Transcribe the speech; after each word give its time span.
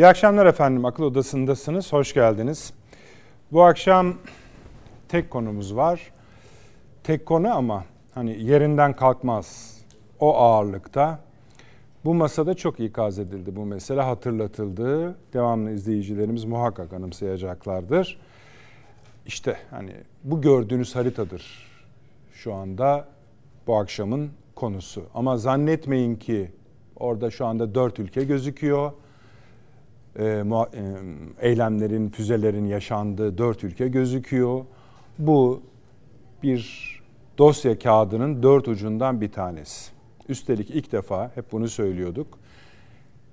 İyi 0.00 0.06
akşamlar 0.06 0.46
efendim. 0.46 0.84
Akıl 0.84 1.02
Odası'ndasınız. 1.02 1.92
Hoş 1.92 2.14
geldiniz. 2.14 2.72
Bu 3.52 3.62
akşam 3.62 4.14
tek 5.08 5.30
konumuz 5.30 5.76
var. 5.76 6.12
Tek 7.02 7.26
konu 7.26 7.54
ama 7.54 7.84
hani 8.14 8.42
yerinden 8.42 8.96
kalkmaz. 8.96 9.78
O 10.20 10.36
ağırlıkta. 10.36 11.20
Bu 12.04 12.14
masada 12.14 12.54
çok 12.54 12.80
ikaz 12.80 13.18
edildi 13.18 13.56
bu 13.56 13.64
mesele 13.64 14.00
hatırlatıldı. 14.00 15.16
Devamlı 15.32 15.70
izleyicilerimiz 15.70 16.44
muhakkak 16.44 16.92
anımsayacaklardır. 16.92 18.20
İşte 19.26 19.56
hani 19.70 19.92
bu 20.24 20.40
gördüğünüz 20.40 20.96
haritadır 20.96 21.68
şu 22.32 22.54
anda 22.54 23.08
bu 23.66 23.76
akşamın 23.76 24.30
konusu. 24.54 25.02
Ama 25.14 25.36
zannetmeyin 25.36 26.16
ki 26.16 26.52
orada 26.96 27.30
şu 27.30 27.46
anda 27.46 27.74
dört 27.74 27.98
ülke 27.98 28.24
gözüküyor. 28.24 28.92
E, 30.18 30.24
e, 30.24 30.44
eylemlerin, 31.40 32.08
füzelerin 32.08 32.66
yaşandığı 32.66 33.38
dört 33.38 33.64
ülke 33.64 33.88
gözüküyor. 33.88 34.64
Bu 35.18 35.62
bir 36.42 36.90
dosya 37.38 37.78
kağıdının 37.78 38.42
dört 38.42 38.68
ucundan 38.68 39.20
bir 39.20 39.32
tanesi. 39.32 39.90
Üstelik 40.28 40.70
ilk 40.70 40.92
defa 40.92 41.30
hep 41.34 41.52
bunu 41.52 41.68
söylüyorduk. 41.68 42.38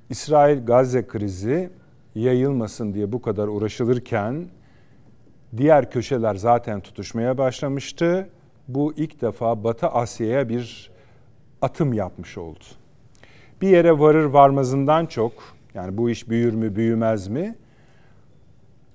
İsrail-Gazze 0.09 1.08
krizi 1.08 1.70
yayılmasın 2.16 2.94
diye 2.94 3.11
bu 3.11 3.22
kadar 3.22 3.48
uğraşılırken 3.48 4.45
diğer 5.58 5.92
köşeler 5.92 6.36
zaten 6.36 6.81
tutuşmaya 6.81 7.38
başlamıştı. 7.38 8.30
Bu 8.67 8.94
ilk 8.98 9.22
defa 9.22 9.64
Batı 9.64 9.88
Asya'ya 9.88 10.50
bir 10.50 10.92
atım 11.61 11.94
yapmış 11.94 12.38
oldu. 12.38 12.64
Bir 13.61 13.67
yere 13.67 14.00
varır 14.00 14.25
varmazından 14.25 15.05
çok 15.05 15.56
yani 15.78 15.97
bu 15.97 16.09
iş 16.09 16.30
büyür 16.30 16.53
mü 16.53 16.75
büyümez 16.75 17.28
mi? 17.28 17.56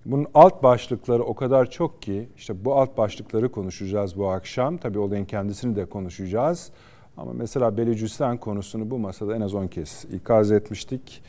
Bunun 0.06 0.26
alt 0.34 0.62
başlıkları 0.62 1.22
o 1.22 1.34
kadar 1.34 1.70
çok 1.70 2.02
ki 2.02 2.28
işte 2.36 2.64
bu 2.64 2.74
alt 2.74 2.98
başlıkları 2.98 3.52
konuşacağız 3.52 4.16
bu 4.16 4.28
akşam. 4.28 4.76
Tabii 4.76 4.98
olayın 4.98 5.24
kendisini 5.24 5.76
de 5.76 5.84
konuşacağız. 5.84 6.70
Ama 7.16 7.32
mesela 7.32 7.76
Belicüstan 7.76 8.36
konusunu 8.36 8.90
bu 8.90 8.98
masada 8.98 9.36
en 9.36 9.40
az 9.40 9.54
10 9.54 9.66
kez 9.66 10.04
ikaz 10.12 10.52
etmiştik. 10.52 11.22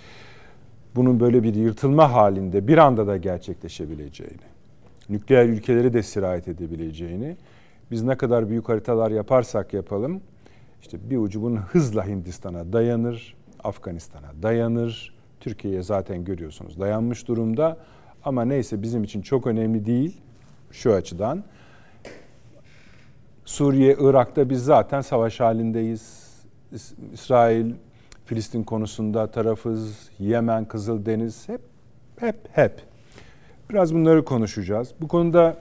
Bunun 0.95 1.19
böyle 1.19 1.43
bir 1.43 1.55
yırtılma 1.55 2.13
halinde 2.13 2.67
bir 2.67 2.77
anda 2.77 3.07
da 3.07 3.17
gerçekleşebileceğini, 3.17 4.47
nükleer 5.09 5.45
ülkeleri 5.45 5.93
de 5.93 6.03
sirayet 6.03 6.47
edebileceğini, 6.47 7.37
biz 7.91 8.03
ne 8.03 8.17
kadar 8.17 8.49
büyük 8.49 8.69
haritalar 8.69 9.11
yaparsak 9.11 9.73
yapalım, 9.73 10.21
işte 10.81 11.09
bir 11.09 11.17
ucu 11.17 11.41
bunun 11.41 11.57
hızla 11.57 12.07
Hindistan'a 12.07 12.73
dayanır, 12.73 13.35
Afganistan'a 13.63 14.43
dayanır, 14.43 15.13
Türkiye'ye 15.43 15.81
zaten 15.81 16.23
görüyorsunuz 16.23 16.79
dayanmış 16.79 17.27
durumda. 17.27 17.77
Ama 18.23 18.45
neyse 18.45 18.81
bizim 18.81 19.03
için 19.03 19.21
çok 19.21 19.47
önemli 19.47 19.85
değil 19.85 20.21
şu 20.71 20.93
açıdan. 20.93 21.43
Suriye, 23.45 23.95
Irak'ta 23.99 24.49
biz 24.49 24.63
zaten 24.63 25.01
savaş 25.01 25.39
halindeyiz. 25.39 26.33
İsrail, 27.13 27.73
Filistin 28.25 28.63
konusunda 28.63 29.31
tarafız. 29.31 30.09
Yemen, 30.19 30.65
Kızıldeniz 30.65 31.49
hep 31.49 31.61
hep 32.19 32.35
hep. 32.51 32.81
Biraz 33.69 33.93
bunları 33.93 34.25
konuşacağız. 34.25 34.93
Bu 35.01 35.07
konuda 35.07 35.57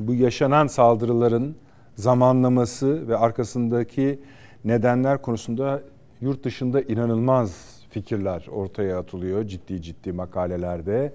bu 0.00 0.14
yaşanan 0.14 0.66
saldırıların 0.66 1.56
zamanlaması 1.96 3.08
ve 3.08 3.16
arkasındaki 3.16 4.20
nedenler 4.64 5.22
konusunda 5.22 5.82
yurt 6.20 6.44
dışında 6.44 6.82
inanılmaz 6.82 7.71
fikirler 7.92 8.46
ortaya 8.50 8.98
atılıyor 8.98 9.44
ciddi 9.46 9.82
ciddi 9.82 10.12
makalelerde. 10.12 11.12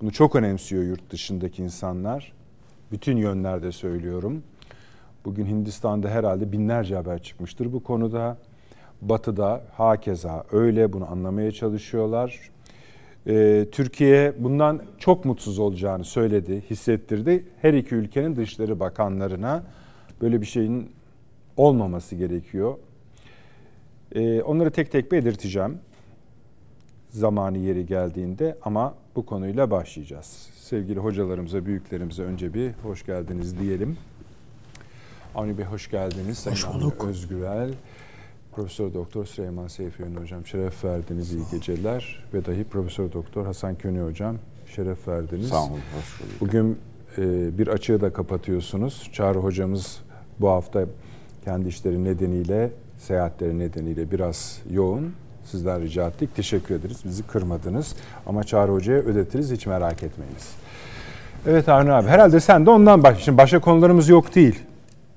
Bunu 0.00 0.12
çok 0.12 0.36
önemsiyor 0.36 0.82
yurt 0.82 1.10
dışındaki 1.10 1.62
insanlar. 1.62 2.32
Bütün 2.92 3.16
yönlerde 3.16 3.72
söylüyorum. 3.72 4.42
Bugün 5.24 5.46
Hindistan'da 5.46 6.08
herhalde 6.08 6.52
binlerce 6.52 6.94
haber 6.96 7.22
çıkmıştır 7.22 7.72
bu 7.72 7.82
konuda. 7.82 8.38
Batı'da 9.02 9.62
hakeza 9.72 10.44
öyle 10.52 10.92
bunu 10.92 11.10
anlamaya 11.10 11.52
çalışıyorlar. 11.52 12.40
Ee, 13.26 13.66
Türkiye 13.72 14.34
bundan 14.38 14.82
çok 14.98 15.24
mutsuz 15.24 15.58
olacağını 15.58 16.04
söyledi, 16.04 16.62
hissettirdi. 16.70 17.44
Her 17.62 17.74
iki 17.74 17.94
ülkenin 17.94 18.36
dışları 18.36 18.80
bakanlarına 18.80 19.62
böyle 20.20 20.40
bir 20.40 20.46
şeyin 20.46 20.90
olmaması 21.56 22.16
gerekiyor. 22.16 22.74
Ee, 24.14 24.42
onları 24.42 24.70
tek 24.70 24.92
tek 24.92 25.12
belirteceğim 25.12 25.78
zamanı 27.18 27.58
yeri 27.58 27.86
geldiğinde 27.86 28.56
ama 28.62 28.94
bu 29.16 29.26
konuyla 29.26 29.70
başlayacağız. 29.70 30.48
Sevgili 30.60 31.00
hocalarımıza, 31.00 31.66
büyüklerimize 31.66 32.22
önce 32.22 32.54
bir 32.54 32.72
hoş 32.82 33.06
geldiniz 33.06 33.58
diyelim. 33.58 33.96
Avni 35.34 35.58
Bey 35.58 35.64
hoş 35.64 35.90
geldiniz. 35.90 36.46
Hoş 36.46 36.60
Sayın 36.60 36.80
bulduk. 36.80 37.04
Özgürel, 37.04 37.70
Profesör 38.52 38.94
Doktor 38.94 39.24
Süleyman 39.24 39.66
Seyfi 39.66 40.02
Önü 40.02 40.20
Hocam 40.20 40.46
şeref 40.46 40.84
verdiniz, 40.84 41.32
iyi 41.32 41.42
geceler. 41.50 42.24
Ve 42.34 42.44
dahi 42.44 42.64
Profesör 42.64 43.12
Doktor 43.12 43.46
Hasan 43.46 43.74
Köni 43.74 44.00
Hocam 44.00 44.36
şeref 44.66 45.08
verdiniz. 45.08 45.48
Sağ 45.48 45.64
olun, 45.64 45.70
hoş 45.72 46.20
bulduk. 46.20 46.40
Bugün 46.40 46.78
e, 47.18 47.58
bir 47.58 47.68
açığı 47.68 48.00
da 48.00 48.12
kapatıyorsunuz. 48.12 49.10
Çağrı 49.12 49.38
hocamız 49.38 50.00
bu 50.40 50.48
hafta 50.48 50.86
kendi 51.44 51.68
işleri 51.68 52.04
nedeniyle, 52.04 52.70
seyahatleri 52.98 53.58
nedeniyle 53.58 54.10
biraz 54.10 54.62
yoğun. 54.70 55.12
Sizden 55.50 55.82
rica 55.82 56.08
ettik. 56.08 56.36
Teşekkür 56.36 56.74
ederiz. 56.74 56.96
Bizi 57.04 57.22
kırmadınız. 57.22 57.94
Ama 58.26 58.44
Çağrı 58.44 58.72
Hoca'ya 58.72 58.98
ödetiriz. 58.98 59.50
Hiç 59.52 59.66
merak 59.66 60.02
etmeyiniz. 60.02 60.48
Evet 61.46 61.68
Arne 61.68 61.92
abi. 61.92 62.08
Herhalde 62.08 62.40
sen 62.40 62.66
de 62.66 62.70
ondan 62.70 63.02
baş. 63.02 63.22
Şimdi 63.24 63.38
başka 63.38 63.60
konularımız 63.60 64.08
yok 64.08 64.34
değil. 64.34 64.58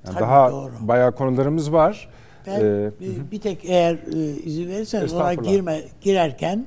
Yani 0.06 0.20
daha 0.20 0.50
doğru. 0.50 0.72
bayağı 0.80 1.12
konularımız 1.12 1.72
var. 1.72 2.08
Ben 2.46 2.60
ee, 2.60 2.90
bir, 3.00 3.30
bir 3.30 3.40
tek 3.40 3.64
eğer 3.64 3.94
e, 3.94 4.18
izin 4.18 4.68
verirseniz 4.68 5.14
ona 5.14 5.34
girme 5.34 5.80
girerken 6.00 6.66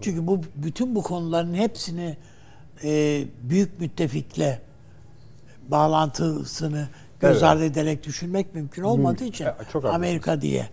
çünkü 0.00 0.26
bu 0.26 0.40
bütün 0.54 0.94
bu 0.94 1.02
konuların 1.02 1.54
hepsini 1.54 2.16
e, 2.84 3.22
büyük 3.42 3.80
müttefikle 3.80 4.60
bağlantısını 5.68 6.88
göz 7.20 7.32
evet. 7.32 7.42
ardı 7.42 7.64
ederek 7.64 8.06
düşünmek 8.06 8.54
mümkün 8.54 8.82
olmadığı 8.82 9.24
için 9.24 9.46
Çok 9.72 9.84
Amerika 9.84 10.40
diye 10.40 10.66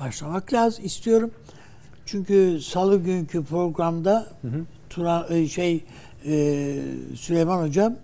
başlamak 0.00 0.52
lazım 0.52 0.84
istiyorum. 0.84 1.30
Çünkü 2.06 2.60
salı 2.60 3.02
günkü 3.02 3.44
programda 3.44 4.26
hı 4.42 4.48
hı. 4.48 4.64
Turan 4.90 5.26
e, 5.30 5.48
şey 5.48 5.84
e, 6.26 6.32
Süleyman 7.14 7.62
hocam 7.62 7.96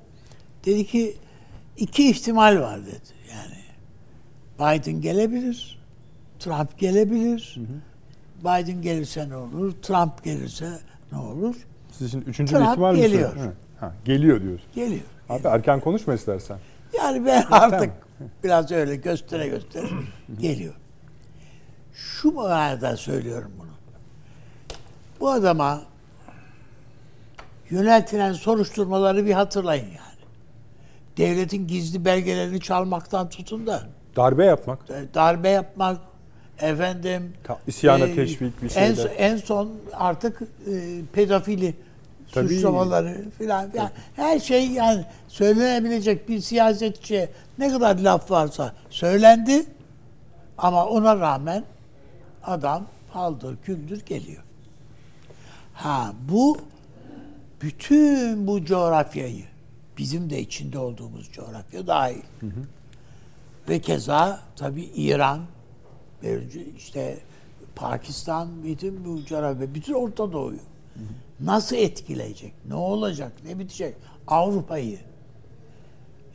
dedi 0.65 0.87
ki 0.87 1.17
iki 1.77 2.11
ihtimal 2.11 2.61
var 2.61 2.81
dedi. 2.87 3.17
Yani 3.31 3.57
Biden 4.59 5.01
gelebilir, 5.01 5.79
Trump 6.39 6.79
gelebilir. 6.79 7.57
Hı 7.57 7.61
hı. 7.61 7.81
Biden 8.41 8.83
gelirse 8.83 9.29
ne 9.29 9.37
olur, 9.37 9.73
Trump 9.83 10.25
gelirse 10.25 10.69
ne 11.13 11.19
olur? 11.19 11.57
Sizin 11.93 12.21
üçüncü 12.21 12.53
Trump 12.53 12.65
bir 12.65 12.71
ihtimal 12.71 12.95
mi? 12.95 13.01
geliyor. 13.01 13.33
Ha, 13.81 13.93
geliyor 14.05 14.43
diyorsun. 14.43 14.69
Geliyor. 14.75 15.01
Abi 15.29 15.37
geliyor. 15.39 15.55
erken 15.55 15.81
konuşma 15.81 16.15
istersen. 16.15 16.59
Yani 16.99 17.27
ben 17.27 17.45
artık 17.51 17.91
biraz 18.45 18.73
öyle 18.73 18.97
göstere 18.97 19.49
göstere 19.49 19.87
geliyor. 20.41 20.75
Şu 21.97 22.33
manada 22.33 22.97
söylüyorum 22.97 23.53
bunu. 23.59 23.71
Bu 25.21 25.31
adama 25.31 25.83
yöneltilen 27.71 28.33
soruşturmaları 28.33 29.27
bir 29.27 29.33
hatırlayın 29.33 29.87
yani. 29.87 30.01
Devletin 31.17 31.67
gizli 31.67 32.05
belgelerini 32.05 32.61
çalmaktan 32.61 33.29
tutun 33.29 33.67
da 33.67 33.83
darbe 34.17 34.45
yapmak. 34.45 34.89
Darbe 35.15 35.49
yapmak 35.49 36.01
efendim 36.61 37.33
Ta, 37.45 37.59
isyana 37.67 38.07
e, 38.07 38.15
teşvik 38.15 38.63
bir 38.63 38.69
şeyler. 38.69 39.11
En, 39.17 39.33
en 39.33 39.37
son 39.37 39.71
artık 39.93 40.43
e, 40.43 41.01
pedofili 41.13 41.75
Tabii. 42.33 42.49
suçlamaları 42.49 43.31
filan 43.39 43.71
yani 43.75 43.91
her 44.17 44.39
şey 44.39 44.71
yani 44.71 45.05
söylenebilecek 45.29 46.29
bir 46.29 46.41
siyasetçi 46.41 47.29
ne 47.59 47.73
kadar 47.73 47.99
laf 47.99 48.31
varsa 48.31 48.73
söylendi 48.91 49.67
ama 50.59 50.87
ona 50.87 51.21
rağmen 51.21 51.65
adam 52.47 52.87
haldır 53.11 53.57
küldür 53.57 54.05
geliyor. 54.07 54.43
Ha 55.75 56.13
bu 56.29 56.59
bütün 57.63 58.47
bu 58.47 58.65
coğrafyayı 58.65 59.45
bizim 59.99 60.31
de 60.31 60.41
içinde 60.41 60.79
olduğumuz 60.79 61.33
coğrafya 61.33 61.87
dahil. 61.87 62.23
Hı 62.41 62.47
hı. 62.47 62.65
Ve 63.69 63.81
keza 63.81 64.41
tabi 64.57 64.83
İran, 64.83 65.41
işte 66.77 67.19
Pakistan, 67.77 68.65
bütün 68.65 69.05
bu 69.05 69.25
coğrafya, 69.25 69.75
bütün 69.75 69.95
Orta 69.95 70.33
Doğu'yu 70.33 70.59
nasıl 71.41 71.77
etkileyecek? 71.77 72.53
Ne 72.69 72.75
olacak? 72.75 73.33
Ne 73.45 73.59
bitecek? 73.59 73.95
Avrupa'yı. 74.27 74.99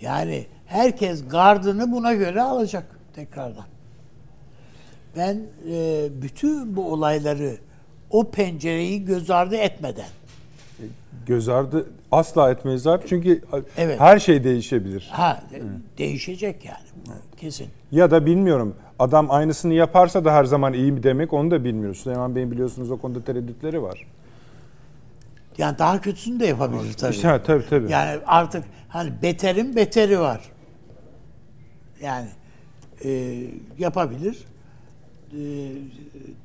Yani 0.02 0.46
herkes 0.66 1.28
gardını 1.28 1.92
buna 1.92 2.14
göre 2.14 2.42
alacak 2.42 3.00
tekrardan. 3.16 3.66
Ben 5.18 5.42
e, 5.72 6.08
bütün 6.22 6.76
bu 6.76 6.94
olayları 6.94 7.58
o 8.10 8.32
pencereyi 8.32 9.06
göz 9.06 9.30
ardı 9.30 9.56
etmeden. 9.56 10.06
Göz 11.26 11.50
ardı 11.50 11.90
asla 12.12 12.52
etmeyiz 12.52 12.88
abi 12.88 13.04
çünkü 13.10 13.42
Evet. 13.78 14.00
her 14.00 14.20
şey 14.20 14.44
değişebilir. 14.44 15.10
Ha 15.12 15.44
değişecek 15.98 16.66
yani 16.66 17.18
kesin. 17.38 17.68
Ya 17.92 18.12
da 18.12 18.26
bilmiyorum 18.26 18.76
adam 19.00 19.32
aynısını 19.32 19.74
yaparsa 19.74 20.26
da 20.26 20.34
her 20.34 20.44
zaman 20.44 20.74
iyi 20.74 20.92
mi 20.92 21.04
demek 21.04 21.34
onu 21.34 21.52
da 21.52 21.64
bilmiyoruz. 21.64 21.98
Süleyman 21.98 22.36
Bey'in 22.36 22.52
biliyorsunuz 22.52 22.92
o 22.92 22.98
konuda 22.98 23.24
tereddütleri 23.24 23.82
var. 23.84 24.08
Yani 25.58 25.78
daha 25.80 26.02
kötüsünü 26.02 26.40
de 26.40 26.46
yapabilir 26.46 26.94
tabii. 26.94 27.12
İşte, 27.16 27.28
ha, 27.28 27.44
tabii 27.44 27.66
tabii. 27.70 27.92
Yani 27.92 28.22
artık 28.26 28.64
hani 28.90 29.12
beterin 29.22 29.76
beteri 29.76 30.20
var. 30.20 30.42
Yani 32.02 32.28
e, 33.06 33.38
yapabilir. 33.80 34.46
E, 35.34 35.72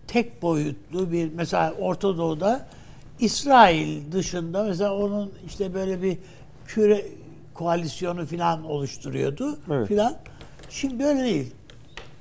tek 0.07 0.43
boyutlu 0.43 1.13
bir 1.13 1.33
mesela 1.33 1.73
Orta 1.73 2.17
Doğu'da 2.17 2.67
İsrail 3.21 4.13
dışında 4.13 4.65
mesela 4.65 4.95
onun 4.95 5.33
işte 5.47 5.75
böyle 5.75 6.03
bir 6.03 6.19
küre 6.67 7.07
koalisyonu 7.55 8.27
falan 8.27 8.65
oluşturuyordu 8.65 9.59
Evet. 9.71 9.89
filan. 9.89 10.17
Şimdi 10.71 11.05
öyle 11.05 11.25
değil. 11.25 11.53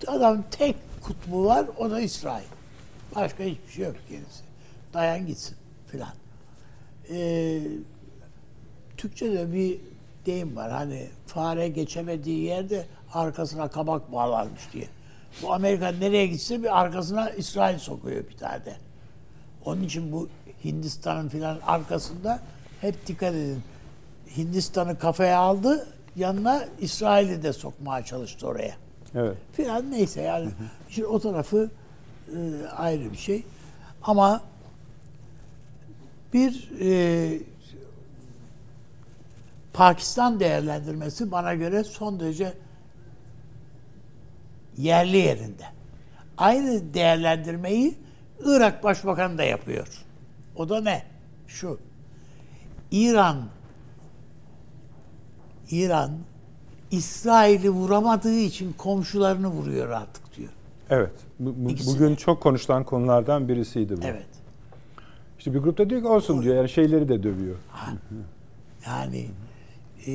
Adamın 0.07 0.45
tek 0.51 0.75
kutbu 1.03 1.45
var 1.45 1.65
o 1.77 1.91
da 1.91 1.99
İsrail. 1.99 2.45
Başka 3.15 3.43
hiçbir 3.43 3.71
şey 3.71 3.85
yok 3.85 3.95
gerisi. 4.09 4.43
Dayan 4.93 5.25
gitsin 5.27 5.57
filan. 5.87 6.13
Ee, 7.09 7.61
Türkçe'de 8.97 9.53
bir 9.53 9.79
deyim 10.25 10.55
var 10.55 10.71
hani 10.71 11.07
fare 11.27 11.67
geçemediği 11.67 12.39
yerde 12.43 12.85
arkasına 13.13 13.67
kabak 13.67 14.11
bağlarmış 14.11 14.61
diye. 14.73 14.87
Bu 15.41 15.53
Amerika 15.53 15.87
nereye 15.87 16.27
gitse 16.27 16.63
bir 16.63 16.79
arkasına 16.81 17.29
İsrail 17.29 17.79
sokuyor 17.79 18.27
bir 18.29 18.37
tane. 18.37 18.77
Onun 19.65 19.83
için 19.83 20.11
bu 20.11 20.29
Hindistan'ın 20.65 21.29
filan 21.29 21.59
arkasında 21.65 22.39
hep 22.81 23.07
dikkat 23.07 23.33
edin. 23.33 23.61
Hindistan'ı 24.37 24.99
kafaya 24.99 25.39
aldı, 25.39 25.87
yanına 26.15 26.65
İsrail'i 26.79 27.43
de 27.43 27.53
sokmaya 27.53 28.05
çalıştı 28.05 28.47
oraya. 28.47 28.75
Evet. 29.15 29.37
Filan 29.53 29.91
neyse 29.91 30.21
yani. 30.21 30.49
Şimdi 30.89 31.07
o 31.07 31.19
tarafı 31.19 31.69
e, 32.27 32.67
ayrı 32.77 33.11
bir 33.11 33.17
şey. 33.17 33.43
Ama 34.03 34.41
bir 36.33 36.71
e, 36.81 37.39
Pakistan 39.73 40.39
değerlendirmesi 40.39 41.31
bana 41.31 41.53
göre 41.53 41.83
son 41.83 42.19
derece 42.19 42.53
yerli 44.77 45.17
yerinde. 45.17 45.63
Aynı 46.37 46.93
değerlendirmeyi 46.93 47.95
Irak 48.45 48.83
Başbakanı 48.83 49.37
da 49.37 49.43
yapıyor. 49.43 49.87
O 50.55 50.69
da 50.69 50.81
ne? 50.81 51.03
Şu. 51.47 51.79
İran 52.91 53.37
İran 55.71 56.11
İsrail'i 56.91 57.69
vuramadığı 57.69 58.39
için 58.39 58.73
komşularını 58.73 59.47
vuruyor 59.47 59.89
artık 59.89 60.37
diyor. 60.37 60.49
Evet. 60.89 61.11
Bu- 61.39 61.53
bu- 61.55 61.93
bugün 61.93 62.15
çok 62.15 62.43
konuşulan 62.43 62.83
konulardan 62.83 63.47
birisiydi 63.47 63.97
bu. 63.97 64.05
Evet. 64.05 64.25
İşte 65.39 65.53
bir 65.53 65.59
grupta 65.59 65.89
diyor 65.89 66.01
ki 66.01 66.07
olsun 66.07 66.43
diyor 66.43 66.55
yani 66.55 66.69
şeyleri 66.69 67.09
de 67.09 67.23
dövüyor. 67.23 67.55
Yani 68.87 69.27
e, 70.07 70.13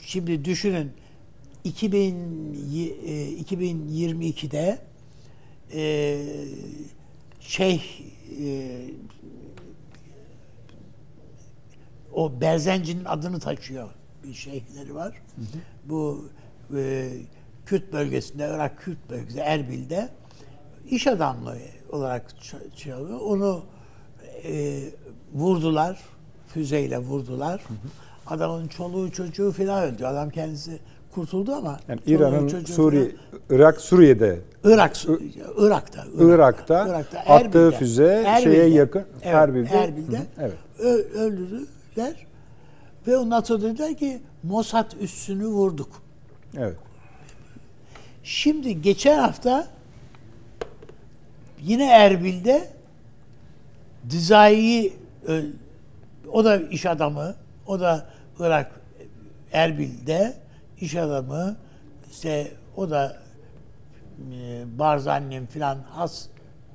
şimdi 0.00 0.44
düşünün 0.44 0.92
2000, 1.64 2.54
y- 2.70 2.94
e, 3.06 3.32
2022'de 3.42 4.78
e, 5.74 6.18
şey 7.40 7.82
e, 8.40 8.80
o 12.12 12.40
Berzenci'nin 12.40 13.04
adını 13.04 13.40
taşıyor 13.40 13.88
bir 14.24 14.34
şeyhleri 14.34 14.94
var. 14.94 15.22
Bu 15.84 16.28
e, 16.76 17.08
Kürt 17.66 17.92
bölgesinde, 17.92 18.50
Irak 18.54 18.78
Kürt 18.78 19.10
bölgesinde, 19.10 19.40
Erbil'de 19.42 20.08
iş 20.90 21.06
adamlığı 21.06 21.58
olarak 21.92 22.34
çalıyor. 22.76 23.20
Onu 23.20 23.64
e, 24.44 24.80
vurdular, 25.34 26.00
füzeyle 26.48 26.98
vurdular. 26.98 27.62
Adamın 28.26 28.68
çoluğu 28.68 29.12
çocuğu 29.12 29.52
falan 29.52 29.82
öldü. 29.84 30.04
Adam 30.04 30.30
kendisi 30.30 30.78
kurtuldu 31.14 31.52
ama 31.54 31.80
Yani 31.88 32.00
İran'ın 32.06 32.64
Suriye, 32.64 33.10
Irak 33.50 33.80
Suriye'de 33.80 34.40
Irak, 34.64 34.96
Irak'ta, 35.58 36.04
Irak'ta 36.18 36.78
attığı 37.26 37.70
füze 37.70 38.38
şeye 38.42 38.66
yakın- 38.68 39.04
evet, 39.22 39.34
Erbil'de. 39.34 39.68
Erbil'de, 39.78 40.18
Hı 40.18 40.22
evet. 40.38 40.54
öldürdüler 41.14 42.26
ve 43.06 43.16
ondan 43.16 43.40
sonra 43.40 43.62
dediler 43.62 43.94
ki 43.96 44.20
Mossad 44.42 44.92
üssünü 45.00 45.46
vurduk. 45.46 45.88
evet. 46.58 46.76
Şimdi 48.22 48.82
geçen 48.82 49.18
hafta 49.18 49.68
yine 51.62 51.90
Erbil'de 51.90 52.68
Dizai'yi 54.10 54.92
o 56.32 56.44
da 56.44 56.56
iş 56.56 56.86
adamı, 56.86 57.34
o 57.66 57.80
da 57.80 58.06
Irak 58.40 58.70
Erbil'de 59.52 60.34
iş 60.80 60.96
adamı, 60.96 61.56
işte 62.10 62.52
o 62.76 62.90
da 62.90 63.16
e, 64.32 64.64
Barzani'nin 64.78 65.46
filan 65.46 65.78
has 65.90 66.26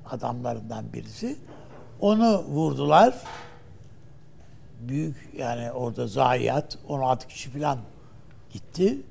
adamlarından 0.06 0.94
birisi. 0.94 1.36
Onu 2.00 2.44
vurdular. 2.44 3.16
Büyük 4.82 5.30
yani 5.38 5.72
orada 5.72 6.08
zayiat 6.08 6.78
16 6.88 7.28
kişi 7.28 7.50
filan 7.50 7.80
gitti. 8.54 9.02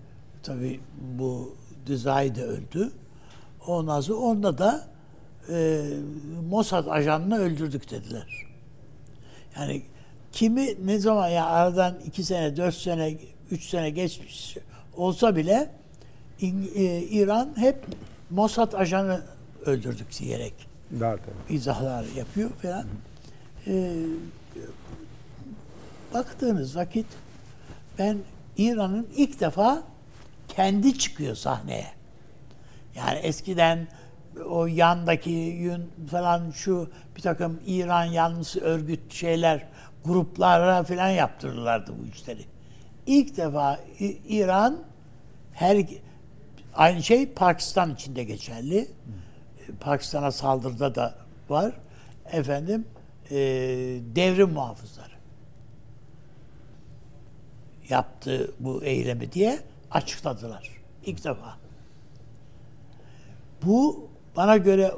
Tabi 0.43 0.81
bu 1.19 1.55
Dizai 1.87 2.35
de 2.35 2.45
öldü. 2.45 2.93
Ondan 3.67 4.01
sonra 4.01 4.19
onda 4.19 4.59
da 4.59 4.85
e, 5.49 5.85
Mossad 6.49 6.87
ajanını 6.87 7.39
öldürdük 7.39 7.91
dediler. 7.91 8.47
Yani 9.57 9.83
kimi 10.33 10.87
ne 10.87 10.99
zaman 10.99 11.29
ya 11.29 11.47
aradan 11.47 11.95
iki 12.07 12.25
sene, 12.25 12.57
dört 12.57 12.75
sene, 12.75 13.17
üç 13.51 13.69
sene 13.69 13.91
geçmiş 13.91 14.57
olsa 14.97 15.37
bile 15.37 15.71
e, 16.43 16.49
İran 17.03 17.53
hep 17.57 17.85
Mossad 18.31 18.73
ajanı 18.73 19.23
öldürdük 19.67 20.19
diyerek 20.21 20.55
izahlar 21.49 22.05
yapıyor 22.17 22.51
falan. 22.51 22.85
Ee, 23.67 23.93
baktığınız 26.15 26.77
vakit 26.77 27.07
ben 27.99 28.19
İran'ın 28.57 29.09
ilk 29.17 29.41
defa 29.41 29.83
kendi 30.49 30.99
çıkıyor 30.99 31.35
sahneye. 31.35 31.87
Yani 32.97 33.19
eskiden 33.19 33.89
o 34.51 34.67
yandaki 34.67 35.31
yün 35.31 35.91
falan 36.11 36.51
şu 36.51 36.91
bir 37.17 37.23
takım 37.23 37.61
İran 37.67 38.05
yanlısı 38.05 38.61
örgüt 38.61 39.13
şeyler 39.13 39.67
gruplara 40.05 40.83
falan 40.83 41.09
yaptırırlardı 41.09 41.93
bu 42.03 42.07
işleri. 42.15 42.45
İlk 43.07 43.37
defa 43.37 43.81
İran 44.29 44.79
her 45.53 45.87
aynı 46.75 47.03
şey 47.03 47.27
Pakistan 47.27 47.95
için 47.95 48.17
de 48.17 48.25
geçerli. 48.25 48.89
Pakistan'a 49.81 50.33
saldırıda 50.33 50.95
da 50.95 51.15
var. 51.49 51.73
Efendim 52.33 52.85
e, 53.31 53.37
devrim 54.15 54.51
muhafızları 54.51 55.15
yaptı 57.89 58.51
bu 58.61 58.85
eylemi 58.85 59.33
diye 59.33 59.59
açıkladılar. 59.91 60.71
İlk 61.07 61.25
defa. 61.25 61.57
Bu 63.63 64.09
bana 64.37 64.57
göre 64.57 64.93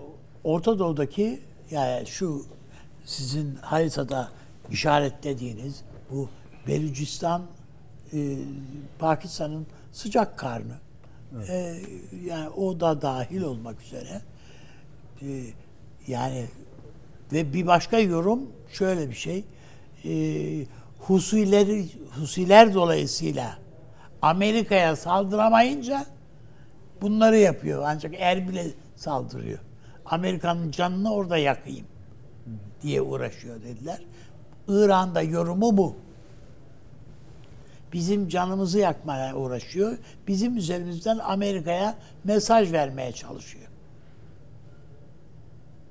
Orta 0.45 0.79
Doğu'daki 0.79 1.41
yani 1.71 2.07
şu 2.07 2.47
sizin 3.05 3.57
haritada 3.57 4.29
işaretlediğiniz 4.71 5.83
bu 6.11 6.29
Belucistan 6.67 7.43
e, 8.13 8.37
Pakistan'ın 8.99 9.67
sıcak 9.93 10.39
karnı 10.39 10.75
e, 11.49 11.77
yani 12.25 12.49
o 12.49 12.81
da 12.81 13.03
dahil 13.03 13.43
olmak 13.43 13.83
üzere 13.83 14.21
e, 15.23 15.27
yani 16.07 16.47
ve 17.33 17.53
bir 17.53 17.67
başka 17.67 17.99
yorum 17.99 18.41
şöyle 18.73 19.11
bir 19.11 19.15
şey 19.15 19.45
e, 20.05 20.67
Husileri 20.99 21.87
Husiler 22.21 22.75
dolayısıyla 22.75 23.59
Amerika'ya 24.23 24.97
saldıramayınca 24.97 26.07
bunları 27.03 27.37
yapıyor. 27.37 27.83
Ancak 27.87 28.15
Erbil'e 28.19 28.67
saldırıyor. 28.97 29.59
Amerika'nın 30.07 30.71
canını 30.71 31.15
orada 31.15 31.37
yakayım 31.39 31.87
diye 32.83 33.03
uğraşıyor 33.03 33.63
dediler. 33.63 34.01
İran'da 34.69 35.23
yorumu 35.23 35.77
bu. 35.77 35.97
Bizim 37.97 38.29
canımızı 38.29 38.79
yakmaya 38.79 39.37
uğraşıyor. 39.37 39.99
Bizim 40.29 40.57
üzerimizden 40.57 41.19
Amerika'ya 41.19 41.95
mesaj 42.25 42.73
vermeye 42.73 43.13
çalışıyor. 43.13 43.65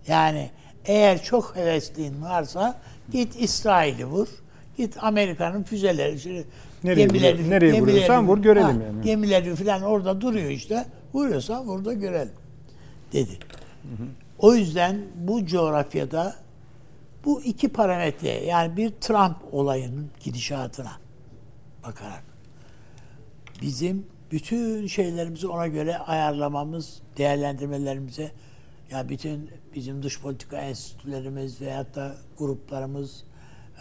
Yani 0.07 0.49
Eğer 0.85 1.23
çok 1.23 1.55
hevesliğin 1.55 2.21
varsa 2.21 2.79
git 3.11 3.41
İsrail'i 3.41 4.05
vur. 4.05 4.27
Git 4.77 5.03
Amerika'nın 5.03 5.63
füzeleri, 5.63 6.19
şimdi 6.19 6.47
Nereye 6.83 7.07
vur- 7.07 7.49
nereye 7.49 7.81
vuruyorsan 7.81 8.27
vur, 8.27 8.37
görelim 8.37 8.81
yani. 8.81 9.01
Gemileri 9.03 9.55
falan 9.55 9.81
orada 9.81 10.21
duruyor 10.21 10.49
işte. 10.49 10.85
Vuruyorsan 11.13 11.67
vur 11.67 11.85
da 11.85 11.93
görelim 11.93 12.33
dedi. 13.13 13.39
O 14.39 14.55
yüzden 14.55 15.01
bu 15.15 15.45
coğrafyada 15.45 16.35
bu 17.25 17.41
iki 17.41 17.69
parametre 17.69 18.29
yani 18.45 18.77
bir 18.77 18.89
Trump 18.89 19.37
olayının 19.51 20.09
gidişatına 20.23 21.04
bakarak 21.87 22.23
bizim 23.61 24.05
bütün 24.31 24.87
şeylerimizi 24.87 25.47
ona 25.47 25.67
göre 25.67 25.97
ayarlamamız, 25.97 27.01
değerlendirmelerimize 27.17 28.31
ya 28.91 29.09
bütün 29.09 29.49
bizim 29.75 30.03
dış 30.03 30.21
politika 30.21 30.57
enstitülerimiz 30.57 31.61
veyahut 31.61 31.95
da 31.95 32.15
gruplarımız, 32.37 33.23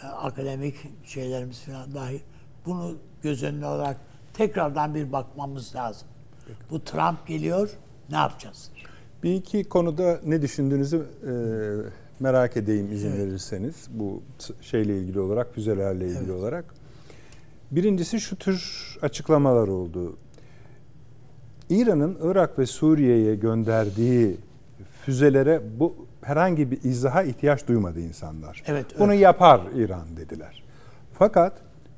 e, 0.03 0.07
akademik 0.07 0.75
şeylerimiz 1.03 1.59
falan 1.59 1.93
dahil 1.93 2.19
bunu 2.65 2.95
göz 3.21 3.43
önüne 3.43 3.65
alarak 3.65 3.97
tekrardan 4.33 4.95
bir 4.95 5.11
bakmamız 5.11 5.75
lazım. 5.75 6.07
Bu 6.71 6.83
Trump 6.83 7.27
geliyor, 7.27 7.69
ne 8.09 8.15
yapacağız? 8.15 8.71
Bir 9.23 9.33
iki 9.33 9.63
konuda 9.63 10.19
ne 10.25 10.41
düşündüğünüzü 10.41 10.97
e, 10.97 11.33
merak 12.19 12.57
edeyim 12.57 12.91
izin 12.91 13.09
Evet. 13.09 13.19
verirseniz 13.19 13.87
bu 13.89 14.23
şeyle 14.61 14.97
ilgili 14.97 15.19
olarak 15.19 15.53
füzelerle 15.53 16.07
ilgili 16.07 16.31
olarak. 16.31 16.74
Birincisi 17.71 18.19
şu 18.19 18.35
tür 18.35 18.85
açıklamalar 19.01 19.67
oldu. 19.67 20.17
İran'ın 21.69 22.17
Irak 22.23 22.59
ve 22.59 22.65
Suriye'ye 22.65 23.35
gönderdiği 23.35 24.37
füzelere 25.05 25.61
bu 25.79 25.95
herhangi 26.21 26.71
bir 26.71 26.83
izaha 26.83 27.23
ihtiyaç 27.23 27.67
duymadı 27.67 27.99
insanlar. 27.99 28.63
Evet, 28.67 28.85
Bunu 28.99 29.11
öyle. 29.11 29.21
yapar 29.21 29.61
İran 29.75 30.17
dediler. 30.17 30.63
Fakat 31.13 31.53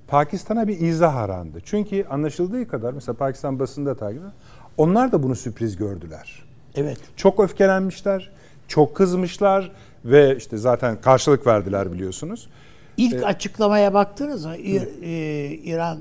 Pakistan'a 0.07 0.67
bir 0.67 0.79
izah 0.79 1.15
arandı. 1.15 1.57
Çünkü 1.65 2.05
anlaşıldığı 2.09 2.67
kadar 2.67 2.93
mesela 2.93 3.15
Pakistan 3.15 3.59
basında 3.59 3.95
takip 3.95 4.17
ediyor, 4.17 4.31
Onlar 4.77 5.11
da 5.11 5.23
bunu 5.23 5.35
sürpriz 5.35 5.77
gördüler. 5.77 6.43
Evet. 6.75 6.97
Çok 7.15 7.39
öfkelenmişler, 7.39 8.31
çok 8.67 8.95
kızmışlar 8.95 9.71
ve 10.05 10.35
işte 10.37 10.57
zaten 10.57 11.01
karşılık 11.01 11.47
verdiler 11.47 11.93
biliyorsunuz. 11.93 12.49
İlk 12.97 13.23
açıklamaya 13.23 13.93
baktınız 13.93 14.45
mı? 14.45 14.57
İ- 14.57 14.89
e, 15.03 15.53
İran 15.63 15.99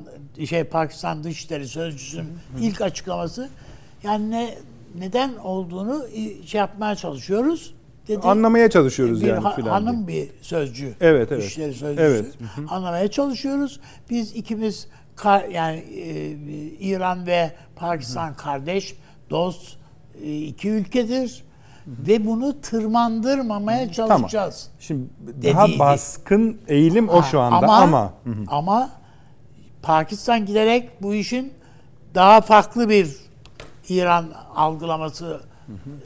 şey 0.49 0.65
Pakistan 0.65 1.25
Dışişleri 1.25 1.69
Sözcüsü'nün 1.69 2.29
ilk 2.61 2.81
açıklaması 2.81 3.49
yani 4.03 4.31
ne 4.31 4.55
neden 4.99 5.35
olduğunu 5.37 6.07
şey 6.47 6.59
yapmaya 6.59 6.95
çalışıyoruz 6.95 7.75
dedi. 8.09 8.21
Anlamaya 8.27 8.71
çalışıyoruz 8.71 9.23
bir 9.23 9.27
yani 9.27 9.41
ha- 9.41 9.57
filan. 9.57 9.71
hanım 9.71 10.09
bir 10.09 10.29
sözcü. 10.41 10.95
Evet, 11.01 11.33
evet. 11.33 11.43
Dışişleri 11.43 11.75
Sözcüsü. 11.75 12.03
Evet. 12.03 12.27
Anlamaya 12.69 13.09
çalışıyoruz. 13.11 13.81
Biz 14.11 14.37
ikimiz 14.37 14.89
kar, 15.17 15.45
yani 15.45 15.77
e, 15.79 16.31
İran 16.81 17.27
ve 17.27 17.51
Pakistan 17.77 18.35
kardeş, 18.35 18.95
dost 19.31 19.77
e, 20.23 20.37
iki 20.39 20.69
ülkedir. 20.69 21.45
Ve 21.87 22.27
bunu 22.27 22.61
tırmandırmamaya 22.61 23.91
Tamam. 23.93 24.09
çalışacağız. 24.21 24.69
Şimdi 24.81 25.05
daha 25.43 25.65
Dediydi. 25.65 25.79
baskın 25.79 26.59
eğilim 26.69 27.09
o 27.09 27.23
şu 27.23 27.41
anda 27.41 27.67
ama, 27.73 28.13
Hı 28.25 28.31
hı. 28.31 28.35
ama 28.49 28.91
Pakistan 29.83 30.47
giderek 30.47 31.03
bu 31.03 31.15
işin 31.15 31.53
daha 32.15 32.41
farklı 32.41 32.89
bir 32.89 33.17
İran 33.89 34.27
algılaması 34.55 35.41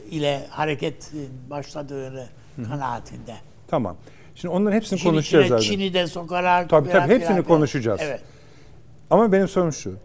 ile 0.09 0.47
hareket 0.49 1.11
başladığını 1.49 2.25
kanaatinde. 2.69 3.35
tamam. 3.67 3.95
Şimdi 4.35 4.55
onların 4.55 4.75
hepsini 4.75 4.99
Çin 4.99 5.09
konuşacağız 5.09 5.47
zaten. 5.47 5.61
Çin'i 5.63 5.93
de 5.93 6.07
sokarak 6.07 6.69
Tabii, 6.69 6.89
falan 6.89 7.03
tabii, 7.03 7.13
hepsini 7.13 7.29
filan. 7.35 7.43
konuşacağız. 7.43 8.01
Evet. 8.03 8.21
Ama 9.09 9.31
benim 9.31 9.47
sorum 9.47 9.73
şu. 9.73 9.95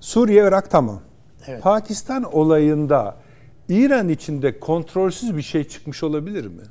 Suriye, 0.00 0.44
Irak 0.48 0.70
tamam. 0.70 1.00
Evet. 1.46 1.62
Pakistan 1.62 2.22
olayında 2.22 3.16
İran 3.68 4.08
içinde 4.08 4.60
kontrolsüz 4.60 5.36
bir 5.36 5.42
şey 5.42 5.64
çıkmış 5.68 6.02
olabilir 6.02 6.46
mi? 6.46 6.62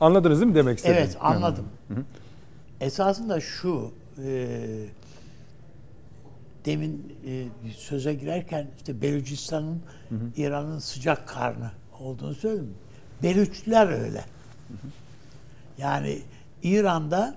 Anladınız 0.00 0.40
değil 0.40 0.50
mi 0.50 0.54
demek 0.54 0.78
istediğimi? 0.78 1.00
Evet 1.00 1.16
anladım. 1.20 1.66
Esasında 2.80 3.40
şu 3.40 3.92
e, 4.24 4.48
demin 6.64 7.16
e, 7.26 7.44
söze 7.76 8.14
girerken 8.14 8.66
işte 8.76 9.02
Belucistan'ın 9.02 9.82
İran'ın 10.36 10.78
sıcak 10.78 11.28
karnı 11.28 11.70
olduğunu 12.00 12.34
söyledim. 12.34 12.74
Belüçler 13.22 13.88
öyle. 13.88 14.24
Yani 15.78 16.18
İran'da 16.62 17.34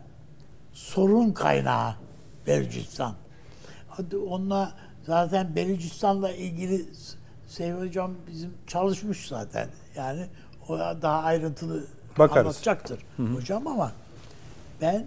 sorun 0.74 1.32
kaynağı 1.32 1.96
Belucistan. 2.48 3.16
Hadi 3.90 4.18
onunla 4.18 4.74
zaten 5.06 5.56
Belucistan'la 5.56 6.32
ilgili 6.32 6.86
Seyfi 7.48 7.80
Hocam 7.80 8.12
bizim 8.28 8.54
çalışmış 8.68 9.28
zaten. 9.28 9.68
Yani 9.96 10.26
o 10.70 10.78
daha 10.80 11.24
ayrıntılı 11.24 11.86
Bakarız. 12.18 12.46
anlatacaktır 12.48 13.00
hocam 13.36 13.68
ama 13.68 13.92
ben 14.82 15.06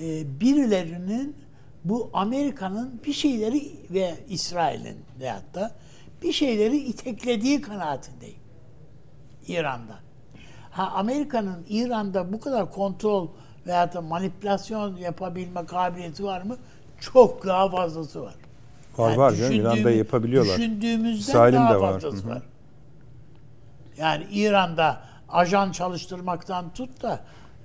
e, 0.00 0.40
birilerinin 0.40 1.36
bu 1.84 2.10
Amerika'nın 2.12 3.00
bir 3.06 3.12
şeyleri 3.12 3.72
ve 3.90 4.14
İsrail'in 4.28 4.96
veyahut 5.20 5.54
da 5.54 5.70
bir 6.22 6.32
şeyleri 6.32 6.76
iteklediği 6.76 7.60
kanaatindeyim. 7.60 8.38
İran'da. 9.48 9.98
Ha 10.70 10.92
Amerika'nın 10.94 11.66
İran'da 11.68 12.32
bu 12.32 12.40
kadar 12.40 12.72
kontrol 12.72 13.28
veyahut 13.66 13.94
da 13.94 14.00
manipülasyon 14.00 14.96
yapabilme 14.96 15.66
kabiliyeti 15.66 16.24
var 16.24 16.42
mı? 16.42 16.56
Çok 17.00 17.46
daha 17.46 17.68
fazlası 17.70 18.22
var. 18.22 18.34
Var, 18.98 19.16
var 19.16 19.32
canım. 19.34 19.52
İran'da 19.52 19.90
yapabiliyorlar. 19.90 20.58
Düşündüğümüzden 20.58 21.18
İsrail'in 21.32 21.56
daha 21.56 21.74
de 21.74 21.80
var. 21.80 21.92
fazlası 21.92 22.28
var. 22.28 22.42
Yani 23.98 24.26
İran'da 24.30 25.00
ajan 25.28 25.72
çalıştırmaktan 25.72 26.74
tut 26.74 27.02
da 27.02 27.20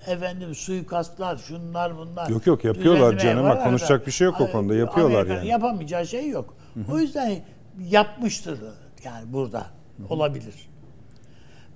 efendim 0.08 0.56
suikastlar, 0.56 1.38
şunlar 1.38 1.98
bunlar. 1.98 2.30
Yok, 2.30 2.48
yok, 2.48 2.64
yapıyorlar 2.66 3.18
canım. 3.18 3.44
var 3.44 3.64
Konuşacak 3.64 3.92
arada. 3.92 4.06
bir 4.06 4.12
şey 4.12 4.26
yok 4.26 4.42
o 4.42 4.52
konuda. 4.52 4.76
Yapıyorlar 4.76 5.16
Amerika'nın 5.16 5.38
yani. 5.40 5.48
Yapamayacağı 5.48 6.08
şey 6.08 6.30
yok. 6.30 6.56
O 6.92 7.00
yüzden 7.00 7.44
yapmıştır 7.90 8.60
yani 9.04 9.34
burada. 9.34 9.68
Olabilir. 10.10 10.56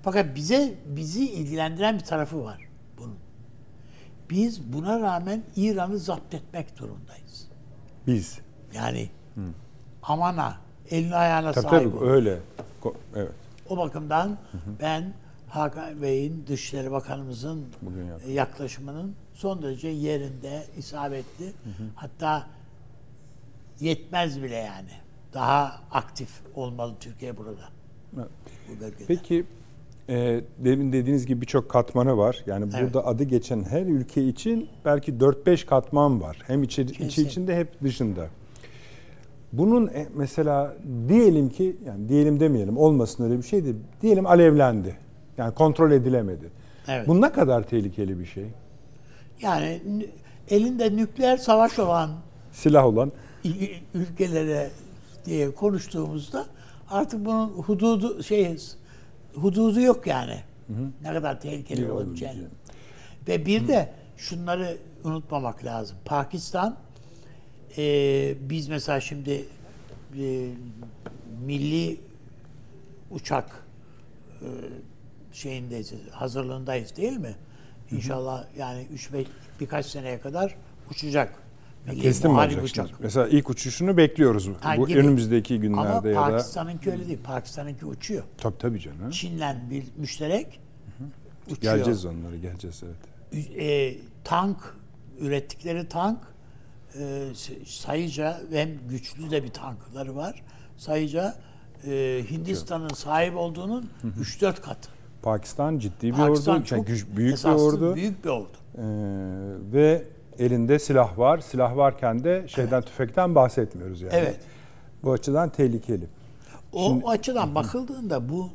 Fakat 0.02 0.34
bize 0.36 0.74
bizi 0.86 1.30
ilgilendiren 1.30 1.94
bir 1.94 2.04
tarafı 2.04 2.44
var 2.44 2.58
bunun. 2.98 3.16
Biz 4.30 4.72
buna 4.72 5.00
rağmen 5.00 5.42
İran'ı 5.56 5.98
zapt 5.98 6.34
etmek 6.34 6.78
durumdayız. 6.78 7.48
Biz. 8.06 8.38
Yani 8.74 9.08
aman 10.02 10.36
ha 10.36 10.56
elini 10.90 11.14
ayağına 11.14 11.52
Tabii 11.52 11.68
sahip 11.68 11.92
tabii 11.92 12.04
ol. 12.04 12.08
öyle. 12.08 12.38
Evet. 13.16 13.32
O 13.68 13.76
bakımdan 13.76 14.38
ben 14.82 15.12
Hakan 15.48 16.02
Bey'in 16.02 16.44
Dışişleri 16.46 16.90
Bakanımızın 16.90 17.64
yaptı. 18.10 18.30
yaklaşımının 18.30 19.14
son 19.34 19.62
derece 19.62 19.88
yerinde, 19.88 20.64
isabetli. 20.78 21.52
Hatta 21.94 22.46
yetmez 23.80 24.42
bile 24.42 24.56
yani. 24.56 24.90
Daha 25.34 25.80
aktif 25.90 26.28
olmalı 26.54 26.94
Türkiye 27.00 27.36
burada. 27.36 27.68
Evet. 28.16 28.28
Bu 28.68 28.80
bölgede. 28.80 29.04
Peki 29.06 29.44
e, 30.08 30.40
demin 30.58 30.92
dediğiniz 30.92 31.26
gibi 31.26 31.40
birçok 31.40 31.68
katmanı 31.70 32.16
var. 32.16 32.42
Yani 32.46 32.70
Evet. 32.74 32.82
burada 32.84 33.06
adı 33.06 33.24
geçen 33.24 33.62
her 33.64 33.82
ülke 33.82 34.24
için 34.28 34.68
belki 34.84 35.12
4-5 35.12 35.66
katman 35.66 36.20
var. 36.20 36.38
Hem 36.46 36.62
içi, 36.62 36.82
içi 36.82 37.22
içinde 37.22 37.56
hep 37.56 37.82
dışında. 37.82 38.28
Bunun 39.52 39.86
e, 39.86 40.06
mesela 40.14 40.76
diyelim 41.08 41.48
ki 41.48 41.76
yani 41.86 42.08
diyelim 42.08 42.40
demeyelim 42.40 42.76
olmasın 42.76 43.24
öyle 43.24 43.38
bir 43.38 43.42
şey 43.42 43.64
de 43.64 43.72
diyelim 44.02 44.26
alevlendi. 44.26 44.96
Yani 45.38 45.54
kontrol 45.54 45.90
edilemedi. 45.90 46.50
Evet. 46.88 47.08
Bu 47.08 47.20
ne 47.20 47.32
kadar 47.32 47.62
tehlikeli 47.62 48.18
bir 48.18 48.26
şey? 48.26 48.46
Yani 49.42 49.80
elinde 50.50 50.96
nükleer 50.96 51.36
savaş 51.36 51.78
olan 51.78 52.10
Silah 52.52 52.84
olan 52.84 53.12
ülkelere 53.94 54.70
diye 55.24 55.54
konuştuğumuzda 55.54 56.46
artık 56.90 57.24
bunun 57.24 57.48
hududu 57.48 58.22
şey 58.22 58.56
hududu 59.34 59.80
yok 59.80 60.06
yani. 60.06 60.36
Ne 61.02 61.12
kadar 61.12 61.40
tehlikeli 61.40 61.80
diye. 62.16 62.34
Ve 63.28 63.46
bir 63.46 63.68
de 63.68 63.92
şunları 64.16 64.76
unutmamak 65.04 65.64
lazım. 65.64 65.96
Pakistan 66.04 66.76
e, 67.78 68.34
biz 68.40 68.68
mesela 68.68 69.00
şimdi 69.00 69.44
e, 70.18 70.48
milli 71.46 72.00
uçak 73.10 73.64
e, 74.40 74.46
şeyindeyiz, 75.32 75.92
hazırlığındayız 76.10 76.96
değil 76.96 77.16
mi? 77.16 77.34
İnşallah 77.90 78.44
yani 78.58 78.86
üç 78.92 79.12
beş 79.12 79.26
birkaç 79.60 79.86
seneye 79.86 80.20
kadar 80.20 80.56
uçacak 80.90 81.46
Kestim 81.94 82.30
mi 82.30 82.34
muharip 82.34 82.58
olacak 82.58 82.86
uçak. 82.86 83.00
Mesela 83.00 83.28
ilk 83.28 83.50
uçuşunu 83.50 83.96
bekliyoruz 83.96 84.48
Ha, 84.60 84.76
bu 84.76 84.86
gibi. 84.86 84.98
önümüzdeki 84.98 85.60
günlerde 85.60 85.88
Ama 85.88 86.08
ya 86.08 86.14
da. 86.14 86.30
Pakistan'ınki 86.30 86.90
öyle 86.90 87.08
değil. 87.08 87.18
Pakistan'ınki 87.24 87.86
uçuyor. 87.86 88.22
Tabii 88.38 88.58
tabii 88.58 88.80
canım. 88.80 89.10
Çin'le 89.10 89.70
bir 89.70 89.84
müşterek 89.96 90.60
uçuyor. 91.50 91.74
Geleceğiz 91.74 92.04
onlara 92.04 92.36
geleceğiz 92.36 92.82
evet. 92.84 93.50
e, 93.58 93.96
tank 94.24 94.56
ürettikleri 95.18 95.88
tank 95.88 96.18
e, 96.94 97.28
sayıca 97.66 98.40
hem 98.52 98.70
güçlü 98.88 99.30
de 99.30 99.42
bir 99.42 99.50
tankları 99.50 100.16
var. 100.16 100.42
Sayıca 100.76 101.34
e, 101.86 102.24
Hindistan'ın 102.30 102.88
sahip 102.88 103.36
olduğunun 103.36 103.90
3-4 104.20 104.60
katı. 104.60 104.96
Çok 105.22 105.78
ciddi 105.78 106.06
bir 106.06 106.12
Pakistan 106.12 106.56
ordu, 106.56 106.64
çok 106.64 106.78
yani 106.78 106.86
büyük 106.88 107.18
bir 107.18 107.44
ordu 107.44 107.94
Büyük 107.94 108.24
bir 108.24 108.28
ordu. 108.28 108.56
Ee, 108.78 108.82
ve 109.72 110.04
elinde 110.38 110.78
silah 110.78 111.18
var. 111.18 111.38
Silah 111.38 111.76
varken 111.76 112.24
de 112.24 112.48
şeyden 112.48 112.82
tüfekten 112.82 113.34
bahsetmiyoruz 113.34 114.02
yani. 114.02 114.12
Evet. 114.14 114.40
Bu 115.02 115.12
açıdan 115.12 115.48
tehlikeli. 115.48 116.06
O, 116.72 117.00
o 117.04 117.08
açıdan 117.08 117.54
bakıldığında 117.54 118.28
bu 118.28 118.50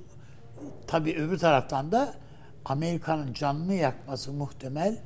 tabii 0.88 1.16
öbür 1.16 1.38
taraftan 1.38 1.92
da 1.92 2.14
Amerika'nın 2.66 3.34
canını 3.34 3.74
yakması 3.74 4.34
muhtemel 4.34 4.98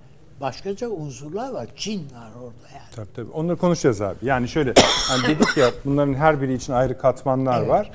başkaca 0.42 0.90
unsurlar 0.90 1.52
var. 1.52 1.68
Çin 1.76 2.00
var 2.00 2.30
orada 2.38 2.68
yani. 2.74 2.86
Tabii 2.96 3.14
tabii. 3.16 3.32
Onları 3.32 3.58
konuşacağız 3.58 4.02
abi. 4.02 4.16
Yani 4.22 4.48
şöyle 4.48 4.74
hani 5.10 5.28
dedik 5.28 5.58
ya 5.58 5.70
bunların 5.86 6.14
her 6.14 6.42
biri 6.42 6.54
için 6.54 6.74
ayrı 6.74 6.98
katmanlar 6.98 7.60
Evet. 7.60 7.70
var. 7.70 7.92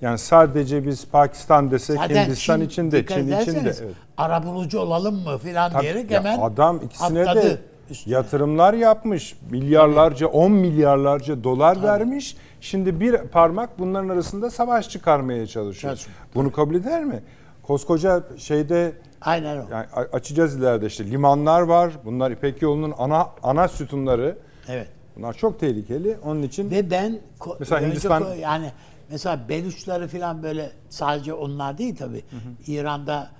Yani 0.00 0.18
sadece 0.18 0.86
biz 0.86 1.06
Pakistan 1.06 1.70
desek 1.70 1.96
Zaten 1.96 2.24
Hindistan 2.24 2.58
Çin, 2.60 2.66
için 2.66 2.90
de 2.90 3.06
Çin 3.06 3.40
için 3.40 3.54
de 3.54 3.60
evet. 3.60 3.94
arabulucu 4.16 4.78
olalım 4.78 5.14
mı 5.14 5.38
filan 5.38 5.72
Tabii, 5.72 5.82
diyerek 5.82 6.10
hemen 6.10 6.38
adam 6.38 6.80
ikisine 6.84 7.20
atladı 7.20 7.42
de 7.42 7.58
üstüne. 7.90 8.14
yatırımlar 8.14 8.74
yapmış. 8.74 9.36
Milyarlarca, 9.50 10.26
10 10.26 10.52
milyarlarca 10.52 11.44
dolar 11.44 11.82
vermiş. 11.82 12.36
Şimdi 12.60 13.00
bir 13.00 13.16
parmak 13.18 13.78
bunların 13.78 14.08
arasında 14.08 14.50
savaş 14.50 14.88
çıkarmaya 14.88 15.46
çalışıyor. 15.46 15.92
Çalışıyor. 15.92 16.16
Bunu 16.34 16.52
kabul 16.52 16.74
eder 16.74 17.04
mi? 17.04 17.22
Koskoca 17.62 18.22
şeyde 18.38 18.92
Aynen 19.20 19.56
o. 19.56 19.66
yani 19.70 19.86
açacağız 20.12 20.56
ileride 20.56 20.86
işte 20.86 21.06
limanlar 21.10 21.60
var. 21.60 21.92
Bunlar 22.04 22.30
İpek 22.30 22.62
yolunun 22.62 22.94
ana 22.98 23.28
ana 23.42 23.68
sütunları. 23.68 24.38
Evet. 24.68 24.88
Bunlar 25.16 25.32
çok 25.34 25.60
tehlikeli. 25.60 26.18
Onun 26.24 26.42
için 26.42 26.70
Ve 26.70 26.90
ben 26.90 27.20
Mesela 27.60 27.80
Hindistan- 27.80 28.22
ko- 28.22 28.38
yani 28.38 28.72
mesela 29.10 29.48
Beluçları 29.48 30.08
falan 30.08 30.42
böyle 30.42 30.70
sadece 30.88 31.34
onlar 31.34 31.78
değil 31.78 31.96
tabii. 31.96 32.24
İran'da 32.66 33.30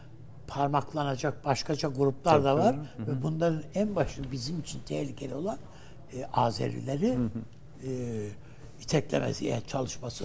parmaklanacak 0.49 1.45
başkaca 1.45 1.89
gruplar 1.89 2.45
da 2.45 2.59
var 2.59 2.77
ve 2.99 3.23
bunların 3.23 3.63
en 3.75 3.97
başı 3.97 4.33
bizim 4.33 4.61
için 4.61 4.81
tehlikeli 4.87 5.35
olan 5.35 5.59
e, 6.17 6.27
Azerileri 6.33 7.19
e, 7.87 7.91
iteklemesi, 8.81 9.49
e, 9.49 9.61
çalışması. 9.67 10.25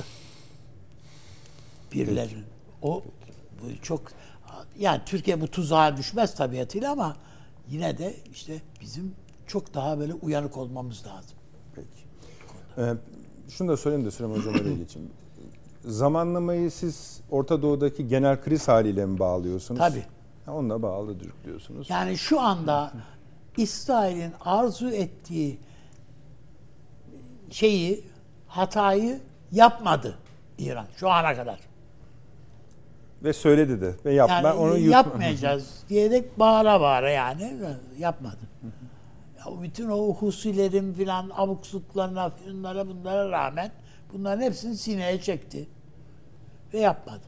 Birilerinin. 1.93 2.45
O 2.81 3.03
bu 3.61 3.81
çok 3.81 4.01
yani 4.79 5.01
Türkiye 5.05 5.41
bu 5.41 5.47
tuzağa 5.47 5.97
düşmez 5.97 6.35
tabiatıyla 6.35 6.91
ama 6.91 7.15
yine 7.69 7.97
de 7.97 8.15
işte 8.31 8.61
bizim 8.81 9.15
çok 9.47 9.73
daha 9.73 9.99
böyle 9.99 10.13
uyanık 10.13 10.57
olmamız 10.57 11.05
lazım. 11.07 11.37
Peki. 11.75 11.87
Ee, 12.77 12.93
şunu 13.49 13.67
da 13.67 13.77
söyleyeyim 13.77 14.05
de 14.05 14.11
Süleyman 14.11 14.37
Hocam 14.37 14.53
oraya 14.53 14.73
geçeyim. 14.73 15.09
Zamanlamayı 15.85 16.71
siz 16.71 17.21
Orta 17.31 17.61
Doğu'daki 17.61 18.07
genel 18.07 18.41
kriz 18.41 18.67
haliyle 18.67 19.05
mi 19.05 19.19
bağlıyorsunuz? 19.19 19.79
Tabii. 19.79 20.05
Onunla 20.47 20.81
bağlı 20.81 21.15
diyorsunuz. 21.45 21.89
Yani 21.89 22.17
şu 22.17 22.41
anda 22.41 22.93
İsrail'in 23.57 24.33
arzu 24.41 24.89
ettiği 24.89 25.59
şeyi, 27.49 28.03
hatayı 28.47 29.19
yapmadı 29.51 30.17
İran 30.57 30.87
şu 30.97 31.09
ana 31.09 31.35
kadar. 31.35 31.59
Ve 33.25 33.33
söyledi 33.33 33.81
de. 33.81 33.93
Ve 34.05 34.13
yap, 34.13 34.29
Yani 34.29 34.43
ben 34.43 34.55
onu 34.55 34.77
yutma- 34.77 34.91
yapmayacağız 34.91 35.83
diyerek 35.89 36.39
bağıra 36.39 36.81
bağıra 36.81 37.09
yani 37.09 37.53
yapmadı. 37.99 38.39
Ya 39.39 39.61
bütün 39.61 39.89
o 39.89 40.13
husilerin 40.13 40.93
filan 40.93 41.31
abuksuklarına, 41.35 42.31
bunlara 42.47 42.87
bunlara 42.87 43.29
rağmen 43.31 43.71
bunların 44.13 44.41
hepsini 44.41 44.77
sineye 44.77 45.21
çekti. 45.21 45.67
Ve 46.73 46.79
yapmadı. 46.79 47.23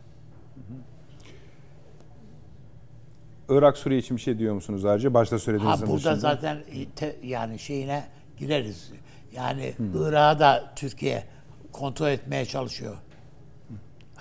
Irak 3.49 3.77
Suriye 3.77 3.99
için 3.99 4.17
bir 4.17 4.21
şey 4.21 4.39
diyor 4.39 4.53
musunuz 4.53 4.85
ayrıca? 4.85 5.13
Başta 5.13 5.39
söylediğiniz 5.39 5.81
Ha 5.81 5.87
burada 5.87 6.15
zaten 6.15 6.57
te- 6.95 7.15
yani 7.23 7.59
şeyine 7.59 8.07
gireriz. 8.37 8.91
Yani 9.35 9.73
Irak'ı 9.95 10.39
da 10.39 10.71
Türkiye 10.75 11.23
kontrol 11.71 12.07
etmeye 12.07 12.45
çalışıyor. 12.45 12.97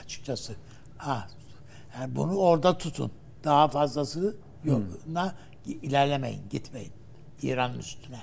Açıkçası. 0.04 0.52
Ha, 0.96 1.28
yani 2.00 2.16
bunu 2.16 2.36
orada 2.36 2.78
tutun. 2.78 3.10
Daha 3.44 3.68
fazlası 3.68 4.36
yoluna 4.64 5.34
ilerlemeyin, 5.66 6.40
gitmeyin. 6.50 6.92
İran'ın 7.42 7.78
üstüne. 7.78 8.18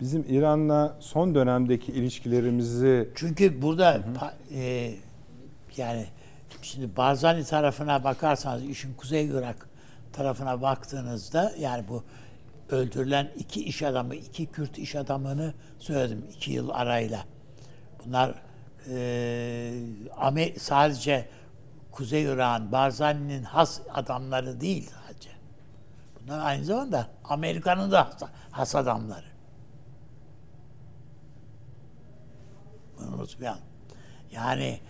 Bizim 0.00 0.24
İran'la 0.28 0.96
son 1.00 1.34
dönemdeki 1.34 1.92
ilişkilerimizi 1.92 3.10
Çünkü 3.14 3.62
burada 3.62 3.96
pa- 3.96 4.32
e, 4.54 4.94
yani 5.76 6.06
şimdi 6.62 6.96
Barzani 6.96 7.44
tarafına 7.44 8.04
bakarsanız 8.04 8.64
işin 8.64 8.94
Kuzey 8.94 9.26
Irak 9.26 9.68
tarafına 10.12 10.62
baktığınızda 10.62 11.52
yani 11.58 11.84
bu 11.88 12.04
öldürülen 12.70 13.28
iki 13.38 13.64
iş 13.64 13.82
adamı, 13.82 14.14
iki 14.14 14.46
Kürt 14.46 14.78
iş 14.78 14.96
adamını 14.96 15.54
söyledim 15.78 16.24
iki 16.36 16.52
yıl 16.52 16.70
arayla. 16.70 17.24
Bunlar 18.04 18.34
e, 18.90 19.72
sadece 20.58 21.28
Kuzey 21.96 22.22
Irak'ın 22.24 22.72
Barzani'nin 22.72 23.42
has 23.42 23.80
adamları 23.94 24.60
değil 24.60 24.90
sadece. 24.90 25.30
Bunlar 26.20 26.46
aynı 26.46 26.64
zamanda 26.64 27.06
Amerika'nın 27.24 27.90
da 27.90 28.10
has, 28.50 28.74
adamları. 28.74 29.26
Bunu 32.98 33.16
unutmayalım. 33.16 33.60
Yani 34.32 34.80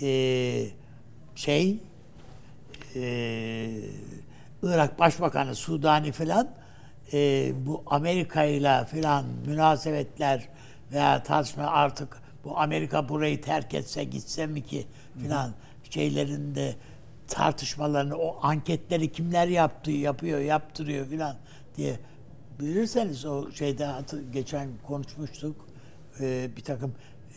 eee 0.00 0.70
şey 1.34 1.78
eee 2.94 3.90
Irak 4.62 4.98
Başbakanı 4.98 5.54
Sudani 5.54 6.12
filan 6.12 6.48
eee, 7.12 7.52
bu 7.66 7.82
Amerika 7.86 8.44
ile 8.44 8.84
filan 8.84 9.24
münasebetler 9.46 10.48
veya 10.92 11.22
tartışma 11.22 11.66
artık 11.66 12.22
bu 12.44 12.58
Amerika 12.58 13.08
burayı 13.08 13.42
terk 13.42 13.74
etse 13.74 14.04
gitse 14.04 14.46
mi 14.46 14.62
ki 14.64 14.86
filan 15.18 15.52
şeylerinde 15.90 16.74
tartışmalarını 17.28 18.16
o 18.16 18.38
anketleri 18.42 19.12
kimler 19.12 19.48
yaptı 19.48 19.90
yapıyor 19.90 20.38
yaptırıyor 20.38 21.06
filan 21.06 21.36
diye 21.76 21.96
bilirseniz 22.60 23.24
o 23.24 23.52
şeyde 23.52 23.88
geçen 24.32 24.68
konuşmuştuk 24.86 25.56
bir 26.56 26.62
takım 26.64 26.94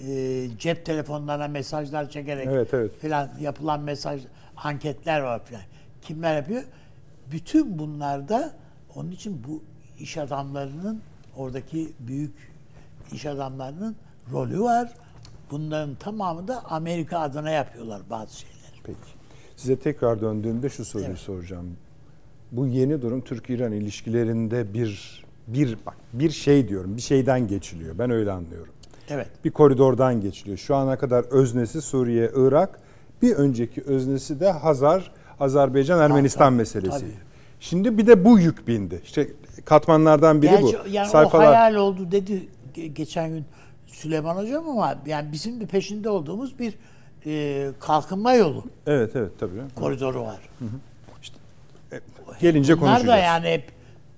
e, 0.07 0.47
cep 0.59 0.85
telefonlarına 0.85 1.47
mesajlar 1.47 2.09
çekerek 2.09 2.47
Evet, 2.47 2.73
evet. 2.73 2.91
filan 3.01 3.29
yapılan 3.39 3.81
mesaj 3.81 4.21
anketler 4.57 5.19
var 5.19 5.45
filan. 5.45 5.61
Kimler 6.01 6.35
yapıyor? 6.35 6.63
Bütün 7.31 7.79
bunlarda 7.79 8.53
onun 8.95 9.11
için 9.11 9.43
bu 9.47 9.63
iş 9.99 10.17
adamlarının 10.17 11.01
oradaki 11.37 11.89
büyük 11.99 12.33
iş 13.11 13.25
adamlarının 13.25 13.95
rolü 14.31 14.61
var. 14.61 14.93
Bunların 15.51 15.95
tamamı 15.95 16.47
da 16.47 16.63
Amerika 16.65 17.19
adına 17.19 17.49
yapıyorlar 17.49 18.01
bazı 18.09 18.39
şeyleri. 18.39 18.59
Peki. 18.83 18.97
Size 19.55 19.75
tekrar 19.79 20.21
döndüğümde 20.21 20.69
şu 20.69 20.85
soruyu 20.85 21.07
Evet. 21.07 21.17
soracağım. 21.19 21.67
Bu 22.51 22.67
yeni 22.67 23.01
durum 23.01 23.21
Türk-İran 23.21 23.71
ilişkilerinde 23.71 24.73
bir 24.73 25.23
bir 25.47 25.77
bak 25.85 25.95
bir 26.13 26.29
şey 26.29 26.67
diyorum. 26.67 26.97
Bir 26.97 27.01
şeyden 27.01 27.47
geçiliyor. 27.47 27.97
Ben 27.99 28.11
öyle 28.11 28.31
anlıyorum. 28.31 28.73
Evet. 29.09 29.27
Bir 29.45 29.51
koridordan 29.51 30.21
geçiliyor. 30.21 30.57
Şu 30.57 30.75
ana 30.75 30.97
kadar 30.97 31.23
öznesi 31.23 31.81
Suriye, 31.81 32.31
Irak, 32.35 32.79
bir 33.21 33.35
önceki 33.35 33.81
öznesi 33.81 34.39
de 34.39 34.51
Hazar, 34.51 35.11
Azerbaycan, 35.39 35.99
Ermenistan 35.99 36.47
tabii, 36.47 36.57
meselesi. 36.57 36.99
tabii. 36.99 37.11
Şimdi 37.59 37.97
bir 37.97 38.07
de 38.07 38.25
bu 38.25 38.39
yük 38.39 38.67
bindi. 38.67 39.01
İşte 39.03 39.27
katmanlardan 39.65 40.41
biri 40.41 40.51
Gerçi 40.51 40.77
bu. 40.85 40.89
yani 40.89 41.07
Sayfalar 41.09 41.43
o 41.45 41.47
hayal 41.49 41.75
oldu 41.75 42.11
dedi 42.11 42.47
ge- 42.75 42.85
geçen 42.87 43.29
gün 43.29 43.45
Süleyman 43.91 44.35
Hocam 44.35 44.69
ama 44.69 44.97
yani 45.05 45.31
bizim 45.31 45.59
de 45.61 45.65
peşinde 45.65 46.09
olduğumuz 46.09 46.59
bir 46.59 46.73
e, 47.25 47.71
kalkınma 47.79 48.33
yolu 48.33 48.63
Evet 48.87 49.15
evet 49.15 49.31
tabii. 49.39 49.61
koridoru 49.75 50.21
var. 50.21 50.49
Gelince 52.41 52.77
Bunlar 52.81 52.89
konuşacağız. 52.91 53.07
da 53.07 53.17
yani 53.17 53.47
hep 53.47 53.71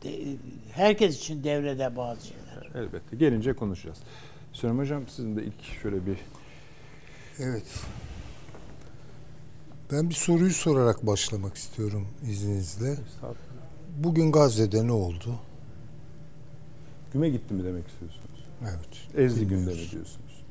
de- 0.04 0.36
herkes 0.74 1.18
için 1.18 1.44
devrede 1.44 1.96
bazı 1.96 2.28
şeyler. 2.28 2.82
Elbette. 2.86 3.16
Gelince 3.18 3.54
konuşacağız. 3.54 3.98
Süleyman 4.54 4.84
Hocam 4.84 5.04
sizin 5.08 5.36
de 5.38 5.44
ilk 5.44 5.64
şöyle 5.82 6.06
bir 6.06 6.18
Evet. 7.40 7.66
Ben 9.92 10.10
bir 10.10 10.14
soruyu 10.16 10.54
sorarak 10.54 11.08
başlamak 11.08 11.56
istiyorum 11.56 12.08
izninizle. 12.30 12.96
Bugün 13.98 14.32
Gazze'de 14.32 14.88
ne 14.88 14.92
oldu? 14.92 15.36
Güme 17.14 17.30
gitti 17.30 17.54
mi 17.54 17.64
demek 17.64 17.88
istiyorsunuz? 17.88 18.21
Evet. 18.62 19.18
Ezdi 19.26 19.48
gündemi 19.48 19.78
diyorsunuz. 19.92 20.44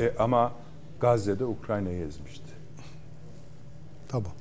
E, 0.00 0.14
ama 0.18 0.52
Gazze'de 1.00 1.44
Ukrayna'yı 1.44 2.06
ezmişti. 2.06 2.42
Tamam. 4.08 4.32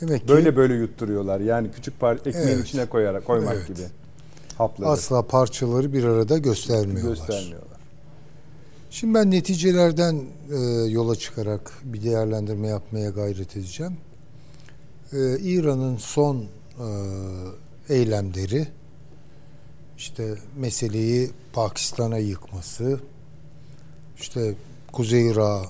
Demek 0.00 0.22
ki 0.22 0.28
Böyle 0.28 0.56
böyle 0.56 0.74
yutturuyorlar. 0.74 1.40
Yani 1.40 1.70
küçük 1.70 2.00
par 2.00 2.16
ekmeğin 2.16 2.48
Evet. 2.48 2.66
içine 2.66 2.86
koyarak 2.86 3.24
koymak 3.24 3.54
Evet. 3.56 3.68
gibi. 3.68 3.86
Hapları 4.58 4.88
asla 4.88 5.26
parçaları 5.26 5.92
bir 5.92 6.04
arada 6.04 6.38
göstermiyorlar. 6.38 7.10
göstermiyorlar. 7.10 7.80
Şimdi 8.90 9.14
ben 9.14 9.30
neticelerden 9.30 10.22
e, 10.52 10.56
yola 10.90 11.16
çıkarak 11.16 11.72
bir 11.84 12.02
değerlendirme 12.02 12.68
yapmaya 12.68 13.10
gayret 13.10 13.56
edeceğim. 13.56 13.96
E, 15.12 15.38
İran'ın 15.38 15.96
son 15.96 16.36
e, 16.38 16.44
eylemleri, 17.88 18.68
işte 20.00 20.34
meseleyi 20.56 21.30
Pakistan'a 21.52 22.18
yıkması, 22.18 23.00
işte 24.20 24.54
Kuzey 24.92 25.30
Irak'ı 25.30 25.68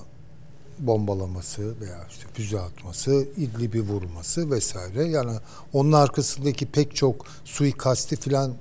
bombalaması 0.79 1.81
veya 1.81 2.07
işte 2.09 2.23
füze 2.33 2.59
atması, 2.59 3.27
İdlib'i 3.37 3.81
vurması 3.81 4.51
vesaire. 4.51 5.03
Yani 5.03 5.37
onun 5.73 5.91
arkasındaki 5.91 6.65
pek 6.65 6.95
çok 6.95 7.25
suikasti 7.45 8.15
filan 8.15 8.53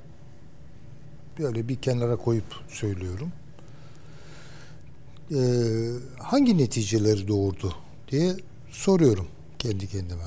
böyle 1.38 1.68
bir 1.68 1.76
kenara 1.76 2.16
koyup 2.16 2.54
söylüyorum 2.68 3.32
e, 5.30 5.40
hangi 6.18 6.58
neticeleri 6.58 7.28
doğurdu 7.28 7.74
diye 8.10 8.36
soruyorum 8.70 9.28
kendi 9.58 9.86
kendime. 9.86 10.24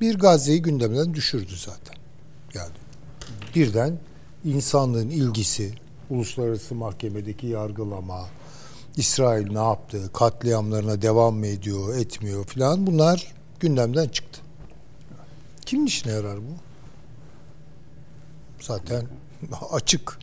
Bir 0.00 0.18
Gazze'yi 0.18 0.62
gündemden 0.62 1.14
düşürdü 1.14 1.56
zaten. 1.56 1.96
Yani 2.54 2.72
birden 3.54 3.98
insanlığın 4.46 5.08
ilgisi, 5.08 5.74
uluslararası 6.10 6.74
mahkemedeki 6.74 7.46
yargılama, 7.46 8.26
İsrail 8.96 9.50
ne 9.50 9.58
yaptı, 9.58 10.10
katliamlarına 10.12 11.02
devam 11.02 11.34
mı 11.34 11.46
ediyor, 11.46 11.96
etmiyor 11.96 12.44
filan 12.44 12.86
bunlar 12.86 13.34
gündemden 13.60 14.08
çıktı. 14.08 14.40
Kimin 15.66 15.86
işine 15.86 16.12
yarar 16.12 16.38
bu? 16.38 16.56
Zaten 18.60 19.06
açık 19.70 20.18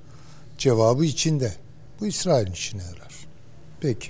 cevabı 0.58 1.06
içinde. 1.06 1.54
Bu 2.02 2.08
İsrail'in 2.08 2.52
işine 2.52 2.84
yarar. 2.84 3.14
Peki. 3.80 4.10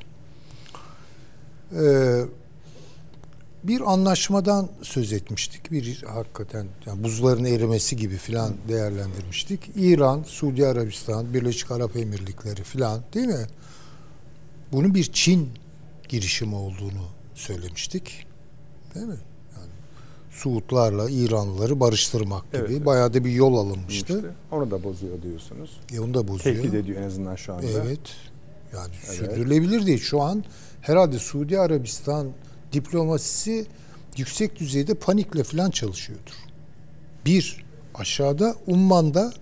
Ee, 1.76 2.22
bir 3.64 3.92
anlaşmadan 3.94 4.70
söz 4.82 5.14
etmiştik. 5.14 5.72
Bir 5.72 6.04
hakikaten 6.08 6.68
yani 6.86 7.04
buzların 7.04 7.46
erimesi 7.46 7.96
gibi 7.96 8.18
filan 8.18 8.54
değerlendirmiştik. 8.68 9.70
İran, 9.76 10.24
Suudi 10.24 10.68
Arabistan, 10.68 11.34
Birleşik 11.34 11.72
Arap 11.72 11.96
Emirlikleri 11.96 12.64
filan 12.64 13.02
değil 13.14 13.28
mi? 13.28 13.46
Bunun 14.72 14.96
bir 14.96 15.04
Çin 15.04 15.50
girişimi 16.10 16.56
olduğunu 16.56 17.06
söylemiştik. 17.36 18.26
Değil 18.96 19.06
mi? 19.06 19.18
Yani 19.58 19.72
Suudlarla 20.32 21.10
İranlıları 21.10 21.80
barıştırmak 21.80 22.52
gibi 22.52 22.64
Evet, 22.70 22.86
bayağı 22.86 23.14
da 23.14 23.26
bir 23.26 23.32
yol 23.32 23.58
alınmıştı. 23.58 24.16
İşte 24.16 24.30
onu 24.52 24.72
da 24.72 24.84
bozuyor 24.84 25.22
diyorsunuz. 25.22 25.80
E 25.94 26.00
onu 26.00 26.14
da 26.14 26.28
bozuyor. 26.28 26.56
Tehdit 26.56 26.74
ediyor 26.74 27.02
en 27.02 27.08
azından 27.08 27.36
şu 27.36 27.54
anda. 27.54 27.66
Evet. 27.66 28.00
Yani 28.74 28.94
Evet. 29.06 29.16
sürdürülebilir 29.18 29.86
değil. 29.86 30.02
Şu 30.02 30.22
an 30.22 30.44
herhalde 30.82 31.20
Suudi 31.20 31.60
Arabistan 31.60 32.28
diplomasisi 32.74 33.66
yüksek 34.18 34.60
düzeyde 34.60 34.94
panikle 34.94 35.44
falan 35.44 35.72
çalışıyordur. 35.72 36.34
Bir, 37.26 37.66
aşağıda 37.96 38.56
Umman'da 38.68 39.34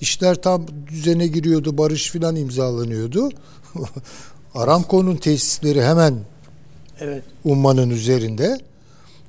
işler 0.00 0.42
tam 0.42 0.66
düzene 0.86 1.26
giriyordu, 1.26 1.78
barış 1.78 2.10
filan 2.10 2.36
imzalanıyordu. 2.36 3.30
Aramco'nun 4.54 5.16
tesisleri 5.16 5.82
hemen 5.82 6.14
Evet. 7.00 7.24
Umman'ın 7.44 7.90
üzerinde. 7.90 8.58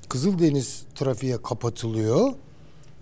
Kızıldeniz 0.10 0.82
trafiğe 0.96 1.42
kapatılıyor. 1.42 2.34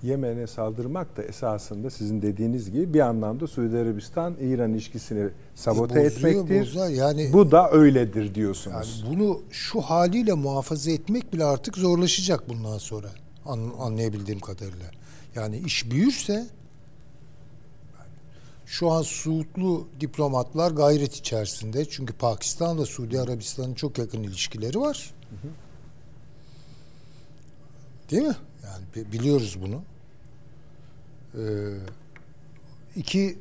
Yemen'e 0.05 0.47
saldırmak 0.47 1.17
da 1.17 1.23
esasında 1.23 1.89
sizin 1.89 2.21
dediğiniz 2.21 2.71
gibi 2.71 2.93
bir 2.93 2.99
anlamda 2.99 3.47
Suudi 3.47 3.77
Arabistan 3.77 4.35
İran 4.41 4.71
ilişkisini 4.73 5.29
sabote 5.55 6.01
E, 6.01 6.05
bozuyor, 6.05 6.33
etmektir. 6.45 6.61
bozar. 6.61 6.89
Yani 6.89 7.29
Bu 7.33 7.51
da 7.51 7.71
öyledir 7.71 8.21
Yani 8.25 8.35
diyorsunuz. 8.35 9.05
bunu 9.09 9.41
şu 9.51 9.81
haliyle 9.81 10.33
muhafaza 10.33 10.91
etmek 10.91 11.33
bile 11.33 11.43
artık 11.45 11.77
zorlaşacak 11.77 12.49
bundan 12.49 12.77
sonra 12.77 13.07
an- 13.45 13.71
anlayabildiğim 13.79 14.39
kadarıyla. 14.39 14.91
Yani 15.35 15.57
iş 15.57 15.91
büyürse 15.91 16.47
şu 18.65 18.91
an 18.91 19.01
Suudlu 19.01 19.87
diplomatlar 19.99 20.71
gayret 20.71 21.15
içerisinde. 21.15 21.85
Çünkü 21.89 22.13
Pakistan'la 22.13 22.85
Suudi 22.85 23.19
Arabistan'ın 23.19 23.73
çok 23.73 23.97
yakın 23.97 24.23
ilişkileri 24.23 24.79
var. 24.79 25.13
Değil 28.11 28.23
mi? 28.23 28.35
Yani 28.63 28.85
bi- 28.95 29.11
biliyoruz 29.11 29.57
bunu. 29.61 29.81
Ee, 31.37 31.41
iki 32.95 33.37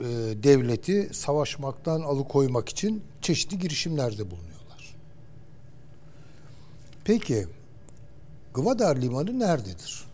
e, 0.00 0.04
devleti 0.42 1.08
savaşmaktan 1.12 2.00
alıkoymak 2.00 2.68
için 2.68 3.02
çeşitli 3.20 3.58
girişimlerde 3.58 4.30
bulunuyorlar. 4.30 4.96
Peki 7.04 7.46
Gwadar 8.54 8.96
Limanı 8.96 9.38
nerededir? 9.38 10.04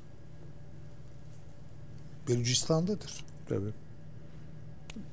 Belucistan'dadır. 2.29 3.25
Tabii. 3.49 3.73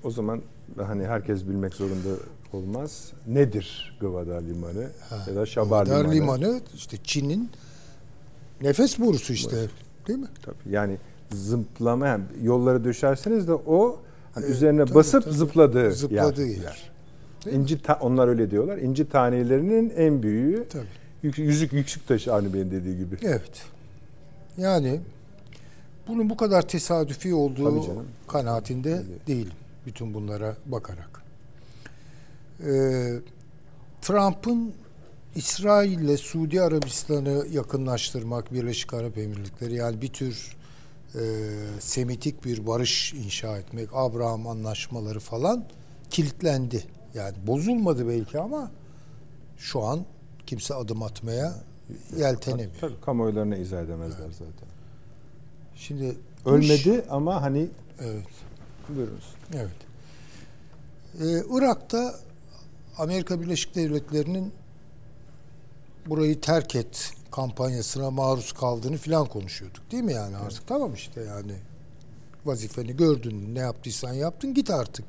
O 0.03 0.11
zaman 0.11 0.41
hani 0.77 1.07
herkes 1.07 1.45
bilmek 1.45 1.73
zorunda 1.73 2.09
olmaz. 2.53 3.11
Nedir 3.27 3.97
Gwadar 4.01 4.41
Limanı 4.41 4.89
ya 5.27 5.35
da 5.35 5.45
Şabar 5.45 5.85
Gwadar 5.85 5.99
Limanı? 5.99 6.15
Limanı 6.15 6.61
işte 6.75 6.97
Çin'in 7.03 7.49
nefes 8.61 8.99
borusu 8.99 9.33
işte. 9.33 9.67
Değil 10.07 10.19
mi? 10.19 10.27
Tabii. 10.41 10.55
Yani 10.69 10.97
zıplama 11.33 12.07
yani 12.07 12.23
yollara 12.43 12.83
düşerseniz 12.83 13.47
de 13.47 13.53
o 13.53 13.99
hani 14.33 14.45
Evet, 14.45 14.55
üzerine 14.55 14.85
tabii, 14.85 14.95
basıp 14.95 15.23
tabii. 15.23 15.33
zıpladığı, 15.33 15.91
Zıpladığı 15.91 16.45
yer. 16.47 16.61
yer. 16.63 16.91
İnci 17.51 17.81
ta- 17.81 17.97
onlar 18.01 18.27
öyle 18.27 18.51
diyorlar. 18.51 18.77
İnci 18.77 19.09
tanelerinin 19.09 19.89
en 19.97 20.23
büyüğü. 20.23 20.65
Tabii. 20.69 20.83
Yük- 21.23 21.37
yüzük 21.37 21.73
yüksük 21.73 22.07
taşı 22.07 22.33
Avni 22.33 22.53
Bey'in 22.53 22.71
dediği 22.71 22.97
gibi. 22.97 23.17
Evet. 23.23 23.63
Yani 24.57 24.99
bunun 26.07 26.29
bu 26.29 26.37
kadar 26.37 26.61
tesadüfi 26.67 27.33
olduğu 27.33 28.03
kanaatinde 28.27 29.03
değilim. 29.27 29.53
Bütün 29.85 30.13
bunlara 30.13 30.55
bakarak. 30.65 31.23
Ee, 32.65 33.13
Trump'ın 34.01 34.73
İsrail 35.35 35.99
ile 35.99 36.17
Suudi 36.17 36.61
Arabistan'ı 36.61 37.45
yakınlaştırmak, 37.51 38.53
Birleşik 38.53 38.93
Arap 38.93 39.17
Emirlikleri 39.17 39.75
yani 39.75 40.01
bir 40.01 40.07
tür 40.07 40.55
e, 41.15 41.19
semitik 41.79 42.45
bir 42.45 42.67
barış 42.67 43.13
inşa 43.13 43.57
etmek, 43.57 43.89
Abraham 43.93 44.47
anlaşmaları 44.47 45.19
falan 45.19 45.65
kilitlendi. 46.09 46.83
Yani 47.13 47.35
bozulmadı 47.47 48.07
belki 48.07 48.39
ama 48.39 48.71
şu 49.57 49.81
an 49.83 50.05
kimse 50.45 50.73
adım 50.73 51.03
atmaya 51.03 51.55
yeltenemiyor. 52.17 52.79
Tabii 52.81 53.01
kamuoylarına 53.05 53.55
izah 53.55 53.81
edemezler 53.81 54.29
zaten. 54.31 54.67
Şimdi 55.75 56.15
bu 56.45 56.57
iş- 56.59 56.69
Ölmedi 56.69 57.05
ama 57.09 57.41
hani 57.41 57.67
Evet. 58.01 58.27
buyurunuz. 58.89 59.33
Evet. 59.53 59.69
Ee, 61.21 61.43
Irak'ta 61.57 62.15
Amerika 62.97 63.41
Birleşik 63.41 63.75
Devletleri'nin 63.75 64.53
burayı 66.05 66.41
terk 66.41 66.75
et 66.75 67.11
kampanyasına 67.33 68.11
maruz 68.11 68.51
kaldığını 68.51 68.97
filan 68.97 69.25
konuşuyorduk. 69.25 69.91
Değil 69.91 70.03
mi 70.03 70.13
yani 70.13 70.37
artık? 70.37 70.67
Tamam 70.67 70.93
işte 70.93 71.21
yani 71.21 71.53
vazifeni 72.45 72.97
gördün, 72.97 73.55
ne 73.55 73.59
yaptıysan 73.59 74.13
yaptın 74.13 74.53
git 74.53 74.69
artık. 74.69 75.05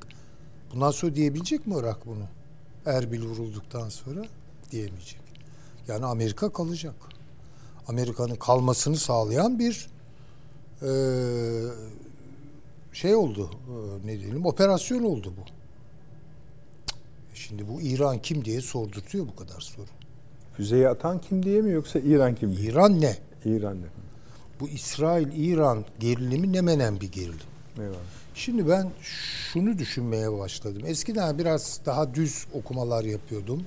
Bundan 0.75 0.91
sonra 0.91 1.15
diyebilecek 1.15 1.67
mi 1.67 1.75
Irak 1.79 2.07
bunu? 2.07 2.25
Erbil 2.87 3.23
vurulduktan 3.23 3.89
sonra 3.89 4.25
diyemeyecek. 4.71 5.21
Yani 5.89 6.07
Amerika 6.07 6.53
kalacak. 6.53 6.95
Amerika'nın 7.89 8.37
kalmasını 8.37 8.97
sağlayan 8.97 9.59
bir 9.59 9.89
eee 10.83 11.63
şey 12.93 13.15
oldu, 13.15 13.51
e, 13.53 14.07
ne 14.07 14.21
diyelim, 14.21 14.47
operasyon 14.47 15.03
oldu 15.03 15.33
bu. 15.37 15.47
Cık. 15.47 15.55
Şimdi 17.35 17.69
bu 17.69 17.81
İran 17.81 18.19
kim 18.19 18.45
diye 18.45 18.61
sordurtuyor 18.61 19.27
bu 19.29 19.37
kadar 19.37 19.61
soru. 19.61 19.87
Füzeyi 20.57 20.89
atan 20.89 21.21
kim 21.21 21.43
diye 21.43 21.61
mi 21.61 21.73
yoksa 21.73 21.99
İran 21.99 22.35
kim 22.35 22.57
diye? 22.57 22.71
İran 22.71 23.01
ne? 23.01 23.17
İran 23.45 23.77
ne? 23.77 23.87
Bu 24.61 24.69
İsrail-İran 24.69 25.85
gerilimi 26.01 26.53
ne 26.53 26.61
menen 26.61 27.01
bir 27.01 27.13
gerilim. 27.13 27.39
Eyvallah. 27.79 27.97
Şimdi 28.35 28.69
ben 28.69 28.91
şunu 29.01 29.79
düşünmeye 29.79 30.33
başladım. 30.39 30.83
Eskiden 30.87 31.39
biraz 31.39 31.81
daha 31.87 32.15
düz 32.15 32.47
okumalar 32.53 33.05
yapıyordum. 33.05 33.63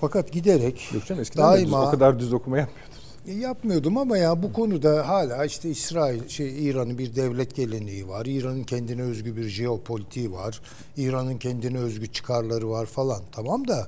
Fakat 0.00 0.32
giderek 0.32 0.90
Yok 0.94 1.02
eskiden 1.10 1.18
de 1.18 1.56
düz- 1.56 1.62
daima 1.72 1.88
o 1.88 1.90
kadar 1.90 2.18
düz 2.18 2.32
okuma 2.32 2.58
yapmıyordunuz. 2.58 2.94
E, 3.26 3.32
yapmıyordum 3.32 3.98
ama 3.98 4.18
ya 4.18 4.42
bu 4.42 4.52
konuda 4.52 5.08
hala 5.08 5.44
işte 5.44 5.70
İsrail 5.70 6.28
şey 6.28 6.68
İran'ın 6.68 6.98
bir 6.98 7.16
devlet 7.16 7.54
geleneği 7.54 8.08
var. 8.08 8.26
İran'ın 8.26 8.64
kendine 8.64 9.02
özgü 9.02 9.36
bir 9.36 9.48
jeopolitiği 9.48 10.32
var. 10.32 10.60
İran'ın 10.96 11.38
kendine 11.38 11.78
özgü 11.78 12.06
çıkarları 12.12 12.70
var 12.70 12.86
falan. 12.86 13.22
Tamam 13.32 13.68
da 13.68 13.86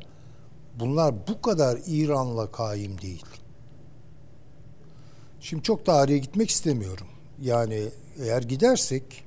bunlar 0.80 1.14
bu 1.28 1.40
kadar 1.40 1.78
İran'la 1.86 2.50
kaim 2.52 3.00
değil. 3.00 3.24
Şimdi 5.40 5.62
çok 5.62 5.86
tarihe 5.86 6.18
gitmek 6.18 6.50
istemiyorum. 6.50 7.06
Yani 7.42 7.88
eğer 8.18 8.42
gidersek 8.42 9.24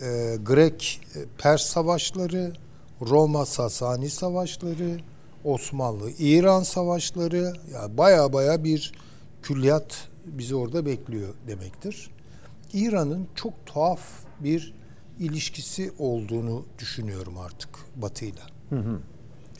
e, 0.00 0.36
Grek 0.44 1.00
e, 1.14 1.18
Pers 1.38 1.62
savaşları, 1.62 2.52
Roma 3.00 3.46
Sasani 3.46 4.10
savaşları, 4.10 5.00
Osmanlı 5.44 6.10
İran 6.18 6.62
savaşları 6.62 7.52
yani 7.72 7.98
baya 7.98 8.32
baya 8.32 8.64
bir 8.64 8.92
külliyat 9.42 10.08
bizi 10.26 10.54
orada 10.54 10.86
bekliyor 10.86 11.34
demektir. 11.48 12.10
İran'ın 12.72 13.28
çok 13.34 13.66
tuhaf 13.66 14.00
bir 14.40 14.74
ilişkisi 15.18 15.92
olduğunu 15.98 16.64
düşünüyorum 16.78 17.38
artık 17.38 17.70
Batı'yla. 17.96 18.42
Hı 18.70 18.76
hı. 18.76 19.00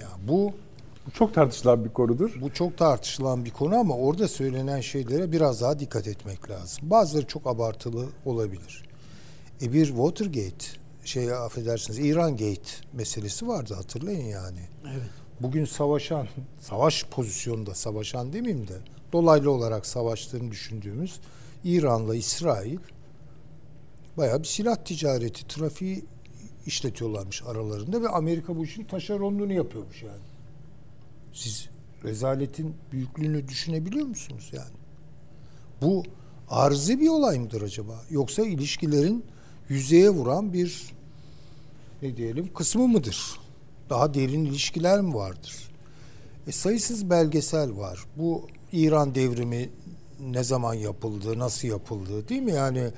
Yani 0.01 0.29
bu 0.29 0.53
bu 1.07 1.13
çok 1.13 1.35
tartışılan 1.35 1.85
bir 1.85 1.91
konudur. 1.91 2.31
Bu 2.41 2.53
çok 2.53 2.79
tartışılan 2.79 3.45
bir 3.45 3.51
konu 3.51 3.77
ama 3.77 3.97
orada 3.97 4.29
söylenen 4.29 4.81
şeylere 4.81 5.33
biraz 5.33 5.61
daha 5.61 5.79
dikkat 5.79 6.09
etmek 6.09 6.51
lazım. 6.51 6.91
Bazıları 6.91 7.27
çok 7.27 7.47
abartılı 7.47 8.07
olabilir. 8.25 8.83
E 9.63 9.73
bir 9.73 9.87
Watergate, 9.87 10.67
şey 11.05 11.33
affedersiniz 11.33 11.99
İran 11.99 12.31
Gate 12.31 12.71
meselesi 12.93 13.49
vardı 13.49 13.75
hatırlayın 13.75 14.27
yani. 14.27 14.61
Evet. 14.85 15.11
Bugün 15.41 15.65
savaşan, 15.65 16.29
savaş 16.61 17.05
pozisyonda 17.05 17.75
savaşan 17.75 18.33
demeyeyim 18.33 18.69
de 18.69 18.77
dolaylı 19.13 19.51
olarak 19.51 19.87
savaştığını 19.87 20.51
düşündüğümüz 20.51 21.21
İran'la 21.65 22.15
İsrail 22.15 22.79
bayağı 24.17 24.39
bir 24.39 24.45
silah 24.45 24.77
ticareti, 24.77 25.49
trafiği 25.49 26.05
işletiyorlarmış 26.68 27.42
aralarında 27.42 28.02
ve 28.02 28.09
Amerika 28.09 28.57
bu 28.57 28.64
işin 28.64 28.85
taşeronluğunu 28.85 29.52
yapıyormuş 29.52 30.02
yani. 30.02 30.22
Siz 31.33 31.68
rezaletin 32.04 32.74
büyüklüğünü 32.92 33.48
düşünebiliyor 33.48 34.07
musunuz 34.07 34.50
yani? 34.52 34.76
Bu 35.83 36.02
arızi 36.48 37.00
bir 37.00 37.09
olay 37.09 37.38
mıdır 37.38 37.62
acaba? 37.62 38.04
Yoksa 38.11 38.42
ilişkilerin 38.42 39.24
yüzeye 39.68 40.11
vuran 40.11 40.52
bir 40.52 40.92
ne 42.02 42.16
diyelim 42.16 42.52
kısmı 42.54 42.88
mıdır? 42.88 43.40
Daha 43.90 44.14
derin 44.14 44.44
ilişkiler 44.44 45.00
mi 45.00 45.14
vardır? 45.14 45.70
E, 46.46 46.52
sayısız 46.52 47.11
belgesel 47.11 47.76
var. 47.76 48.04
Bu 48.16 48.46
İran 48.72 49.14
devrimi 49.14 49.70
ne 50.20 50.44
zaman 50.44 50.74
yapıldı, 50.74 51.38
nasıl 51.38 51.68
yapıldı 51.68 52.28
değil 52.28 52.42
mi? 52.42 52.52
Yani 52.52 52.90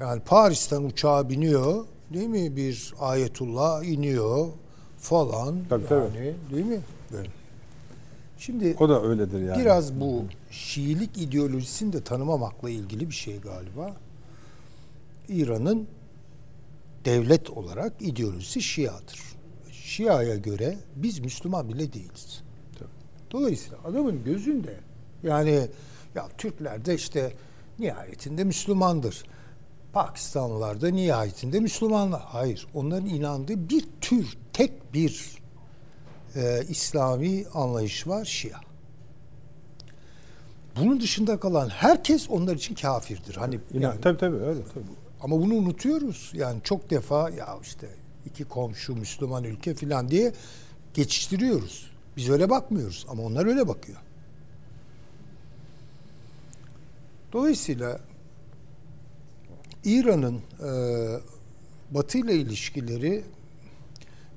yani 0.00 0.20
Paris'ten 0.20 0.82
uçağa 0.82 1.28
biniyor 1.28 1.84
değil 2.14 2.28
mi? 2.28 2.56
Bir 2.56 2.94
ayetullah 3.00 3.84
iniyor 3.84 4.48
falan. 4.98 5.64
Tabii, 5.68 5.82
yani, 5.82 5.88
tabii. 5.88 6.34
Değil 6.54 6.66
mi? 6.66 6.80
Böyle. 7.12 7.28
Şimdi 8.38 8.76
o 8.80 8.88
da 8.88 9.02
öyledir 9.02 9.40
yani. 9.40 9.60
Biraz 9.60 10.00
bu 10.00 10.24
Şiilik 10.50 11.18
ideolojisini 11.18 11.92
de 11.92 12.04
tanımamakla 12.04 12.70
ilgili 12.70 13.08
bir 13.08 13.14
şey 13.14 13.40
galiba. 13.40 13.96
İran'ın 15.28 15.86
devlet 17.04 17.50
olarak 17.50 17.92
ideolojisi 18.00 18.62
Şia'dır. 18.62 19.20
Şia'ya 19.72 20.36
göre 20.36 20.78
biz 20.96 21.18
Müslüman 21.18 21.68
bile 21.68 21.92
değiliz. 21.92 22.42
Dolayısıyla 23.30 23.78
adamın 23.84 24.24
gözünde 24.24 24.76
yani 25.22 25.68
ya 26.14 26.28
Türkler 26.38 26.84
de 26.84 26.94
işte 26.94 27.32
nihayetinde 27.78 28.44
Müslümandır. 28.44 29.24
Pakistanlılar 29.92 30.80
da 30.80 30.88
nihayetinde 30.88 31.60
Müslümanlar. 31.60 32.22
Hayır. 32.24 32.66
Onların 32.74 33.08
inandığı 33.08 33.68
bir 33.68 33.84
tür, 34.00 34.38
tek 34.52 34.94
bir 34.94 35.38
e, 36.36 36.64
İslami 36.68 37.44
anlayış 37.54 38.06
var 38.06 38.24
Şia. 38.24 38.60
Bunun 40.76 41.00
dışında 41.00 41.40
kalan 41.40 41.68
herkes 41.68 42.30
onlar 42.30 42.54
için 42.56 42.74
kafirdir. 42.74 43.36
Hani 43.36 43.60
yani, 43.72 44.00
tabii 44.00 44.18
tabii 44.18 44.36
öyle 44.36 44.60
tabii. 44.74 44.84
Ama 45.20 45.40
bunu 45.40 45.54
unutuyoruz. 45.54 46.32
Yani 46.34 46.60
çok 46.64 46.90
defa 46.90 47.30
ya 47.30 47.58
işte 47.62 47.88
iki 48.26 48.44
komşu 48.44 48.96
Müslüman 48.96 49.44
ülke 49.44 49.74
filan 49.74 50.08
diye 50.08 50.32
geçiştiriyoruz. 50.94 51.90
Biz 52.16 52.30
öyle 52.30 52.50
bakmıyoruz 52.50 53.06
ama 53.08 53.22
onlar 53.22 53.46
öyle 53.46 53.68
bakıyor. 53.68 53.98
Dolayısıyla 57.32 58.00
İran'ın 59.84 60.40
e, 60.64 60.70
Batı 61.90 62.18
ile 62.18 62.34
ilişkileri 62.34 63.24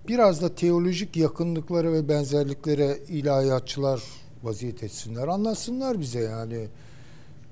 biraz 0.07 0.41
da 0.41 0.55
teolojik 0.55 1.17
yakınlıklara 1.17 1.93
ve 1.93 2.09
benzerliklere 2.09 2.97
ilahiyatçılar 3.07 4.03
vaziyet 4.43 4.83
etsinler. 4.83 5.27
Anlatsınlar 5.27 5.99
bize 5.99 6.19
yani 6.19 6.67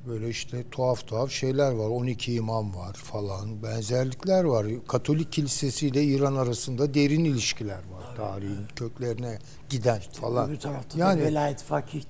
böyle 0.07 0.29
işte 0.29 0.63
tuhaf 0.71 1.07
tuhaf 1.07 1.31
şeyler 1.31 1.71
var. 1.71 1.89
12 1.89 2.33
imam 2.33 2.75
var 2.75 2.93
falan. 2.93 3.63
Benzerlikler 3.63 4.43
var. 4.43 4.67
Katolik 4.87 5.31
kilisesi 5.31 5.87
ile 5.87 6.03
İran 6.03 6.35
arasında 6.35 6.93
derin 6.93 7.25
ilişkiler 7.25 7.75
var. 7.75 8.03
Tabii. 8.07 8.17
Tarihin 8.17 8.67
köklerine 8.75 9.39
giden 9.69 9.99
falan. 10.13 10.49
Öbür 10.49 10.59
tarafta 10.59 10.99
yani, 10.99 11.21
da 11.21 11.25
velayet 11.25 11.63
fakih. 11.63 12.03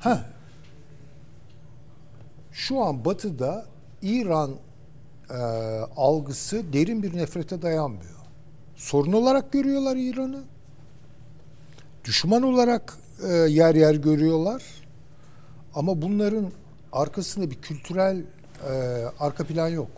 Şu 2.51 2.81
an 2.81 3.05
batıda 3.05 3.65
İran 4.01 4.55
e, 5.31 5.37
algısı 5.97 6.73
derin 6.73 7.03
bir 7.03 7.17
nefrete 7.17 7.61
dayanmıyor. 7.61 8.21
Sorun 8.75 9.11
olarak 9.11 9.51
görüyorlar 9.51 9.95
İran'ı. 9.95 10.43
Düşman 12.05 12.43
olarak 12.43 12.97
e, 13.27 13.33
yer 13.33 13.75
yer 13.75 13.95
görüyorlar. 13.95 14.63
Ama 15.75 16.01
bunların 16.01 16.51
arkasında 16.91 17.51
bir 17.51 17.55
kültürel 17.55 18.23
e, 18.69 18.73
arka 19.19 19.43
plan 19.43 19.67
yok. 19.67 19.91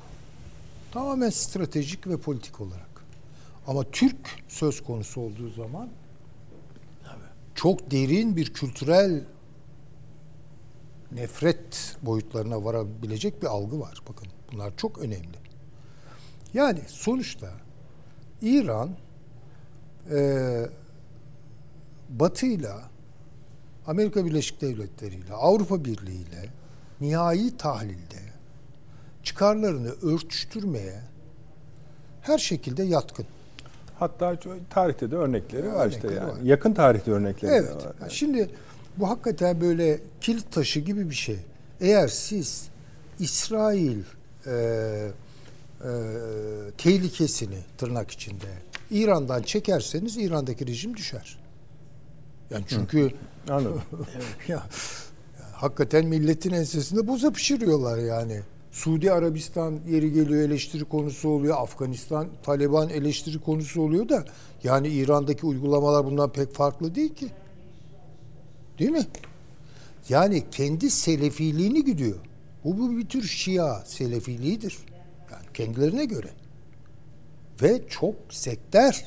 Tamamen 0.92 1.30
stratejik 1.30 2.08
ve 2.08 2.18
politik 2.18 2.62
olarak. 2.62 3.04
Ama 3.68 3.84
Türk 3.84 4.18
söz 4.48 4.84
konusu 4.84 5.22
olduğu 5.22 5.50
zaman 5.50 5.90
çok 7.56 7.92
derin 7.92 8.36
bir 8.36 8.54
kültürel 8.54 9.24
nefret 11.12 11.96
boyutlarına 12.02 12.66
varabilecek 12.66 13.42
bir 13.42 13.48
algı 13.48 13.80
var. 13.80 13.98
Bakın 14.10 14.28
bunlar 14.54 14.78
çok 14.78 14.98
önemli. 14.98 15.38
Yani 16.54 16.80
sonuçta 16.88 17.50
İran 18.42 18.90
e, 20.12 20.66
Batı 22.10 22.46
ile 22.46 22.72
Amerika 23.88 24.26
Birleşik 24.26 24.62
Devletleri 24.62 25.16
ile 25.16 25.34
Avrupa 25.34 25.86
Birliği 25.86 26.22
ile 26.22 26.50
nihai 27.02 27.58
tahlilde 27.58 28.20
çıkarlarını 29.24 29.92
örtüştürmeye 30.02 31.02
her 32.22 32.38
şekilde 32.38 32.84
yatkın. 32.84 33.26
Hatta 34.00 34.40
tarihte 34.70 35.12
de 35.12 35.16
örnekleri 35.16 35.74
var 35.74 35.86
örnekleri 35.86 36.14
işte 36.14 36.14
yani. 36.14 36.32
Var. 36.32 36.42
Yakın 36.44 36.74
tarihte 36.74 37.12
örnekleri 37.12 37.52
evet. 37.52 37.76
var. 37.76 37.94
Evet. 38.02 38.12
Şimdi 38.12 38.50
bu 38.98 39.10
hakikaten 39.10 39.62
böyle 39.62 40.00
kilit 40.22 40.52
taşı 40.52 40.80
gibi 40.80 41.10
bir 41.10 41.16
şey. 41.16 41.40
Eğer 41.82 42.08
siz 42.08 42.70
İsrail 43.20 44.04
e, 44.48 44.52
e, 44.52 45.92
tehlikesini 46.78 47.58
tırnak 47.78 48.12
içinde 48.12 48.48
İran'dan 48.92 49.42
çekerseniz 49.42 50.18
İran'daki 50.18 50.68
rejim 50.68 50.98
düşer. 50.98 51.40
Yani 52.50 52.66
çünkü 52.68 53.12
anladım. 53.50 53.82
ya, 54.48 54.64
hakikaten 55.54 56.06
milletin 56.06 56.52
ensesinde 56.52 57.08
boza 57.08 57.32
pişiriyorlar 57.32 57.98
yani. 57.98 58.42
Suudi 58.72 59.12
Arabistan 59.12 59.80
yeri 59.90 60.14
geliyor 60.14 60.42
eleştiri 60.42 60.86
konusu 60.86 61.30
oluyor. 61.30 61.58
Afganistan, 61.58 62.28
Taliban 62.44 62.90
eleştiri 62.90 63.40
konusu 63.40 63.82
oluyor 63.82 64.10
da 64.10 64.26
yani 64.64 64.88
İran'daki 64.88 65.46
uygulamalar 65.46 66.06
bundan 66.06 66.32
pek 66.32 66.54
farklı 66.54 66.96
değil 66.96 67.16
ki. 67.16 67.28
Değil 68.80 68.92
mi? 68.92 69.08
Yani 70.10 70.44
kendi 70.52 70.90
selefiliğini 70.90 71.86
gidiyor. 71.86 72.18
Bu, 72.64 72.78
bu 72.78 72.98
bir 72.98 73.06
tür 73.06 73.24
Şia 73.24 73.86
selefiliğidir. 73.86 74.78
Yani 75.32 75.46
kendilerine 75.54 76.06
göre. 76.06 76.30
Ve 77.62 77.82
çok 77.90 78.16
sekter. 78.30 79.06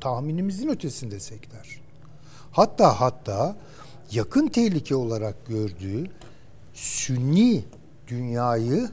Tahminimizin 0.00 0.68
ötesinde 0.68 1.20
sekter. 1.20 1.80
Hatta 2.52 3.00
hatta 3.00 3.56
yakın 4.12 4.48
tehlike 4.48 4.96
olarak 4.96 5.46
gördüğü 5.46 6.10
Sünni 6.74 7.64
dünyayı 8.08 8.90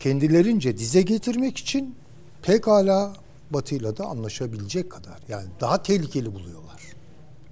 kendilerince 0.00 0.78
dize 0.78 1.02
getirmek 1.02 1.56
için 1.56 1.94
pekala 2.42 3.12
Batı'yla 3.50 3.96
da 3.96 4.06
anlaşabilecek 4.06 4.90
kadar 4.90 5.18
yani 5.28 5.48
daha 5.60 5.82
tehlikeli 5.82 6.34
buluyorlar 6.34 6.82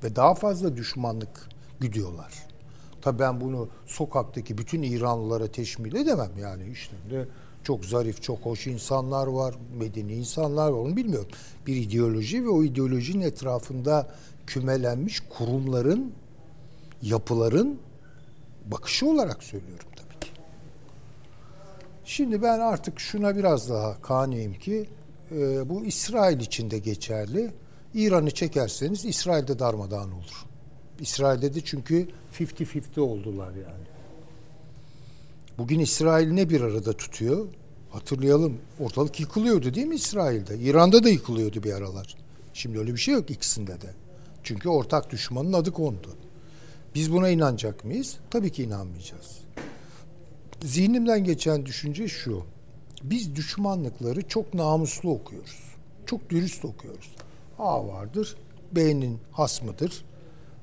ve 0.04 0.16
daha 0.16 0.34
fazla 0.34 0.76
düşmanlık 0.76 1.48
güdüyorlar. 1.80 2.49
Tabii 3.02 3.18
ben 3.18 3.40
bunu 3.40 3.68
sokaktaki 3.86 4.58
bütün 4.58 4.82
İranlılara 4.82 5.46
teşmil 5.46 5.94
edemem 5.94 6.30
yani 6.40 6.70
işlerinde 6.70 7.28
çok 7.64 7.84
zarif, 7.84 8.22
çok 8.22 8.38
hoş 8.38 8.66
insanlar 8.66 9.26
var, 9.26 9.54
medeni 9.78 10.12
insanlar 10.12 10.70
var 10.70 10.78
onu 10.78 10.96
bilmiyorum. 10.96 11.28
Bir 11.66 11.76
ideoloji 11.76 12.44
ve 12.44 12.48
o 12.48 12.62
ideolojinin 12.62 13.24
etrafında 13.24 14.08
kümelenmiş 14.46 15.20
kurumların, 15.20 16.12
yapıların 17.02 17.78
bakışı 18.66 19.10
olarak 19.10 19.42
söylüyorum 19.42 19.88
tabii 19.96 20.20
ki. 20.20 20.30
Şimdi 22.04 22.42
ben 22.42 22.58
artık 22.58 23.00
şuna 23.00 23.36
biraz 23.36 23.70
daha 23.70 24.02
kaniyim 24.02 24.54
ki 24.54 24.88
e, 25.32 25.68
bu 25.68 25.84
İsrail 25.84 26.40
için 26.40 26.70
de 26.70 26.78
geçerli. 26.78 27.52
İran'ı 27.94 28.30
çekerseniz 28.30 29.04
İsrail'de 29.04 29.58
darmadağın 29.58 30.12
olur. 30.12 30.49
İsrail'de 31.00 31.54
de 31.54 31.60
çünkü 31.60 32.08
50-50 32.32 33.00
oldular 33.00 33.50
yani. 33.50 33.86
Bugün 35.58 35.78
İsrail 35.78 36.30
ne 36.30 36.50
bir 36.50 36.60
arada 36.60 36.92
tutuyor? 36.92 37.46
Hatırlayalım 37.90 38.58
ortalık 38.80 39.20
yıkılıyordu 39.20 39.74
değil 39.74 39.86
mi 39.86 39.94
İsrail'de? 39.94 40.58
İran'da 40.58 41.04
da 41.04 41.08
yıkılıyordu 41.08 41.62
bir 41.62 41.72
aralar. 41.72 42.16
Şimdi 42.54 42.78
öyle 42.78 42.92
bir 42.92 42.98
şey 42.98 43.14
yok 43.14 43.30
ikisinde 43.30 43.80
de. 43.80 43.90
Çünkü 44.42 44.68
ortak 44.68 45.10
düşmanın 45.10 45.52
adı 45.52 45.72
kondu. 45.72 46.08
Biz 46.94 47.12
buna 47.12 47.28
inanacak 47.28 47.84
mıyız? 47.84 48.16
Tabii 48.30 48.52
ki 48.52 48.62
inanmayacağız. 48.62 49.38
Zihnimden 50.62 51.24
geçen 51.24 51.66
düşünce 51.66 52.08
şu. 52.08 52.42
Biz 53.02 53.36
düşmanlıkları 53.36 54.28
çok 54.28 54.54
namuslu 54.54 55.10
okuyoruz. 55.10 55.58
Çok 56.06 56.30
dürüst 56.30 56.64
okuyoruz. 56.64 57.10
A 57.58 57.88
vardır, 57.88 58.36
B'nin 58.72 59.18
hasmıdır. 59.32 60.04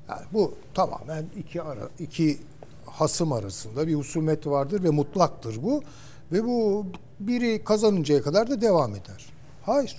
Yani 0.10 0.22
bu 0.34 0.54
tamamen 0.74 1.26
iki 1.40 1.62
ara 1.62 1.90
iki 2.00 2.38
hasım 2.86 3.32
arasında 3.32 3.88
bir 3.88 3.96
husumet 3.96 4.48
vardır 4.48 4.84
ve 4.84 4.90
mutlaktır 4.90 5.64
bu. 5.64 5.84
Ve 6.32 6.44
bu 6.44 6.86
biri 7.20 7.64
kazanıncaya 7.64 8.22
kadar 8.22 8.50
da 8.50 8.62
devam 8.62 8.92
eder. 8.92 9.26
Hayır. 9.66 9.96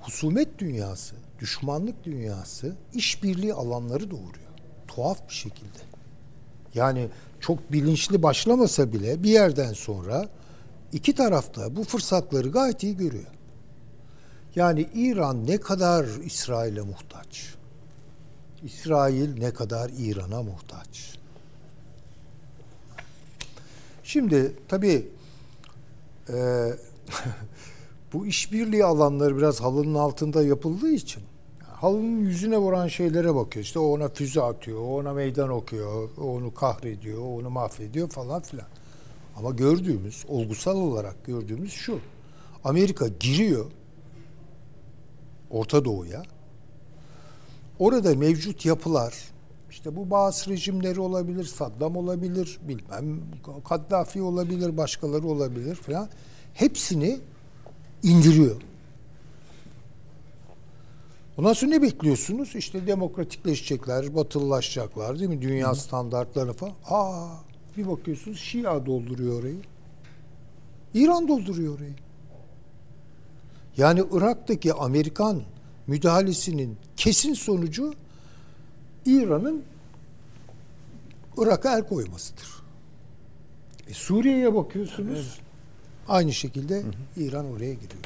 Husumet 0.00 0.58
dünyası, 0.58 1.14
düşmanlık 1.40 2.04
dünyası 2.04 2.76
işbirliği 2.94 3.54
alanları 3.54 4.10
doğuruyor. 4.10 4.46
Tuhaf 4.88 5.28
bir 5.28 5.34
şekilde. 5.34 5.78
Yani 6.74 7.08
çok 7.40 7.72
bilinçli 7.72 8.22
başlamasa 8.22 8.92
bile 8.92 9.22
bir 9.22 9.30
yerden 9.30 9.72
sonra 9.72 10.28
iki 10.92 11.14
tarafta 11.14 11.76
bu 11.76 11.84
fırsatları 11.84 12.48
gayet 12.48 12.82
iyi 12.82 12.96
görüyor. 12.96 13.26
Yani 14.56 14.88
İran 14.94 15.46
ne 15.46 15.58
kadar 15.58 16.06
İsrail'e 16.24 16.80
muhtaç? 16.80 17.55
İsrail 18.66 19.38
ne 19.38 19.52
kadar 19.52 19.90
İran'a 19.98 20.42
muhtaç? 20.42 21.18
Şimdi 24.04 24.52
tabii 24.68 25.08
e, 26.28 26.34
bu 28.12 28.26
işbirliği 28.26 28.84
alanları 28.84 29.36
biraz 29.36 29.60
halının 29.60 29.94
altında 29.94 30.42
yapıldığı 30.42 30.90
için 30.90 31.22
halının 31.80 32.18
yüzüne 32.18 32.58
vuran 32.58 32.88
şeylere 32.88 33.34
bakıyor. 33.34 33.64
İşte 33.64 33.78
o 33.78 33.82
ona 33.82 34.08
füze 34.08 34.42
atıyor, 34.42 34.78
o 34.78 34.96
ona 34.96 35.12
meydan 35.12 35.48
okuyor, 35.48 36.08
o 36.18 36.22
onu 36.22 36.54
kahrediyor, 36.54 37.18
o 37.18 37.36
onu 37.36 37.50
mahvediyor 37.50 38.08
falan 38.08 38.42
filan. 38.42 38.66
Ama 39.36 39.50
gördüğümüz, 39.50 40.24
olgusal 40.28 40.76
olarak 40.76 41.24
gördüğümüz 41.24 41.72
şu. 41.72 41.98
Amerika 42.64 43.08
giriyor 43.08 43.66
Orta 45.50 45.84
Doğu'ya. 45.84 46.22
Orada 47.78 48.14
mevcut 48.14 48.66
yapılar, 48.66 49.14
işte 49.70 49.96
bu 49.96 50.10
bazı 50.10 50.50
rejimleri 50.50 51.00
olabilir, 51.00 51.44
Saddam 51.44 51.96
olabilir, 51.96 52.58
bilmem 52.68 53.20
Kaddafi 53.68 54.22
olabilir, 54.22 54.76
başkaları 54.76 55.26
olabilir 55.26 55.74
falan. 55.74 56.08
Hepsini 56.54 57.20
indiriyor. 58.02 58.62
Ondan 61.38 61.52
sonra 61.52 61.70
ne 61.70 61.82
bekliyorsunuz? 61.82 62.56
İşte 62.56 62.86
demokratikleşecekler, 62.86 64.14
batılılaşacaklar 64.14 65.18
değil 65.18 65.30
mi? 65.30 65.42
Dünya 65.42 65.70
Hı. 65.70 65.76
standartları 65.76 66.52
falan. 66.52 66.74
Aa, 66.90 67.28
bir 67.76 67.88
bakıyorsunuz 67.88 68.38
Şia 68.38 68.86
dolduruyor 68.86 69.40
orayı. 69.40 69.60
İran 70.94 71.28
dolduruyor 71.28 71.76
orayı. 71.76 71.94
Yani 73.76 74.02
Irak'taki 74.12 74.72
Amerikan 74.74 75.42
müdahalesinin 75.86 76.76
kesin 76.96 77.34
sonucu 77.34 77.94
İran'ın 79.06 79.62
Irak'a 81.36 81.78
el 81.78 81.88
koymasıdır. 81.88 82.48
E, 83.88 83.94
Suriye'ye 83.94 84.54
bakıyorsunuz. 84.54 85.18
Evet. 85.18 85.46
Aynı 86.08 86.32
şekilde 86.32 86.74
hı 86.74 86.86
hı. 86.86 87.20
İran 87.20 87.50
oraya 87.50 87.74
giriyor. 87.74 88.04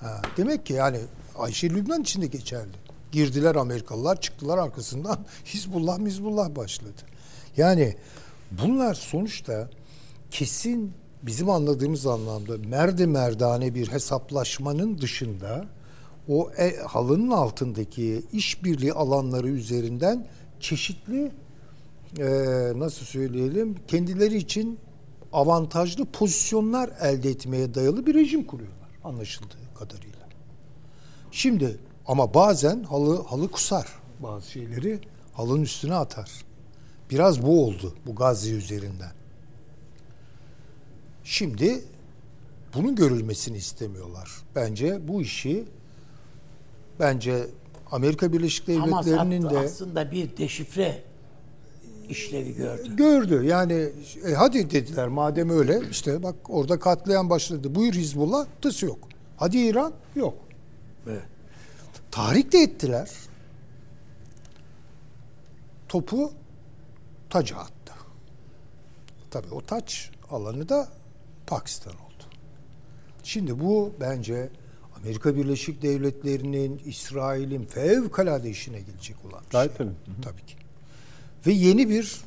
Ha, 0.00 0.22
demek 0.36 0.66
ki 0.66 0.72
yani 0.72 0.98
Ayşe 1.38 1.70
Lübnan 1.70 2.02
için 2.02 2.22
de 2.22 2.26
geçerli. 2.26 2.76
Girdiler 3.12 3.54
Amerikalılar, 3.54 4.20
çıktılar 4.20 4.58
arkasından 4.58 5.18
Hizbullah, 5.44 5.98
Mizbullah 5.98 6.56
başladı. 6.56 7.02
Yani 7.56 7.96
bunlar 8.50 8.94
sonuçta 8.94 9.70
kesin 10.30 10.92
bizim 11.22 11.50
anladığımız 11.50 12.06
anlamda 12.06 12.58
merde 12.58 13.06
merdane 13.06 13.74
bir 13.74 13.88
hesaplaşmanın 13.88 14.98
dışında 14.98 15.66
o 16.28 16.50
e, 16.58 16.76
halının 16.76 17.30
altındaki 17.30 18.22
işbirliği 18.32 18.92
alanları 18.92 19.48
üzerinden 19.48 20.26
çeşitli 20.60 21.32
e, 22.18 22.24
nasıl 22.76 23.06
söyleyelim 23.06 23.76
kendileri 23.88 24.36
için 24.36 24.78
avantajlı 25.32 26.04
pozisyonlar 26.04 26.90
elde 27.00 27.30
etmeye 27.30 27.74
dayalı 27.74 28.06
bir 28.06 28.14
rejim 28.14 28.44
kuruyorlar 28.46 28.88
anlaşıldığı 29.04 29.74
kadarıyla. 29.78 30.28
Şimdi 31.30 31.78
ama 32.06 32.34
bazen 32.34 32.82
halı 32.82 33.22
halı 33.22 33.50
kusar 33.50 33.86
bazı 34.20 34.50
şeyleri 34.50 35.00
halının 35.32 35.62
üstüne 35.62 35.94
atar. 35.94 36.30
Biraz 37.10 37.42
bu 37.42 37.64
oldu 37.64 37.94
bu 38.06 38.14
Gazze 38.14 38.50
üzerinden. 38.50 39.12
Şimdi 41.24 41.84
bunun 42.74 42.96
görülmesini 42.96 43.56
istemiyorlar. 43.56 44.30
Bence 44.54 45.08
bu 45.08 45.22
işi 45.22 45.64
bence 47.00 47.46
Amerika 47.90 48.32
Birleşik 48.32 48.66
Devletleri'nin 48.66 49.50
de 49.50 49.58
aslında 49.58 50.10
bir 50.10 50.36
deşifre 50.36 51.02
işlevi 52.08 52.56
gördü. 52.56 52.96
Gördü. 52.96 53.44
Yani 53.44 53.88
e, 54.28 54.32
hadi 54.34 54.70
dediler 54.70 55.08
madem 55.08 55.50
öyle 55.50 55.80
işte 55.90 56.22
bak 56.22 56.34
orada 56.48 56.78
katlayan 56.78 57.30
başladı. 57.30 57.74
Buyur 57.74 57.92
Hizbullah 57.92 58.46
tıs 58.62 58.82
yok. 58.82 58.98
Hadi 59.36 59.58
İran 59.58 59.92
yok. 60.14 60.34
Evet. 61.06 61.22
Tahrik 62.10 62.52
de 62.52 62.58
ettiler. 62.58 63.10
Topu 65.88 66.32
taca 67.30 67.56
attı. 67.56 67.92
Tabii 69.30 69.54
o 69.54 69.60
taç 69.60 70.10
alanı 70.30 70.68
da 70.68 70.88
Pakistan 71.46 71.92
oldu. 71.92 72.24
Şimdi 73.24 73.60
bu 73.60 73.92
bence 74.00 74.48
Amerika 75.04 75.36
Birleşik 75.36 75.82
Devletleri'nin, 75.82 76.82
İsrail'in 76.84 77.64
fevkalade 77.64 78.50
işine 78.50 78.80
gelecek 78.80 79.16
olan 79.24 79.40
bir 79.46 79.50
Gayet 79.50 79.76
şey. 79.76 79.86
Tabii. 79.86 80.20
tabii 80.22 80.46
ki. 80.46 80.54
Ve 81.46 81.52
yeni 81.52 81.88
bir 81.88 82.20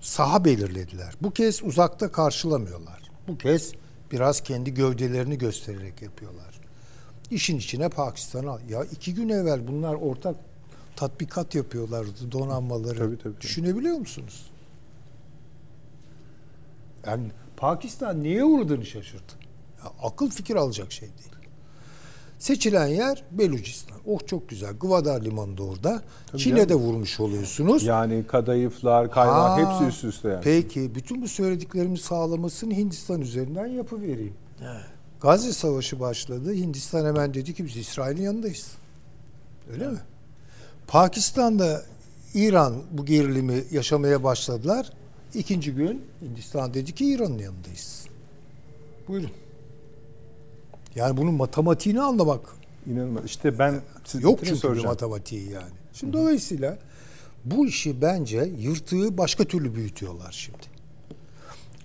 saha 0.00 0.44
belirlediler. 0.44 1.14
Bu 1.22 1.30
kez 1.30 1.62
uzakta 1.62 2.12
karşılamıyorlar. 2.12 3.02
Bu 3.28 3.38
kez 3.38 3.72
biraz 4.12 4.40
kendi 4.40 4.74
gövdelerini 4.74 5.38
göstererek 5.38 6.02
yapıyorlar. 6.02 6.60
İşin 7.30 7.58
içine 7.58 7.88
Pakistan'a 7.88 8.58
ya 8.68 8.84
iki 8.84 9.14
gün 9.14 9.28
evvel 9.28 9.68
bunlar 9.68 9.94
ortak 9.94 10.36
tatbikat 10.96 11.54
yapıyorlardı 11.54 12.32
donanmaları. 12.32 12.98
Tabii, 12.98 13.18
tabii, 13.18 13.22
tabii. 13.22 13.40
Düşünebiliyor 13.40 13.96
musunuz? 13.96 14.50
Yani 17.06 17.30
Pakistan 17.56 18.22
niye 18.22 18.44
uğradığını 18.44 18.86
şaşırdı. 18.86 19.32
Ya, 19.84 19.92
akıl 20.02 20.30
fikir 20.30 20.56
alacak 20.56 20.92
şey 20.92 21.08
değil. 21.08 21.31
Seçilen 22.42 22.86
yer 22.86 23.22
Belucistan. 23.30 23.98
Oh 24.06 24.26
çok 24.26 24.48
güzel. 24.48 24.72
Gwadar 24.72 25.22
Limanı'nda 25.22 25.62
orada. 25.62 26.02
Tabii 26.26 26.42
Çin'e 26.42 26.58
yani. 26.58 26.68
de 26.68 26.74
vurmuş 26.74 27.20
oluyorsunuz. 27.20 27.82
Yani 27.82 28.26
kadayıflar, 28.26 29.10
kaymak 29.10 29.36
ha, 29.36 29.58
hepsi 29.58 29.84
üst 29.84 30.04
üste 30.04 30.28
yani. 30.28 30.40
Peki 30.44 30.94
bütün 30.94 31.22
bu 31.22 31.28
söylediklerimi 31.28 31.98
sağlamasını 31.98 32.74
Hindistan 32.74 33.20
üzerinden 33.20 33.66
yapıvereyim. 33.66 34.34
Evet. 34.62 34.84
Gazze 35.20 35.52
Savaşı 35.52 36.00
başladı. 36.00 36.52
Hindistan 36.54 37.06
hemen 37.06 37.34
dedi 37.34 37.54
ki 37.54 37.64
biz 37.64 37.76
İsrail'in 37.76 38.22
yanındayız. 38.22 38.72
Öyle 39.72 39.84
evet. 39.84 39.92
mi? 39.92 40.00
Pakistan'da 40.86 41.82
İran 42.34 42.74
bu 42.90 43.06
gerilimi 43.06 43.64
yaşamaya 43.70 44.24
başladılar. 44.24 44.92
İkinci 45.34 45.74
gün 45.74 46.02
Hindistan 46.22 46.74
dedi 46.74 46.94
ki 46.94 47.06
İran'ın 47.06 47.38
yanındayız. 47.38 48.06
Buyurun. 49.08 49.30
Yani 50.94 51.16
bunun 51.16 51.34
matematiğini 51.34 52.02
anlamak 52.02 52.40
inanılmaz. 52.86 53.24
İşte 53.24 53.58
ben 53.58 53.80
yok 54.20 54.40
çünkü 54.44 54.74
bir 54.74 54.84
matematiği 54.84 55.50
yani. 55.50 55.72
Şimdi 55.92 56.12
Hı-hı. 56.12 56.22
dolayısıyla 56.22 56.78
Bu 57.44 57.66
işi 57.66 58.02
bence 58.02 58.52
yırtığı 58.58 59.18
başka 59.18 59.44
türlü 59.44 59.74
büyütüyorlar 59.74 60.32
şimdi. 60.32 60.72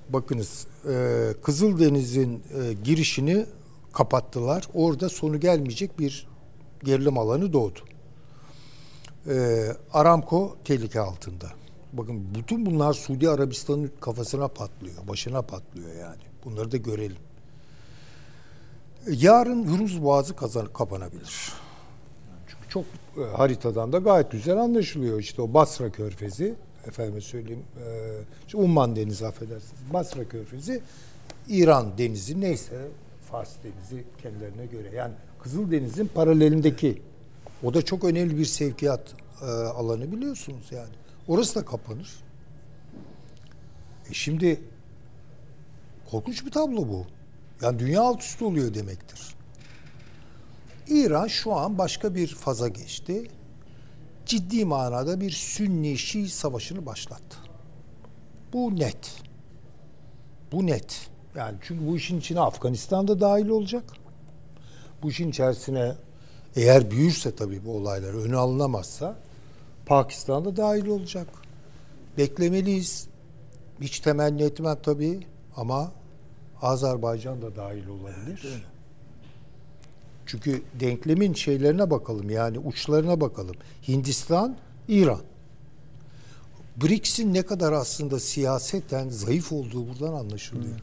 Bakınız 0.09 0.67
e, 0.89 1.33
Kızıldeniz'in 1.43 2.43
e, 2.53 2.73
girişini 2.73 3.45
kapattılar. 3.93 4.67
Orada 4.73 5.09
sonu 5.09 5.39
gelmeyecek 5.39 5.99
bir 5.99 6.27
gerilim 6.83 7.17
alanı 7.17 7.53
doğdu. 7.53 7.79
E, 9.27 9.67
Aramco 9.93 10.55
tehlike 10.65 10.99
altında. 10.99 11.47
Bakın 11.93 12.35
bütün 12.35 12.65
bunlar 12.65 12.93
Suudi 12.93 13.29
Arabistan'ın 13.29 13.91
kafasına 14.01 14.47
patlıyor, 14.47 15.07
başına 15.07 15.41
patlıyor 15.41 15.95
yani. 15.95 16.21
Bunları 16.45 16.71
da 16.71 16.77
görelim. 16.77 17.17
Yarın 19.11 19.63
Hürmüz 19.63 20.03
Boğazı 20.03 20.35
kazan, 20.35 20.65
kapanabilir. 20.73 21.53
Çünkü 22.47 22.69
çok 22.69 22.85
e, 23.17 23.37
haritadan 23.37 23.93
da 23.93 23.97
gayet 23.97 24.31
güzel 24.31 24.57
anlaşılıyor. 24.57 25.19
İşte 25.19 25.41
o 25.41 25.53
Basra 25.53 25.91
Körfezi, 25.91 26.55
efendime 26.87 27.21
söyleyeyim, 27.21 27.63
e, 28.53 28.57
Umman 28.57 28.95
Denizi 28.95 29.27
affedersiniz. 29.27 29.93
Basra 29.93 30.23
Körfezi, 30.23 30.81
İran 31.47 31.97
Denizi 31.97 32.41
neyse 32.41 32.87
Fars 33.31 33.49
Denizi 33.63 34.03
kendilerine 34.21 34.65
göre. 34.65 34.95
Yani 34.95 35.13
Kızıl 35.43 35.71
Deniz'in 35.71 36.07
paralelindeki 36.07 37.01
o 37.63 37.73
da 37.73 37.81
çok 37.81 38.03
önemli 38.03 38.37
bir 38.37 38.45
sevkiyat 38.45 39.01
e, 39.41 39.45
alanı 39.45 40.11
biliyorsunuz 40.11 40.67
yani. 40.71 40.93
Orası 41.27 41.55
da 41.59 41.65
kapanır. 41.65 42.23
E 44.09 44.13
şimdi 44.13 44.61
korkunç 46.11 46.45
bir 46.45 46.51
tablo 46.51 46.87
bu. 46.87 47.05
Yani 47.61 47.79
dünya 47.79 48.01
alt 48.01 48.21
üst 48.21 48.41
oluyor 48.41 48.73
demektir. 48.73 49.35
İran 50.87 51.27
şu 51.27 51.53
an 51.53 51.77
başka 51.77 52.15
bir 52.15 52.27
faza 52.27 52.67
geçti. 52.67 53.31
Ciddi 54.25 54.65
manada 54.65 55.21
bir 55.21 55.31
Sünni-Şii 55.31 56.29
savaşını 56.29 56.85
başlattı. 56.85 57.37
Bu 58.53 58.75
net. 58.75 59.21
Bu 60.51 60.67
net. 60.67 61.09
Yani 61.35 61.57
çünkü 61.61 61.87
bu 61.87 61.97
işin 61.97 62.19
içine 62.19 62.39
Afganistan 62.39 63.07
da 63.07 63.19
dahil 63.19 63.47
olacak. 63.47 63.83
Bu 65.03 65.09
işin 65.09 65.29
içerisine 65.29 65.95
eğer 66.55 66.91
büyürse 66.91 67.35
tabii 67.35 67.65
bu 67.65 67.71
olaylar 67.71 68.13
önü 68.13 68.37
alınamazsa 68.37 69.15
Pakistan 69.85 70.45
da 70.45 70.57
dahil 70.57 70.87
olacak. 70.87 71.27
Beklemeliyiz. 72.17 73.07
Hiç 73.81 73.99
temenni 73.99 74.43
etmem 74.43 74.77
tabii 74.83 75.27
ama 75.55 75.91
Azerbaycan 76.61 77.41
da 77.41 77.55
dahil 77.55 77.87
olabilir. 77.87 78.41
Evet, 78.47 78.61
Çünkü 80.25 80.61
denklemin 80.79 81.33
şeylerine 81.33 81.89
bakalım 81.89 82.29
yani 82.29 82.59
uçlarına 82.59 83.21
bakalım. 83.21 83.55
Hindistan, 83.87 84.55
İran. 84.87 85.21
BRICS'in 86.77 87.33
ne 87.33 87.41
kadar 87.41 87.73
aslında 87.73 88.19
siyaseten 88.19 89.09
zayıf 89.09 89.51
olduğu 89.51 89.87
buradan 89.87 90.13
anlaşılıyor. 90.13 90.75
Hı. 90.75 90.79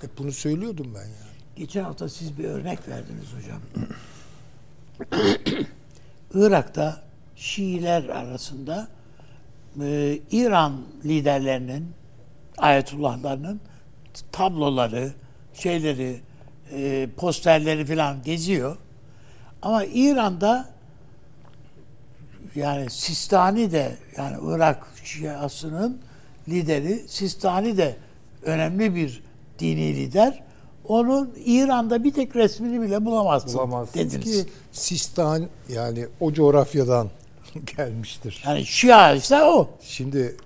Hep 0.00 0.18
bunu 0.18 0.32
söylüyordum 0.32 0.86
ben 0.94 1.04
yani. 1.04 1.32
Geçen 1.56 1.84
hafta 1.84 2.08
siz 2.08 2.38
bir 2.38 2.44
örnek 2.44 2.88
verdiniz 2.88 3.26
hocam. 3.36 3.60
Irak'ta 6.34 7.02
Şiiler 7.36 8.08
arasında 8.08 8.88
e, 9.80 10.18
İran 10.30 10.82
liderlerinin, 11.04 11.88
ayetullahlarının 12.58 13.60
tabloları, 14.32 15.12
şeyleri, 15.54 16.20
e, 16.72 17.08
posterleri 17.16 17.86
falan 17.86 18.22
geziyor. 18.22 18.76
Ama 19.62 19.84
İran'da 19.84 20.68
yani 22.54 22.90
Sistani 22.90 23.72
de 23.72 23.96
yani 24.16 24.36
Irak 24.48 24.86
Şiasının 25.04 25.98
lideri 26.48 27.04
Sistani 27.08 27.76
de 27.76 27.96
önemli 28.42 28.94
bir 28.94 29.22
dini 29.58 29.96
lider. 29.96 30.42
Onun 30.88 31.34
İran'da 31.44 32.04
bir 32.04 32.12
tek 32.12 32.36
resmini 32.36 32.82
bile 32.82 33.04
bulamazsın 33.04 33.54
Bulamazsınız 33.54 34.12
dediniz. 34.12 34.44
ki 34.44 34.50
Sistan 34.72 35.48
yani 35.68 36.06
o 36.20 36.32
coğrafyadan 36.32 37.10
gelmiştir. 37.76 38.42
Yani 38.46 38.66
Şia 38.66 39.12
ise 39.12 39.42
o. 39.42 39.70
Şimdi 39.80 40.36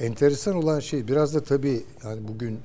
enteresan 0.00 0.54
olan 0.54 0.80
şey 0.80 1.08
biraz 1.08 1.34
da 1.34 1.44
tabii 1.44 1.82
yani 2.04 2.28
bugün 2.28 2.60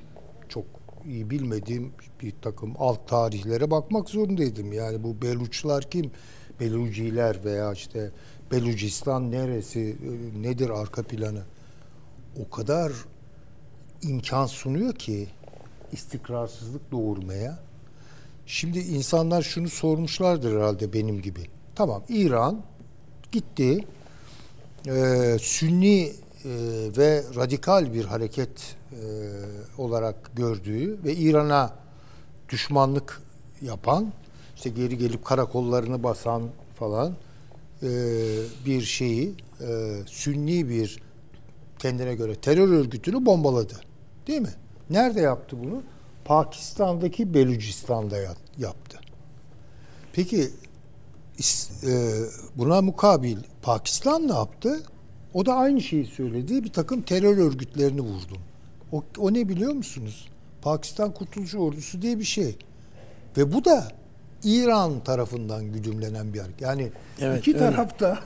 bilmediğim 1.04 1.92
bir 2.22 2.32
takım 2.42 2.74
alt 2.78 3.08
tarihlere 3.08 3.70
bakmak 3.70 4.10
zorundaydım. 4.10 4.72
Yani 4.72 5.02
bu 5.02 5.22
Beluçlar 5.22 5.90
kim? 5.90 6.10
Beluciler 6.60 7.44
veya 7.44 7.72
işte 7.72 8.10
Belucistan 8.52 9.30
neresi, 9.30 9.96
nedir 10.40 10.70
arka 10.70 11.02
planı? 11.02 11.42
O 12.40 12.50
kadar 12.50 12.92
imkan 14.02 14.46
sunuyor 14.46 14.94
ki 14.94 15.28
istikrarsızlık 15.92 16.92
doğurmaya. 16.92 17.58
Şimdi 18.46 18.78
insanlar 18.78 19.42
şunu 19.42 19.68
sormuşlardır 19.68 20.56
herhalde 20.56 20.92
benim 20.92 21.22
gibi. 21.22 21.40
Tamam 21.74 22.02
İran 22.08 22.62
gitti 23.32 23.86
e, 24.86 25.36
Sünni 25.40 26.12
e, 26.44 26.48
ve 26.96 27.22
radikal 27.36 27.94
bir 27.94 28.04
hareket 28.04 28.76
e, 28.92 29.02
olarak 29.78 30.36
gördüğü 30.36 31.04
ve 31.04 31.14
İran'a 31.14 31.74
düşmanlık 32.48 33.22
yapan 33.62 34.12
işte 34.56 34.70
geri 34.70 34.98
gelip 34.98 35.24
karakollarını 35.24 36.02
basan 36.02 36.42
falan 36.74 37.14
e, 37.82 37.88
bir 38.66 38.82
şeyi 38.82 39.34
Sünni 40.06 40.68
bir 40.68 41.02
kendine 41.78 42.14
göre 42.14 42.34
terör 42.34 42.68
örgütünü 42.68 43.26
bombaladı. 43.26 43.74
Değil 44.26 44.40
mi? 44.40 44.54
Nerede 44.90 45.20
yaptı 45.20 45.56
bunu? 45.64 45.82
Pakistan'daki 46.24 47.34
Belucistan'da 47.34 48.16
yaptı. 48.58 48.98
Peki 50.12 50.50
buna 52.56 52.82
mukabil 52.82 53.38
Pakistan 53.62 54.28
ne 54.28 54.32
yaptı? 54.32 54.82
O 55.34 55.46
da 55.46 55.54
aynı 55.54 55.80
şeyi 55.80 56.06
söyledi. 56.06 56.64
Bir 56.64 56.72
takım 56.72 57.02
terör 57.02 57.38
örgütlerini 57.38 58.00
vurdu. 58.00 58.38
O, 58.92 59.04
o 59.18 59.34
ne 59.34 59.48
biliyor 59.48 59.72
musunuz? 59.72 60.28
Pakistan 60.62 61.14
Kurtuluş 61.14 61.54
Ordusu 61.54 62.02
diye 62.02 62.18
bir 62.18 62.24
şey. 62.24 62.56
Ve 63.36 63.52
bu 63.52 63.64
da 63.64 63.88
İran 64.44 65.04
tarafından 65.04 65.72
güdümlenen 65.72 66.34
bir 66.34 66.38
hareket. 66.38 66.60
Yani 66.60 66.92
evet, 67.20 67.38
iki 67.38 67.58
tarafta 67.58 68.18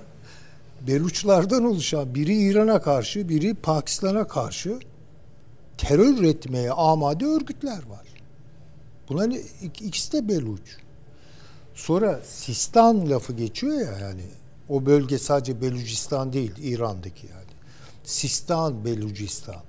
Beluçlardan 0.86 1.64
oluşan 1.64 2.14
biri 2.14 2.34
İran'a 2.34 2.80
karşı, 2.80 3.28
biri 3.28 3.54
Pakistan'a 3.54 4.26
karşı 4.26 4.78
terör 5.78 6.18
üretmeye 6.18 6.72
amade 6.72 7.26
örgütler 7.26 7.78
var. 7.88 8.06
Bunların 9.08 9.38
ikisi 9.62 10.12
de 10.12 10.28
Beluç. 10.28 10.76
Sonra 11.74 12.20
Sistan 12.24 13.10
lafı 13.10 13.32
geçiyor 13.32 13.74
ya 13.74 13.98
yani. 13.98 14.22
O 14.68 14.86
bölge 14.86 15.18
sadece 15.18 15.60
Belucistan 15.62 16.32
değil, 16.32 16.52
İran'daki 16.62 17.26
yani. 17.26 17.46
Sistan, 18.04 18.84
Belucistan. 18.84 19.62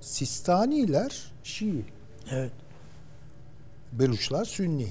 Sistaniler 0.00 1.32
Şii. 1.44 1.84
Evet. 2.30 2.52
Beluçlar 3.92 4.44
Sünni. 4.44 4.88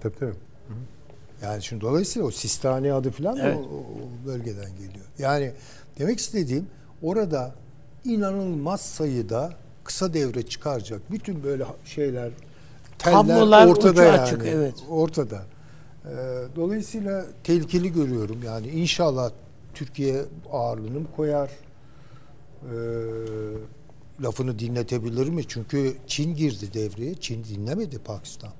Tabii 0.00 0.18
tabii. 0.18 0.34
Yani 1.42 1.62
şimdi 1.62 1.80
dolayısıyla 1.80 2.28
o 2.28 2.30
Sistani 2.30 2.92
adı 2.92 3.10
falan 3.10 3.36
evet. 3.36 3.56
o, 3.56 3.60
o 3.60 4.26
bölgeden 4.26 4.70
geliyor. 4.70 5.06
Yani 5.18 5.52
demek 5.98 6.18
istediğim 6.18 6.66
orada 7.02 7.54
inanılmaz 8.04 8.80
sayıda 8.80 9.52
kısa 9.84 10.14
devre 10.14 10.42
çıkaracak 10.42 11.10
bütün 11.10 11.42
böyle 11.42 11.64
şeyler 11.84 12.30
teller 12.98 13.16
Kablolar 13.16 13.66
ortada 13.66 14.04
yani. 14.04 14.20
Açık, 14.20 14.42
evet. 14.46 14.74
Ortada. 14.88 15.42
Ee, 16.04 16.08
dolayısıyla 16.56 17.24
tehlikeli 17.44 17.92
görüyorum. 17.92 18.36
Yani 18.44 18.68
inşallah 18.68 19.30
Türkiye 19.74 20.22
ağırlığını 20.52 21.06
koyar? 21.16 21.50
Ee, 22.62 22.74
lafını 24.22 24.58
dinletebilir 24.58 25.28
mi? 25.28 25.42
Çünkü 25.48 25.94
Çin 26.06 26.34
girdi 26.34 26.74
devreye. 26.74 27.14
Çin 27.14 27.44
dinlemedi 27.44 27.98
Pakistan. 27.98 28.50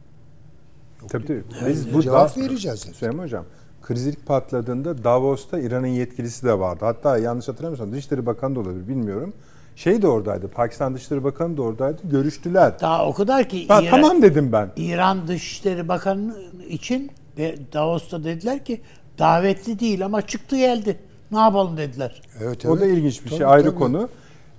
Yok, 1.01 1.11
tabii 1.11 1.26
tabii. 1.26 1.68
Biz 1.68 1.95
bu 1.95 2.03
cevap 2.03 2.36
da, 2.36 2.41
vereceğiz. 2.41 2.80
Süleyman 2.80 3.24
Hocam, 3.24 3.45
kriz 3.82 4.07
ilk 4.07 4.26
patladığında 4.26 5.05
Davos'ta 5.05 5.59
İran'ın 5.59 5.86
yetkilisi 5.86 6.47
de 6.47 6.59
vardı. 6.59 6.84
Hatta 6.84 7.18
yanlış 7.18 7.49
hatırlamıyorsam 7.49 7.93
Dışişleri 7.93 8.26
Bakanı 8.26 8.55
da 8.55 8.61
olabilir 8.61 8.88
bilmiyorum. 8.88 9.32
Şey 9.76 10.03
de 10.03 10.09
oradaydı. 10.09 10.49
Pakistan 10.49 10.95
Dışişleri 10.95 11.24
Bakanı 11.24 11.57
da 11.57 11.62
oradaydı. 11.62 12.03
Görüştüler. 12.05 12.80
Daha 12.80 13.07
o 13.07 13.14
kadar 13.14 13.49
ki 13.49 13.66
ben, 13.68 13.82
İran, 13.82 13.91
tamam 13.91 14.22
dedim 14.22 14.53
ben. 14.53 14.70
İran 14.76 15.28
Dışişleri 15.28 15.88
Bakanı 15.88 16.36
için 16.68 17.11
ve 17.41 17.57
Davos'ta 17.72 18.24
dediler 18.24 18.64
ki 18.64 18.80
davetli 19.18 19.80
değil 19.80 20.05
ama 20.05 20.26
çıktı 20.26 20.57
geldi. 20.57 20.99
Ne 21.32 21.38
yapalım 21.38 21.76
dediler. 21.76 22.22
Evet, 22.41 22.64
evet. 22.64 22.66
O 22.66 22.80
da 22.80 22.86
ilginç 22.86 23.24
bir 23.24 23.28
tabii, 23.28 23.38
şey 23.38 23.47
ayrı 23.47 23.64
tabii. 23.64 23.78
konu. 23.78 24.09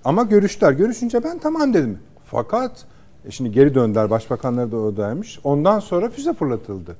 Ama 0.03 0.23
görüştüler. 0.23 0.71
Görüşünce 0.71 1.23
ben 1.23 1.39
tamam 1.39 1.73
dedim. 1.73 1.99
Fakat 2.25 2.85
e 3.25 3.31
şimdi 3.31 3.51
geri 3.51 3.75
döndüler. 3.75 4.09
Başbakanlar 4.09 4.71
da 4.71 4.77
oradaymış. 4.77 5.39
Ondan 5.43 5.79
sonra 5.79 6.09
füze 6.09 6.33
fırlatıldı. 6.33 6.95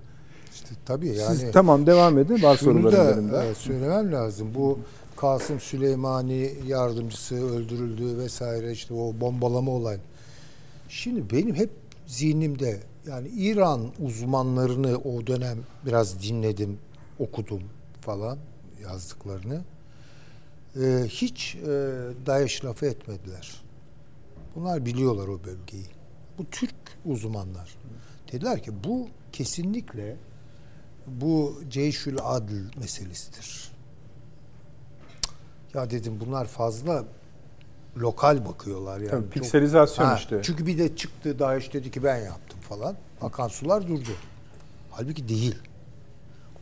İşte 0.53 0.69
tabii 0.85 1.07
yani. 1.07 1.37
Siz 1.37 1.51
tamam 1.51 1.85
devam 1.85 2.17
edin. 2.17 2.43
Var 2.43 2.57
sorularım 2.57 3.17
benim 3.17 3.31
de. 3.31 3.49
E, 3.49 3.55
söylemem 3.55 4.11
lazım. 4.11 4.47
Bu 4.55 4.79
Kasım 5.17 5.59
Süleymani 5.59 6.51
yardımcısı 6.67 7.35
öldürüldü 7.35 8.17
vesaire 8.17 8.71
işte 8.71 8.93
o 8.93 9.13
bombalama 9.21 9.71
olay. 9.71 9.97
Şimdi 10.89 11.23
benim 11.31 11.55
hep 11.55 11.69
zihnimde 12.07 12.79
yani 13.07 13.27
İran 13.27 13.91
uzmanlarını 13.99 14.97
o 14.97 15.27
dönem 15.27 15.57
biraz 15.85 16.23
dinledim, 16.23 16.79
okudum 17.19 17.63
falan 18.01 18.37
yazdıklarını. 18.83 19.61
Ee, 20.81 21.03
hiç 21.07 21.55
e, 21.55 21.67
DAEŞ 22.25 22.65
lafı 22.65 22.85
etmediler. 22.85 23.61
Bunlar 24.55 24.85
biliyorlar 24.85 25.27
o 25.27 25.43
bölgeyi. 25.43 25.85
Bu 26.37 26.45
Türk 26.51 26.75
uzmanlar. 27.05 27.77
Dediler 28.31 28.63
ki 28.63 28.71
bu 28.83 29.07
kesinlikle 29.31 30.15
bu 31.07 31.61
Ceyşül 31.69 32.17
Adl 32.23 32.79
meselesidir. 32.79 33.71
Ya 35.73 35.89
dedim 35.89 36.19
bunlar 36.25 36.45
fazla 36.45 37.05
lokal 37.97 38.45
bakıyorlar 38.45 38.99
yani. 38.99 39.09
Tabii, 39.09 39.23
Çok- 39.23 39.33
pikselizasyon 39.33 40.05
Ha, 40.05 40.15
işte. 40.15 40.39
Çünkü 40.43 40.65
bir 40.65 40.77
de 40.77 40.95
çıktı 40.95 41.39
DAEŞ 41.39 41.73
dedi 41.73 41.91
ki 41.91 42.03
ben 42.03 42.17
yaptım 42.17 42.50
falan. 42.71 42.95
Akan 43.21 43.47
sular 43.47 43.87
durdu. 43.87 44.09
Halbuki 44.91 45.29
değil. 45.29 45.55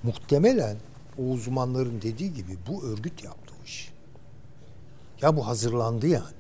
Muhtemelen 0.04 0.78
o 1.18 1.22
uzmanların 1.22 2.02
dediği 2.02 2.34
gibi 2.34 2.58
bu 2.68 2.84
örgüt 2.84 3.24
yaptı 3.24 3.54
o 3.62 3.66
işi. 3.66 3.92
Ya 5.22 5.36
bu 5.36 5.48
hazırlandı 5.48 6.08
yani. 6.08 6.40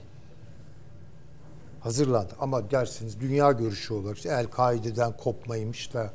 Hazırlandı. 1.79 2.33
Ama 2.39 2.71
dersiniz 2.71 3.19
dünya 3.19 3.51
görüşü 3.51 3.93
olarak 3.93 4.17
işte 4.17 4.29
El-Kaide'den 4.29 5.17
kopmaymış 5.17 5.93
da 5.93 6.13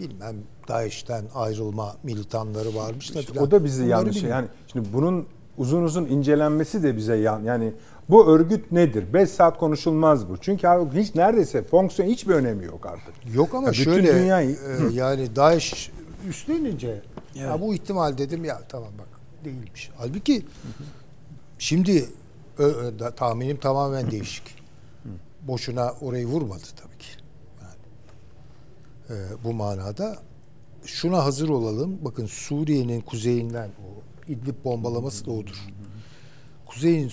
bilmem 0.00 0.36
DAEŞ'ten 0.68 1.24
ayrılma 1.34 1.96
militanları 2.02 2.74
varmış 2.74 3.14
da 3.14 3.20
İşte 3.20 3.40
o 3.40 3.50
da 3.50 3.64
bizi 3.64 3.84
yanlış. 3.84 4.22
Yani 4.22 4.48
şimdi 4.72 4.88
bunun 4.92 5.26
uzun 5.58 5.82
uzun 5.82 6.06
incelenmesi 6.06 6.82
de 6.82 6.96
bize 6.96 7.16
yan. 7.16 7.42
Yani 7.42 7.72
bu 8.08 8.26
örgüt 8.26 8.72
nedir? 8.72 9.12
5 9.12 9.30
saat 9.30 9.58
konuşulmaz 9.58 10.28
bu. 10.28 10.36
Çünkü 10.36 10.68
hiç 10.94 11.14
neredeyse 11.14 11.62
fonksiyon 11.62 12.08
hiçbir 12.08 12.34
önemi 12.34 12.64
yok 12.64 12.86
artık. 12.86 13.34
Yok 13.34 13.54
ama 13.54 13.66
Ya 13.66 13.72
bütün 13.72 13.84
şöyle 13.84 14.14
dünyayı- 14.14 14.56
e, 14.90 14.94
yani 14.94 15.36
DAEŞ 15.36 15.90
üstlenince 16.28 17.02
ya 17.34 17.60
bu 17.60 17.74
ihtimal 17.74 18.18
dedim 18.18 18.44
ya 18.44 18.60
tamam 18.68 18.88
bak 18.98 19.08
değilmiş. 19.44 19.90
Halbuki 19.96 20.42
şimdi 21.58 22.04
ö, 22.58 22.64
ö, 22.64 22.98
da- 22.98 23.10
tahminim 23.14 23.56
tamamen 23.56 24.10
değişik. 24.10 24.62
Boşuna 25.42 25.92
orayı 26.00 26.26
vurmadı 26.26 26.62
tabii 26.82 26.98
ki. 26.98 27.08
Yani, 27.62 29.20
e, 29.20 29.44
bu 29.44 29.52
manada 29.52 30.16
şuna 30.84 31.24
hazır 31.24 31.48
olalım. 31.48 31.98
Bakın 32.04 32.26
Suriye'nin 32.26 33.00
kuzeyinden 33.00 33.68
o 33.68 34.02
İdlib 34.32 34.64
bombalaması 34.64 35.26
da 35.26 35.30
odur. 35.30 35.66
Kuzeyin, 36.74 37.10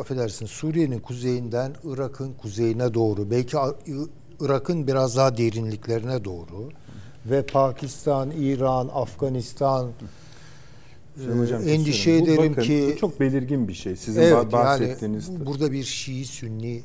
affedersin 0.00 0.46
Suriye'nin 0.46 0.98
kuzeyinden 0.98 1.72
Irak'ın 1.84 2.32
kuzeyine 2.32 2.94
doğru, 2.94 3.30
belki 3.30 3.56
Irak'ın 4.40 4.86
biraz 4.86 5.16
daha 5.16 5.36
derinliklerine 5.36 6.24
doğru 6.24 6.70
ve 7.26 7.46
Pakistan, 7.46 8.30
İran, 8.30 8.90
Afganistan 8.94 9.90
Süleyman 11.16 11.42
Hocam, 11.42 11.68
e, 11.68 11.72
endişe. 11.72 12.20
Bu 12.20 12.24
ederim 12.24 12.52
bakın, 12.52 12.62
ki 12.62 12.92
bu 12.94 12.98
çok 13.00 13.20
belirgin 13.20 13.68
bir 13.68 13.74
şey. 13.74 13.96
Sizin 13.96 14.20
evet 14.20 14.32
ba- 14.34 14.52
bahsettiğiniz. 14.52 15.28
yani 15.28 15.40
bu- 15.40 15.46
burada 15.46 15.72
bir 15.72 15.84
Şii 15.84 16.24
Sünni 16.26 16.82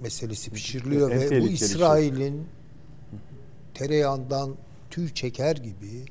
meselesi 0.00 0.50
pişiriliyor 0.50 1.10
En 1.10 1.20
ve 1.20 1.24
bu 1.40 1.44
şey. 1.46 1.54
İsrail'in 1.54 2.44
tereyağından 3.74 4.54
tüy 4.90 5.14
çeker 5.14 5.56
gibi 5.56 6.04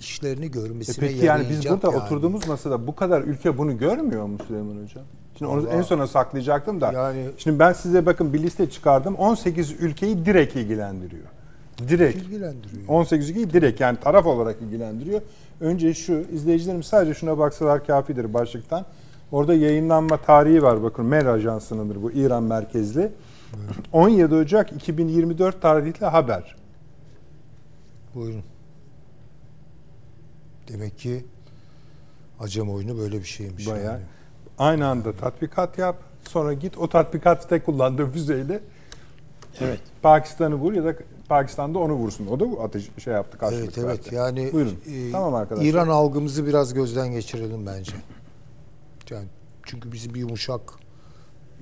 işlerini 0.00 0.44
E 0.44 0.48
görmesine 0.48 1.06
peki 1.08 1.24
yani 1.26 1.46
biz 1.50 1.70
burada 1.70 1.86
yani. 1.92 1.96
oturduğumuz 2.02 2.48
masada 2.48 2.86
bu 2.86 2.94
kadar 2.94 3.20
ülke 3.22 3.58
bunu 3.58 3.78
görmüyor 3.78 4.26
mu 4.26 4.36
Süleyman 4.48 4.70
Hocam? 4.82 5.04
Şimdi 5.38 5.50
onu 5.52 5.62
Vallahi- 5.66 5.76
en 5.76 5.82
sona 5.82 6.06
saklayacaktım 6.06 6.80
da. 6.80 6.92
Yani- 6.92 7.26
Şimdi 7.38 7.58
ben 7.58 7.72
size 7.72 8.06
bakın 8.06 8.32
bir 8.32 8.42
liste 8.42 8.70
çıkardım. 8.70 9.14
18 9.14 9.72
ülkeyi 9.72 10.26
direkt 10.26 10.56
ilgilendiriyor. 10.56 11.24
Direkt. 11.88 12.16
ilgilendiriyor. 12.16 12.88
18 12.88 13.30
ülkeyi 13.30 13.50
direkt 13.52 13.80
yani 13.80 13.98
taraf 14.00 14.26
olarak 14.26 14.62
ilgilendiriyor. 14.62 15.20
Önce 15.60 15.94
şu 15.94 16.12
izleyicilerim 16.32 16.82
sadece 16.82 17.14
şuna 17.14 17.38
baksalar 17.38 17.86
kafidir 17.86 18.34
başlıktan. 18.34 18.84
Orada 19.32 19.54
yayınlanma 19.54 20.16
tarihi 20.16 20.62
var 20.62 20.82
bakın 20.82 21.04
Mer 21.06 21.26
Ajansı'nındır 21.26 22.02
bu 22.02 22.12
İran 22.12 22.42
merkezli. 22.42 23.12
17 23.92 24.34
Ocak 24.34 24.72
2024 24.72 25.62
tarihli 25.62 26.06
haber. 26.06 26.56
Buyurun. 28.14 28.42
Demek 30.72 30.98
ki 30.98 31.24
acem 32.40 32.70
oyunu 32.70 32.98
böyle 32.98 33.18
bir 33.18 33.24
şeymiş. 33.24 33.66
Bayağı. 33.68 33.84
yani. 33.84 34.02
Aynı 34.58 34.86
anda 34.88 35.12
tatbikat 35.12 35.78
yap. 35.78 35.96
Sonra 36.28 36.52
git 36.52 36.78
o 36.78 36.88
tatbikatta 36.88 37.64
kullandığın 37.64 38.10
füzeyle 38.10 38.60
Evet. 39.60 39.80
Pakistan'ı 40.02 40.54
vur 40.54 40.72
ya 40.72 40.84
da 40.84 40.94
Pakistan'da 41.28 41.78
onu 41.78 41.92
vursun. 41.92 42.26
O 42.26 42.40
da 42.40 42.50
bu 42.50 42.62
ateş 42.62 42.90
şey 43.04 43.14
yaptı 43.14 43.38
karşılık 43.38 43.62
Evet 43.64 43.78
evet 43.78 44.12
yani 44.12 44.52
Buyurun. 44.52 44.78
e, 44.86 45.12
tamam 45.12 45.34
arkadaşlar. 45.34 45.66
İran 45.68 45.88
algımızı 45.88 46.46
biraz 46.46 46.74
gözden 46.74 47.10
geçirelim 47.12 47.66
bence. 47.66 47.92
Yani 49.10 49.26
çünkü 49.62 49.92
bizim 49.92 50.14
bir 50.14 50.20
yumuşak 50.20 50.60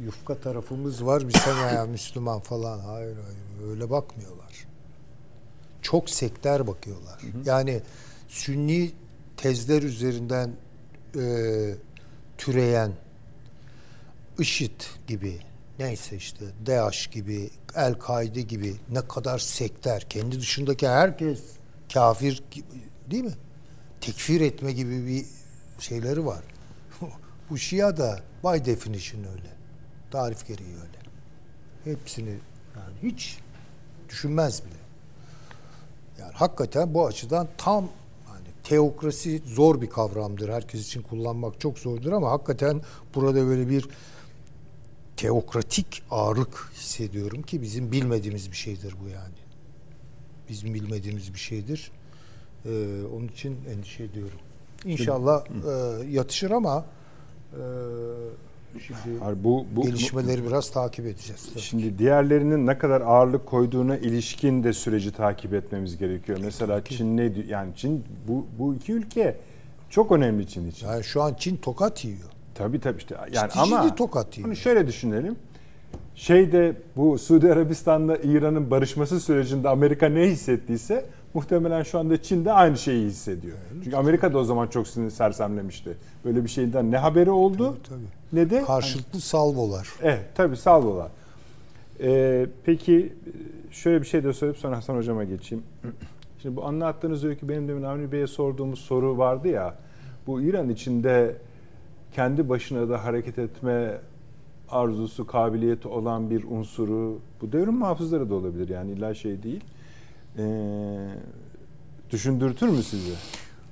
yufka 0.05 0.35
tarafımız 0.35 1.07
var. 1.07 1.29
Biz 1.29 1.37
sen 1.37 1.75
ya 1.75 1.87
Müslüman 1.91 2.41
falan. 2.41 2.79
Hayır 2.79 3.17
hayır 3.17 3.71
öyle 3.71 3.91
bakmıyorlar. 3.91 4.67
Çok 5.83 6.11
sekter 6.11 6.67
bakıyorlar. 6.67 7.21
Yani 7.45 7.81
sünni 8.29 8.93
tezler 9.37 9.83
üzerinden 9.83 10.51
e, 11.17 11.75
türeyen 12.39 12.93
IŞİD 14.39 14.81
gibi 15.07 15.39
neyse 15.79 16.17
işte 16.17 16.45
DAEŞ 16.67 17.07
gibi 17.07 17.51
El-Kaide 17.75 18.43
gibi 18.43 18.77
ne 18.91 19.09
kadar 19.09 19.39
sekter 19.39 20.07
kendi 20.09 20.41
dışındaki 20.41 20.89
herkes 20.89 21.41
kafir 21.93 22.43
değil 23.11 23.25
mi? 23.25 23.35
Tekfir 24.01 24.41
etme 24.41 24.73
gibi 24.73 25.07
bir 25.07 25.27
şeyleri 25.83 26.27
var. 26.27 26.45
Bu 27.51 27.59
Şia 27.59 27.97
da 27.97 28.21
by 28.45 28.65
definition 28.65 29.25
öyle. 29.25 29.51
Tarif 30.11 30.47
gereği 30.47 30.75
öyle. 30.75 30.99
Hepsini 31.85 32.39
yani 32.77 32.95
hiç 33.03 33.39
düşünmez 34.09 34.63
bile. 34.65 34.79
Yani 36.21 36.33
hakikaten 36.33 36.95
bu 36.95 37.07
açıdan 37.07 37.49
tam 37.59 37.89
teokrasi 38.69 39.43
zor 39.47 39.81
bir 39.81 39.91
kavramdır. 39.91 40.49
Herkes 40.49 40.87
için 40.87 41.03
kullanmak 41.03 41.61
çok 41.61 41.79
zordur 41.79 42.13
ama 42.13 42.31
hakikaten 42.31 42.83
burada 43.15 43.47
böyle 43.47 43.69
bir 43.69 43.89
teokratik 45.17 46.03
ağırlık 46.11 46.71
hissediyorum 46.75 47.43
ki 47.43 47.63
bizim 47.63 47.93
bilmediğimiz 47.93 48.51
bir 48.51 48.57
şeydir 48.57 48.95
bu 49.05 49.09
yani. 49.09 49.39
Bizim 50.49 50.75
bilmediğimiz 50.75 51.35
bir 51.35 51.39
şeydir. 51.39 51.91
Ee, 52.65 52.71
onun 53.17 53.29
için 53.29 53.59
endişe 53.75 54.05
ediyorum. 54.05 54.39
İnşallah 54.85 55.45
e, 55.47 56.07
yatışır 56.11 56.51
ama 56.51 56.85
e, 57.53 57.63
şimdi 58.87 59.45
bu, 59.45 59.67
bu, 59.77 59.83
gelişmeleri 59.83 60.47
biraz 60.47 60.71
takip 60.71 61.07
edeceğiz. 61.07 61.49
tabii. 61.53 61.63
Şimdi 61.63 61.99
diğerlerinin 61.99 62.67
ne 62.67 62.79
kadar 62.79 63.01
ağırlık 63.01 63.47
koyduğuna 63.47 63.97
ilişkin 63.97 64.65
de 64.65 64.73
süreci 64.73 65.13
takip 65.13 65.55
etmemiz 65.55 65.99
gerekiyor. 65.99 66.39
Mesela 66.45 66.85
Çin 66.85 67.17
ne 67.17 67.35
di- 67.35 67.47
yani 67.49 67.73
Çin 67.77 68.05
bu 68.29 68.47
bu 68.59 68.75
iki 68.75 68.93
ülke 68.93 69.37
çok 69.91 70.13
önemli 70.13 70.47
Çin 70.47 70.69
için. 70.71 70.87
Yani 70.87 71.05
şu 71.05 71.23
an 71.23 71.35
Çin 71.35 71.57
tokat 71.57 72.05
yiyor. 72.05 72.29
Tabii 72.55 72.81
tabii 72.81 72.99
işte 72.99 73.17
yani 73.33 73.51
Ciddi 73.51 73.61
ama 73.61 73.83
ciddi 73.83 73.95
tokat 73.97 74.39
yiyor. 74.39 74.49
Hani 74.49 74.57
şöyle 74.57 74.87
düşünelim. 74.87 75.37
Şeyde 76.15 76.77
bu 76.97 77.19
Suudi 77.19 77.53
Arabistan'la 77.53 78.17
İran'ın 78.17 78.71
barışması 78.71 79.21
sürecinde 79.21 79.69
Amerika 79.69 80.09
ne 80.09 80.27
hissettiyse 80.27 81.07
muhtemelen 81.39 81.83
şu 81.83 81.99
anda 81.99 82.23
Çin 82.23 82.45
de 82.45 82.53
aynı 82.53 82.79
şeyi 82.79 83.07
hissediyor. 83.07 83.57
Çünkü 83.85 83.97
Amerika 83.97 84.33
da 84.33 84.39
o 84.39 84.45
zaman 84.45 84.67
çok 84.67 84.89
sinir 84.89 85.11
sersemlemişti. 85.11 85.97
Böyle 86.25 86.45
bir 86.45 86.49
şeyden 86.49 86.91
ne 86.91 86.99
haberi 86.99 87.31
oldu 87.31 87.77
Tabii, 87.89 87.89
tabii. 87.89 88.41
ne 88.41 88.51
de 88.51 88.65
Karşılıklı 88.65 89.21
salvolar. 89.21 89.89
Evet 90.03 90.25
tabii 90.35 90.57
salvolar. 90.57 91.09
Ee, 92.01 92.47
peki 92.65 93.13
şöyle 93.71 94.01
bir 94.03 94.07
şey 94.07 94.25
de 94.25 94.33
söyleyip 94.33 94.59
sonra 94.59 94.77
Hasan 94.77 94.97
Hocam'a 94.97 95.25
geçeyim. 95.25 95.65
Şimdi 96.43 96.57
bu 96.57 96.65
anlattığınız 96.65 97.25
öykü 97.25 97.49
benim 97.49 97.69
demin 97.69 97.83
Avni 97.83 98.13
Bey'e 98.13 98.27
sorduğumuz 98.27 98.79
soru 98.79 99.19
vardı 99.19 99.49
ya. 99.49 99.75
Bu 100.27 100.41
İran 100.43 100.69
içinde 100.69 101.37
kendi 102.15 102.49
başına 102.49 102.89
da 102.89 103.05
hareket 103.05 103.39
etme 103.39 104.01
arzusu, 104.71 105.27
kabiliyeti 105.27 105.89
olan 105.89 106.31
bir 106.31 106.45
unsuru, 106.45 107.19
bu 107.41 107.53
devrim 107.53 107.75
muhafızları 107.75 108.31
da 108.31 108.35
olabilir 108.35 108.69
yani 108.69 108.91
illa 108.91 109.15
şey 109.15 109.43
değil. 109.43 109.65
Ee, 110.39 111.09
düşündürtür 112.11 112.69
mü 112.69 112.83
sizi? 112.83 113.15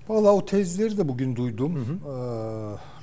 Valla 0.09 0.33
o 0.33 0.45
tezleri 0.45 0.97
de 0.99 1.09
bugün 1.09 1.37
duydum, 1.37 2.01
eee, 2.05 2.11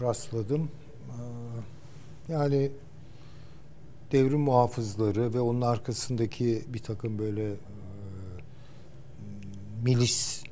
rastladım. 0.07 0.61
Eee, 1.07 2.34
yani 2.36 2.72
devrim 4.11 4.39
muhafızları 4.39 5.34
ve 5.34 5.39
onun 5.39 5.61
arkasındaki 5.61 6.64
bir 6.68 6.80
takım 6.80 7.20
böyle 7.20 7.43
eee, 7.49 7.57
milis 9.84 10.43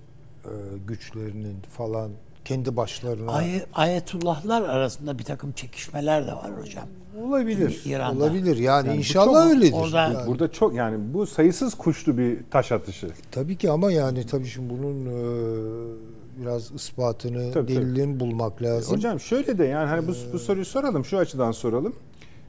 eee, 0.45 0.51
güçlerinin 0.87 1.55
falan 1.61 2.11
kendi 2.45 2.77
başlarına. 2.77 3.31
Ay, 3.31 3.65
ayetullahlar 3.73 4.61
arasında 4.61 5.19
bir 5.19 5.23
takım 5.23 5.51
çekişmeler 5.51 6.27
de 6.27 6.31
var 6.31 6.51
hocam. 6.61 6.85
olabilir. 7.23 7.81
İran'da. 7.85 8.23
Olabilir. 8.23 8.57
Yani, 8.57 8.87
Yani 8.87 8.97
inşallah 8.97 9.43
çok- 9.43 9.51
öyledir. 9.51 9.73
orada- 9.73 10.01
Yani. 10.01 10.27
Burada 10.27 10.51
çok 10.51 10.73
yani 10.75 10.97
bu 11.13 11.25
sayısız 11.27 11.73
kuşlu 11.73 12.17
bir 12.17 12.37
taş 12.51 12.71
atışı. 12.71 13.07
Tabii 13.31 13.55
ki 13.57 13.71
ama 13.71 13.91
yani 13.91 14.25
tabii 14.25 14.45
şimdi 14.45 14.69
bunun 14.73 15.05
e, 15.05 16.41
biraz 16.41 16.71
ispatını, 16.71 17.51
Tabii, 17.51 17.67
delilini 17.67 18.19
bulmak 18.19 18.61
lazım. 18.61 18.95
Hocam 18.95 19.19
şöyle 19.19 19.57
de 19.57 19.65
yani 19.65 19.89
hani 19.89 20.07
bu, 20.07 20.11
bu 20.33 20.39
soruyu 20.39 20.65
soralım 20.65 21.05
şu 21.05 21.17
açıdan 21.17 21.51
soralım. 21.51 21.95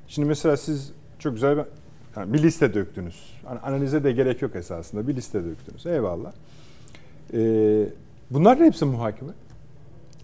Şimdi 0.08 0.28
mesela 0.28 0.56
siz 0.56 0.92
çok 1.18 1.34
güzel 1.34 1.56
bir, 1.56 1.64
yani 2.16 2.32
bir 2.32 2.42
liste 2.42 2.74
döktünüz. 2.74 3.16
Hani 3.44 3.58
analize 3.58 4.04
de 4.04 4.12
gerek 4.12 4.42
yok 4.42 4.56
esasında. 4.56 5.08
Bir 5.08 5.16
liste 5.16 5.44
döktünüz. 5.44 5.86
Eyvallah. 5.86 6.32
Ee, 7.34 7.84
bunların 8.30 8.64
hepsi 8.64 8.84
muhakeme. 8.84 9.32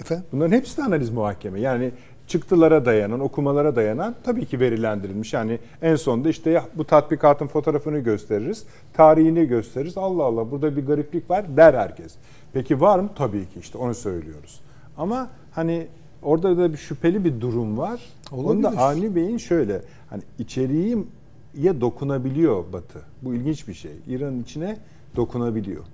Efendim? 0.01 0.25
Bunların 0.33 0.57
hepsi 0.57 0.77
de 0.77 0.83
analiz 0.83 1.11
muhakeme. 1.11 1.61
Yani 1.61 1.91
çıktılara 2.27 2.85
dayanan, 2.85 3.21
okumalara 3.21 3.77
dayanan 3.77 4.15
tabii 4.25 4.47
ki 4.47 4.61
verilendirilmiş. 4.61 5.33
Yani 5.33 5.59
en 5.83 5.97
sonunda 5.97 6.29
işte 6.29 6.63
bu 6.75 6.85
tatbikatın 6.85 7.47
fotoğrafını 7.47 7.99
gösteririz, 7.99 8.65
tarihini 8.93 9.47
gösteririz. 9.47 9.99
Allah 9.99 10.23
Allah 10.25 10.51
burada 10.51 10.77
bir 10.77 10.87
gariplik 10.87 11.31
var 11.31 11.57
der 11.57 11.75
herkes. 11.75 12.15
Peki 12.53 12.81
var 12.81 12.99
mı? 12.99 13.11
Tabii 13.17 13.43
ki 13.43 13.61
işte 13.61 13.79
onu 13.79 13.95
söylüyoruz. 13.95 14.61
Ama 14.97 15.31
hani 15.53 15.87
orada 16.23 16.59
da 16.59 16.73
bir 16.73 16.79
şüpheli 16.79 17.25
bir 17.25 17.41
durum 17.41 17.79
var. 17.79 18.01
Onu 18.33 18.63
da 18.63 18.69
Olabilir. 18.69 18.83
Avni 18.83 19.15
Bey'in 19.15 19.39
şöyle 19.39 19.83
hani 20.11 20.23
içeriği 20.39 20.99
ya 21.55 21.81
dokunabiliyor 21.81 22.73
Batı. 22.73 23.03
Bu 23.23 23.35
ilginç 23.35 23.69
bir 23.69 23.75
şey. 23.75 23.93
İran'ın 24.09 24.43
içine 24.43 24.77
dokunabiliyor. 25.17 25.85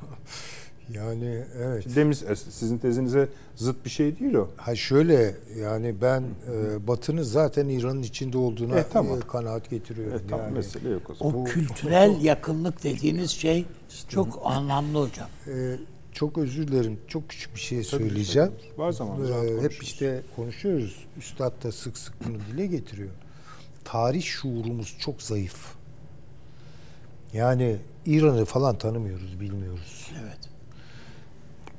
Yani 0.94 1.44
evet. 1.62 1.96
Demiş 1.96 2.18
sizin 2.50 2.78
tezinize 2.78 3.28
zıt 3.56 3.84
bir 3.84 3.90
şey 3.90 4.18
değil 4.18 4.34
o. 4.34 4.48
Ha 4.56 4.74
şöyle 4.76 5.34
yani 5.60 5.94
ben 6.02 6.22
e, 6.52 6.86
Batı'nın 6.86 7.22
zaten 7.22 7.68
İran'ın 7.68 8.02
içinde 8.02 8.38
olduğuna 8.38 8.78
E, 8.78 8.84
tamam. 8.92 9.18
e, 9.18 9.20
kanaat 9.20 9.70
getiriyorum. 9.70 10.16
E, 10.16 10.20
tamam 10.30 10.46
yani. 10.46 10.54
mesele 10.56 10.88
yok 10.88 11.10
o 11.10 11.14
zaman. 11.14 11.34
O 11.34 11.44
kültürel 11.44 12.20
yakınlık 12.22 12.84
dediğiniz 12.84 13.30
şey 13.30 13.64
çok 14.08 14.40
anlamlı 14.44 15.02
hocam. 15.02 15.28
E, 15.46 15.76
çok 16.12 16.38
özür 16.38 16.68
dilerim. 16.68 16.98
Çok 17.08 17.28
küçük 17.28 17.54
bir 17.54 17.60
şey 17.60 17.84
söyleyeceğim. 17.84 18.52
Var 18.76 18.92
zaman. 18.92 19.20
Ee, 19.26 19.62
hep 19.62 19.82
işte 19.82 20.22
konuşuyoruz. 20.36 21.04
Üstad 21.18 21.64
da 21.64 21.72
sık 21.72 21.98
sık 21.98 22.14
bunu 22.28 22.36
dile 22.52 22.66
getiriyor. 22.66 23.10
Tarih 23.84 24.22
şuurumuz 24.22 24.96
çok 24.98 25.22
zayıf. 25.22 25.74
Yani 27.32 27.76
İran'ı 28.06 28.44
falan 28.44 28.78
tanımıyoruz, 28.78 29.40
bilmiyoruz. 29.40 30.10
Evet. 30.22 30.38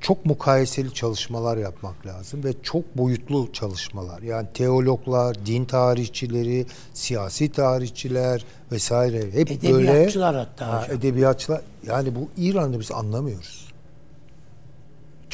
Çok 0.07 0.25
mukayeseli 0.25 0.93
çalışmalar 0.93 1.57
yapmak 1.57 2.05
lazım 2.05 2.43
ve 2.43 2.53
çok 2.63 2.97
boyutlu 2.97 3.53
çalışmalar. 3.53 4.21
Yani 4.21 4.47
teologlar, 4.53 5.45
din 5.45 5.65
tarihçileri, 5.65 6.65
siyasi 6.93 7.51
tarihçiler 7.51 8.45
vesaire 8.71 9.31
hep 9.31 9.63
böyle 9.63 9.91
Edebiyatçılar 9.91 10.35
hatta 10.35 10.67
Ha, 10.67 10.83
hocam. 10.83 10.97
edebiyatçılar 10.97 11.61
yani 11.87 12.15
bu 12.15 12.29
İran'ı 12.37 12.79
biz 12.79 12.91
anlamıyoruz. 12.91 13.67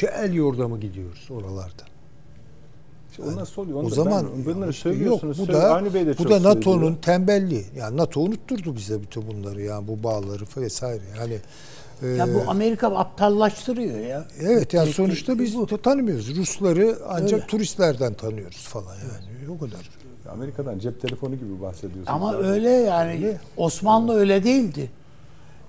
El 0.02 0.34
yordamı 0.34 0.80
gidiyoruz 0.80 1.28
oralarda. 1.30 1.84
İşte 3.10 3.22
o 3.22 3.36
nasıl 3.36 3.62
oluyor? 3.62 3.78
Onu 3.78 3.86
O 3.86 3.90
da 3.90 3.94
zaman 3.94 4.26
ben, 4.36 4.54
bunları 4.54 4.70
işte 4.70 4.82
söylüyorsunuz. 4.82 5.38
Yok, 5.38 5.48
bu 5.48 5.52
da 5.52 5.74
Avni 5.74 5.94
Bey 5.94 6.06
de 6.06 6.18
bu 6.18 6.30
da 6.30 6.42
NATO'nun 6.42 6.94
tembelliği. 6.94 7.66
Yani 7.76 7.96
NATO 7.96 8.20
unutturdu 8.20 8.76
bize 8.76 9.02
bütün 9.02 9.26
bunları 9.26 9.62
yani 9.62 9.88
bu 9.88 10.02
bağları 10.02 10.44
vesaire. 10.56 11.02
Yani 11.18 11.38
Ya 12.02 12.34
bu 12.34 12.50
Amerika 12.50 12.86
aptallaştırıyor 12.96 13.98
ya. 13.98 14.24
evet 14.40 14.74
yani 14.74 14.86
Tek- 14.86 14.94
sonuçta 14.94 15.38
biz 15.38 15.56
bu. 15.56 15.66
tanımıyoruz. 15.82 16.36
Rusları 16.36 16.98
ancak 17.08 17.32
Öyle. 17.32 17.46
turistlerden 17.46 18.14
tanıyoruz 18.14 18.68
falan 18.68 18.94
yani. 18.94 19.50
O 19.50 19.58
kadar. 19.58 19.90
Amerika'dan 20.32 20.78
cep 20.78 21.00
telefonu 21.00 21.34
gibi 21.34 21.60
bahsediyorsunuz. 21.62 22.08
Ama 22.08 22.32
Zaten. 22.32 22.46
öyle 22.50 22.70
yani 22.70 23.36
Osmanlı 23.56 24.14
öyle 24.14 24.44
değildi. 24.44 24.90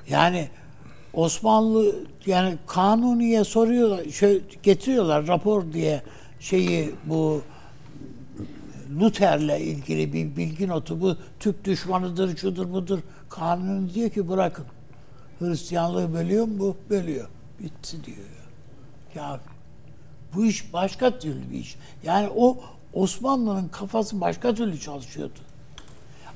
Yani 0.10 0.50
Osmanlı 1.14 1.96
yani 2.26 2.58
kanuniye 2.68 3.44
soruyorlar, 3.44 4.06
şey 4.06 4.42
getiriyorlar 4.64 5.28
rapor 5.28 5.64
diye 5.74 6.02
şeyi 6.40 6.92
bu 7.06 7.42
Luther'le 9.00 9.60
ilgili 9.60 10.14
bir 10.14 10.36
bilgi 10.36 10.68
notu 10.68 11.02
bu 11.02 11.16
Türk 11.40 11.66
düşmanıdır, 11.66 12.38
şudur 12.38 12.72
budur. 12.74 13.00
Kanuni 13.30 13.94
diyor 13.94 14.10
ki 14.10 14.30
bırakın. 14.30 14.66
Hristiyanlığı 15.40 16.14
bölüyor 16.14 16.46
mu 16.46 16.60
bu? 16.60 16.78
Bölüyor. 16.90 17.28
Bitti 17.60 18.06
diyor 18.06 18.18
ya. 19.16 19.40
Bu 20.36 20.46
iş 20.46 20.74
başka 20.74 21.20
türlü 21.20 21.52
bir 21.52 21.60
iş. 21.60 21.76
Yani 22.04 22.30
o 22.36 22.58
Osmanlı'nın 22.94 23.68
kafası 23.68 24.22
başka 24.22 24.54
türlü 24.54 24.80
çalışıyordu. 24.80 25.40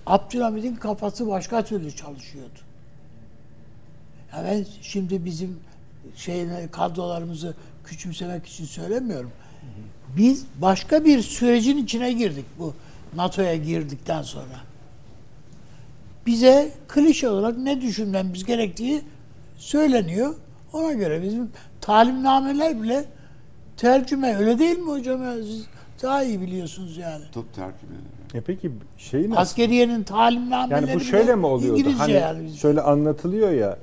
Abdülhamid'in 0.05 0.75
kafası 0.75 1.27
başka 1.27 1.63
türlü 1.63 1.95
çalışıyordu. 1.95 2.59
Ya 4.33 4.43
ben 4.43 4.65
şimdi 4.81 5.25
bizim 5.25 5.59
şeyine 6.15 6.67
kadrolarımızı 6.71 7.55
küçümsemek 7.85 8.45
için 8.45 8.65
söylemiyorum. 8.65 9.31
Biz 10.17 10.45
başka 10.61 11.05
bir 11.05 11.21
sürecin 11.21 11.77
içine 11.77 12.13
girdik 12.13 12.45
bu 12.59 12.73
NATO'ya 13.15 13.55
girdikten 13.55 14.21
sonra. 14.21 14.68
Bize 16.29 16.71
klişe 16.87 17.29
olarak 17.29 17.57
ne 17.57 17.81
düşünmemiz 17.81 18.45
gerektiği 18.45 19.01
söyleniyor. 19.57 20.35
Ona 20.73 20.93
göre 20.93 21.23
bizim 21.23 21.49
talimnameler 21.81 22.81
bile 22.81 23.05
tercüme 23.77 24.35
öyle 24.37 24.59
değil 24.59 24.77
mi 24.77 24.89
hocam? 24.91 25.21
Siz 25.35 25.65
daha 26.03 26.23
iyi 26.23 26.41
biliyorsunuz 26.41 26.97
yani. 26.97 27.23
Top 27.33 27.45
tercümeleri. 27.53 28.03
E 28.33 28.41
peki 28.41 28.71
şey 28.97 29.29
nasıl? 29.29 29.41
Askeriyenin 29.41 30.03
talimnameleri 30.03 30.89
Yani 30.89 30.99
bu 30.99 31.03
şöyle 31.03 31.35
mi 31.35 31.45
oluyordu? 31.45 31.79
İngilizce 31.79 31.97
Hani 31.99 32.13
yani. 32.13 32.57
şöyle 32.57 32.81
anlatılıyor 32.81 33.51
ya. 33.51 33.77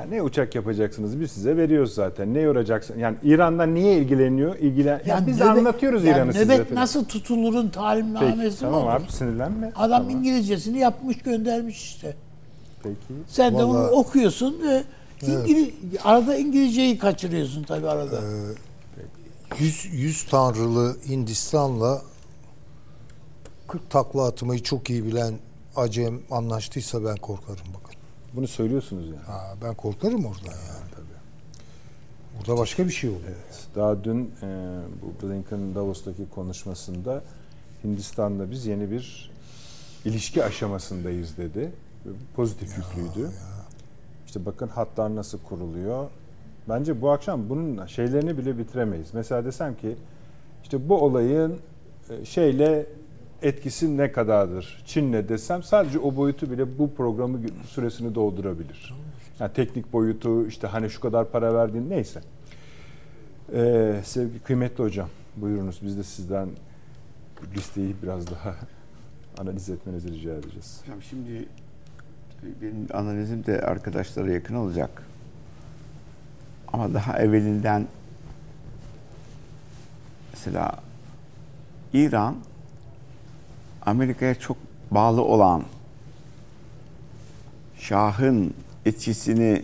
Ya 0.00 0.06
ne 0.10 0.22
uçak 0.22 0.54
yapacaksınız 0.54 1.20
biz 1.20 1.30
size 1.32 1.56
veriyoruz 1.56 1.94
zaten. 1.94 2.34
Ne 2.34 2.40
yoracaksın? 2.40 2.98
Yani 2.98 3.16
İran'dan 3.22 3.74
niye 3.74 3.96
ilgileniyor? 3.98 4.56
İlgilen. 4.58 5.02
Ya 5.06 5.24
biz 5.26 5.40
de 5.40 5.44
nöbet- 5.44 5.58
anlatıyoruz 5.58 6.04
yani 6.04 6.16
İran'ı 6.16 6.32
size. 6.32 6.44
Nöbet 6.44 6.70
nasıl 6.72 7.04
tutulurun 7.04 7.68
talimnamesi 7.68 8.36
Peki, 8.36 8.48
mi 8.54 8.54
tamam 8.60 8.82
olur? 8.82 8.90
abi 8.92 9.12
sinirlenme. 9.12 9.72
Adam 9.76 10.02
Tamam. 10.02 10.10
İngilizcesini 10.18 10.78
yapmış 10.78 11.18
göndermiş 11.18 11.82
işte. 11.84 12.16
Peki. 12.82 12.96
Sen 13.28 13.58
de 13.58 13.64
onu 13.64 13.78
Vallahi- 13.78 13.90
okuyorsun 13.90 14.56
ve 14.62 14.82
İngiliz, 15.22 15.68
arada 16.04 16.36
İngilizceyi 16.36 16.98
kaçırıyorsun 16.98 17.62
tabii 17.62 17.88
arada. 17.88 18.20
Yüz, 19.58 19.86
yüz 19.92 20.24
tanrılı 20.24 20.96
Hindistan'la 21.08 22.02
40 23.68 23.90
takla 23.90 24.26
atmayı 24.26 24.62
çok 24.62 24.90
iyi 24.90 25.04
bilen 25.04 25.34
Acem 25.76 26.20
anlaştıysa 26.30 27.04
ben 27.04 27.16
korkarım 27.16 27.66
bakın. 27.74 27.85
Bunu 28.36 28.46
söylüyorsunuz 28.46 29.06
yani. 29.06 29.24
Ha, 29.26 29.54
ben 29.62 29.74
korkarım 29.74 30.24
oradan 30.24 30.46
yani. 30.46 30.86
Burada 32.38 32.60
başka 32.60 32.86
bir 32.86 32.92
şey 32.92 33.10
oluyor. 33.10 33.36
Daha 33.74 34.04
dün 34.04 34.32
e, 34.42 34.46
bu 35.02 35.28
Blinken'ın 35.28 35.74
Davos'taki 35.74 36.28
konuşmasında 36.34 37.22
Hindistan'da 37.84 38.50
biz 38.50 38.66
yeni 38.66 38.90
bir 38.90 39.30
ilişki 40.04 40.44
aşamasındayız 40.44 41.36
dedi. 41.36 41.72
Pozitif 42.36 42.76
yüklüydü. 42.76 43.30
İşte 44.26 44.46
bakın 44.46 44.68
hatlar 44.68 45.16
nasıl 45.16 45.38
kuruluyor. 45.38 46.10
Bence 46.68 47.02
bu 47.02 47.10
akşam 47.10 47.48
bunun 47.48 47.86
şeylerini 47.86 48.38
bile 48.38 48.58
bitiremeyiz. 48.58 49.08
Mesela 49.12 49.44
desem 49.44 49.76
ki 49.76 49.96
işte 50.62 50.88
bu 50.88 51.02
olayın 51.02 51.58
e, 52.10 52.24
şeyle 52.24 52.86
etkisi 53.46 53.96
ne 53.96 54.12
kadardır? 54.12 54.82
Çin'le 54.86 55.28
desem 55.28 55.62
sadece 55.62 55.98
o 55.98 56.16
boyutu 56.16 56.50
bile 56.50 56.78
bu 56.78 56.94
programı 56.94 57.38
süresini 57.66 58.14
doldurabilir. 58.14 58.94
Yani 59.40 59.52
teknik 59.52 59.92
boyutu 59.92 60.46
işte 60.46 60.66
hani 60.66 60.90
şu 60.90 61.00
kadar 61.00 61.30
para 61.30 61.54
verdiğin 61.54 61.90
neyse. 61.90 62.20
Ee, 63.52 64.00
sevgili 64.04 64.38
kıymetli 64.38 64.84
hocam 64.84 65.08
buyurunuz 65.36 65.78
biz 65.82 65.98
de 65.98 66.02
sizden 66.02 66.48
listeyi 67.54 67.94
biraz 68.02 68.30
daha 68.30 68.54
analiz 69.38 69.70
etmenizi 69.70 70.12
rica 70.12 70.34
edeceğiz. 70.34 70.80
Hocam 70.82 71.02
şimdi 71.02 71.48
benim 72.62 72.86
analizim 72.94 73.46
de 73.46 73.60
arkadaşlara 73.60 74.32
yakın 74.32 74.54
olacak. 74.54 75.02
Ama 76.72 76.94
daha 76.94 77.18
evvelinden 77.18 77.86
mesela 80.32 80.72
İran 81.92 82.36
Amerika'ya 83.86 84.34
çok 84.34 84.56
bağlı 84.90 85.22
olan 85.22 85.62
Şah'ın 87.78 88.54
etkisini 88.86 89.62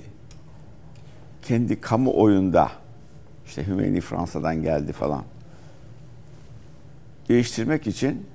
kendi 1.43 1.81
kamuoyunda 1.81 2.73
işte 3.47 3.67
Hümeyni 3.67 4.01
Fransa'dan 4.01 4.63
geldi 4.63 4.93
falan 4.93 5.25
değiştirmek 7.29 7.87
için 7.87 8.27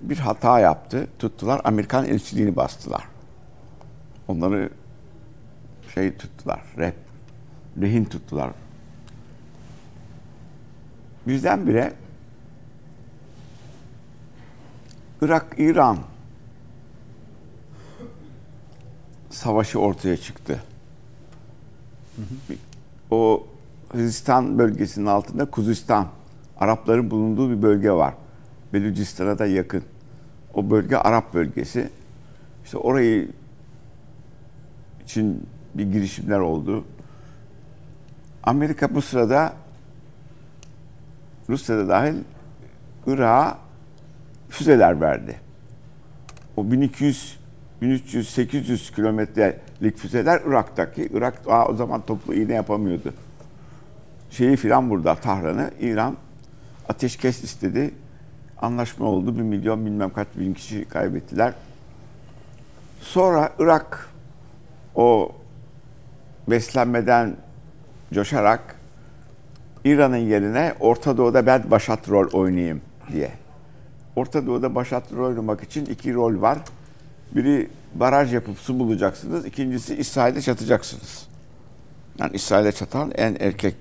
bir 0.00 0.18
hata 0.18 0.60
yaptı. 0.60 1.08
Tuttular 1.18 1.60
Amerikan 1.64 2.04
elçiliğini 2.04 2.56
bastılar. 2.56 3.04
Onları 4.28 4.70
şey 5.94 6.16
tuttular, 6.16 6.62
rep, 6.78 6.94
rehin 7.80 8.04
tuttular. 8.04 8.50
birdenbire 11.26 11.92
Irak-İran 15.24 15.98
savaşı 19.30 19.78
ortaya 19.78 20.16
çıktı. 20.16 20.62
O 23.10 23.46
Hristiyan 23.92 24.58
bölgesinin 24.58 25.06
altında 25.06 25.50
Kuzistan, 25.50 26.08
Arapların 26.58 27.10
bulunduğu 27.10 27.50
bir 27.50 27.62
bölge 27.62 27.92
var. 27.92 28.14
Belucistan'a 28.72 29.38
da 29.38 29.46
yakın. 29.46 29.82
O 30.54 30.70
bölge 30.70 30.96
Arap 30.96 31.34
bölgesi. 31.34 31.90
İşte 32.64 32.78
orayı 32.78 33.28
için 35.04 35.46
bir 35.74 35.92
girişimler 35.92 36.38
oldu. 36.38 36.84
Amerika 38.42 38.94
bu 38.94 39.02
sırada 39.02 39.52
Rusya'da 41.48 41.88
dahil 41.88 42.16
Irak'a 43.06 43.63
füzeler 44.54 45.00
verdi. 45.00 45.36
O 46.56 46.70
1200 46.70 47.38
1300 47.82 48.28
800 48.28 48.90
kilometrelik 48.90 49.96
füzeler 49.96 50.40
Irak'taki. 50.46 51.08
Irak 51.12 51.46
daha 51.46 51.66
o 51.66 51.74
zaman 51.74 52.02
toplu 52.06 52.34
iğne 52.34 52.54
yapamıyordu. 52.54 53.14
Şeyi 54.30 54.56
filan 54.56 54.90
burada 54.90 55.14
Tahran'ı 55.14 55.70
İran 55.80 56.16
ateşkes 56.88 57.44
istedi. 57.44 57.94
Anlaşma 58.58 59.06
oldu. 59.06 59.36
Bir 59.36 59.42
milyon 59.42 59.86
bilmem 59.86 60.10
kaç 60.10 60.28
bin 60.36 60.54
kişi 60.54 60.84
kaybettiler. 60.84 61.52
Sonra 63.00 63.52
Irak 63.58 64.08
o 64.94 65.32
beslenmeden 66.48 67.36
coşarak 68.12 68.76
İran'ın 69.84 70.16
yerine 70.16 70.74
Orta 70.80 71.16
Doğu'da 71.16 71.46
ben 71.46 71.70
başat 71.70 72.08
rol 72.08 72.28
oynayayım 72.32 72.80
diye. 73.12 73.43
Orta 74.16 74.46
Doğu'da 74.46 74.74
başat 74.74 75.12
rol 75.12 75.26
oynamak 75.26 75.62
için 75.62 75.86
iki 75.86 76.14
rol 76.14 76.40
var. 76.40 76.58
Biri 77.34 77.68
baraj 77.94 78.34
yapıp 78.34 78.58
su 78.58 78.78
bulacaksınız. 78.78 79.46
İkincisi 79.46 79.96
İsrail'e 79.96 80.40
çatacaksınız. 80.40 81.28
Yani 82.18 82.30
İsrail'e 82.34 82.72
çatan 82.72 83.12
en 83.14 83.36
erkek 83.40 83.76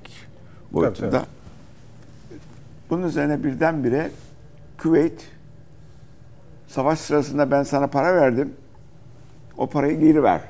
boyutunda. 0.72 1.10
Tabii, 1.10 1.20
tabii. 1.20 2.40
Bunun 2.90 3.08
üzerine 3.08 3.44
birdenbire 3.44 4.12
Küveyt 4.78 5.22
savaş 6.68 7.00
sırasında 7.00 7.52
ben 7.52 7.64
sana 7.64 7.88
para 7.88 8.16
verdim. 8.16 8.54
O 9.58 9.70
parayı 9.70 10.00
geri 10.00 10.24
ver. 10.24 10.42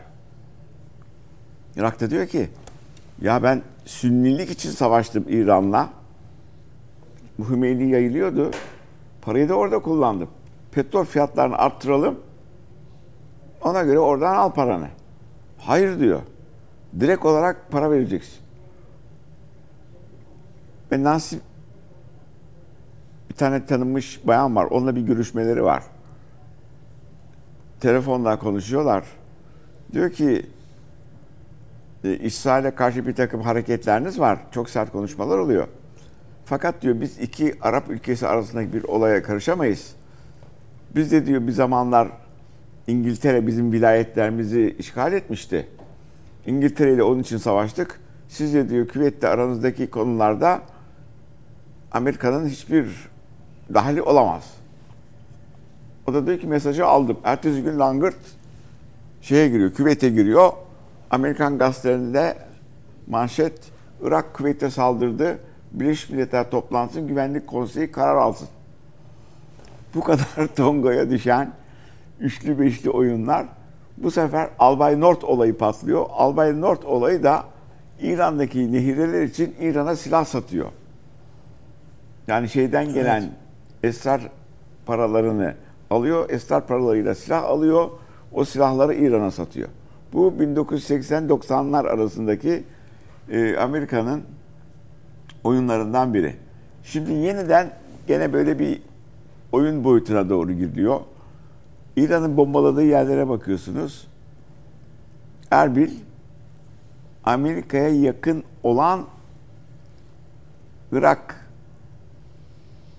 Irak'ta 1.76 2.10
diyor 2.10 2.28
ki 2.28 2.50
ya 3.22 3.44
ben 3.44 3.62
sünnilik 3.86 4.50
için 4.50 4.72
savaştım 4.72 5.26
İran'la. 5.30 5.90
Bu 7.40 7.50
Hümeyni 7.50 7.90
yayılıyordu. 7.92 8.52
Parayı 9.26 9.50
da 9.50 9.54
orada 9.54 9.80
kullandım. 9.80 10.30
Petrol 10.72 11.04
fiyatlarını 11.04 11.58
arttıralım. 11.58 12.20
Ona 13.62 13.84
göre 13.84 14.00
oradan 14.00 14.36
al 14.36 14.54
paranı. 14.54 14.88
Hayır 15.58 16.00
diyor. 16.00 16.22
Direkt 17.00 17.26
olarak 17.26 17.72
para 17.72 17.92
vereceksin. 17.92 18.40
Ve 20.92 21.04
Nasip 21.04 21.42
bir 23.30 23.36
tane 23.36 23.66
tanınmış 23.66 24.28
bayan 24.28 24.56
var. 24.56 24.66
Onunla 24.66 24.96
bir 24.96 25.02
görüşmeleri 25.02 25.64
var. 25.64 25.84
Telefonla 27.80 28.40
konuşuyorlar. 28.40 29.04
Diyor 29.92 30.12
ki 30.12 30.46
e, 32.04 32.18
İsrail'e 32.18 32.76
karşı 32.76 33.08
bir 33.08 33.16
takım 33.16 33.42
hareketleriniz 33.42 34.20
var. 34.20 34.40
Çok 34.52 34.70
sert 34.70 34.92
konuşmalar 34.92 35.38
oluyor. 35.38 35.68
Fakat 36.46 36.82
diyor 36.82 37.02
biz 37.02 37.20
iki 37.20 37.56
Arap 37.62 37.90
ülkesi 37.90 38.28
arasındaki 38.28 38.74
bir 38.74 38.84
olaya 38.84 39.24
karışamayız. 39.24 39.96
Biz 40.96 41.12
de 41.12 41.26
diyor 41.26 41.48
bir 41.48 41.52
zamanlar 41.52 42.08
İngiltere 42.88 43.48
bizim 43.48 43.72
vilayetlerimizi 43.72 44.76
işgal 44.80 45.14
etmişti. 45.14 45.68
İngiltere 46.46 46.94
ile 46.94 47.04
onun 47.04 47.22
için 47.22 47.38
savaştık. 47.38 48.00
Siz 48.28 48.54
de 48.54 48.70
diyor 48.70 48.88
küvette 48.88 49.28
aranızdaki 49.28 49.90
konularda 49.90 50.62
Amerika'nın 51.92 52.48
hiçbir 52.48 53.10
dahili 53.74 54.02
olamaz. 54.02 54.44
O 56.08 56.14
da 56.14 56.28
diyor 56.28 56.40
ki 56.40 56.48
mesajı 56.48 56.86
aldım. 56.86 57.18
Ertesi 57.24 57.64
gün 57.64 57.80
Langırt 57.80 58.16
şeye 59.22 59.50
giriyor, 59.50 59.74
küvete 59.74 60.10
giriyor. 60.10 60.54
Amerikan 61.12 61.58
gazetelerinde 61.58 62.38
manşet 63.08 63.54
Irak 64.02 64.36
küvete 64.36 64.70
saldırdı. 64.70 65.40
Birleşmiş 65.74 66.10
Milletler 66.10 66.50
toplansın, 66.50 67.08
Güvenlik 67.08 67.48
Konseyi 67.48 67.92
karar 67.92 68.16
alsın. 68.16 68.48
Bu 69.96 70.02
kadar 70.04 70.48
Tonga'ya 70.56 71.10
düşen 71.10 71.52
üçlü 72.20 72.60
beşli 72.60 72.90
oyunlar. 72.90 73.46
Bu 73.98 74.12
sefer 74.12 74.50
Albay 74.60 75.00
Nord 75.00 75.22
olayı 75.22 75.58
patlıyor. 75.58 76.06
Albay 76.10 76.62
Nord 76.62 76.84
olayı 76.84 77.24
da 77.24 77.44
İran'daki 78.02 78.72
nehireler 78.72 79.24
için 79.24 79.56
İran'a 79.60 79.96
silah 79.96 80.26
satıyor. 80.26 80.68
Yani 82.28 82.50
şeyden 82.50 82.94
gelen 82.94 83.22
evet. 83.22 83.32
esrar 83.84 84.22
paralarını 84.86 85.56
alıyor, 85.90 86.30
esrar 86.30 86.68
paralarıyla 86.68 87.16
silah 87.16 87.44
alıyor, 87.44 87.90
o 88.32 88.46
silahları 88.46 88.94
İran'a 88.94 89.32
satıyor. 89.32 89.70
Bu 90.14 90.34
1980-90'lar 90.40 91.90
arasındaki 91.90 92.64
e, 93.30 93.58
Amerika'nın 93.58 94.24
oyunlarından 95.44 96.14
biri. 96.14 96.36
Şimdi 96.84 97.12
yeniden 97.12 97.74
gene 98.08 98.34
böyle 98.34 98.60
bir 98.60 98.82
oyun 99.52 99.84
boyutuna 99.84 100.30
doğru 100.30 100.52
gidiyor. 100.52 101.00
İran'ın 101.96 102.38
bombaladığı 102.38 102.84
yerlere 102.84 103.30
bakıyorsunuz. 103.30 104.08
Erbil 105.52 105.92
Amerika'ya 107.24 107.90
yakın 107.90 108.44
olan 108.64 109.06
Irak 110.92 111.50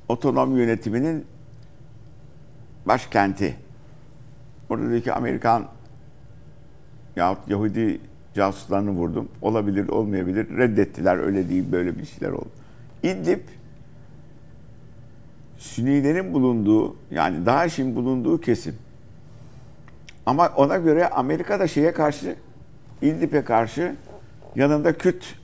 otonom 0.09 0.57
yönetiminin 0.57 1.27
başkenti. 2.87 3.57
Oradaki 4.71 5.13
Amerikan 5.13 5.69
yahut 7.17 7.49
Yahudi 7.49 8.01
casuslarını 8.35 8.91
vurdum. 8.91 9.28
Olabilir, 9.43 9.89
olmayabilir. 9.89 10.59
Reddettiler. 10.59 11.16
Öyle 11.16 11.49
değil, 11.49 11.64
böyle 11.72 11.99
bir 11.99 12.05
şeyler 12.05 12.32
oldu. 12.32 12.51
İdlib 13.03 13.41
Sünnilerin 15.59 16.35
bulunduğu 16.35 16.97
yani 17.11 17.47
DAEŞ'in 17.47 17.97
bulunduğu 17.97 18.41
kesim. 18.41 18.74
Ama 20.26 20.53
ona 20.57 20.76
göre 20.76 21.09
Amerika 21.09 21.61
da 21.61 21.66
şeye 21.66 21.93
karşı 21.93 22.37
İdlib'e 23.03 23.45
karşı 23.45 23.97
yanında 24.57 24.99
Kürt 24.99 25.35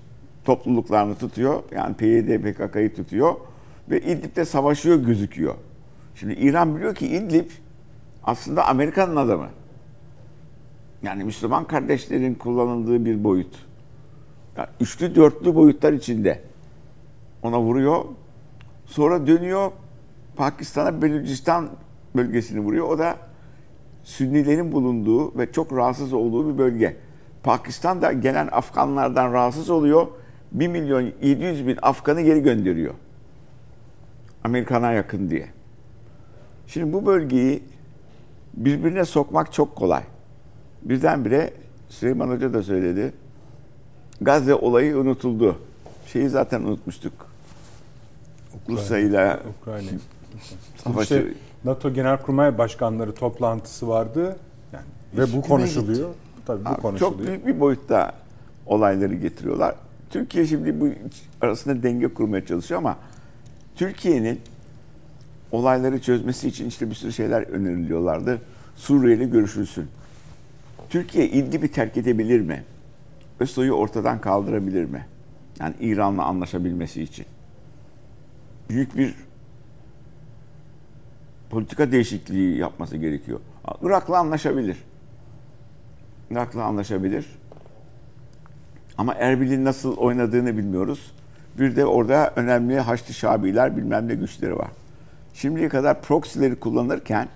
topluluklarını 0.45 1.15
tutuyor. 1.15 1.63
Yani 1.75 1.95
PYD, 1.95 2.39
PKK'yı 2.39 2.95
tutuyor. 2.95 3.35
Ve 3.91 4.01
İdlib'de 4.01 4.45
savaşıyor 4.45 4.97
gözüküyor. 4.97 5.55
Şimdi 6.15 6.33
İran 6.33 6.77
biliyor 6.77 6.95
ki 6.95 7.07
İdlib 7.07 7.51
aslında 8.25 8.67
Amerika'nın 8.67 9.17
adamı. 9.17 9.49
Yani 11.03 11.25
Müslüman 11.25 11.65
kardeşlerin 11.65 12.35
kullanıldığı 12.35 13.05
bir 13.05 13.25
boyut. 13.25 13.67
Yani 14.57 14.69
üçlü 14.81 15.15
dörtlü 15.15 15.55
boyutlar 15.55 15.93
içinde. 15.93 16.43
Ona 17.43 17.61
vuruyor. 17.61 18.05
Sonra 18.87 19.27
dönüyor 19.27 19.71
Pakistan'a 20.37 21.03
Belucistan 21.03 21.71
bölgesini 22.17 22.61
vuruyor. 22.61 22.89
O 22.89 22.99
da 22.99 23.17
Sünnilerin 24.05 24.73
bulunduğu 24.73 25.39
ve 25.39 25.53
çok 25.53 25.73
rahatsız 25.73 26.13
olduğu 26.13 26.53
bir 26.53 26.59
bölge. 26.59 26.97
Pakistan 27.43 28.03
da 28.03 28.13
gelen 28.13 28.49
Afganlardan 28.53 29.33
rahatsız 29.33 29.71
oluyor. 29.71 30.07
1 30.53 30.69
milyon 30.69 31.13
700 31.23 31.67
bin 31.67 31.79
Afgan'ı 31.83 32.21
geri 32.21 32.43
gönderiyor. 32.43 32.95
Amerikan'a 34.45 34.93
yakın 34.93 35.31
diye. 35.31 35.47
Şimdi 36.67 36.93
bu 36.93 37.07
bölgeyi 37.07 37.63
birbirine 38.55 39.05
sokmak 39.05 39.53
çok 39.53 39.77
kolay. 39.77 40.03
Birdenbire 40.83 41.53
Süleyman 41.89 42.29
Hoca 42.29 42.55
da 42.55 42.63
söyledi. 42.63 43.13
Gazze 44.21 44.55
olayı 44.55 44.97
unutuldu. 44.97 45.59
Şeyi 46.07 46.29
zaten 46.29 46.61
unutmuştuk. 46.61 47.13
Rusya 48.69 48.99
ile 48.99 49.39
Ukrayna. 49.61 49.91
Savaşı. 50.85 51.15
İşte 51.15 51.25
NATO 51.65 51.95
Genelkurmay 51.95 52.59
Başkanları 52.59 53.15
toplantısı 53.15 53.89
vardı. 53.89 54.37
Yani 54.73 54.85
ve 55.17 55.33
bu 55.37 55.43
konuşuluyor. 55.43 56.09
Tabii 56.47 56.65
bu 56.65 56.69
Abi, 56.69 56.81
konuşuluyor. 56.81 57.13
Çok 57.13 57.27
büyük 57.27 57.47
bir 57.47 57.61
boyutta 57.61 58.13
olayları 58.67 59.15
getiriyorlar. 59.15 59.75
Türkiye 60.11 60.47
şimdi 60.47 60.81
bu 60.81 60.89
arasında 61.41 61.83
denge 61.83 62.09
kurmaya 62.09 62.47
çalışıyor 62.47 62.81
ama 62.81 62.97
Türkiye'nin 63.77 64.41
olayları 65.53 66.01
çözmesi 66.01 66.49
için 66.49 66.69
işte 66.69 66.91
bir 66.91 66.95
sürü 66.95 67.13
şeyler 67.13 67.43
öneriliyorlardı. 67.43 68.39
Suriye'yle 68.77 69.25
görüşülsün. 69.25 69.89
Türkiye 70.91 71.29
İdlib'i 71.29 71.73
terk 71.73 71.97
edebilir 71.97 72.41
mi? 72.41 72.65
ÖSO'yu 73.41 73.73
ortadan 73.73 74.21
kaldırabilir 74.21 74.85
mi? 74.85 75.07
Yani 75.61 75.75
İran'la 75.81 76.25
anlaşabilmesi 76.25 77.03
için. 77.03 77.27
büyük 78.71 78.97
bir 78.97 79.15
politika 81.51 81.93
değişikliği 81.93 82.59
yapması 82.59 82.97
gerekiyor. 82.97 83.41
Irak'la 83.83 84.19
anlaşabilir. 84.19 84.77
Irak'la 86.31 86.65
anlaşabilir. 86.65 87.27
Ama 88.99 89.15
Erbil'in 89.15 89.65
nasıl 89.65 89.97
oynadığını 89.97 90.57
bilmiyoruz. 90.57 91.13
Bir 91.59 91.77
de 91.77 91.87
orada 91.87 92.33
önemli 92.37 92.81
Haçlı 92.81 93.15
Şabiler 93.15 93.77
bilmem 93.77 94.09
ne 94.09 94.15
güçleri 94.15 94.57
var. 94.57 94.71
Şimdiye 95.35 95.69
kadar 95.69 96.03
proxy'leri 96.03 96.57
kullanırken 96.57 97.29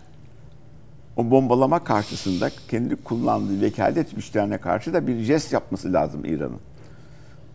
o 1.16 1.30
bombalama 1.30 1.84
karşısında 1.84 2.50
kendi 2.68 2.96
kullandığı 2.96 3.60
vekalet 3.60 4.16
güçlerine 4.16 4.58
karşı 4.58 4.94
da 4.94 5.06
bir 5.06 5.18
jest 5.18 5.52
yapması 5.52 5.92
lazım 5.92 6.24
İran'ın. 6.24 6.60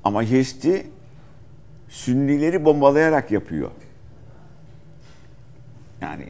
Ama 0.03 0.26
jesti 0.26 0.88
Sünnileri 1.89 2.66
bombalayarak 2.66 3.32
yapıyor. 3.32 3.72
Yani 6.01 6.26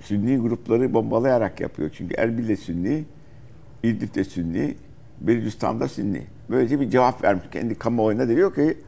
Sünni 0.00 0.36
grupları 0.36 0.94
bombalayarak 0.94 1.60
yapıyor. 1.60 1.90
Çünkü 1.94 2.14
Erbil 2.14 2.48
de 2.48 2.56
Sünni, 2.56 3.04
İdlib 3.82 4.14
de 4.14 4.24
Sünni, 4.24 4.74
Belucistan'da 5.20 5.88
Sünni. 5.88 6.26
Böylece 6.50 6.80
bir 6.80 6.90
cevap 6.90 7.24
vermiş. 7.24 7.44
Kendi 7.52 7.74
kamuoyuna 7.74 8.28
diyor 8.28 8.54
ki 8.54 8.78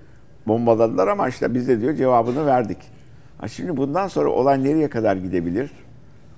bombaladılar 0.46 1.08
ama 1.08 1.28
işte 1.28 1.54
biz 1.54 1.68
de 1.68 1.80
diyor 1.80 1.94
cevabını 1.94 2.46
verdik. 2.46 2.78
Ha 3.38 3.48
şimdi 3.48 3.76
bundan 3.76 4.08
sonra 4.08 4.28
olay 4.28 4.64
nereye 4.64 4.90
kadar 4.90 5.16
gidebilir? 5.16 5.70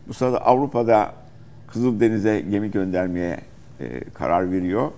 Bu 0.08 0.14
sırada 0.14 0.46
Avrupa'da 0.46 1.14
Kızıldeniz'e 1.72 2.40
gemi 2.40 2.70
göndermeye 2.70 3.40
e, 3.80 4.00
karar 4.14 4.52
veriyor. 4.52 4.90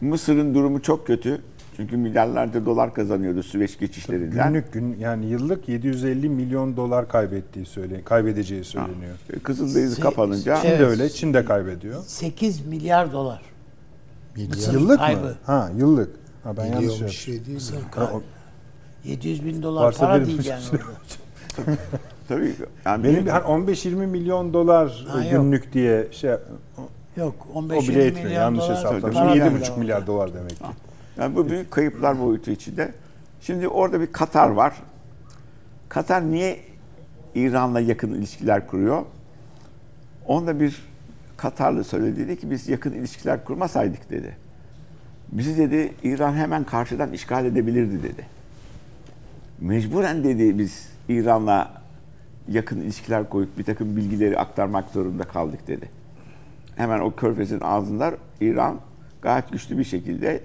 Mısır'ın 0.00 0.54
durumu 0.54 0.82
çok 0.82 1.06
kötü. 1.06 1.40
Çünkü 1.76 1.96
milyarlarca 1.96 2.66
dolar 2.66 2.94
kazanıyordu 2.94 3.42
Süveyş 3.42 3.78
geçişlerinden. 3.78 4.48
Günlük 4.48 4.72
gün 4.72 4.96
yani 5.00 5.26
yıllık 5.26 5.68
750 5.68 6.28
milyon 6.28 6.76
dolar 6.76 7.08
kaybettiği 7.08 7.66
söyle 7.66 8.02
kaybedeceği 8.04 8.64
söyleniyor. 8.64 9.14
Ha, 9.32 9.38
Kızıldeniz 9.42 9.98
Se- 9.98 10.00
kapanınca 10.00 10.56
Çin 10.56 10.68
de 10.68 10.74
Evet. 10.74 10.80
öyle, 10.88 11.08
Çin 11.10 11.34
de 11.34 11.44
kaybediyor. 11.44 12.02
8 12.06 12.66
milyar 12.66 13.12
dolar. 13.12 13.42
Milyar, 14.36 14.72
Yıllık 14.72 14.98
kaybı. 14.98 15.20
mı? 15.20 15.34
Ha, 15.46 15.70
yıllık. 15.76 16.10
Ha 16.44 16.56
ben 16.56 16.66
yanlış 16.66 17.16
şey 17.18 17.46
değil 17.46 17.72
mi? 17.72 17.78
Ha, 17.94 18.10
o- 18.14 18.22
700 19.04 19.44
bin 19.46 19.62
dolar 19.62 19.84
Varsa 19.84 20.06
para 20.06 20.26
değil 20.26 20.44
yani 20.48 20.62
orada. 20.72 21.78
tabii 22.28 22.54
yani 22.84 23.04
Benim 23.04 23.26
hani 23.26 23.44
15-20 23.44 24.06
milyon 24.06 24.52
dolar 24.52 25.04
Ha, 25.08 25.24
yok. 25.24 25.30
günlük 25.44 25.72
diye 25.72 26.08
şey 26.12 26.30
Yok 27.16 27.34
o 27.54 27.58
15 27.58 27.88
bile 27.88 28.04
etmiyor. 28.06 28.28
milyon 28.28 28.40
Yanlış 28.40 28.64
para 28.66 28.98
7,5 28.98 29.40
verdi 29.40 29.70
milyar 29.78 30.06
dolar 30.06 30.34
demek 30.34 30.50
ki. 30.50 30.64
Yani 31.18 31.36
bu 31.36 31.48
büyük 31.48 31.70
kayıplar 31.70 32.20
boyutu 32.20 32.50
içinde. 32.50 32.92
Şimdi 33.40 33.68
orada 33.68 34.00
bir 34.00 34.06
Katar 34.12 34.48
var. 34.48 34.74
Katar 35.88 36.30
niye 36.30 36.60
İran'la 37.34 37.80
yakın 37.80 38.14
ilişkiler 38.14 38.66
kuruyor? 38.66 39.02
Onda 40.26 40.60
bir 40.60 40.82
Katarlı 41.36 41.84
söyledi 41.84 42.16
dedi 42.20 42.40
ki 42.40 42.50
biz 42.50 42.68
yakın 42.68 42.92
ilişkiler 42.92 43.44
kurmasaydık 43.44 44.10
dedi. 44.10 44.36
Bizi 45.32 45.58
dedi 45.58 45.92
İran 46.02 46.32
hemen 46.34 46.64
karşıdan 46.64 47.12
işgal 47.12 47.44
edebilirdi 47.46 48.02
dedi. 48.02 48.26
Mecburen 49.60 50.24
dedi 50.24 50.58
biz 50.58 50.88
İran'la 51.08 51.81
yakın 52.52 52.80
ilişkiler 52.80 53.28
koyup 53.28 53.58
bir 53.58 53.64
takım 53.64 53.96
bilgileri 53.96 54.38
aktarmak 54.38 54.90
zorunda 54.90 55.24
kaldık 55.24 55.68
dedi. 55.68 55.90
Hemen 56.76 57.00
o 57.00 57.14
körfezin 57.14 57.60
ağzında 57.60 58.14
İran 58.40 58.80
gayet 59.22 59.52
güçlü 59.52 59.78
bir 59.78 59.84
şekilde 59.84 60.42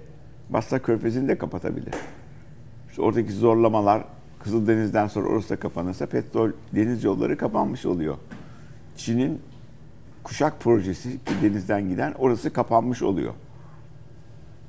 Basra 0.50 0.78
Körfezi'ni 0.78 1.28
de 1.28 1.38
kapatabilir. 1.38 1.94
İşte 2.90 3.02
oradaki 3.02 3.32
zorlamalar 3.32 4.04
Kızıldeniz'den 4.38 5.08
sonra 5.08 5.28
orası 5.28 5.50
da 5.50 5.56
kapanırsa 5.56 6.06
petrol 6.06 6.50
deniz 6.74 7.04
yolları 7.04 7.36
kapanmış 7.36 7.86
oluyor. 7.86 8.16
Çin'in 8.96 9.42
kuşak 10.22 10.60
projesi 10.60 11.10
ki 11.10 11.34
denizden 11.42 11.88
giden 11.88 12.14
orası 12.18 12.52
kapanmış 12.52 13.02
oluyor. 13.02 13.34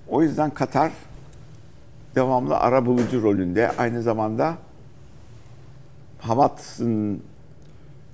O 0.07 0.23
yüzden 0.23 0.49
Katar 0.49 0.91
devamlı 2.15 2.57
ara 2.57 2.85
bulucu 2.85 3.21
rolünde 3.21 3.71
aynı 3.77 4.01
zamanda 4.01 4.57
Hamas'ın 6.19 7.23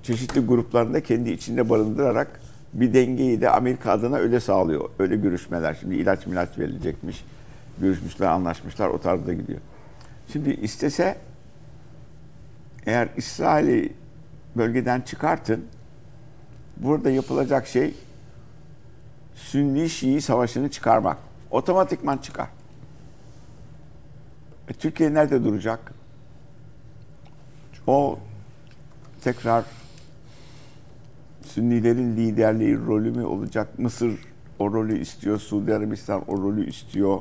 çeşitli 0.04 0.42
gruplarında 0.42 1.04
kendi 1.04 1.30
içinde 1.30 1.70
barındırarak 1.70 2.40
bir 2.74 2.94
dengeyi 2.94 3.42
de 3.42 3.50
Amerika 3.50 3.92
adına 3.92 4.18
öyle 4.18 4.40
sağlıyor. 4.40 4.90
Öyle 5.00 5.16
görüşmeler. 5.16 5.78
Şimdi 5.80 5.96
ilaç 5.96 6.28
milaç 6.28 6.60
verilecekmiş. 6.60 7.26
Görüşmüşler, 7.82 8.28
anlaşmışlar. 8.28 8.88
O 8.88 8.98
tarzda 8.98 9.34
gidiyor. 9.34 9.60
Şimdi 10.34 10.50
istese 10.50 11.18
eğer 12.86 13.10
İsrail'i 13.18 13.94
bölgeden 14.56 15.02
çıkartın 15.02 15.66
burada 16.78 17.10
yapılacak 17.10 17.68
şey 17.68 17.94
Sünni-Şii 19.36 20.22
savaşını 20.22 20.70
çıkarmak. 20.72 21.18
Otomatikman 21.52 22.18
çıkar. 22.18 22.48
E, 24.70 24.74
Türkiye 24.74 25.14
nerede 25.14 25.44
duracak? 25.44 25.95
O 27.88 28.18
tekrar 29.22 29.64
Sünnilerin 31.46 32.18
liderliği 32.18 32.78
rolü 32.78 33.12
mü 33.12 33.24
olacak? 33.24 33.80
Mısır 33.80 34.20
o 34.60 34.74
rolü 34.74 35.00
istiyor, 35.00 35.40
Suudi 35.40 35.76
Arabistan 35.76 36.22
o 36.28 36.38
rolü 36.38 36.70
istiyor. 36.70 37.20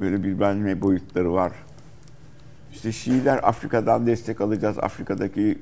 Böyle 0.00 0.22
bir 0.22 0.40
benme 0.40 0.80
boyutları 0.80 1.32
var. 1.32 1.52
İşte 2.72 2.92
Şiiler 2.92 3.40
Afrika'dan 3.42 4.06
destek 4.06 4.40
alacağız. 4.40 4.78
Afrika'daki 4.78 5.58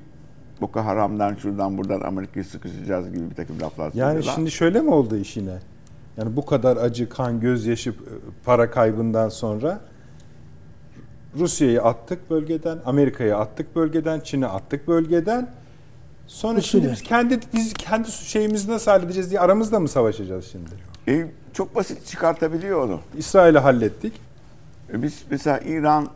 Boko 0.61 0.81
Haram'dan 0.81 1.35
şuradan 1.35 1.79
buradan 1.79 2.01
Amerika'yı 2.01 2.45
sıkışacağız 2.45 3.13
gibi 3.13 3.31
bir 3.31 3.35
takım 3.35 3.61
laflar 3.61 3.85
Yani 3.85 3.95
söylüyorlar. 3.95 4.33
şimdi 4.35 4.51
şöyle 4.51 4.81
mi 4.81 4.91
oldu 4.91 5.17
iş 5.17 5.37
yine? 5.37 5.59
Yani 6.17 6.37
bu 6.37 6.47
kadar 6.47 6.77
acı, 6.77 7.09
kan, 7.09 7.41
gözyaşı, 7.41 7.95
para 8.45 8.71
kaybından 8.71 9.29
sonra 9.29 9.81
Rusya'yı 11.39 11.83
attık 11.83 12.31
bölgeden, 12.31 12.79
Amerika'yı 12.87 13.37
attık 13.37 13.77
bölgeden, 13.77 14.21
Çin'i 14.21 14.47
attık 14.47 14.89
bölgeden. 14.89 15.51
Sonra 16.27 16.61
şimdi 16.61 16.89
biz 16.93 17.03
kendi 17.03 17.41
biz 17.55 17.75
kendi 17.75 18.13
şeyimizi 18.13 18.71
nasıl 18.71 18.91
halledeceğiz 18.91 19.31
diye 19.31 19.41
aramızda 19.41 19.81
mı 19.81 19.89
savaşacağız 19.89 20.49
şimdi? 20.53 20.71
E, 21.09 21.27
çok 21.53 21.75
basit 21.75 22.07
çıkartabiliyor 22.07 22.85
onu. 22.89 23.01
İsrail'i 23.19 23.59
hallettik. 23.59 24.13
E, 24.93 25.03
Biz 25.03 25.23
mesela 25.31 25.59
İran 25.59 26.09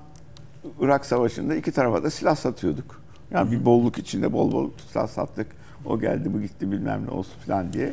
Irak 0.80 1.06
Savaşı'nda 1.06 1.54
iki 1.54 1.72
tarafa 1.72 2.02
da 2.02 2.10
silah 2.10 2.36
satıyorduk. 2.36 3.00
Yani 3.30 3.52
bir 3.52 3.64
bolluk 3.64 3.98
içinde 3.98 4.32
bol 4.32 4.52
bol 4.52 4.70
silah 4.92 5.08
sattık. 5.08 5.46
O 5.86 6.00
geldi 6.00 6.34
bu 6.34 6.40
gitti 6.42 6.72
bilmem 6.72 7.06
ne 7.06 7.10
olsun 7.10 7.34
falan 7.46 7.72
diye. 7.72 7.92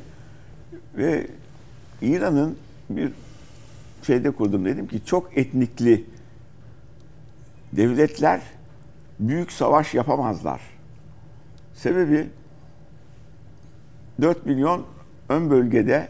Ve 0.98 1.28
İran'ın 2.02 2.58
bir 2.90 3.12
şeyde 4.04 4.32
kurdum 4.32 4.66
dedim 4.66 4.88
ki 4.88 5.02
çok 5.06 5.38
etnikli 5.38 6.06
devletler 7.74 8.42
büyük 9.20 9.52
savaş 9.52 9.94
yapamazlar. 9.94 10.62
Sebebi 11.74 12.30
4 14.22 14.46
milyon 14.46 14.86
ön 15.30 15.50
bölgede 15.50 16.10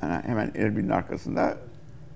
hemen 0.00 0.52
Erbil'in 0.54 0.88
arkasında 0.88 1.56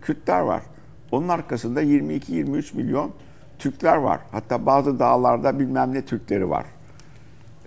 Kürtler 0.01 0.41
var. 0.41 0.63
Onun 1.11 1.29
arkasında 1.29 1.83
22-23 1.83 2.77
milyon 2.77 3.13
Türkler 3.59 3.97
var. 3.97 4.21
Hatta 4.31 4.67
bazı 4.67 4.99
dağlarda 4.99 5.59
bilmem 5.59 5.95
ne 5.95 6.05
Türkleri 6.05 6.51
var. 6.51 6.67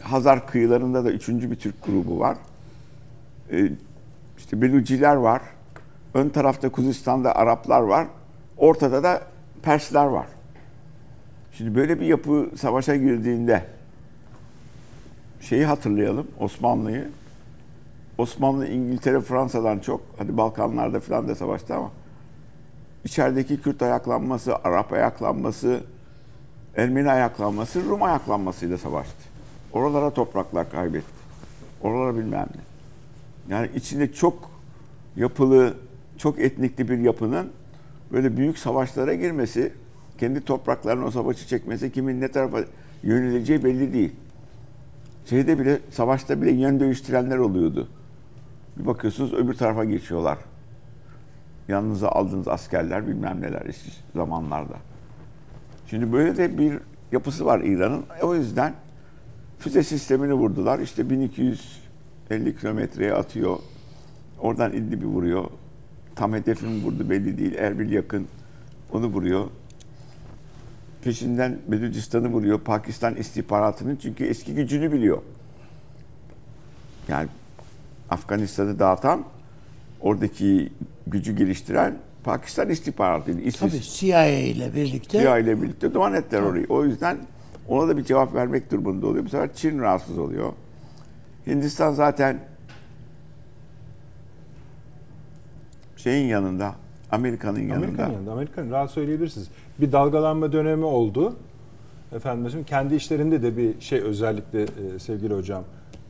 Hazar 0.02 0.48
kıyılarında 0.48 1.06
da 1.06 1.12
üçüncü 1.12 1.52
bir 1.52 1.56
Türk 1.56 1.86
grubu 1.86 2.20
var. 2.20 2.38
Ee, 3.52 3.70
işte 4.38 4.62
Beluciler 4.62 5.16
var. 5.16 5.42
Ön 6.14 6.30
tarafta 6.30 6.70
Kuzistan'da 6.70 7.36
Araplar 7.36 7.82
var. 7.82 8.08
Ortada 8.58 9.04
da 9.04 9.22
Persler 9.64 10.06
var. 10.06 10.28
Şimdi 11.58 11.76
böyle 11.76 12.00
bir 12.00 12.06
yapı 12.06 12.50
savaşa 12.58 12.96
girdiğinde 12.96 13.64
şeyi 15.42 15.66
hatırlayalım 15.66 16.28
Osmanlı'yı. 16.40 17.10
Osmanlı 18.18 18.68
İngiltere 18.68 19.22
Fransa'dan 19.22 19.80
çok 19.80 20.02
hadi 20.18 20.38
Balkanlarda 20.38 21.00
falan 21.00 21.28
da 21.28 21.36
savaştı 21.36 21.76
ama 21.76 21.92
içerideki 23.04 23.62
Kürt 23.62 23.82
ayaklanması, 23.82 24.56
Arap 24.56 24.94
ayaklanması, 24.94 25.82
Ermeni 26.76 27.12
ayaklanması, 27.12 27.86
Rum 27.86 28.04
ayaklanmasıyla 28.04 28.78
savaştı. 28.78 29.16
Oralara 29.74 30.10
topraklar 30.10 30.72
kaybetti. 30.72 31.16
Oralara 31.82 32.18
bilmem 32.18 32.48
ne. 32.56 33.56
Yani 33.56 33.70
içinde 33.76 34.14
çok 34.14 34.52
yapılı, 35.16 35.74
çok 36.18 36.40
etnikli 36.40 36.90
bir 36.90 36.98
yapının 36.98 37.52
böyle 38.12 38.38
büyük 38.38 38.60
savaşlara 38.60 39.14
girmesi, 39.14 39.74
kendi 40.18 40.42
topraklarına 40.42 41.06
o 41.06 41.12
savaşı 41.12 41.48
çekmesi, 41.48 41.92
kimin 41.92 42.22
ne 42.22 42.28
tarafa 42.28 42.60
yöneleceği 43.04 43.64
belli 43.64 43.94
değil. 43.94 44.16
Şeyde 45.26 45.60
bile, 45.60 45.80
savaşta 45.90 46.42
bile 46.42 46.52
yön 46.52 46.80
değiştirenler 46.80 47.38
oluyordu. 47.38 47.88
Bir 48.78 48.86
bakıyorsunuz 48.86 49.34
öbür 49.34 49.54
tarafa 49.54 49.84
geçiyorlar. 49.84 50.38
Yanınıza 51.68 52.10
aldığınız 52.10 52.48
askerler 52.48 53.08
bilmem 53.08 53.42
neler 53.42 53.66
eski 53.66 53.92
zamanlarda. 54.16 54.76
Şimdi 55.88 56.14
böyle 56.14 56.38
de 56.38 56.58
bir 56.58 56.80
yapısı 57.12 57.46
var 57.46 57.60
İran'ın. 57.60 58.04
O 58.22 58.36
yüzden 58.36 58.74
füze 59.60 59.84
sistemini 59.84 60.34
vurdular. 60.34 60.80
İşte 60.80 61.10
1250 61.10 62.58
kilometreye 62.60 63.14
atıyor. 63.14 63.58
Oradan 64.40 64.74
İdlib'i 64.74 65.06
vuruyor. 65.06 65.46
Tam 66.16 66.34
hedefini 66.34 66.84
vurdu 66.84 67.10
belli 67.10 67.38
değil. 67.38 67.54
Erbil 67.54 67.92
yakın. 67.92 68.28
Onu 68.94 69.06
vuruyor. 69.06 69.46
Peşinden 71.06 71.58
Belucistan'ı 71.68 72.28
vuruyor. 72.28 72.60
Pakistan 72.60 73.16
istihbaratının 73.16 73.96
çünkü 73.96 74.26
eski 74.26 74.56
gücünü 74.56 74.92
biliyor. 74.92 75.22
Yani 77.08 77.28
Afganistan'ı 78.10 78.80
dağıtan, 78.80 79.26
oradaki 80.02 80.74
gücü 81.08 81.36
geliştiren 81.36 81.98
Pakistan 82.24 82.70
istihbaratıydı. 82.70 83.42
ISIS, 83.42 83.60
Tabii 83.60 83.82
CIA 83.82 84.26
ile 84.26 84.76
birlikte. 84.76 85.22
CIA 85.22 85.38
ile 85.38 85.62
birlikte 85.62 85.94
duman 85.94 86.14
ettiler 86.14 86.42
orayı. 86.42 86.66
O 86.70 86.86
yüzden 86.86 87.18
ona 87.68 87.88
da 87.88 87.98
bir 87.98 88.04
cevap 88.04 88.34
vermek 88.34 88.72
durumunda 88.72 89.08
oluyor. 89.08 89.26
Bu 89.26 89.30
sefer 89.30 89.54
Çin 89.54 89.80
rahatsız 89.80 90.18
oluyor. 90.18 90.54
Hindistan 91.48 91.94
zaten 91.94 92.40
şeyin 95.98 96.28
yanında, 96.28 96.76
Amerika'nın 97.12 97.60
yanında. 97.60 97.76
Amerika'nın 97.76 98.14
yanında. 98.14 98.32
Amerika'nın 98.32 98.72
rahat 98.72 98.92
söyleyebilirsiniz. 98.92 99.48
Bir 99.80 99.92
dalgalanma 99.92 100.52
dönemi 100.52 100.86
oldu. 100.86 101.34
Efendim 102.16 102.52
şimdi 102.52 102.66
kendi 102.66 102.96
işlerinde 102.96 103.44
de 103.44 103.58
bir 103.58 103.82
şey 103.82 104.00
özellikle 104.00 104.62
e, 104.64 105.00
sevgili 105.00 105.34
hocam 105.34 105.64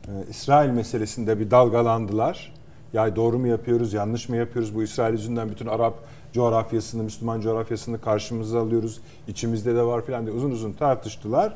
e, 0.08 0.12
İsrail 0.30 0.70
meselesinde 0.70 1.38
bir 1.38 1.50
dalgalandılar. 1.50 2.52
Ya 2.92 3.16
doğru 3.16 3.38
mu 3.38 3.46
yapıyoruz, 3.46 3.92
yanlış 3.92 4.28
mı 4.28 4.36
yapıyoruz? 4.36 4.74
Bu 4.74 4.82
İsrail 4.82 5.12
yüzünden 5.12 5.48
bütün 5.48 5.66
Arap 5.66 5.94
coğrafyasını, 6.32 7.02
Müslüman 7.02 7.40
coğrafyasını 7.40 8.00
karşımıza 8.00 8.60
alıyoruz. 8.60 9.00
İçimizde 9.28 9.74
de 9.74 9.82
var 9.82 10.04
filan 10.04 10.26
diye 10.26 10.36
uzun 10.36 10.50
uzun 10.50 10.72
tartıştılar. 10.72 11.54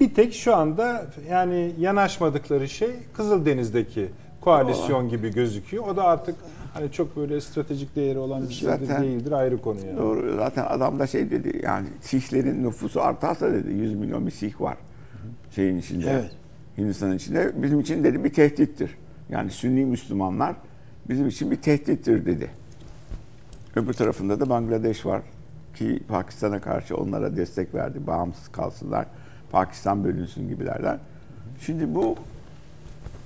Bir 0.00 0.14
tek 0.14 0.34
şu 0.34 0.56
anda 0.56 1.06
yani 1.30 1.72
yanaşmadıkları 1.78 2.68
şey 2.68 2.90
Kızıldeniz'deki 3.16 4.08
koalisyon 4.40 5.08
gibi 5.08 5.30
gözüküyor. 5.30 5.86
O 5.88 5.96
da 5.96 6.04
artık 6.04 6.34
hani 6.74 6.92
çok 6.92 7.16
böyle 7.16 7.40
stratejik 7.40 7.96
değeri 7.96 8.18
olan 8.18 8.48
bir 8.48 8.54
şey 8.54 8.68
de 8.68 8.76
Zaten- 8.86 9.02
değildir 9.02 9.32
ayrı 9.32 9.60
konu 9.62 9.78
yani. 9.86 9.98
Doğru. 9.98 10.36
Zaten 10.36 10.64
adam 10.68 10.98
da 10.98 11.06
şey 11.06 11.30
dedi 11.30 11.60
yani 11.62 11.86
Sihlerin 12.00 12.64
nüfusu 12.64 13.00
artarsa 13.02 13.52
dedi 13.52 13.72
100 13.72 13.94
milyon 13.94 14.26
bir 14.26 14.30
Sih 14.30 14.60
var 14.60 14.76
şeyin 15.50 15.78
içinde. 15.78 16.10
Evet. 16.10 16.30
Hindistan 16.78 17.16
içinde 17.16 17.52
bizim 17.62 17.80
için 17.80 18.04
dedi 18.04 18.24
bir 18.24 18.32
tehdittir. 18.32 18.98
Yani 19.28 19.50
Sünni 19.50 19.84
Müslümanlar 19.84 20.54
bizim 21.08 21.28
için 21.28 21.50
bir 21.50 21.56
tehdittir 21.56 22.26
dedi. 22.26 22.50
Öbür 23.76 23.92
tarafında 23.92 24.40
da 24.40 24.48
Bangladeş 24.48 25.06
var 25.06 25.22
ki 25.74 26.00
Pakistan'a 26.08 26.60
karşı 26.60 26.96
onlara 26.96 27.36
destek 27.36 27.74
verdi. 27.74 28.06
Bağımsız 28.06 28.48
kalsınlar. 28.48 29.06
Pakistan 29.52 30.04
bölünsün 30.04 30.48
gibilerden. 30.48 30.98
Şimdi 31.60 31.94
bu 31.94 32.16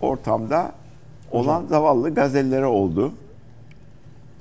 ortamda 0.00 0.72
olan 1.30 1.66
zavallı 1.66 2.14
gazellere 2.14 2.66
oldu. 2.66 3.12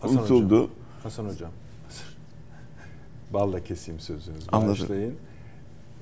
Hasan 0.07 0.19
Unutuldu. 0.21 0.55
Hocam. 0.55 0.69
Hasan 1.03 1.25
Hocam. 1.25 1.51
Balla 3.33 3.63
keseyim 3.63 3.99
sözünüzü. 3.99 4.47
Anladım. 4.51 4.71
Başlayın. 4.71 5.15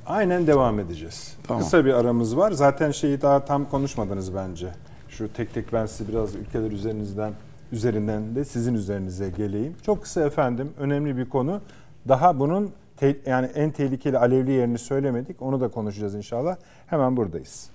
Aynen 0.06 0.48
devam 0.48 0.80
edeceğiz. 0.80 1.36
Tamam. 1.48 1.64
Kısa 1.64 1.86
bir 1.86 1.94
aramız 1.94 2.38
var. 2.38 2.52
Zaten 2.52 2.92
şeyi 2.92 3.22
daha 3.22 3.46
tam 3.46 3.70
konuşmadınız 3.70 4.36
bence. 4.36 4.68
Şu 5.10 5.34
tek 5.34 5.54
tek 5.54 5.74
ben 5.74 5.86
size 5.86 6.12
biraz 6.12 6.36
ülkeler 6.36 6.72
üzerinizden 6.72 7.34
üzerinden 7.72 8.36
de 8.36 8.46
sizin 8.46 8.74
üzerinize 8.74 9.30
geleyim. 9.30 9.76
Çok 9.86 10.04
kısa 10.04 10.22
efendim 10.22 10.70
önemli 10.78 11.18
bir 11.18 11.30
konu. 11.30 11.62
Daha 12.08 12.40
bunun 12.40 12.72
te- 12.98 13.18
yani 13.26 13.48
en 13.56 13.72
tehlikeli 13.72 14.18
alevli 14.18 14.52
yerini 14.52 14.78
söylemedik. 14.78 15.42
Onu 15.42 15.60
da 15.62 15.68
konuşacağız 15.68 16.16
inşallah. 16.16 16.56
Hemen 16.88 17.18
buradayız. 17.18 17.70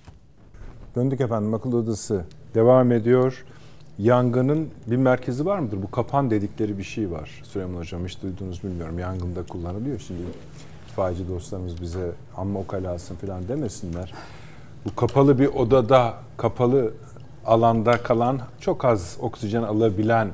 Döndük 0.95 1.21
efendim 1.21 1.53
akıl 1.53 1.73
odası 1.73 2.23
devam 2.53 2.91
ediyor. 2.91 3.45
Yangının 4.01 4.69
bir 4.87 4.95
merkezi 4.95 5.45
var 5.45 5.59
mıdır? 5.59 5.83
Bu 5.83 5.91
kapan 5.91 6.31
dedikleri 6.31 6.77
bir 6.77 6.83
şey 6.83 7.11
var. 7.11 7.41
Süleyman 7.43 7.79
Hocam 7.79 8.05
hiç 8.05 8.21
duydunuz 8.21 8.63
bilmiyorum. 8.63 8.99
Yangında 8.99 9.43
kullanılıyor. 9.43 9.99
Şimdi 9.99 10.21
itfaiyeci 10.89 11.29
dostlarımız 11.29 11.81
bize 11.81 12.11
amma 12.37 12.59
o 12.59 12.67
kalasın 12.67 13.15
falan 13.15 13.47
demesinler. 13.47 14.13
Bu 14.85 14.95
kapalı 14.95 15.39
bir 15.39 15.47
odada, 15.47 16.13
kapalı 16.37 16.93
alanda 17.45 18.03
kalan 18.03 18.39
çok 18.59 18.85
az 18.85 19.17
oksijen 19.19 19.63
alabilen 19.63 20.29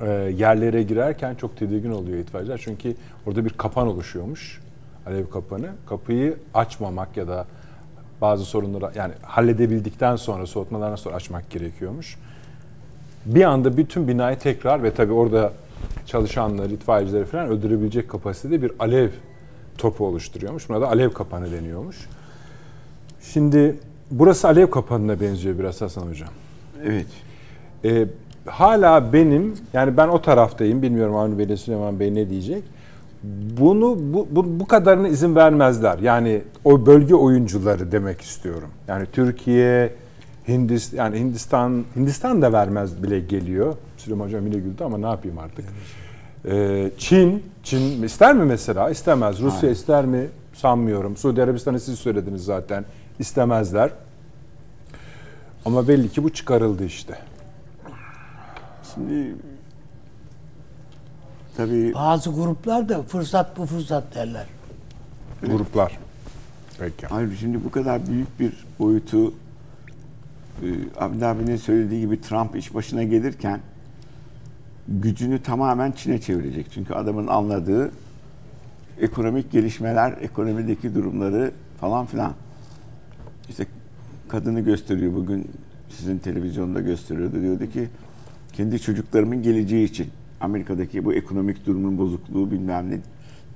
e, 0.00 0.10
yerlere 0.36 0.82
girerken 0.82 1.34
çok 1.34 1.56
tedirgin 1.56 1.90
oluyor 1.90 2.18
itfaiyeciler. 2.18 2.60
Çünkü 2.64 2.96
orada 3.26 3.44
bir 3.44 3.50
kapan 3.50 3.86
oluşuyormuş. 3.86 4.60
Alev 5.06 5.30
kapanı. 5.30 5.70
Kapıyı 5.86 6.36
açmamak 6.54 7.16
ya 7.16 7.28
da 7.28 7.46
bazı 8.20 8.44
sorunları 8.44 8.98
yani 8.98 9.14
halledebildikten 9.22 10.16
sonra 10.16 10.46
soğutmalardan 10.46 10.96
sonra 10.96 11.16
açmak 11.16 11.50
gerekiyormuş. 11.50 12.18
Bir 13.26 13.44
anda 13.44 13.76
bütün 13.76 14.08
binayı 14.08 14.38
tekrar 14.38 14.82
ve 14.82 14.94
tabii 14.94 15.12
orada 15.12 15.52
çalışanları, 16.06 16.72
itfaiyecileri 16.72 17.24
falan 17.24 17.48
öldürebilecek 17.48 18.08
kapasitede 18.08 18.62
bir 18.62 18.72
alev 18.78 19.08
topu 19.78 20.06
oluşturuyormuş. 20.06 20.68
Buna 20.68 20.80
da 20.80 20.88
alev 20.88 21.10
kapanı 21.10 21.52
deniyormuş. 21.52 21.96
Şimdi 23.20 23.76
burası 24.10 24.48
alev 24.48 24.70
kapanına 24.70 25.20
benziyor 25.20 25.58
biraz 25.58 25.80
Hasan 25.80 26.06
Hocam. 26.06 26.28
Evet. 26.84 27.06
Ee, 27.84 28.06
hala 28.46 29.12
benim 29.12 29.54
yani 29.72 29.96
ben 29.96 30.08
o 30.08 30.22
taraftayım 30.22 30.82
bilmiyorum 30.82 31.16
Avni 31.16 31.38
Bey 31.38 31.56
Süleyman 31.56 32.00
Bey 32.00 32.14
ne 32.14 32.30
diyecek. 32.30 32.62
Bunu 33.60 33.98
bu, 34.00 34.28
bu, 34.30 34.60
bu 34.60 34.66
kadarına 34.66 35.08
izin 35.08 35.36
vermezler. 35.36 35.98
Yani 35.98 36.42
o 36.64 36.86
bölge 36.86 37.14
oyuncuları 37.14 37.92
demek 37.92 38.20
istiyorum. 38.20 38.68
Yani 38.88 39.06
Türkiye, 39.12 39.92
Hindistan 40.48 40.96
yani 40.96 41.18
Hindistan 41.18 41.84
Hindistan 41.96 42.42
da 42.42 42.52
vermez 42.52 43.02
bile 43.02 43.20
geliyor. 43.20 43.76
Süleyman 43.96 44.26
Hocam 44.26 44.46
yine 44.46 44.56
güldü 44.56 44.84
ama 44.84 44.98
ne 44.98 45.06
yapayım 45.06 45.38
artık. 45.38 45.64
Ee, 46.48 46.90
Çin, 46.98 47.42
Çin 47.62 48.02
ister 48.02 48.34
mi 48.34 48.44
mesela? 48.44 48.90
İstemez. 48.90 49.40
Rusya 49.40 49.62
Hayır. 49.62 49.72
ister 49.72 50.04
mi? 50.04 50.26
Sanmıyorum. 50.54 51.16
Suudi 51.16 51.42
Arabistan'ı 51.42 51.80
siz 51.80 51.98
söylediniz 51.98 52.44
zaten. 52.44 52.84
İstemezler. 53.18 53.90
Ama 55.64 55.88
belli 55.88 56.08
ki 56.08 56.24
bu 56.24 56.30
çıkarıldı 56.32 56.84
işte. 56.84 57.18
Şimdi 58.94 59.34
tabii 61.56 61.94
Bazı 61.94 62.30
gruplar 62.30 62.88
da 62.88 63.02
fırsat 63.02 63.58
bu 63.58 63.66
fırsat 63.66 64.14
derler. 64.14 64.46
Gruplar. 65.42 65.98
Peki. 66.78 67.06
Hayır 67.06 67.36
şimdi 67.40 67.64
bu 67.64 67.70
kadar 67.70 68.06
büyük 68.06 68.40
bir 68.40 68.52
boyutu 68.78 69.32
Abdi 70.98 71.26
abinin 71.26 71.56
söylediği 71.56 72.00
gibi 72.00 72.20
Trump 72.20 72.56
iş 72.56 72.74
başına 72.74 73.02
gelirken 73.02 73.60
gücünü 74.88 75.42
tamamen 75.42 75.92
Çin'e 75.92 76.20
çevirecek. 76.20 76.66
Çünkü 76.70 76.94
adamın 76.94 77.26
anladığı 77.26 77.90
ekonomik 79.00 79.52
gelişmeler, 79.52 80.14
ekonomideki 80.20 80.94
durumları 80.94 81.52
falan 81.80 82.06
filan. 82.06 82.32
İşte 83.48 83.66
kadını 84.28 84.60
gösteriyor 84.60 85.14
bugün 85.14 85.50
sizin 85.88 86.18
televizyonda 86.18 86.80
gösteriyordu. 86.80 87.40
Diyordu 87.40 87.66
ki 87.66 87.88
kendi 88.52 88.80
çocuklarımın 88.80 89.42
geleceği 89.42 89.84
için 89.84 90.08
Amerika'daki 90.40 91.04
bu 91.04 91.14
ekonomik 91.14 91.66
durumun 91.66 91.98
bozukluğu 91.98 92.50
bilmem 92.50 92.90
ne 92.90 92.98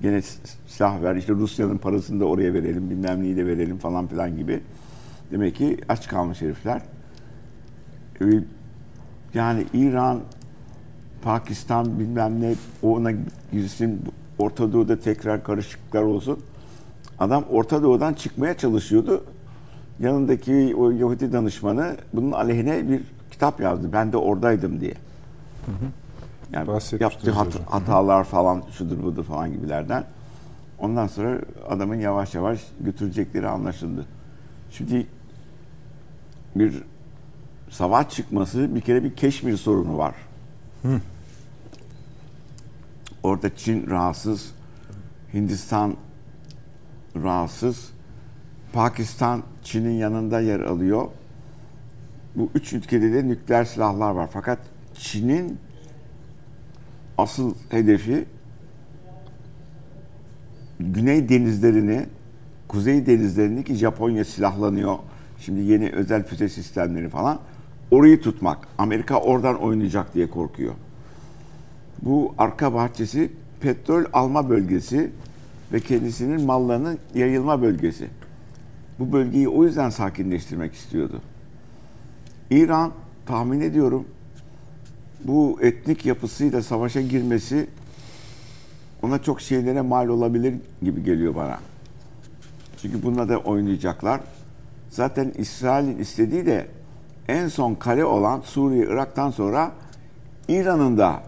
gene 0.01 0.21
silah 0.67 1.03
ver 1.03 1.15
işte 1.15 1.33
Rusya'nın 1.33 1.77
parasını 1.77 2.19
da 2.19 2.25
oraya 2.25 2.53
verelim 2.53 2.89
bilmem 2.89 3.23
neyi 3.23 3.37
de 3.37 3.45
verelim 3.45 3.77
falan 3.77 4.07
filan 4.07 4.37
gibi. 4.37 4.59
Demek 5.31 5.55
ki 5.55 5.77
aç 5.89 6.07
kalmış 6.07 6.41
herifler. 6.41 6.81
Ee, 8.21 8.25
Yani 9.33 9.65
İran, 9.73 10.19
Pakistan 11.21 11.99
bilmem 11.99 12.41
ne 12.41 12.53
ona 12.83 13.11
girsin 13.51 14.01
Orta 14.37 14.73
Doğu'da 14.73 14.99
tekrar 14.99 15.43
karışıklıklar 15.43 16.01
olsun. 16.03 16.39
Adam 17.19 17.43
Orta 17.51 17.83
Doğu'dan 17.83 18.13
çıkmaya 18.13 18.57
çalışıyordu. 18.57 19.23
Yanındaki 19.99 20.75
o 20.77 20.91
Yahudi 20.91 21.33
danışmanı 21.33 21.95
bunun 22.13 22.31
aleyhine 22.31 22.89
bir 22.89 23.01
kitap 23.31 23.59
yazdı. 23.59 23.89
Ben 23.93 24.11
de 24.11 24.17
oradaydım 24.17 24.81
diye. 24.81 24.93
Yani 26.51 26.79
yaptığı 26.99 27.31
hat- 27.31 27.47
hocam. 27.47 27.61
hatalar 27.65 28.23
falan 28.23 28.63
şudur 28.71 29.03
budur 29.03 29.23
falan 29.23 29.51
gibilerden. 29.51 30.03
Ondan 30.79 31.07
sonra 31.07 31.39
adamın 31.69 31.95
yavaş 31.95 32.35
yavaş 32.35 32.59
götürecekleri 32.79 33.47
anlaşıldı. 33.47 34.05
Şimdi 34.71 35.07
bir 36.55 36.83
savaş 37.69 38.09
çıkması 38.09 38.75
bir 38.75 38.81
kere 38.81 39.03
bir 39.03 39.15
Keşmir 39.15 39.57
sorunu 39.57 39.97
var. 39.97 40.15
Orada 43.23 43.55
Çin 43.55 43.89
rahatsız, 43.89 44.51
Hindistan 45.33 45.95
rahatsız, 47.15 47.91
Pakistan 48.73 49.43
Çin'in 49.63 49.97
yanında 49.97 50.39
yer 50.39 50.59
alıyor. 50.59 51.07
Bu 52.35 52.49
üç 52.55 52.73
ülkede 52.73 53.13
de 53.13 53.27
nükleer 53.27 53.65
silahlar 53.65 54.11
var. 54.11 54.29
Fakat 54.33 54.59
Çin'in 54.93 55.59
asıl 57.17 57.55
hedefi 57.69 58.25
Güney 60.79 61.29
denizlerini, 61.29 62.05
Kuzey 62.67 63.05
denizlerini 63.05 63.63
ki 63.63 63.75
Japonya 63.75 64.25
silahlanıyor. 64.25 64.97
Şimdi 65.39 65.61
yeni 65.61 65.89
özel 65.89 66.23
füze 66.23 66.49
sistemleri 66.49 67.09
falan. 67.09 67.39
Orayı 67.91 68.21
tutmak. 68.21 68.67
Amerika 68.77 69.19
oradan 69.19 69.61
oynayacak 69.61 70.13
diye 70.13 70.29
korkuyor. 70.29 70.73
Bu 72.01 72.33
arka 72.37 72.73
bahçesi 72.73 73.31
petrol 73.61 74.03
alma 74.13 74.49
bölgesi 74.49 75.11
ve 75.73 75.79
kendisinin 75.79 76.45
mallarının 76.45 76.99
yayılma 77.15 77.61
bölgesi. 77.61 78.07
Bu 78.99 79.11
bölgeyi 79.11 79.49
o 79.49 79.65
yüzden 79.65 79.89
sakinleştirmek 79.89 80.73
istiyordu. 80.73 81.21
İran 82.51 82.91
tahmin 83.25 83.61
ediyorum 83.61 84.05
bu 85.23 85.59
etnik 85.61 86.05
yapısıyla 86.05 86.61
savaşa 86.61 87.01
girmesi 87.01 87.67
ona 89.01 89.23
çok 89.23 89.41
şeylere 89.41 89.81
mal 89.81 90.07
olabilir 90.07 90.55
gibi 90.81 91.03
geliyor 91.03 91.35
bana. 91.35 91.59
Çünkü 92.81 93.03
bununla 93.03 93.29
da 93.29 93.37
oynayacaklar. 93.37 94.21
Zaten 94.89 95.31
İsrail'in 95.37 95.97
istediği 95.97 96.45
de 96.45 96.67
en 97.27 97.47
son 97.47 97.75
kale 97.75 98.05
olan 98.05 98.41
Suriye, 98.41 98.85
Irak'tan 98.85 99.31
sonra 99.31 99.71
İran'ın 100.47 100.97
da 100.97 101.23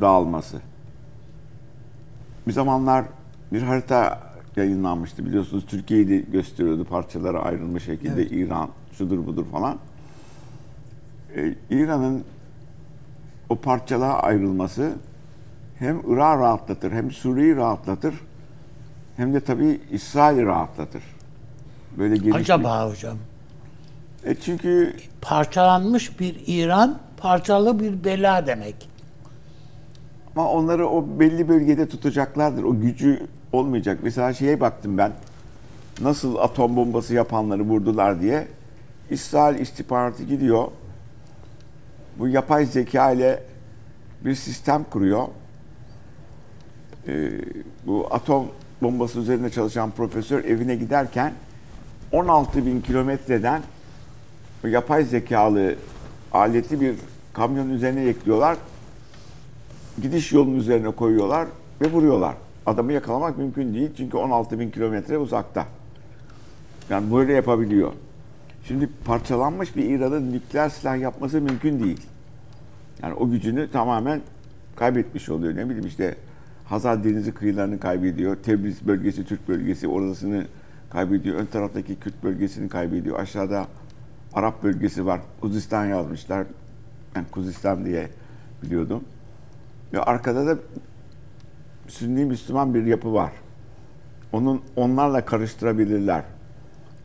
dağılması. 0.00 0.60
Bir 2.46 2.52
zamanlar 2.52 3.04
bir 3.52 3.62
harita 3.62 4.20
yayınlanmıştı 4.56 5.26
biliyorsunuz. 5.26 5.66
Türkiye'yi 5.66 6.08
de 6.08 6.18
gösteriyordu 6.18 6.84
parçalara 6.84 7.42
ayrılmış 7.42 7.84
şekilde 7.84 8.22
evet. 8.22 8.32
İran, 8.32 8.68
şudur 8.92 9.26
budur 9.26 9.46
falan. 9.52 9.78
Ee, 11.36 11.54
İran'ın 11.70 12.24
o 13.48 13.56
parçalığa 13.56 14.22
ayrılması 14.22 14.92
hem 15.78 16.00
Irak'ı 16.06 16.40
rahatlatır, 16.40 16.92
hem 16.92 17.10
Suriye'yi 17.10 17.56
rahatlatır, 17.56 18.14
hem 19.16 19.34
de 19.34 19.40
tabii 19.40 19.80
İsrail'i 19.90 20.46
rahatlatır. 20.46 21.13
Böyle 21.98 22.16
geniş 22.16 22.36
Acaba 22.36 22.90
hocam? 22.90 23.18
E 24.24 24.34
çünkü 24.34 24.96
parçalanmış 25.20 26.20
bir 26.20 26.36
İran, 26.46 26.98
parçalı 27.16 27.80
bir 27.80 28.04
bela 28.04 28.46
demek. 28.46 28.88
Ama 30.36 30.50
onları 30.50 30.88
o 30.88 31.06
belli 31.20 31.48
bölgede 31.48 31.88
tutacaklardır. 31.88 32.62
O 32.62 32.80
gücü 32.80 33.26
olmayacak. 33.52 33.98
Mesela 34.02 34.32
şeye 34.32 34.60
baktım 34.60 34.98
ben. 34.98 35.12
Nasıl 36.00 36.36
atom 36.36 36.76
bombası 36.76 37.14
yapanları 37.14 37.62
vurdular 37.62 38.20
diye. 38.20 38.48
İsrail 39.10 39.58
istihbaratı 39.60 40.22
gidiyor. 40.22 40.68
Bu 42.18 42.28
yapay 42.28 42.66
zeka 42.66 43.10
ile 43.10 43.42
bir 44.24 44.34
sistem 44.34 44.84
kuruyor. 44.84 45.28
Ee, 47.08 47.30
bu 47.86 48.08
atom 48.10 48.46
bombası 48.82 49.20
üzerine 49.20 49.50
çalışan 49.50 49.90
profesör 49.90 50.44
evine 50.44 50.76
giderken 50.76 51.32
16 52.14 52.66
bin 52.66 52.80
kilometreden 52.80 53.62
yapay 54.64 55.04
zekalı 55.04 55.76
aleti 56.32 56.80
bir 56.80 56.94
kamyon 57.32 57.70
üzerine 57.70 58.08
ekliyorlar. 58.08 58.56
Gidiş 60.02 60.32
yolunun 60.32 60.58
üzerine 60.58 60.90
koyuyorlar 60.90 61.48
ve 61.80 61.90
vuruyorlar. 61.90 62.34
Adamı 62.66 62.92
yakalamak 62.92 63.38
mümkün 63.38 63.74
değil 63.74 63.90
çünkü 63.96 64.16
16 64.16 64.60
bin 64.60 64.70
kilometre 64.70 65.18
uzakta. 65.18 65.66
Yani 66.90 67.12
böyle 67.14 67.32
yapabiliyor. 67.32 67.92
Şimdi 68.68 68.88
parçalanmış 69.04 69.76
bir 69.76 69.84
İran'ın 69.84 70.32
nükleer 70.32 70.68
silah 70.68 71.00
yapması 71.00 71.40
mümkün 71.40 71.84
değil. 71.84 72.00
Yani 73.02 73.14
o 73.14 73.30
gücünü 73.30 73.70
tamamen 73.70 74.20
kaybetmiş 74.76 75.28
oluyor. 75.28 75.56
Ne 75.56 75.64
bileyim 75.64 75.86
işte 75.86 76.14
Hazar 76.64 77.04
Denizi 77.04 77.34
kıyılarını 77.34 77.80
kaybediyor. 77.80 78.36
Tebriz 78.36 78.86
bölgesi, 78.86 79.24
Türk 79.24 79.48
bölgesi 79.48 79.88
orasını 79.88 80.44
kaybediyor. 80.94 81.36
Ön 81.36 81.46
taraftaki 81.46 81.96
Kürt 82.00 82.22
bölgesini 82.22 82.68
kaybediyor. 82.68 83.18
Aşağıda 83.18 83.66
Arap 84.34 84.62
bölgesi 84.62 85.06
var. 85.06 85.20
Kuzistan 85.40 85.86
yazmışlar. 85.86 86.46
Ben 87.14 87.24
Kuzistan 87.30 87.84
diye 87.84 88.10
biliyordum. 88.62 89.04
Ve 89.92 90.00
arkada 90.00 90.46
da 90.46 90.60
Sünni 91.88 92.24
Müslüman 92.24 92.74
bir 92.74 92.84
yapı 92.84 93.14
var. 93.14 93.32
Onun 94.32 94.62
onlarla 94.76 95.24
karıştırabilirler. 95.24 96.24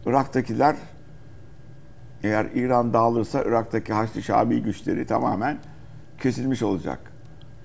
Irak'takiler 0.05 0.75
eğer 2.23 2.45
İran 2.45 2.93
dağılırsa 2.93 3.43
Irak'taki 3.43 3.93
Haçlı 3.93 4.21
Şabi 4.21 4.63
güçleri 4.63 5.05
tamamen 5.05 5.57
kesilmiş 6.19 6.63
olacak. 6.63 6.99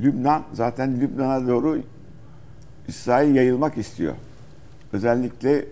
Lübnan 0.00 0.42
zaten 0.52 1.00
Lübnan'a 1.00 1.48
doğru 1.48 1.82
İsrail 2.88 3.34
yayılmak 3.34 3.78
istiyor. 3.78 4.14
Özellikle 4.92 5.64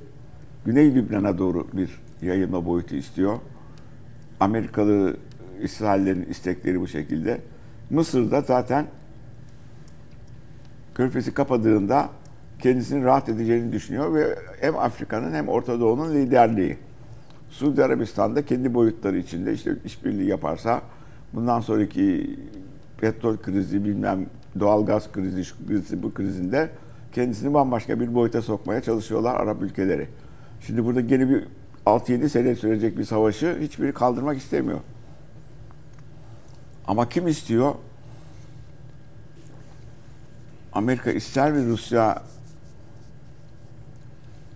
Güney 0.65 0.95
Lübnan'a 0.95 1.39
doğru 1.39 1.67
bir 1.73 2.01
yayılma 2.23 2.67
boyutu 2.67 2.95
istiyor. 2.95 3.39
Amerikalı 4.41 5.17
İsraillerin 5.63 6.25
istekleri 6.25 6.81
bu 6.81 6.89
şekilde. 6.89 7.41
Mısır'da 7.91 8.41
zaten 8.41 8.87
körfezi 10.95 11.35
kapadığında 11.35 12.09
kendisini 12.59 13.05
rahat 13.05 13.29
edeceğini 13.29 13.73
düşünüyor 13.73 14.15
ve 14.15 14.39
hem 14.61 14.79
Afrika'nın 14.79 15.35
hem 15.35 15.49
Orta 15.49 15.81
Doğu'nun 15.81 16.15
liderliği. 16.15 16.79
Suudi 17.51 17.85
Arabistan'da 17.85 18.47
kendi 18.47 18.75
boyutları 18.75 19.19
içinde 19.19 19.53
işte 19.53 19.77
işbirliği 19.85 20.29
yaparsa 20.29 20.83
bundan 21.33 21.61
sonraki 21.61 22.37
petrol 23.01 23.37
krizi 23.37 23.85
bilmem 23.85 24.27
doğal 24.61 24.87
gaz 24.87 25.13
krizi 25.13 25.45
şu 25.45 25.67
krizi 25.67 26.03
bu 26.03 26.15
krizinde 26.15 26.71
kendisini 27.13 27.55
bambaşka 27.55 28.01
bir 28.01 28.15
boyuta 28.15 28.43
sokmaya 28.43 28.81
çalışıyorlar 28.83 29.35
Arap 29.35 29.63
ülkeleri. 29.63 30.09
Şimdi 30.67 30.85
burada 30.85 31.01
gene 31.01 31.29
bir 31.29 31.45
6-7 31.87 32.29
sene 32.29 32.55
sürecek 32.55 32.99
bir 32.99 33.05
savaşı 33.05 33.59
hiçbiri 33.61 33.93
kaldırmak 33.93 34.39
istemiyor. 34.39 34.81
Ama 36.87 37.09
kim 37.09 37.29
istiyor? 37.29 37.75
Amerika 40.73 41.11
ister 41.11 41.53
mi 41.53 41.67
Rusya 41.67 42.23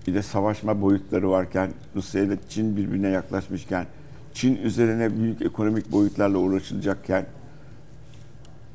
bir 0.06 0.14
de 0.14 0.22
savaşma 0.22 0.80
boyutları 0.80 1.30
varken 1.30 1.70
Rusya 1.96 2.22
ile 2.22 2.38
Çin 2.48 2.76
birbirine 2.76 3.08
yaklaşmışken 3.08 3.86
Çin 4.34 4.56
üzerine 4.56 5.16
büyük 5.16 5.42
ekonomik 5.42 5.92
boyutlarla 5.92 6.38
uğraşılacakken 6.38 7.26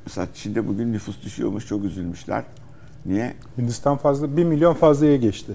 mesela 0.06 0.28
Çin'de 0.34 0.68
bugün 0.68 0.94
nüfus 0.94 1.24
düşüyormuş 1.24 1.68
çok 1.68 1.84
üzülmüşler. 1.84 2.44
Niye? 3.06 3.34
Hindistan 3.58 3.98
fazla 3.98 4.38
1 4.38 4.44
milyon 4.44 4.74
fazlaya 4.74 5.18
geçti. 5.18 5.54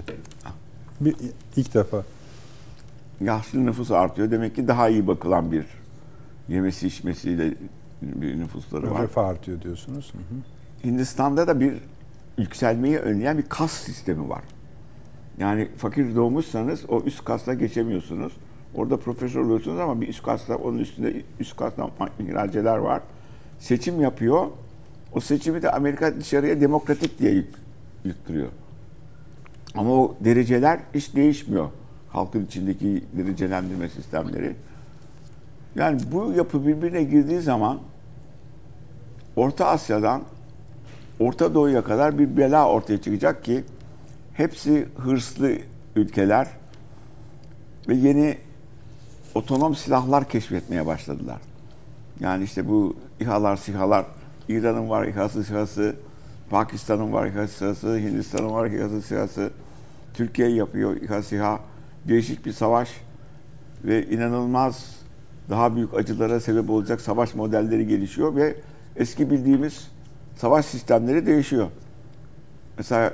Bir, 1.01 1.15
ilk 1.55 1.73
defa. 1.73 2.03
Yaşlı 3.21 3.65
nüfus 3.65 3.91
artıyor. 3.91 4.31
Demek 4.31 4.55
ki 4.55 4.67
daha 4.67 4.89
iyi 4.89 5.07
bakılan 5.07 5.51
bir 5.51 5.65
yemesi 6.49 6.87
içmesiyle 6.87 7.53
bir 8.01 8.39
nüfusları 8.39 8.91
var. 8.91 9.01
Refah 9.01 9.25
artıyor 9.27 9.61
diyorsunuz. 9.61 10.13
Hı 10.13 10.17
hı. 10.17 10.89
Hindistan'da 10.91 11.47
da 11.47 11.59
bir 11.59 11.73
yükselmeyi 12.37 12.97
önleyen 12.97 13.37
bir 13.37 13.43
kas 13.43 13.71
sistemi 13.71 14.29
var. 14.29 14.43
Yani 15.37 15.67
fakir 15.77 16.15
doğmuşsanız 16.15 16.89
o 16.89 17.01
üst 17.01 17.25
kasla 17.25 17.53
geçemiyorsunuz. 17.53 18.33
Orada 18.75 18.97
profesör 18.97 19.41
oluyorsunuz 19.41 19.79
ama 19.79 20.01
bir 20.01 20.07
üst 20.07 20.23
kasla 20.23 20.55
onun 20.55 20.77
üstünde 20.77 21.21
üst 21.39 21.55
kasla 21.55 21.89
ihraceler 22.19 22.77
var. 22.77 23.01
Seçim 23.59 24.01
yapıyor. 24.01 24.47
O 25.13 25.19
seçimi 25.19 25.61
de 25.61 25.71
Amerika 25.71 26.19
dışarıya 26.19 26.61
demokratik 26.61 27.19
diye 27.19 27.31
yük, 27.31 27.49
yüktürüyor. 28.03 28.49
Ama 29.77 29.93
o 29.93 30.15
dereceler 30.19 30.79
hiç 30.93 31.15
değişmiyor. 31.15 31.69
Halkın 32.09 32.45
içindeki 32.45 33.03
derecelendirme 33.13 33.89
sistemleri. 33.89 34.55
Yani 35.75 35.99
bu 36.11 36.31
yapı 36.31 36.67
birbirine 36.67 37.03
girdiği 37.03 37.39
zaman 37.41 37.79
Orta 39.35 39.65
Asya'dan 39.67 40.21
Orta 41.19 41.53
Doğu'ya 41.53 41.83
kadar 41.83 42.19
bir 42.19 42.37
bela 42.37 42.69
ortaya 42.69 43.01
çıkacak 43.01 43.43
ki 43.43 43.63
hepsi 44.33 44.87
hırslı 44.97 45.51
ülkeler 45.95 46.47
ve 47.87 47.95
yeni 47.95 48.37
otonom 49.35 49.75
silahlar 49.75 50.29
keşfetmeye 50.29 50.85
başladılar. 50.85 51.37
Yani 52.19 52.43
işte 52.43 52.69
bu 52.69 52.95
İHA'lar, 53.19 53.55
SİHA'lar, 53.55 54.05
İran'ın 54.49 54.89
var 54.89 55.05
İHA'sı, 55.05 55.43
SİHA'sı, 55.43 55.95
Pakistan'ın 56.49 57.13
var 57.13 57.25
İHA'sı, 57.27 57.53
SİHA'sı, 57.53 57.97
Hindistan'ın 57.97 58.51
var 58.51 58.65
İHA'sı, 58.65 59.01
SİHA'sı, 59.01 59.51
Türkiye 60.17 60.49
yapıyor 60.49 60.95
İHA, 61.01 61.23
SİHA. 61.23 61.59
Değişik 62.07 62.45
bir 62.45 62.51
savaş 62.51 63.01
ve 63.83 64.07
inanılmaz 64.07 64.95
daha 65.49 65.75
büyük 65.75 65.93
acılara 65.93 66.39
sebep 66.39 66.69
olacak 66.69 67.01
savaş 67.01 67.35
modelleri 67.35 67.87
gelişiyor 67.87 68.35
ve 68.35 68.55
eski 68.95 69.31
bildiğimiz 69.31 69.87
savaş 70.35 70.65
sistemleri 70.65 71.25
değişiyor. 71.25 71.67
Mesela 72.77 73.13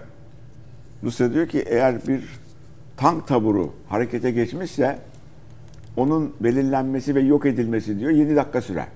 Rusya 1.03 1.34
diyor 1.34 1.47
ki 1.47 1.59
eğer 1.59 2.07
bir 2.07 2.23
tank 2.97 3.27
taburu 3.27 3.73
harekete 3.89 4.31
geçmişse 4.31 4.99
onun 5.97 6.34
belirlenmesi 6.39 7.15
ve 7.15 7.21
yok 7.21 7.45
edilmesi 7.45 7.99
diyor 7.99 8.11
7 8.11 8.35
dakika 8.35 8.61
sürer. 8.61 8.88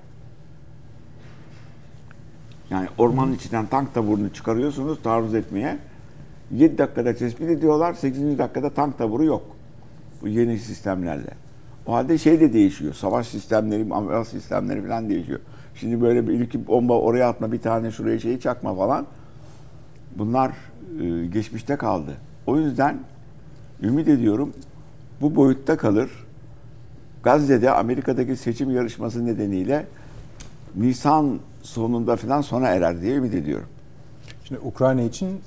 Yani 2.70 2.88
ormanın 2.98 3.32
içinden 3.32 3.66
tank 3.66 3.94
taburunu 3.94 4.32
çıkarıyorsunuz 4.32 5.02
taarruz 5.02 5.34
etmeye. 5.34 5.78
7 6.50 6.78
dakikada 6.78 7.14
tespit 7.14 7.50
ediyorlar. 7.50 7.94
8. 7.94 8.38
dakikada 8.38 8.70
tank 8.70 8.98
taburu 8.98 9.24
yok. 9.24 9.42
Bu 10.22 10.28
yeni 10.28 10.58
sistemlerle. 10.58 11.30
O 11.86 11.92
halde 11.92 12.18
şey 12.18 12.40
de 12.40 12.52
değişiyor. 12.52 12.94
Savaş 12.94 13.28
sistemleri, 13.28 13.94
aviasyon 13.94 14.40
sistemleri 14.40 14.82
falan 14.82 15.08
değişiyor. 15.08 15.40
Şimdi 15.74 16.00
böyle 16.00 16.28
bir 16.28 16.40
iki 16.40 16.66
bomba 16.66 17.00
oraya 17.00 17.28
atma, 17.28 17.52
bir 17.52 17.60
tane 17.60 17.90
şuraya 17.90 18.18
şeyi 18.18 18.40
çakma 18.40 18.74
falan. 18.74 19.06
Bunlar 20.16 20.52
e, 21.00 21.26
geçmişte 21.26 21.76
kaldı. 21.76 22.10
O 22.46 22.58
yüzden 22.58 22.98
ümit 23.82 24.08
ediyorum 24.08 24.52
bu 25.20 25.36
boyutta 25.36 25.76
kalır. 25.76 26.10
Gazze'de 27.22 27.70
Amerika'daki 27.70 28.36
seçim 28.36 28.70
yarışması 28.70 29.26
nedeniyle 29.26 29.86
Nisan 30.76 31.38
sonunda 31.62 32.16
falan 32.16 32.40
sona 32.40 32.68
erer 32.68 33.00
diye 33.00 33.16
ümit 33.16 33.34
ediyorum. 33.34 33.68
Şimdi 34.48 34.60
Ukrayna 34.60 35.02
için 35.02 35.40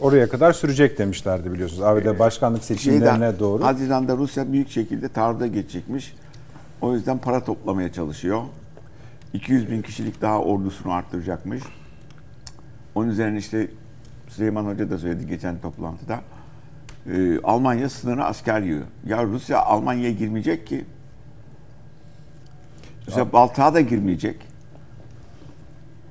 oraya 0.00 0.28
kadar 0.28 0.52
sürecek 0.52 0.98
demişlerdi 0.98 1.52
biliyorsunuz. 1.52 1.82
ABD 1.82 2.18
başkanlık 2.18 2.64
seçimlerine 2.64 3.14
Şeyden, 3.14 3.38
doğru. 3.38 3.64
Haziran'da 3.64 4.16
Rusya 4.16 4.52
büyük 4.52 4.70
şekilde 4.70 5.08
taarruda 5.08 5.46
geçecekmiş. 5.46 6.14
O 6.80 6.94
yüzden 6.94 7.18
para 7.18 7.44
toplamaya 7.44 7.92
çalışıyor. 7.92 8.42
200 9.32 9.70
bin 9.70 9.82
kişilik 9.82 10.22
daha 10.22 10.40
ordusunu 10.40 10.92
arttıracakmış. 10.92 11.62
Onun 12.94 13.08
üzerine 13.08 13.38
işte 13.38 13.70
Süleyman 14.28 14.64
Hoca 14.64 14.90
da 14.90 14.98
söyledi 14.98 15.26
geçen 15.26 15.58
toplantıda. 15.58 16.20
Ee, 17.12 17.40
Almanya 17.44 17.88
sınırına 17.88 18.24
asker 18.24 18.60
yiyor. 18.60 18.82
Ya 19.06 19.24
Rusya 19.24 19.62
Almanya'ya 19.62 20.12
girmeyecek 20.12 20.66
ki. 20.66 20.84
Rusya 23.06 23.32
Baltık'a 23.32 23.74
da 23.74 23.80
girmeyecek. 23.80 24.47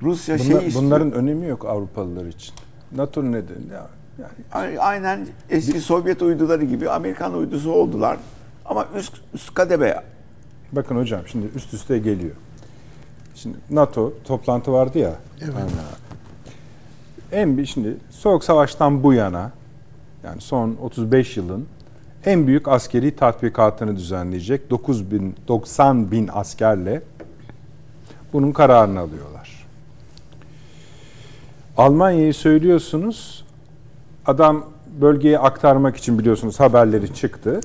Rusya 0.02 0.38
Bunlar- 0.38 0.46
şey 0.60 0.68
istiyor. 0.68 0.84
bunların 0.84 1.12
önemi 1.12 1.46
yok 1.46 1.64
Avrupalılar 1.64 2.26
için. 2.26 2.54
NATO 2.96 3.24
nedeni 3.24 3.72
ya, 3.72 3.86
yani 4.52 4.80
Aynen 4.80 5.26
eski 5.50 5.80
Sovyet 5.80 6.22
uyduları 6.22 6.64
gibi 6.64 6.90
Amerikan 6.90 7.34
uydusu 7.34 7.72
oldular. 7.72 8.16
Ama 8.64 8.86
üst, 8.96 9.12
üst 9.34 9.54
kademe 9.54 10.02
Bakın 10.72 10.96
hocam 10.96 11.20
şimdi 11.26 11.46
üst 11.54 11.74
üste 11.74 11.98
geliyor. 11.98 12.34
Şimdi 13.34 13.56
NATO 13.70 14.12
toplantı 14.24 14.72
vardı 14.72 14.98
ya. 14.98 15.14
Evet. 15.42 15.54
En 17.32 17.58
bir 17.58 17.66
şimdi 17.66 17.96
Soğuk 18.10 18.44
Savaş'tan 18.44 19.02
bu 19.02 19.12
yana 19.12 19.50
yani 20.24 20.40
son 20.40 20.76
35 20.82 21.36
yılın 21.36 21.66
en 22.24 22.46
büyük 22.46 22.68
askeri 22.68 23.16
tatbikatını 23.16 23.96
düzenleyecek 23.96 24.70
9 24.70 25.10
bin 25.10 25.34
90 25.48 26.10
bin 26.10 26.28
askerle 26.32 27.02
bunun 28.32 28.52
kararını 28.52 29.00
alıyorlar. 29.00 29.37
Almanya'yı 31.78 32.34
söylüyorsunuz. 32.34 33.44
Adam 34.26 34.64
bölgeye 35.00 35.38
aktarmak 35.38 35.96
için 35.96 36.18
biliyorsunuz 36.18 36.60
haberleri 36.60 37.14
çıktı. 37.14 37.60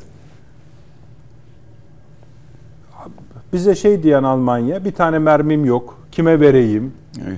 Bize 3.54 3.76
şey 3.76 4.04
diyen 4.04 4.24
Almanya 4.24 4.86
bir 4.86 4.92
tane 4.92 5.20
mermim 5.20 5.66
yok. 5.66 6.00
Kime 6.12 6.40
vereyim? 6.40 6.94
Evet. 7.28 7.38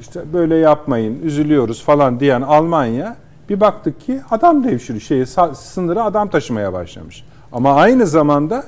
İşte 0.00 0.32
böyle 0.32 0.54
yapmayın. 0.54 1.22
Üzülüyoruz 1.22 1.82
falan 1.82 2.20
diyen 2.20 2.42
Almanya 2.42 3.16
bir 3.48 3.60
baktık 3.60 4.00
ki 4.00 4.20
adam 4.30 4.64
devşiriyor. 4.64 5.02
Şeyi 5.02 5.26
sınırı 5.54 6.02
adam 6.02 6.28
taşımaya 6.28 6.72
başlamış. 6.72 7.24
Ama 7.52 7.74
aynı 7.74 8.06
zamanda 8.06 8.64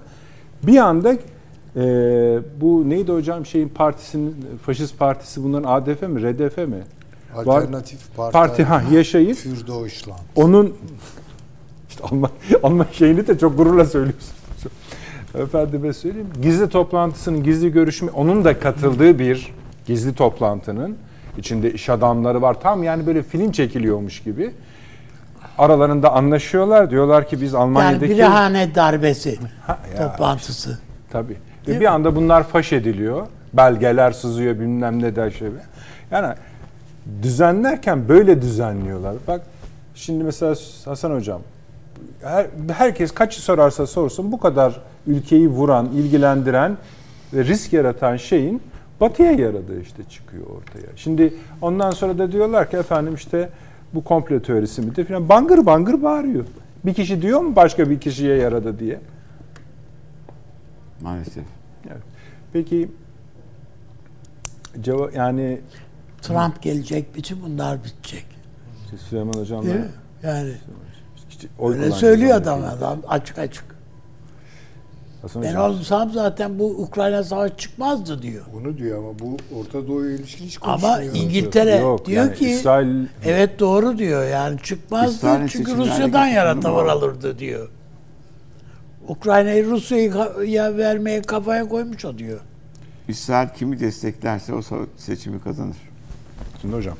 bir 0.62 0.76
anda 0.76 1.12
e, 1.12 1.18
bu 2.60 2.90
neydi 2.90 3.12
hocam 3.12 3.46
şeyin 3.46 3.68
partisinin 3.68 4.36
faşist 4.62 4.98
partisi 4.98 5.44
bunların 5.44 5.68
ADF 5.68 6.02
mi 6.02 6.22
RDF 6.22 6.58
mi? 6.58 6.82
Alternatif 7.36 8.16
Parti, 8.16 8.32
Parti 8.32 8.64
ha 8.64 8.82
yaşayıp 8.92 9.36
Für 9.36 9.66
Deutschland. 9.66 10.18
onun 10.36 10.76
işte 11.88 12.04
Alman, 12.04 12.30
Alman 12.62 12.86
şeyini 12.92 13.26
de 13.26 13.38
çok 13.38 13.56
gururla 13.56 13.84
söylüyorsunuz. 13.84 14.32
Efendime 15.34 15.92
söyleyeyim. 15.92 16.28
Gizli 16.42 16.68
toplantısının 16.68 17.42
gizli 17.42 17.72
görüşme 17.72 18.10
onun 18.10 18.44
da 18.44 18.58
katıldığı 18.58 19.18
bir 19.18 19.52
gizli 19.86 20.14
toplantının 20.14 20.96
içinde 21.38 21.72
iş 21.72 21.88
adamları 21.88 22.42
var. 22.42 22.60
Tam 22.60 22.82
yani 22.82 23.06
böyle 23.06 23.22
film 23.22 23.52
çekiliyormuş 23.52 24.22
gibi. 24.22 24.50
Aralarında 25.58 26.12
anlaşıyorlar. 26.12 26.90
Diyorlar 26.90 27.28
ki 27.28 27.40
biz 27.40 27.52
Yani 27.52 27.62
Almanya'daki 27.62 28.14
birahane 28.14 28.74
darbesi 28.74 29.38
Ha, 29.66 29.78
ya 29.98 30.10
toplantısı. 30.12 30.78
Tabii. 31.10 31.36
Ve 31.68 31.80
bir 31.80 31.86
anda 31.86 32.16
bunlar 32.16 32.48
faş 32.48 32.72
ediliyor. 32.72 33.26
Belgeler 33.52 34.12
sızıyor 34.12 34.54
bilmem 34.54 35.02
ne 35.02 35.16
der 35.16 35.30
şey. 35.30 35.48
Yani 36.10 36.34
düzenlerken 37.22 38.08
böyle 38.08 38.42
düzenliyorlar. 38.42 39.14
Bak 39.28 39.40
şimdi 39.94 40.24
mesela 40.24 40.54
Hasan 40.84 41.10
Hocam 41.10 41.40
her, 42.22 42.46
herkes 42.72 43.10
kaçı 43.12 43.42
sorarsa 43.42 43.86
sorsun 43.86 44.32
bu 44.32 44.38
kadar 44.38 44.80
ülkeyi 45.06 45.48
vuran, 45.48 45.86
ilgilendiren 45.86 46.76
ve 47.34 47.44
risk 47.44 47.72
yaratan 47.72 48.16
şeyin 48.16 48.62
batıya 49.00 49.32
yaradığı 49.32 49.80
işte 49.80 50.02
çıkıyor 50.10 50.46
ortaya. 50.46 50.96
Şimdi 50.96 51.34
ondan 51.62 51.90
sonra 51.90 52.18
da 52.18 52.32
diyorlar 52.32 52.70
ki 52.70 52.76
efendim 52.76 53.14
işte 53.14 53.48
bu 53.94 54.04
komplo 54.04 54.40
teorisi 54.40 54.82
midir 54.82 55.04
falan 55.04 55.28
bangır 55.28 55.66
bangır 55.66 56.02
bağırıyor. 56.02 56.44
Bir 56.84 56.94
kişi 56.94 57.22
diyor 57.22 57.40
mu 57.40 57.56
başka 57.56 57.90
bir 57.90 58.00
kişiye 58.00 58.36
yaradı 58.36 58.78
diye? 58.78 59.00
maalesef. 61.00 61.44
Evet. 61.86 62.02
Peki 62.52 62.88
ceva 64.80 65.10
yani 65.14 65.60
Trump 66.22 66.62
gelecek, 66.62 67.14
bütün 67.14 67.42
bunlar 67.42 67.84
bitecek. 67.84 68.26
işte 68.84 68.96
Süleyman 68.96 69.34
Değil 69.34 69.74
mi? 69.74 69.90
Yani 70.22 70.52
işte 71.30 71.48
öyle 71.62 71.90
söylüyor 71.90 72.36
adam, 72.36 72.64
adam 72.64 72.98
açık 73.08 73.38
açık. 73.38 73.64
Hasan 75.22 75.42
Ben 75.42 75.48
Hocam, 75.48 75.70
olsam 75.70 76.10
zaten 76.12 76.58
bu 76.58 76.66
Ukrayna 76.66 77.24
savaşı 77.24 77.56
çıkmazdı 77.56 78.22
diyor. 78.22 78.44
Bunu 78.52 78.78
diyor 78.78 78.98
ama 78.98 79.18
bu 79.18 79.36
Orta 79.58 79.88
Doğu'ya 79.88 80.10
ilişkin 80.10 80.44
hiç 80.44 80.58
Ama. 80.62 81.02
İngiltere 81.02 81.76
Yok, 81.76 82.06
diyor 82.06 82.24
yani 82.24 82.34
ki 82.34 82.46
İsrail- 82.50 83.06
evet 83.24 83.60
doğru 83.60 83.98
diyor 83.98 84.28
yani 84.28 84.58
çıkmazdı 84.62 85.14
İsrail'in 85.14 85.46
çünkü 85.46 85.76
Rusya'dan 85.76 86.26
yana 86.26 86.54
tutumu 86.54 86.62
tavır 86.62 86.86
bu. 86.86 86.90
alırdı 86.90 87.38
diyor. 87.38 87.68
Ukrayna'yı 89.08 89.66
Rusya'ya 89.66 90.76
vermeye 90.76 91.22
kafaya 91.22 91.68
koymuş 91.68 92.04
o 92.04 92.18
diyor. 92.18 92.40
İsrail 93.08 93.48
kimi 93.48 93.80
desteklerse 93.80 94.54
o 94.54 94.60
seçimi 94.96 95.40
kazanır. 95.40 95.76
Şimdi 96.60 96.76
hocam 96.76 96.96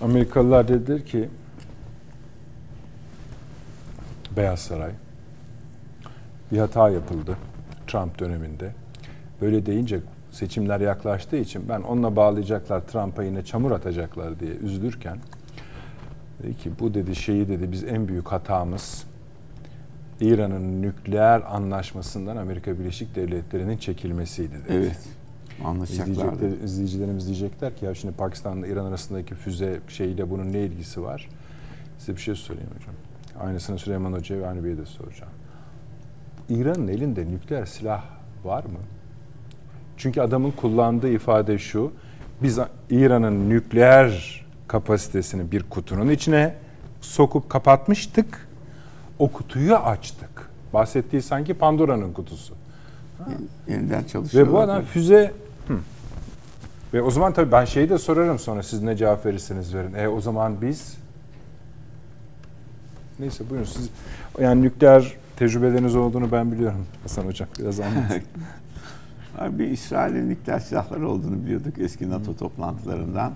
Amerikalılar 0.00 0.68
dediler 0.68 1.06
ki 1.06 1.28
Beyaz 4.36 4.60
Saray 4.60 4.90
bir 6.52 6.58
hata 6.58 6.90
yapıldı 6.90 7.36
Trump 7.86 8.18
döneminde. 8.18 8.72
Böyle 9.40 9.66
deyince 9.66 10.00
seçimler 10.30 10.80
yaklaştığı 10.80 11.36
için 11.36 11.68
ben 11.68 11.80
onunla 11.80 12.16
bağlayacaklar 12.16 12.80
Trump'a 12.80 13.22
yine 13.22 13.44
çamur 13.44 13.70
atacaklar 13.70 14.40
diye 14.40 14.50
üzülürken 14.50 15.18
dedi 16.42 16.56
ki 16.56 16.70
bu 16.80 16.94
dedi 16.94 17.16
şeyi 17.16 17.48
dedi 17.48 17.72
biz 17.72 17.84
en 17.84 18.08
büyük 18.08 18.28
hatamız 18.28 19.04
İran'ın 20.20 20.82
nükleer 20.82 21.42
anlaşmasından 21.54 22.36
Amerika 22.36 22.78
Birleşik 22.78 23.16
Devletleri'nin 23.16 23.76
çekilmesiydi 23.76 24.52
dedi. 24.52 24.64
Evet. 24.70 25.17
İzleyecekler, 25.84 26.64
izleyicilerimiz 26.64 27.26
diyecekler 27.26 27.76
ki 27.76 27.84
ya 27.84 27.94
şimdi 27.94 28.14
Pakistan'la 28.14 28.66
İran 28.66 28.86
arasındaki 28.86 29.34
füze 29.34 29.80
şeyiyle 29.88 30.30
bunun 30.30 30.52
ne 30.52 30.60
ilgisi 30.60 31.02
var? 31.02 31.28
Size 31.98 32.16
bir 32.16 32.20
şey 32.20 32.34
söyleyeyim 32.34 32.70
hocam. 32.78 32.94
Aynısını 33.48 33.78
Süleyman 33.78 34.12
Hoca'ya 34.12 34.40
ve 34.40 34.48
Avni 34.48 34.64
Bey'e 34.64 34.78
de 34.78 34.86
soracağım. 34.86 35.32
İran'ın 36.48 36.88
elinde 36.88 37.26
nükleer 37.26 37.66
silah 37.66 38.04
var 38.44 38.64
mı? 38.64 38.78
Çünkü 39.96 40.20
adamın 40.20 40.50
kullandığı 40.50 41.08
ifade 41.08 41.58
şu. 41.58 41.92
Biz 42.42 42.58
İran'ın 42.90 43.50
nükleer 43.50 44.44
kapasitesini 44.68 45.52
bir 45.52 45.62
kutunun 45.62 46.08
içine 46.08 46.54
sokup 47.00 47.50
kapatmıştık. 47.50 48.48
O 49.18 49.28
kutuyu 49.28 49.76
açtık. 49.76 50.50
Bahsettiği 50.74 51.22
sanki 51.22 51.54
Pandora'nın 51.54 52.12
kutusu. 52.12 52.54
Yeniden 53.68 54.04
çalışıyor. 54.04 54.46
Ve 54.46 54.52
bu 54.52 54.58
adam 54.58 54.82
füze. 54.82 55.32
Ve 56.94 57.02
o 57.02 57.10
zaman 57.10 57.32
tabii 57.32 57.52
ben 57.52 57.64
şeyi 57.64 57.90
de 57.90 57.98
sorarım 57.98 58.38
sonra 58.38 58.62
siz 58.62 58.82
ne 58.82 58.96
cevap 58.96 59.26
verirseniz 59.26 59.74
verin. 59.74 59.94
E 59.94 60.08
o 60.08 60.20
zaman 60.20 60.60
biz 60.62 60.96
neyse 63.18 63.50
buyurun 63.50 63.66
siz 63.66 63.90
yani 64.40 64.62
nükleer 64.62 65.16
tecrübeleriniz 65.36 65.96
olduğunu 65.96 66.32
ben 66.32 66.52
biliyorum 66.52 66.86
Hasan 67.02 67.24
Hocam 67.24 67.48
biraz 67.58 67.80
anlatın. 67.80 68.22
Bir 69.58 69.68
İsrail'in 69.68 70.30
nükleer 70.30 70.58
silahları 70.58 71.08
olduğunu 71.08 71.44
biliyorduk 71.44 71.78
eski 71.78 72.10
NATO 72.10 72.36
toplantılarından. 72.36 73.32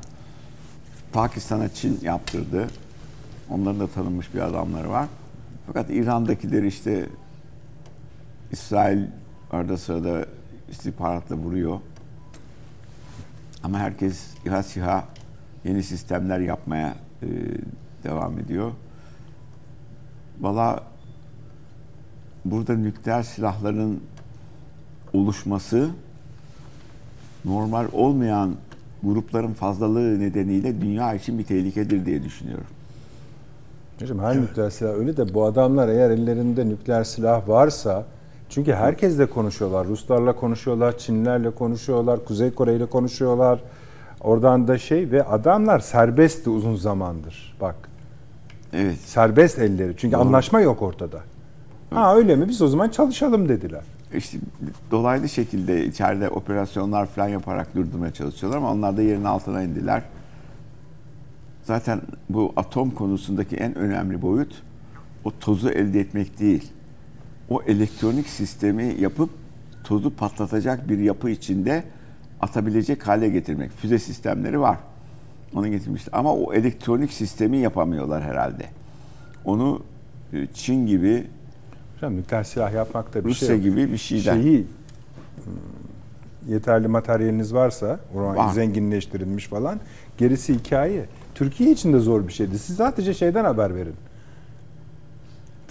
Pakistan'a 1.13 1.69
Çin 1.69 1.99
yaptırdı. 2.03 2.67
Onların 3.51 3.81
da 3.81 3.87
tanınmış 3.87 4.35
bir 4.35 4.41
adamları 4.41 4.91
var. 4.91 5.07
Fakat 5.67 5.91
İran'dakileri 5.91 6.67
işte 6.67 7.07
İsrail 8.53 9.07
arada 9.51 9.77
sırada 9.77 10.27
istihbaratla 10.69 11.37
vuruyor. 11.37 11.79
Ama 13.63 13.79
herkes 13.79 14.27
İHA 14.47 14.63
SİHA 14.63 15.05
yeni 15.65 15.83
sistemler 15.83 16.41
yapmaya 16.41 16.95
e, 17.23 17.27
devam 18.05 18.39
ediyor. 18.39 18.73
Valla 20.41 20.83
burada 22.45 22.75
nükleer 22.75 23.23
silahların 23.23 24.01
oluşması 25.13 25.91
normal 27.45 27.87
olmayan 27.93 28.55
grupların 29.03 29.53
fazlalığı 29.53 30.21
nedeniyle 30.21 30.81
dünya 30.81 31.15
için 31.15 31.39
bir 31.39 31.45
tehlikedir 31.45 32.07
diye 32.07 32.25
düşünüyorum. 32.25 32.67
Hocam 34.01 34.19
her 34.19 34.41
nükleer 34.43 34.71
silah 34.71 34.95
öyle 34.95 35.17
de 35.17 35.35
bu 35.35 35.45
adamlar 35.45 35.89
eğer 35.89 36.11
ellerinde 36.11 36.69
nükleer 36.69 37.05
silah 37.05 37.49
varsa 37.49 38.05
çünkü 38.53 38.73
herkesle 38.73 39.27
konuşuyorlar. 39.27 39.87
Ruslarla 39.87 40.33
konuşuyorlar, 40.37 40.99
Çinlerle 40.99 41.51
konuşuyorlar, 41.51 42.25
Kuzey 42.25 42.51
Kore 42.55 42.77
ile 42.77 42.87
konuşuyorlar. 42.87 43.61
Oradan 44.21 44.69
da 44.69 44.79
şey 44.79 45.11
ve 45.11 45.23
adamlar 45.25 45.81
serbestti 45.81 46.51
uzun 46.51 46.77
zamandır. 46.77 47.57
Bak 47.61 47.75
Evet. 48.73 48.97
serbest 48.99 49.59
elleri. 49.59 49.95
Çünkü 49.97 50.17
anlaşma 50.17 50.61
yok 50.61 50.83
ortada. 50.83 51.21
Ha 51.91 52.17
öyle 52.17 52.37
mi? 52.37 52.49
Biz 52.49 52.63
o 52.63 52.69
zaman 52.69 52.89
çalışalım 52.89 53.49
dediler. 53.49 53.83
İşte 54.15 54.39
dolaylı 54.91 55.29
şekilde 55.29 55.85
içeride 55.87 56.29
operasyonlar 56.29 57.07
falan 57.07 57.29
yaparak 57.29 57.75
durdurmaya 57.75 58.13
çalışıyorlar 58.13 58.59
ama 58.59 58.73
onlar 58.73 58.97
da 58.97 59.03
yerin 59.03 59.25
altına 59.25 59.63
indiler. 59.63 60.03
Zaten 61.65 62.01
bu 62.29 62.53
atom 62.57 62.91
konusundaki 62.91 63.57
en 63.57 63.75
önemli 63.75 64.23
boyut 64.23 64.63
o 65.25 65.31
tozu 65.41 65.71
elde 65.71 66.01
etmek 66.01 66.41
değil. 66.41 66.73
O 67.49 67.63
elektronik 67.63 68.29
sistemi 68.29 68.97
yapıp 69.01 69.31
tozu 69.85 70.11
patlatacak 70.17 70.89
bir 70.89 70.99
yapı 70.99 71.31
içinde 71.31 71.85
atabilecek 72.41 73.09
hale 73.09 73.29
getirmek. 73.29 73.71
Füze 73.73 73.99
sistemleri 73.99 74.61
var. 74.61 74.79
Onu 75.55 75.69
getirmişler. 75.71 76.19
Ama 76.19 76.35
o 76.35 76.53
elektronik 76.55 77.13
sistemi 77.13 77.57
yapamıyorlar 77.57 78.23
herhalde. 78.23 78.65
Onu 79.45 79.83
e, 80.33 80.47
Çin 80.55 80.87
gibi, 80.87 81.27
Hocam 81.95 82.17
nükleer 82.17 82.45
silah 82.45 82.73
yapmakta 82.73 83.25
bir 83.25 83.31
Rusya 83.31 83.47
şey 83.47 83.57
yok. 83.57 83.65
gibi 83.65 83.93
bir 83.93 83.97
şeyden. 83.97 84.43
Şeyi 84.43 84.67
hmm, 85.45 86.53
yeterli 86.53 86.89
materyaliniz 86.89 87.55
varsa, 87.55 88.01
o 88.15 88.19
zaman 88.19 88.37
Var. 88.37 88.53
zenginleştirilmiş 88.53 89.47
falan, 89.47 89.81
gerisi 90.19 90.55
hikaye. 90.55 91.05
Türkiye 91.35 91.71
için 91.71 91.93
de 91.93 91.99
zor 91.99 92.29
bir 92.29 92.33
şeydi. 92.33 92.59
Siz 92.59 92.77
sadece 92.77 93.15
şeyden 93.15 93.45
haber 93.45 93.75
verin. 93.75 93.95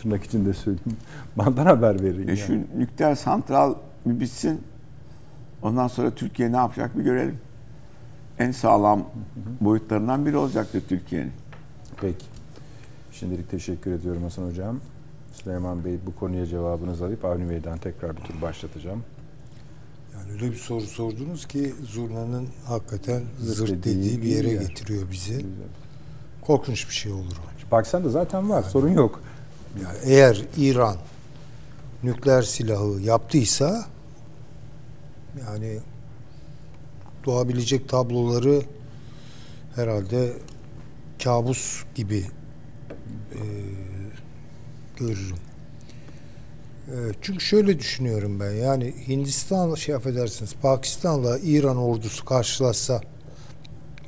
Tırnak 0.02 0.24
içinde 0.24 0.54
söyleyeyim. 0.54 0.98
Bandan 1.36 1.66
haber 1.66 2.04
verin. 2.04 2.28
E 2.28 2.32
yani. 2.32 2.38
şu 2.38 2.54
nükleer 2.54 3.16
santral 3.16 3.76
bir 4.06 4.20
bitsin. 4.20 4.62
Ondan 5.62 5.88
sonra 5.88 6.12
Türkiye 6.12 6.52
ne 6.52 6.56
yapacak 6.56 6.98
bir 6.98 7.04
görelim. 7.04 7.38
En 8.40 8.52
sağlam 8.52 9.04
boyutlarından 9.62 10.26
biri 10.26 10.38
olacaktır 10.38 10.84
Türkiye'nin. 10.90 11.32
Peki. 12.02 12.26
Şimdilik 13.12 13.52
teşekkür 13.52 13.92
ediyorum 13.92 14.24
Hasan 14.24 14.48
Hocam. 14.48 14.80
Süleyman 15.34 15.86
Bey 15.86 16.00
bu 16.06 16.16
konuya 16.16 16.46
cevabınızı 16.46 17.06
alıp 17.06 17.26
Avni 17.26 17.50
Bey'den 17.50 17.78
tekrar 17.78 18.18
bir 18.18 18.22
tur 18.22 18.42
başlatacağım. 18.42 19.04
Yani 20.14 20.32
öyle 20.32 20.52
bir 20.52 20.58
soru 20.58 20.82
sordunuz 20.82 21.46
ki 21.48 21.74
zurnanın 21.84 22.48
hakikaten 22.66 23.24
Zırt 23.40 23.70
dediği 23.70 23.84
dediği 23.84 24.22
bir 24.22 24.28
yere 24.28 24.50
yer. 24.50 24.62
getiriyor 24.62 25.12
bizi. 25.12 25.46
Korkunç 26.42 26.90
bir 26.90 26.94
şey 26.94 27.12
olur 27.12 27.38
o. 27.48 27.72
Baksan 27.72 28.04
da 28.04 28.10
zaten 28.10 28.50
var. 28.50 28.64
Sorun 28.64 28.90
yok. 28.90 29.22
Yani 29.76 29.98
eğer 30.04 30.46
İran 30.58 30.96
nükleer 32.04 32.42
silahı 32.42 33.02
yaptıysa 33.02 33.86
yani 35.46 35.80
doğabilecek 37.26 37.90
tabloları 37.90 38.62
herhalde 39.76 40.34
kabus 41.24 41.84
gibi 41.96 42.26
e, 43.32 43.42
görürüm. 44.98 45.38
E, 46.88 46.96
çünkü 47.22 47.46
şöyle 47.46 47.80
düşünüyorum 47.80 48.40
ben 48.40 48.52
yani 48.52 48.94
Hindistan 49.08 49.76
şey 49.76 49.96
affedersiniz 49.96 50.54
Pakistan'la 50.62 51.40
İran 51.40 51.78
ordusu 51.78 52.26
karşılaşsa 52.26 53.02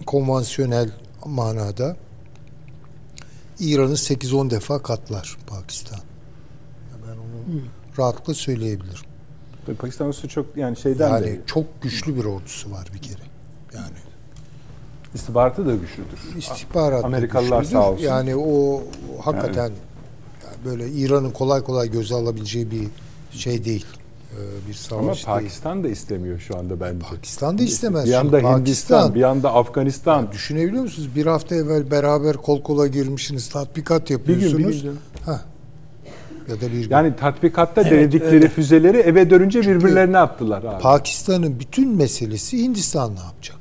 konvansiyonel 0.06 0.90
manada 1.26 1.98
İran'ı 3.60 3.94
8-10 3.94 4.50
defa 4.50 4.82
katlar 4.82 5.38
Pakistan. 5.48 5.98
Ya 5.98 6.98
Ben 7.08 7.14
onu 7.14 7.62
rahatlıkla 7.98 8.34
söyleyebilirim. 8.34 9.06
Tabii 9.66 9.76
Pakistan 9.78 10.08
ordusu 10.08 10.30
çok 10.30 10.58
yani 10.58 10.78
şeyden 10.78 11.10
Yani 11.10 11.26
de 11.26 11.42
çok 11.46 11.82
güçlü 11.82 12.16
bir 12.16 12.26
ordusu 12.26 12.72
var 12.72 12.88
bir 12.94 13.00
kere. 13.00 13.24
Yani 13.74 13.98
istihbaratı 15.16 15.66
da 15.66 15.76
güçlüdür. 15.76 16.38
istihbarat 16.38 17.06
Amerikalılar 17.06 17.60
güçlüdür. 17.60 17.80
sağ 17.82 17.92
olsun. 17.92 18.04
Yani 18.04 18.36
o 18.36 18.84
hakikaten 19.22 19.64
yani 19.64 19.74
böyle 20.66 20.90
İran'ın 20.92 21.32
kolay 21.32 21.64
kolay 21.64 21.92
göze 21.92 22.16
alabileceği 22.16 22.72
bir 22.72 22.88
şey 23.32 23.66
değil. 23.66 23.86
Ee, 24.34 24.70
bir 24.70 24.78
Ama 24.92 25.02
savaş 25.04 25.18
değil. 25.28 25.38
Pakistan 25.38 25.84
da 25.84 25.88
istemiyor 25.90 26.40
şu 26.40 26.58
anda 26.58 26.80
bence. 26.80 27.00
Pakistan 27.10 27.58
da 27.58 27.64
istemez. 27.64 28.06
Bir 28.06 28.10
yanda 28.10 28.40
Çünkü 28.42 28.54
Hindistan, 28.54 28.98
Pakistan- 29.00 29.16
bir 29.16 29.20
yanda 29.20 29.54
Afganistan. 29.54 30.32
Düşünebiliyor 30.32 30.84
musunuz? 30.84 31.10
Bir 31.16 31.26
hafta 31.26 31.56
evvel 31.56 31.92
beraber 31.92 32.38
kol 32.38 32.62
kola 32.64 32.88
girmişsiniz, 32.88 33.50
tatbikat 33.50 34.10
Bir 34.10 34.16
gün, 34.16 34.26
bir 34.28 34.42
yapıyorsunuz. 34.42 34.84
gün. 34.84 35.00
Heh. 35.26 35.40
Ya 36.50 36.56
da 36.62 36.62
bir 36.62 36.82
gün. 36.84 36.90
Yani 36.90 37.16
tatbikatta 37.16 37.82
Evet, 37.82 37.92
denedikleri 37.92 38.36
öyle. 38.36 38.50
füzeleri 38.50 38.98
eve 38.98 39.30
dönünce 39.30 39.62
birbirlerine 39.62 40.18
attılar 40.18 40.64
abi. 40.64 40.82
Pakistan'ın 40.82 41.60
bütün 41.60 41.96
meselesi 41.96 42.58
Hindistan 42.64 43.16
ne 43.16 43.20
yapacak? 43.20 43.58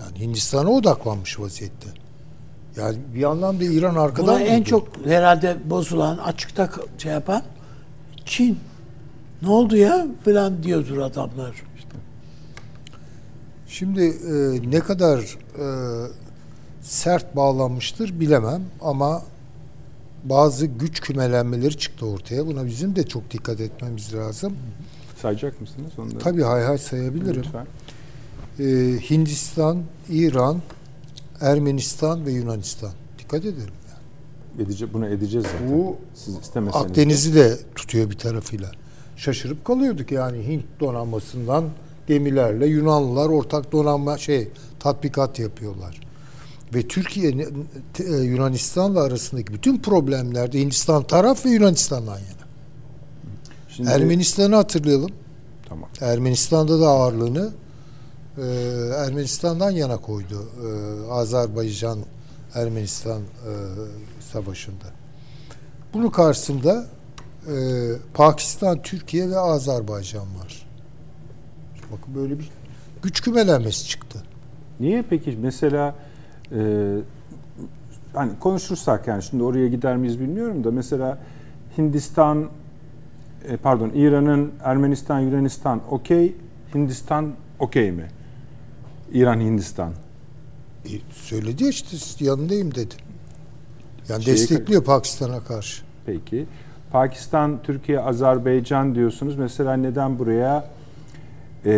Yani 0.00 0.18
Hindistan'a 0.20 0.70
odaklanmış 0.70 1.40
vaziyette. 1.40 1.88
Yani 2.76 2.96
bir 3.14 3.24
anlamda 3.24 3.64
İran 3.64 3.94
arkadan 3.94 4.26
Buna 4.26 4.40
en 4.40 4.62
çok 4.62 4.88
herhalde 5.04 5.56
bozulan, 5.64 6.18
açıkta 6.18 6.70
şey 6.98 7.12
yapan 7.12 7.42
Çin. 8.24 8.58
Ne 9.42 9.48
oldu 9.48 9.76
ya 9.76 10.06
falan 10.24 10.62
diyordur 10.62 10.98
adamlar. 10.98 11.62
Şimdi 13.68 14.02
e, 14.02 14.70
ne 14.70 14.80
kadar 14.80 15.20
e, 15.58 15.66
sert 16.82 17.36
bağlanmıştır 17.36 18.20
bilemem 18.20 18.62
ama 18.80 19.22
bazı 20.24 20.66
güç 20.66 21.00
kümelenmeleri 21.00 21.78
çıktı 21.78 22.06
ortaya. 22.06 22.46
Buna 22.46 22.66
bizim 22.66 22.96
de 22.96 23.02
çok 23.02 23.30
dikkat 23.30 23.60
etmemiz 23.60 24.14
lazım. 24.14 24.56
Sayacak 25.22 25.60
mısınız 25.60 25.92
onları? 25.98 26.18
Tabii 26.18 26.42
hay 26.42 26.62
hay 26.62 26.78
sayabilirim. 26.78 27.42
Lütfen. 27.42 27.66
E, 28.58 28.64
Hindistan, 29.10 29.82
İran, 30.10 30.62
Ermenistan 31.40 32.26
ve 32.26 32.32
Yunanistan. 32.32 32.92
Dikkat 33.18 33.44
edelim. 33.44 33.74
Edice, 34.58 34.92
bunu 34.92 35.06
edeceğiz 35.06 35.46
zaten. 35.52 35.72
Bu 35.72 35.96
Siz 36.14 36.38
istemeseniz. 36.38 36.84
de. 36.84 36.88
Akdeniz'i 36.90 37.34
de 37.34 37.58
tutuyor 37.74 38.10
bir 38.10 38.18
tarafıyla. 38.18 38.70
Şaşırıp 39.16 39.64
kalıyorduk 39.64 40.12
yani 40.12 40.48
Hint 40.48 40.64
donanmasından 40.80 41.64
gemilerle 42.06 42.66
Yunanlılar 42.66 43.28
ortak 43.28 43.72
donanma 43.72 44.18
şey 44.18 44.48
tatbikat 44.80 45.38
yapıyorlar. 45.38 46.00
Ve 46.74 46.88
Türkiye 46.88 47.48
e, 47.98 48.04
Yunanistan'la 48.04 49.02
arasındaki 49.02 49.52
bütün 49.52 49.78
problemlerde 49.78 50.60
Hindistan 50.60 51.02
taraf 51.02 51.46
ve 51.46 51.50
Yunanistan'dan 51.50 52.18
yana. 52.18 52.46
Şimdi, 53.68 53.90
Ermenistan'ı 53.90 54.56
hatırlayalım. 54.56 55.10
Tamam. 55.68 55.88
Ermenistan'da 56.00 56.80
da 56.80 56.88
ağırlığını 56.88 57.50
e, 58.38 58.42
Ermenistan'dan 58.96 59.70
yana 59.70 59.96
koydu. 59.96 60.48
E, 60.66 61.10
Azerbaycan 61.10 61.98
Ermenistan 62.54 63.20
e, 63.20 63.52
savaşında. 64.32 64.84
Bunun 65.94 66.10
karşısında 66.10 66.86
e, 67.48 67.54
Pakistan, 68.14 68.82
Türkiye 68.82 69.30
ve 69.30 69.38
Azerbaycan 69.38 70.26
var. 70.38 70.66
Bakın 71.92 72.14
böyle 72.14 72.38
bir 72.38 72.50
güç 73.02 73.20
kümelenmesi 73.20 73.86
çıktı. 73.86 74.22
Niye 74.80 75.04
peki 75.10 75.38
mesela 75.42 75.94
e, 76.52 76.58
hani 78.14 78.38
konuşursak 78.38 79.06
yani 79.06 79.22
şimdi 79.22 79.42
oraya 79.42 79.68
gider 79.68 79.96
miyiz 79.96 80.20
bilmiyorum 80.20 80.64
da 80.64 80.70
mesela 80.70 81.18
Hindistan 81.78 82.48
e, 83.48 83.56
pardon 83.56 83.90
İran'ın 83.94 84.52
Ermenistan 84.64 85.20
Yunanistan 85.20 85.80
okey 85.90 86.34
Hindistan 86.74 87.32
okey 87.58 87.92
mi? 87.92 88.08
İran 89.12 89.40
Hindistan. 89.40 89.92
E, 90.84 90.90
söyledi 91.10 91.68
işte 91.68 92.24
yanındayım 92.24 92.74
dedi. 92.74 92.94
Yani 94.08 94.24
Şeye- 94.24 94.32
destekliyor 94.32 94.84
Pakistan'a 94.84 95.40
karşı. 95.44 95.82
Peki. 96.06 96.46
Pakistan, 96.92 97.58
Türkiye, 97.62 98.00
Azerbaycan 98.00 98.94
diyorsunuz. 98.94 99.36
Mesela 99.36 99.74
neden 99.76 100.18
buraya 100.18 100.64
e, 101.64 101.72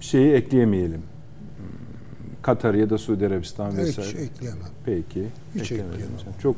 şeyi 0.00 0.32
ekleyemeyelim? 0.32 1.02
Katar 2.42 2.74
ya 2.74 2.90
da 2.90 2.98
Suudi 2.98 3.26
Arabistan 3.26 3.70
Hiç 3.70 3.78
vesaire. 3.78 4.22
ekleyemem. 4.22 4.62
Peki. 4.84 5.24
Hiç 5.54 5.72
ekleyemem. 5.72 5.96
Çok 6.42 6.56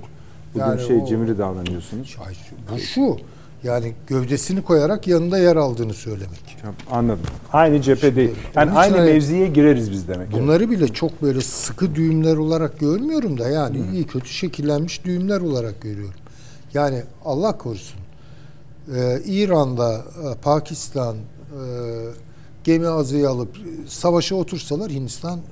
bugün 0.55 0.65
Yani 0.67 0.81
şey 0.81 0.97
o- 0.97 1.07
cimri 1.07 1.39
davranıyorsunuz. 1.39 2.17
Ay, 2.27 2.35
Bu 2.75 2.79
şu 2.79 3.17
Yani 3.65 3.93
gövdesini 4.07 4.63
koyarak 4.63 5.09
yanında 5.09 5.39
yer 5.39 5.57
aldığını 5.57 5.95
söylemek. 5.95 6.57
Anladım. 6.91 7.25
Aynı 7.53 7.83
cephedeyiz. 7.83 8.33
Yani 8.55 8.71
onun 8.73 8.83
için 8.83 8.95
aynı 8.95 9.07
mevziye 9.07 9.47
gireriz 9.47 9.91
biz 9.91 10.09
demek. 10.09 10.33
Bunları 10.33 10.71
bile 10.71 10.89
çok 10.89 11.23
böyle 11.23 11.41
sıkı 11.41 11.95
düğümler 11.95 12.37
olarak 12.37 12.81
görmüyorum 12.81 13.39
da 13.39 13.49
yani 13.49 13.83
iyi 13.93 14.05
kötü 14.07 14.29
şekillenmiş 14.29 15.05
düğümler 15.05 15.41
olarak 15.41 15.81
görüyorum. 15.81 16.15
Yani 16.75 17.03
Allah 17.25 17.59
korusun 17.59 18.01
e, 18.97 19.21
İran'da 19.27 19.95
e, 19.95 20.35
Pakistan 20.43 21.17
e, 21.17 21.21
gemi 22.65 22.89
azıyı 22.89 23.29
alıp 23.29 23.57
e, 23.57 23.89
savaşa 23.89 24.35
otursalar 24.35 24.91
Hindistan 24.91 25.39
e, 25.39 25.43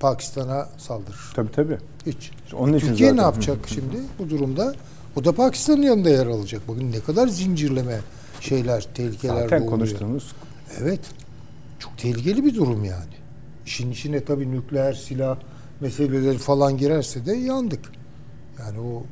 Pakistan'a 0.00 0.68
saldırır. 0.78 1.32
Tabii 1.34 1.52
tabii. 1.52 1.78
Hiç. 2.06 2.30
Onun 2.54 2.72
için 2.72 2.86
Türkiye 2.86 3.08
ne 3.12 3.16
zaten. 3.16 3.24
yapacak 3.24 3.58
şimdi 3.66 3.96
bu 4.18 4.30
durumda? 4.30 4.74
O 5.16 5.24
da 5.24 5.32
Pakistan'ın 5.32 5.82
yanında 5.82 6.10
yer 6.10 6.26
alacak. 6.26 6.68
Bakın 6.68 6.92
ne 6.92 7.00
kadar 7.00 7.28
zincirleme 7.28 8.00
şeyler, 8.40 8.86
tehlikeler 8.94 9.34
Zaten 9.34 9.50
doğuruyor. 9.50 9.70
konuştuğumuz 9.70 10.32
Evet. 10.80 11.00
Çok 11.78 11.98
tehlikeli 11.98 12.44
bir 12.44 12.54
durum 12.54 12.84
yani. 12.84 13.12
İşin 13.66 13.90
içine 13.90 14.24
tabii 14.24 14.50
nükleer 14.50 14.92
silah 14.92 15.36
meseleleri 15.80 16.38
falan 16.38 16.76
girerse 16.76 17.26
de 17.26 17.32
yandık. 17.32 17.92
Yani 18.58 18.80
o 18.80 19.02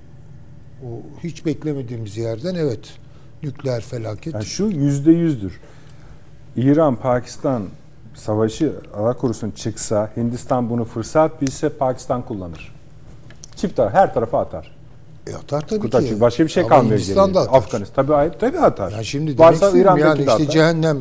o 0.86 1.01
hiç 1.24 1.47
beklemediğimiz 1.47 2.16
yerden 2.16 2.55
evet 2.55 2.98
nükleer 3.43 3.81
felaket. 3.81 4.35
yani 4.35 4.44
şu 4.44 4.64
yüzde 4.64 5.12
yüzdür. 5.12 5.60
İran 6.56 6.97
Pakistan 6.97 7.62
savaşı 8.14 8.72
Allah 8.94 9.16
korusun 9.16 9.51
çıksa 9.51 10.10
Hindistan 10.16 10.70
bunu 10.70 10.85
fırsat 10.85 11.43
bilse 11.43 11.68
Pakistan 11.68 12.22
kullanır. 12.22 12.74
Çift 13.56 13.77
taraf 13.77 13.93
her 13.94 14.14
tarafa 14.14 14.40
atar. 14.40 14.80
E 15.26 15.34
atar 15.34 15.68
tabii 15.68 15.80
Kutu 15.80 15.98
ki. 16.01 16.20
Başka 16.20 16.44
bir 16.44 16.48
şey 16.48 16.62
Ama 16.62 16.68
kalmıyor 16.70 16.94
Hindistan 16.98 17.26
geriye. 17.26 17.34
da 17.34 17.48
atar. 17.48 17.59
Afganistan 17.59 17.94
tabii 18.05 18.14
ayıp 18.14 18.40
tabii 18.40 18.59
atar. 18.59 18.92
Yani 18.92 19.05
şimdi 19.05 19.26
demek 19.38 19.40
Varsa 19.40 19.66
istiyorum 19.66 19.98
İran'daki 19.98 20.09
yani 20.09 20.20
işte 20.20 20.32
atar. 20.32 20.48
cehennem 20.52 20.98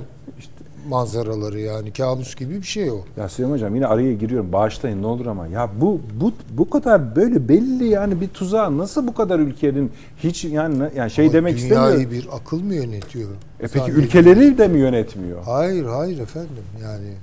manzaraları 0.88 1.60
yani 1.60 1.94
kabus 1.94 2.36
gibi 2.36 2.56
bir 2.58 2.64
şey 2.68 2.92
o. 2.92 2.98
Ya 3.18 3.30
Süleyman 3.30 3.56
Hocam 3.56 3.76
yine 3.76 3.88
araya 3.88 4.14
giriyorum. 4.14 4.52
Bağışlayın 4.54 5.02
ne 5.02 5.08
olur 5.08 5.26
ama. 5.26 5.48
Ya 5.48 5.70
bu 5.82 6.02
bu 6.22 6.34
bu 6.52 6.70
kadar 6.70 7.16
böyle 7.16 7.50
belli 7.50 7.88
yani 7.88 8.22
bir 8.22 8.28
tuzağa 8.28 8.78
nasıl 8.78 9.08
bu 9.08 9.14
kadar 9.14 9.40
ülkenin 9.40 9.92
hiç 10.24 10.46
yani 10.46 10.90
yani 10.96 11.12
şey 11.12 11.26
Ama 11.26 11.34
demek 11.34 11.58
dünyayı 11.58 12.00
istemiyorum. 12.00 12.12
bir 12.12 12.28
akıl 12.38 12.62
mı 12.62 12.76
yönetiyor? 12.76 13.30
E 13.60 13.68
peki 13.68 13.92
ülkeleri 13.92 14.58
de 14.58 14.68
mi 14.68 14.80
yönetmiyor? 14.80 15.44
Hayır 15.46 15.86
hayır 15.86 16.20
efendim 16.20 16.64
yani 16.84 17.14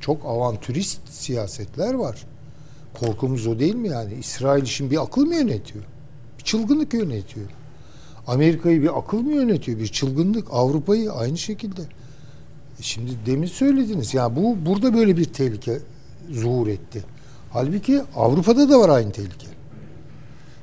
çok 0.00 0.26
avantürist 0.26 1.08
siyasetler 1.08 1.94
var. 1.94 2.26
Korkumuz 3.00 3.46
o 3.46 3.58
değil 3.58 3.74
mi 3.74 3.88
yani? 3.88 4.14
İsrail 4.14 4.62
için 4.62 4.90
bir 4.90 5.02
akıl 5.02 5.26
mı 5.26 5.34
yönetiyor? 5.34 5.84
Bir 6.38 6.44
çılgınlık 6.44 6.94
yönetiyor. 6.94 7.46
Amerika'yı 8.26 8.82
bir 8.82 8.98
akıl 8.98 9.20
mı 9.20 9.32
yönetiyor? 9.32 9.78
Bir 9.78 9.86
çılgınlık. 9.86 10.48
Avrupa'yı 10.50 11.12
aynı 11.12 11.38
şekilde. 11.38 11.82
E 12.80 12.82
Şimdi 12.82 13.10
demin 13.26 13.46
söylediniz. 13.46 14.14
Ya 14.14 14.36
bu 14.36 14.66
burada 14.66 14.94
böyle 14.94 15.16
bir 15.16 15.24
tehlike 15.24 15.78
zuhur 16.30 16.66
etti. 16.66 17.04
Halbuki 17.52 18.02
Avrupa'da 18.16 18.70
da 18.70 18.80
var 18.80 18.88
aynı 18.88 19.12
tehlike. 19.12 19.46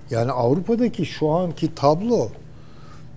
Yani 0.10 0.32
Avrupa'daki 0.32 1.06
şu 1.06 1.30
anki 1.30 1.76
tablo 1.76 2.30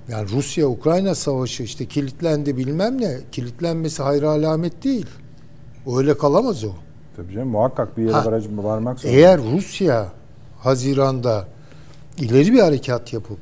yani 0.09 0.31
Rusya-Ukrayna 0.31 1.15
savaşı 1.15 1.63
işte 1.63 1.87
kilitlendi 1.87 2.57
bilmem 2.57 3.01
ne. 3.01 3.19
Kilitlenmesi 3.33 4.03
hayır 4.03 4.23
alamet 4.23 4.85
değil. 4.85 5.07
Öyle 5.97 6.19
kalamaz 6.19 6.65
o. 6.65 6.86
Tabii 7.17 7.35
canım 7.35 7.49
muhakkak 7.49 7.97
bir 7.97 8.03
yere 8.03 8.13
Ha. 8.13 8.25
varmak 8.57 9.01
zorunda. 9.01 9.19
Eğer 9.19 9.41
Rusya 9.53 10.07
Haziran'da 10.59 11.45
ileri 12.19 12.53
bir 12.53 12.59
harekat 12.61 13.13
yapıp 13.13 13.39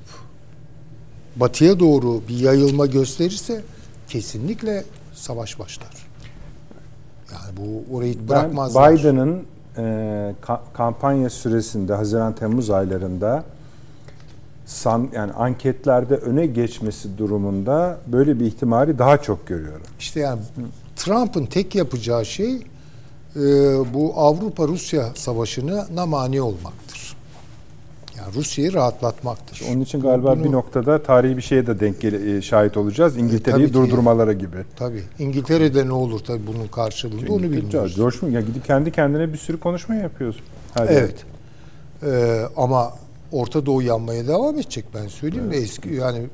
batıya 1.36 1.80
doğru 1.80 2.20
bir 2.28 2.38
yayılma 2.38 2.86
gösterirse 2.86 3.62
kesinlikle 4.08 4.84
savaş 5.14 5.58
başlar. 5.58 6.06
Yani 7.32 7.56
bu 7.56 7.96
orayı 7.96 8.18
Ben 8.18 8.28
bırakmazlar. 8.28 8.94
Biden'ın 8.98 9.42
e, 9.76 9.82
ka- 10.42 10.60
kampanya 10.74 11.30
süresinde 11.30 11.92
Haziran-Temmuz 11.92 12.70
aylarında 12.74 13.44
san, 14.66 15.08
yani 15.14 15.32
anketlerde 15.32 16.16
öne 16.16 16.46
geçmesi 16.46 17.18
durumunda 17.18 17.98
böyle 18.06 18.40
bir 18.40 18.46
ihtimali 18.46 18.98
daha 18.98 19.22
çok 19.22 19.46
görüyorum. 19.46 19.86
İşte 19.98 20.20
yani 20.20 20.40
Trump'ın 20.96 21.46
tek 21.46 21.74
yapacağı 21.74 22.26
şey 22.26 22.62
bu 23.94 24.12
Avrupa-Rusya 24.16 25.08
savaşına 25.14 26.06
mani 26.06 26.40
olmaktır. 26.42 27.16
Yani 28.18 28.34
Rusya'yı 28.34 28.72
rahatlatmaktır. 28.72 29.62
Onun 29.72 29.80
için 29.80 30.00
galiba 30.00 30.36
Bunu- 30.36 30.44
bir 30.44 30.52
noktada 30.52 31.02
tarihi 31.02 31.36
bir 31.36 31.42
şeye 31.42 31.66
de 31.66 31.80
denk 31.80 32.00
gele- 32.00 32.36
e, 32.36 32.42
şahit 32.42 32.76
olacağız. 32.76 33.16
İngiltere'yi 33.16 33.66
tabii 33.66 33.66
ki. 33.66 33.74
durdurmaları 33.90 34.32
gibi. 34.32 34.56
Tabii. 34.76 35.02
İngiltere'de 35.18 35.86
ne 35.86 35.92
olur 35.92 36.20
tabii 36.20 36.46
bunun 36.46 36.66
karşılığında 36.66 37.32
onu 37.32 37.42
bilmiyoruz. 37.42 37.98
Ya 38.32 38.40
gidip 38.40 38.64
kendi 38.64 38.92
kendine 38.92 39.32
bir 39.32 39.38
sürü 39.38 39.60
konuşma 39.60 39.94
yapıyoruz. 39.94 40.36
Hadi. 40.74 40.92
Evet. 40.92 41.24
Ee, 42.02 42.42
ama 42.56 42.92
Orta 43.32 43.66
Doğu 43.66 43.82
yanmaya 43.82 44.26
devam 44.28 44.54
edecek 44.54 44.84
ben 44.94 45.08
söyleyeyim 45.08 45.46
mi? 45.46 45.56
Eski 45.56 45.88
yani 45.88 46.18
e, 46.18 46.28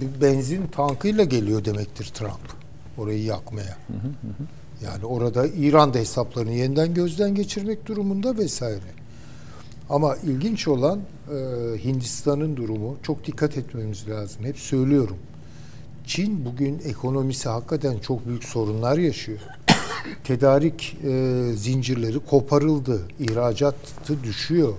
bir 0.00 0.20
benzin 0.22 0.66
tankıyla 0.66 1.24
geliyor 1.24 1.64
demektir 1.64 2.04
Trump. 2.14 2.40
Orayı 2.98 3.22
yakmaya. 3.24 3.76
Yani 4.84 5.04
orada 5.06 5.46
İran 5.46 5.94
da 5.94 5.98
hesaplarını 5.98 6.52
yeniden 6.52 6.94
gözden 6.94 7.34
geçirmek 7.34 7.86
durumunda 7.86 8.38
vesaire. 8.38 8.96
Ama 9.90 10.16
ilginç 10.16 10.68
olan 10.68 11.00
e, 11.30 11.34
Hindistan'ın 11.84 12.56
durumu 12.56 12.96
çok 13.02 13.26
dikkat 13.26 13.56
etmemiz 13.58 14.08
lazım. 14.08 14.44
Hep 14.44 14.58
söylüyorum. 14.58 15.16
Çin 16.06 16.44
bugün 16.44 16.82
ekonomisi 16.84 17.48
hakikaten 17.48 17.98
çok 17.98 18.26
büyük 18.26 18.44
sorunlar 18.44 18.98
yaşıyor. 18.98 19.38
Tedarik 20.24 20.96
e, 21.04 21.42
zincirleri 21.56 22.18
koparıldı. 22.18 23.00
İhracatı 23.20 24.22
düşüyor. 24.24 24.72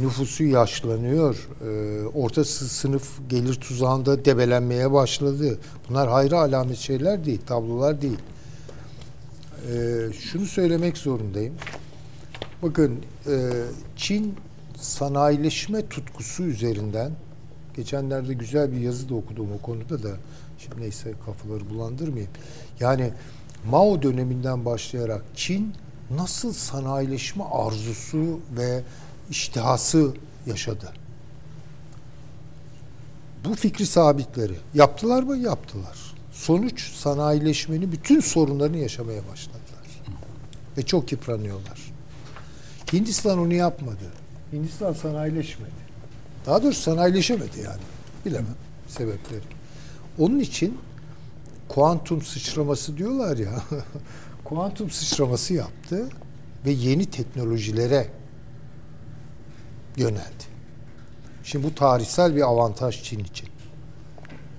Nüfusu 0.00 0.44
yaşlanıyor. 0.44 1.48
E, 1.68 2.06
orta 2.06 2.44
sı- 2.44 2.68
sınıf 2.68 3.08
gelir 3.30 3.54
tuzağında 3.54 4.24
debelenmeye 4.24 4.92
başladı. 4.92 5.58
Bunlar 5.88 6.08
hayra 6.08 6.40
alamet 6.40 6.76
şeyler 6.76 7.24
değil, 7.24 7.40
tablolar 7.46 8.02
değil. 8.02 8.18
E, 9.72 10.12
şunu 10.12 10.46
söylemek 10.46 10.98
zorundayım. 10.98 11.54
Bakın 12.62 12.98
e, 13.26 13.50
Çin 13.96 14.34
sanayileşme 14.76 15.88
tutkusu 15.88 16.42
üzerinden 16.42 17.12
geçenlerde 17.76 18.34
güzel 18.34 18.72
bir 18.72 18.80
yazı 18.80 19.08
da 19.08 19.14
okudum 19.14 19.48
o 19.58 19.62
konuda 19.62 20.02
da 20.02 20.16
şimdi 20.58 20.80
neyse 20.80 21.12
kafaları 21.26 21.70
bulandırmayayım. 21.70 22.32
Yani 22.80 23.12
Mao 23.70 24.02
döneminden 24.02 24.64
başlayarak 24.64 25.22
Çin 25.34 25.74
nasıl 26.10 26.52
sanayileşme 26.52 27.44
arzusu 27.44 28.40
ve 28.56 28.82
iştihası 29.30 30.14
yaşadı. 30.46 30.92
Bu 33.44 33.54
fikri 33.54 33.86
sabitleri 33.86 34.54
yaptılar 34.74 35.22
mı? 35.22 35.36
Yaptılar. 35.36 36.07
Sonuç 36.38 36.92
sanayileşmenin 36.92 37.92
bütün 37.92 38.20
sorunlarını 38.20 38.76
yaşamaya 38.76 39.28
başladılar. 39.32 40.02
Ve 40.76 40.82
çok 40.82 41.12
yıpranıyorlar. 41.12 41.92
Hindistan 42.92 43.38
onu 43.38 43.54
yapmadı. 43.54 44.12
Hindistan 44.52 44.92
sanayileşmedi. 44.92 45.70
Daha 46.46 46.62
doğrusu 46.62 46.80
sanayileşemedi 46.80 47.60
yani. 47.64 47.80
Bilemem 48.26 48.56
sebepleri. 48.88 49.42
Onun 50.18 50.38
için 50.38 50.78
kuantum 51.68 52.22
sıçraması 52.22 52.96
diyorlar 52.96 53.36
ya. 53.36 53.62
kuantum 54.44 54.90
sıçraması 54.90 55.54
yaptı 55.54 56.08
ve 56.66 56.70
yeni 56.70 57.06
teknolojilere 57.06 58.08
yöneldi. 59.96 60.44
Şimdi 61.44 61.66
bu 61.66 61.74
tarihsel 61.74 62.36
bir 62.36 62.42
avantaj 62.42 63.02
Çin 63.02 63.18
için. 63.18 63.48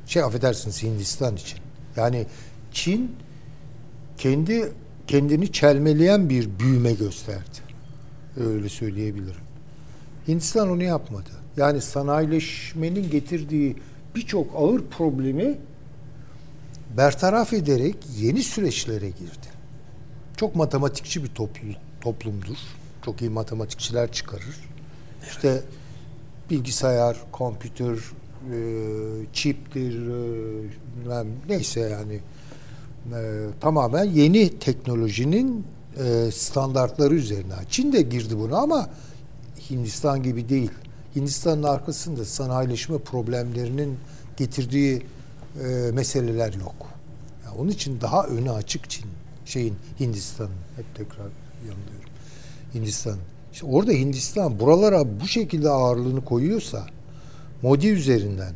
Şey 0.06 0.24
affedersiniz 0.24 0.84
Hindistan 0.84 1.36
için. 1.36 1.69
Yani 2.00 2.26
Çin 2.72 3.16
kendi 4.18 4.72
kendini 5.08 5.52
çelmeleyen 5.52 6.30
bir 6.30 6.60
büyüme 6.60 6.94
gösterdi. 6.94 7.60
Öyle 8.38 8.70
söyleyebilirim. 8.70 9.42
Hindistan 10.28 10.70
onu 10.70 10.84
yapmadı. 10.84 11.30
Yani 11.58 11.82
sanayileşmenin 11.82 13.10
getirdiği 13.10 13.76
birçok 14.16 14.56
ağır 14.56 14.82
problemi 14.86 15.58
bertaraf 16.98 17.54
ederek 17.54 17.96
yeni 18.18 18.44
süreçlere 18.44 19.10
girdi. 19.10 19.48
Çok 20.38 20.56
matematikçi 20.56 21.24
bir 21.24 21.30
toplum, 21.30 21.76
toplumdur. 22.02 22.58
Çok 23.06 23.22
iyi 23.22 23.30
matematikçiler 23.30 24.12
çıkarır. 24.12 24.56
İşte 25.30 25.62
bilgisayar, 26.50 27.18
kompütür, 27.32 28.14
e, 28.54 28.58
çiptir, 29.34 30.08
e, 31.10 31.24
neyse 31.50 31.80
yani 31.80 32.20
e, 33.16 33.46
tamamen 33.62 34.04
yeni 34.04 34.60
teknolojinin 34.60 35.66
e, 35.98 36.32
standartları 36.32 37.16
üzerine. 37.16 37.54
Çin 37.70 37.94
de 37.94 38.02
girdi 38.02 38.38
buna 38.40 38.58
ama 38.58 38.90
Hindistan 39.70 40.24
gibi 40.24 40.50
değil. 40.50 40.72
Hindistan'ın 41.16 41.64
arkasında 41.64 42.26
sanayileşme 42.26 42.98
problemlerinin 42.98 43.98
getirdiği 44.38 45.02
meseleler 45.94 46.54
yok. 46.54 46.76
Yani 47.46 47.58
onun 47.58 47.70
için 47.70 48.02
daha 48.02 48.24
öne 48.24 48.52
açık 48.52 48.90
Çin 48.90 49.06
şeyin 49.46 49.76
Hindistan'ın 50.00 50.52
hep 50.76 50.96
tekrar 50.96 51.28
yanılıyorum. 51.68 52.10
Hindistan. 52.74 53.18
İşte 53.54 53.66
orada 53.66 53.92
Hindistan 53.92 54.60
buralara 54.60 55.20
bu 55.20 55.28
şekilde 55.28 55.70
ağırlığını 55.70 56.26
koyuyorsa 56.26 56.86
Modi 57.62 57.88
üzerinden 57.88 58.54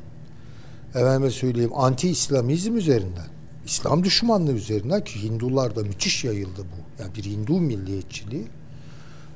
efendime 0.95 1.31
söyleyeyim 1.31 1.71
anti 1.75 2.09
İslamizm 2.09 2.77
üzerinden 2.77 3.27
İslam 3.65 4.03
düşmanlığı 4.03 4.51
üzerinden 4.51 5.03
ki 5.03 5.23
Hindularda 5.23 5.81
müthiş 5.81 6.23
yayıldı 6.23 6.61
bu. 6.61 7.03
Yani 7.03 7.15
bir 7.15 7.23
Hindu 7.23 7.59
milliyetçiliği. 7.59 8.47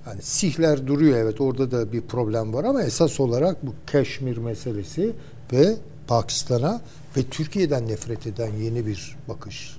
Yani 0.08 0.22
Sihler 0.22 0.88
duruyor 0.88 1.18
evet 1.18 1.42
orada 1.42 1.72
da 1.72 1.92
bir 1.92 2.02
problem 2.02 2.54
var 2.54 2.64
ama 2.64 2.84
esas 2.84 3.20
olarak 3.20 3.66
bu 3.66 3.74
Keşmir 3.88 4.38
meselesi 4.38 5.14
ve 5.54 5.76
Pakistan'a 6.08 6.82
ve 7.18 7.24
Türkiye'den 7.24 7.88
nefret 7.88 8.28
eden 8.28 8.52
yeni 8.54 8.86
bir 8.86 9.18
bakış. 9.28 9.78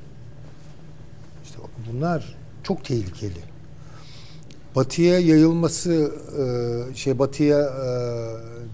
İşte 1.44 1.59
bunlar 1.93 2.36
çok 2.62 2.85
tehlikeli. 2.85 3.40
Batıya 4.77 5.19
yayılması, 5.19 6.12
şey 6.94 7.19
batıya 7.19 7.73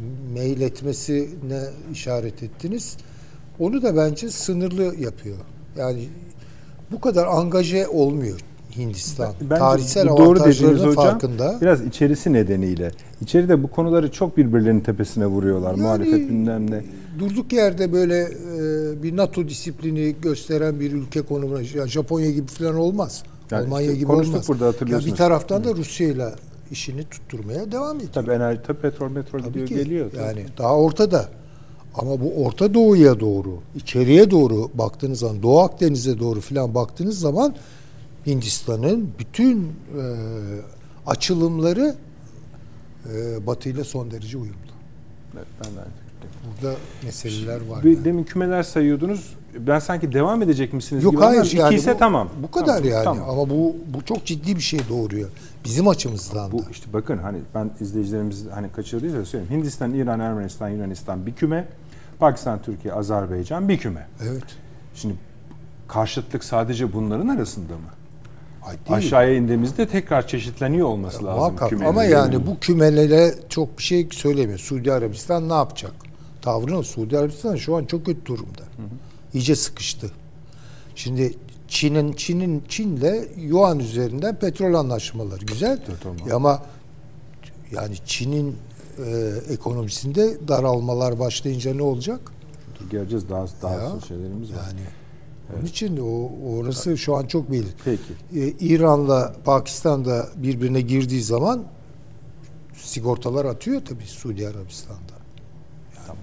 e, 0.00 0.34
meyletmesine 0.34 1.60
işaret 1.92 2.42
ettiniz. 2.42 2.96
Onu 3.58 3.82
da 3.82 3.96
bence 3.96 4.30
sınırlı 4.30 4.82
yapıyor. 4.82 5.36
Yani 5.76 6.08
bu 6.92 7.00
kadar 7.00 7.26
angaje 7.26 7.88
olmuyor 7.88 8.40
Hindistan. 8.76 9.34
Bence 9.40 9.54
Tarihsel 9.54 10.08
bu 10.08 10.16
doğru 10.16 10.40
dediğiniz 10.44 10.80
hocam. 10.80 10.94
farkında. 10.94 11.58
Biraz 11.60 11.86
içerisi 11.86 12.32
nedeniyle. 12.32 12.90
İçeride 13.20 13.62
bu 13.62 13.68
konuları 13.70 14.10
çok 14.12 14.36
birbirlerinin 14.36 14.80
tepesine 14.80 15.26
vuruyorlar. 15.26 15.70
Yani- 15.70 15.82
Muhalefet 15.82 16.28
bilmem 16.28 16.70
ne. 16.70 16.84
Durduk 17.18 17.52
yerde 17.52 17.92
böyle 17.92 18.20
e, 18.22 19.02
bir 19.02 19.16
NATO 19.16 19.48
disiplini 19.48 20.16
gösteren 20.22 20.80
bir 20.80 20.92
ülke 20.92 21.22
konumuna, 21.22 21.60
yani 21.74 21.88
Japonya 21.88 22.30
gibi 22.30 22.46
falan 22.46 22.76
olmaz. 22.76 23.22
Yani 23.50 23.64
Almanya 23.64 23.86
işte 23.86 23.98
gibi 23.98 24.12
olmaz. 24.12 24.48
burada, 24.48 24.64
ya 24.64 24.72
hatırlıyorsunuz. 24.72 25.12
bir 25.12 25.18
taraftan 25.18 25.64
da 25.64 25.74
Rusya 25.74 26.08
ile 26.08 26.28
işini 26.74 27.04
tutturmaya 27.04 27.72
devam 27.72 27.96
ediyor. 27.96 28.10
Tabii 28.12 28.30
enerji, 28.30 28.60
tabii 28.66 28.78
petrol, 28.78 29.10
metrol 29.10 29.38
Tabii 29.40 29.48
gidiyor 29.48 29.68
ki. 29.68 29.74
geliyor. 29.74 30.10
tabii. 30.10 30.22
Yani 30.22 30.44
daha 30.58 30.76
ortada. 30.76 31.28
Ama 31.94 32.20
bu 32.20 32.44
Orta 32.44 32.74
Doğu'ya 32.74 33.20
doğru, 33.20 33.58
içeriye 33.76 34.30
doğru 34.30 34.70
baktığınız 34.74 35.18
zaman, 35.18 35.42
Doğu 35.42 35.60
Akdeniz'e 35.60 36.18
doğru 36.18 36.40
falan 36.40 36.74
baktığınız 36.74 37.18
zaman 37.20 37.54
Hindistan'ın 38.26 39.10
bütün 39.18 39.62
e, 39.62 40.02
açılımları 41.06 41.94
e, 43.14 43.46
Batı 43.46 43.68
ile 43.68 43.84
son 43.84 44.10
derece 44.10 44.36
uyumlu. 44.38 44.56
Evet, 45.36 45.46
ben 45.64 45.76
de 45.76 45.80
aynı. 45.80 45.90
Burada 46.62 46.76
meseleler 47.04 47.66
var. 47.66 47.84
Bir, 47.84 47.90
yani. 47.94 48.04
demin 48.04 48.24
kümeler 48.24 48.62
sayıyordunuz. 48.62 49.34
Ben 49.58 49.78
sanki 49.78 50.12
devam 50.12 50.42
edecek 50.42 50.72
misiniz 50.72 51.04
Yok 51.04 51.12
gibi 51.12 51.22
hayır 51.22 51.52
yani 51.52 51.74
iki 51.74 51.80
ise 51.80 51.94
bu, 51.94 51.98
tamam. 51.98 52.28
Bu 52.42 52.50
kadar 52.50 52.76
Tamam, 52.76 52.90
yani 52.90 53.04
tamam. 53.04 53.30
ama 53.30 53.50
bu 53.50 53.76
bu 53.94 54.04
çok 54.04 54.24
ciddi 54.24 54.56
bir 54.56 54.60
şey 54.60 54.80
doğuruyor. 54.88 55.28
Bizim 55.64 55.88
açımızdan 55.88 56.52
Bu 56.52 56.58
da. 56.58 56.70
işte 56.70 56.92
bakın 56.92 57.18
hani 57.18 57.38
ben 57.54 57.70
izleyicilerimiz 57.80 58.46
hani 58.54 58.72
kaçırdıysa 58.72 59.24
söyleyeyim. 59.24 59.54
Hindistan, 59.54 59.94
İran, 59.94 60.20
Ermenistan, 60.20 60.68
Yunanistan 60.68 61.26
bir 61.26 61.34
küme. 61.34 61.68
Pakistan, 62.18 62.62
Türkiye, 62.62 62.94
Azerbaycan 62.94 63.68
bir 63.68 63.78
küme. 63.78 64.06
Evet. 64.22 64.44
Şimdi 64.94 65.14
karşıtlık 65.88 66.44
sadece 66.44 66.92
bunların 66.92 67.28
arasında 67.28 67.72
mı? 67.72 67.88
Ay 68.62 68.72
değil. 68.74 68.98
Aşağıya 68.98 69.34
indiğimizde 69.34 69.88
tekrar 69.88 70.26
çeşitleniyor 70.26 70.86
olması 70.88 71.24
lazım. 71.24 71.40
Muhakkak 71.40 71.68
kümenin. 71.70 71.88
ama 71.88 72.04
yani 72.04 72.46
bu 72.46 72.58
kümelere 72.60 73.34
çok 73.48 73.78
bir 73.78 73.82
şey 73.82 74.08
söylemiyor. 74.12 74.58
Suudi 74.58 74.92
Arabistan 74.92 75.48
ne 75.48 75.52
yapacak? 75.54 75.92
Tavrını 76.42 76.84
Suudi 76.84 77.18
Arabistan 77.18 77.56
şu 77.56 77.76
an 77.76 77.84
çok 77.84 78.06
kötü 78.06 78.26
durumda. 78.26 78.62
İyice 79.34 79.56
sıkıştı. 79.56 80.10
Şimdi 80.94 81.34
Çin'in 81.74 82.12
Çin'in 82.12 82.64
Çin'le 82.68 83.28
Yuan 83.36 83.78
üzerinden 83.78 84.38
petrol 84.38 84.74
anlaşmaları 84.74 85.44
güzel. 85.44 85.78
tamam. 86.02 86.18
Ya 86.28 86.36
ama 86.36 86.62
yani 87.72 87.96
Çin'in 88.06 88.56
e, 88.98 89.32
ekonomisinde 89.50 90.48
daralmalar 90.48 91.18
başlayınca 91.18 91.74
ne 91.74 91.82
olacak? 91.82 92.20
Dur 92.80 92.90
geleceğiz 92.90 93.28
daha 93.30 93.46
daha 93.62 93.74
Ya, 93.74 94.00
şeylerimiz 94.08 94.52
var. 94.52 94.56
Yani 94.56 94.80
onun 95.56 95.66
için 95.66 95.96
o 95.96 96.30
orası 96.56 96.98
şu 96.98 97.16
an 97.16 97.26
çok 97.26 97.50
belli. 97.52 97.66
Peki. 97.84 98.02
Ee, 98.36 98.48
İran'la 98.48 99.34
Pakistan'da 99.44 100.28
birbirine 100.36 100.80
girdiği 100.80 101.22
zaman 101.22 101.64
sigortalar 102.74 103.44
atıyor 103.44 103.82
tabii 103.84 104.06
Suudi 104.06 104.48
Arabistan'da. 104.48 105.14
Yani 106.08 106.18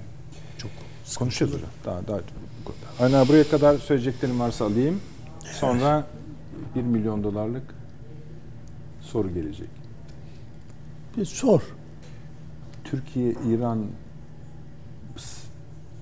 Çok 0.58 0.72
Konuşacağız 1.20 1.54
hocam. 1.54 1.70
Daha 1.86 2.08
daha 2.08 2.20
Aynen 3.00 3.28
buraya 3.28 3.50
kadar 3.50 3.78
söyleyeceklerim 3.78 4.40
varsa 4.40 4.66
alayım. 4.66 5.02
Sonra 5.52 6.06
1 6.76 6.82
milyon 6.82 7.24
dolarlık 7.24 7.64
soru 9.02 9.34
gelecek. 9.34 9.70
Bir 11.18 11.26
sor. 11.26 11.62
Türkiye, 12.84 13.32
İran 13.50 13.86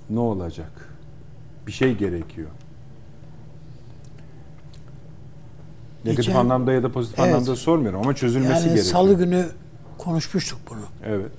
ne 0.10 0.20
olacak? 0.20 0.90
Bir 1.68 1.72
şey 1.72 1.96
gerekiyor. 1.98 2.50
Negatif 6.06 6.26
Geçen- 6.26 6.40
anlamda 6.40 6.74
ya 6.74 6.84
da 6.84 6.92
pozitif 6.92 7.20
Evet. 7.20 7.34
anlamda 7.34 7.56
sormuyorum 7.56 8.02
ama 8.02 8.16
çözülmesi 8.16 8.52
Yani 8.52 8.64
gerekiyor. 8.64 8.86
salı 8.86 9.14
günü 9.14 9.46
konuşmuştuk 9.98 10.60
bunu. 10.70 10.80
Evet. 11.06 11.32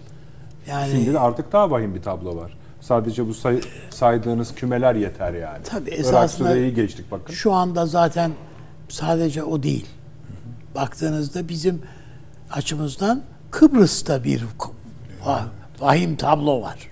Yani 0.66 0.90
Şimdi 0.92 1.12
de 1.14 1.18
artık 1.18 1.52
daha 1.52 1.70
vahim 1.70 1.94
bir 1.94 2.02
tablo 2.02 2.36
var. 2.36 2.58
Sadece 2.90 3.28
bu 3.28 3.34
say- 3.34 3.60
saydığınız 3.90 4.54
kümeler 4.54 4.94
yeter 4.94 5.32
yani. 5.34 5.62
Tabii, 5.64 5.90
esasında- 5.90 6.48
Suriye'yi 6.48 6.74
geçtik 6.74 7.10
bakın. 7.10 7.32
Şu 7.34 7.52
anda 7.52 7.86
zaten 7.86 8.32
sadece 8.88 9.42
o 9.42 9.62
değil. 9.62 9.86
Baktığınızda 10.74 11.48
bizim 11.48 11.82
açımızdan 12.52 13.22
Kıbrıs'ta 13.50 14.24
bir 14.24 14.42
va- 15.24 15.44
vahim 15.80 16.16
tablo 16.16 16.62
var. 16.62 16.90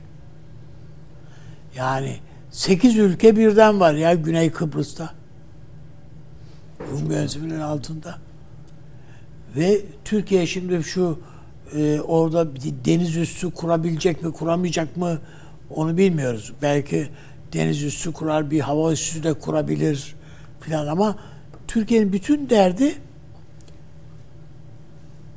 Yani 1.76 2.16
8 2.50 2.96
ülke 2.98 3.36
birden 3.36 3.80
var 3.80 3.94
ya 3.94 4.14
Güney 4.14 4.50
Kıbrıs'ta. 4.52 5.10
Rum 6.92 7.10
yönetiminin 7.10 7.60
altında. 7.60 8.18
Ve 9.56 9.80
Türkiye 10.04 10.46
şimdi 10.46 10.82
şu 10.84 11.20
e, 11.76 12.00
orada 12.00 12.46
deniz 12.84 13.16
üssü 13.16 13.50
kurabilecek 13.50 14.22
mi 14.22 14.32
kuramayacak 14.32 14.96
mı 14.96 15.18
onu 15.70 15.96
bilmiyoruz. 15.96 16.52
Belki 16.62 17.08
deniz 17.52 17.82
üssü 17.82 18.12
kurar 18.12 18.50
bir 18.50 18.60
hava 18.60 18.92
üssü 18.92 19.22
de 19.22 19.34
kurabilir 19.34 20.14
filan 20.60 20.86
ama 20.86 21.16
Türkiye'nin 21.68 22.12
bütün 22.12 22.50
derdi 22.50 22.94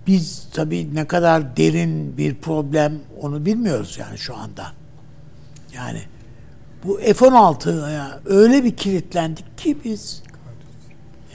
biz 0.07 0.47
tabii 0.53 0.95
ne 0.95 1.07
kadar 1.07 1.57
derin 1.57 2.17
bir 2.17 2.35
problem 2.35 2.99
onu 3.21 3.45
bilmiyoruz 3.45 3.97
yani 3.99 4.17
şu 4.17 4.35
anda. 4.35 4.71
Yani 5.73 6.01
bu 6.83 6.97
F-16'ya 6.97 8.19
öyle 8.25 8.63
bir 8.63 8.75
kilitlendik 8.75 9.57
ki 9.57 9.77
biz 9.83 10.23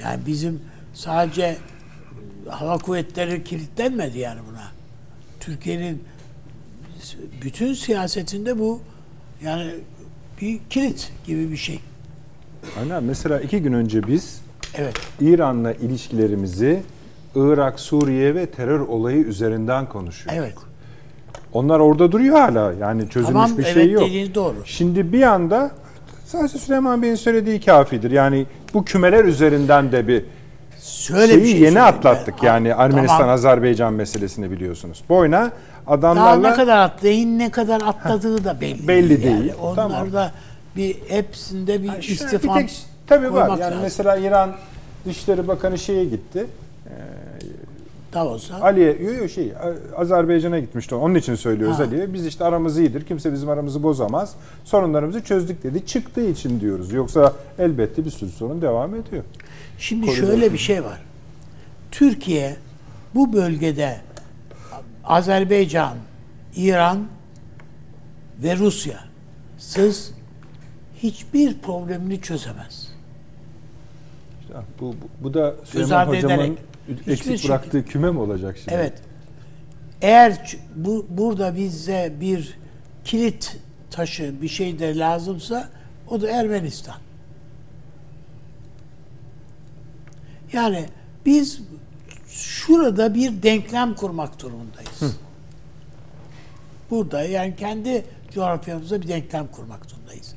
yani 0.02 0.20
bizim 0.26 0.60
sadece 0.94 1.56
hava 2.48 2.78
kuvvetleri 2.78 3.44
kilitlenmedi 3.44 4.18
yani 4.18 4.40
buna. 4.50 4.62
Türkiye'nin 5.40 6.04
bütün 7.44 7.74
siyasetinde 7.74 8.58
bu 8.58 8.80
yani 9.44 9.70
bir 10.40 10.58
kilit 10.70 11.12
gibi 11.26 11.50
bir 11.50 11.56
şey. 11.56 11.80
Aynen. 12.80 13.04
Mesela 13.04 13.40
iki 13.40 13.62
gün 13.62 13.72
önce 13.72 14.06
biz 14.06 14.40
Evet. 14.74 14.94
İran'la 15.20 15.72
ilişkilerimizi 15.72 16.82
Irak, 17.34 17.80
Suriye 17.80 18.34
ve 18.34 18.46
terör 18.46 18.80
olayı 18.80 19.18
üzerinden 19.18 19.88
konuşuyoruz. 19.88 20.42
Evet. 20.42 20.54
Onlar 21.52 21.80
orada 21.80 22.12
duruyor 22.12 22.38
hala. 22.38 22.72
Yani 22.72 23.08
çözülmüş 23.08 23.32
Tamam 23.32 23.58
bir 23.58 23.64
evet 23.64 23.74
şey 23.74 23.90
yok. 23.90 24.04
dediğiniz 24.04 24.34
doğru. 24.34 24.56
Şimdi 24.64 25.12
bir 25.12 25.22
anda 25.22 25.70
sadece 26.26 26.58
Süleyman 26.58 27.02
Bey'in 27.02 27.14
söylediği 27.14 27.60
kafidir. 27.60 28.10
Yani 28.10 28.46
bu 28.74 28.84
kümeler 28.84 29.24
üzerinden 29.24 29.92
de 29.92 30.08
bir 30.08 30.24
Şöyle 30.80 31.32
şeyi 31.32 31.44
bir 31.44 31.48
şey 31.50 31.60
yeni 31.60 31.82
atlattık. 31.82 32.34
ben. 32.42 32.46
Yani 32.46 32.68
Tamam. 32.70 32.84
Ermenistan-Azerbaycan 32.90 33.92
meselesini 33.92 34.50
biliyorsunuz. 34.50 35.02
Boyuna 35.86 36.02
Daha 36.02 36.12
adamlarla 36.12 36.50
ne 36.50 36.56
kadar 36.56 36.78
atlayın 36.78 37.38
ne 37.38 37.50
kadar 37.50 37.80
atladığı 37.82 38.44
da 38.44 38.60
belli. 38.60 38.88
belli 38.88 39.22
değil. 39.22 39.36
Yani 39.36 39.54
onlar 39.54 39.74
Tamam. 39.76 40.12
da 40.12 40.32
bir 40.76 40.96
hepsinde 41.08 41.82
bir 41.82 41.88
Yani 41.88 42.04
istifam 42.04 42.56
bir 42.58 42.66
tek 42.66 42.76
tabii 43.06 43.32
var. 43.32 43.48
Yani 43.48 43.60
lazım. 43.60 43.78
mesela 43.82 44.16
İran 44.16 44.52
Dışişleri 45.06 45.48
Bakanı 45.48 45.78
şeye 45.78 46.04
gitti. 46.04 46.46
Davos'a. 48.12 48.60
Ali'ye 48.60 48.96
yo, 49.02 49.12
yo, 49.12 49.28
şey 49.28 49.52
Azerbaycan'a 49.96 50.58
gitmişti. 50.58 50.94
Onun 50.94 51.14
için 51.14 51.34
söylüyoruz. 51.34 51.80
Ali'ye. 51.80 52.12
Biz 52.14 52.26
işte 52.26 52.44
aramız 52.44 52.78
iyidir. 52.78 53.06
Kimse 53.06 53.32
bizim 53.32 53.48
aramızı 53.48 53.82
bozamaz. 53.82 54.34
Sorunlarımızı 54.64 55.20
çözdük 55.24 55.62
dedi. 55.62 55.86
Çıktığı 55.86 56.28
için 56.28 56.60
diyoruz. 56.60 56.92
Yoksa 56.92 57.32
elbette 57.58 58.04
bir 58.04 58.10
sürü 58.10 58.30
sorun 58.30 58.62
devam 58.62 58.94
ediyor. 58.94 59.22
Şimdi 59.78 60.06
Koridor. 60.06 60.26
şöyle 60.26 60.52
bir 60.52 60.58
şey 60.58 60.84
var. 60.84 61.00
Türkiye 61.90 62.56
bu 63.14 63.32
bölgede 63.32 63.96
Azerbaycan, 65.06 65.96
İran 66.56 67.06
ve 68.42 68.56
Rusya 68.56 69.00
sız 69.58 70.12
hiçbir 71.02 71.58
problemini 71.58 72.20
çözemez. 72.20 72.88
İşte 74.40 74.54
bu, 74.80 74.84
bu, 74.92 75.24
bu 75.24 75.34
da 75.34 75.54
Süleyman 75.64 76.06
Hocam'ın 76.06 76.58
eksik 77.06 77.24
şekilde- 77.24 77.48
bıraktığı 77.48 77.84
küme 77.84 78.10
mi 78.10 78.18
olacak 78.18 78.56
şimdi? 78.58 78.74
Evet. 78.74 78.92
Eğer 80.02 80.56
bu 80.76 81.06
burada 81.08 81.56
bize 81.56 82.12
bir 82.20 82.58
kilit 83.04 83.56
taşı 83.90 84.42
bir 84.42 84.48
şey 84.48 84.78
de 84.78 84.98
lazımsa 84.98 85.68
o 86.08 86.20
da 86.20 86.30
Ermenistan. 86.30 86.96
Yani 90.52 90.86
biz 91.26 91.60
şurada 92.36 93.14
bir 93.14 93.42
denklem 93.42 93.94
kurmak 93.94 94.42
durumundayız. 94.42 95.16
Burada 96.90 97.22
yani 97.22 97.56
kendi 97.56 98.04
coğrafyamızda 98.30 99.02
bir 99.02 99.08
denklem 99.08 99.46
kurmak 99.46 99.86
zorundayız. 99.86 100.34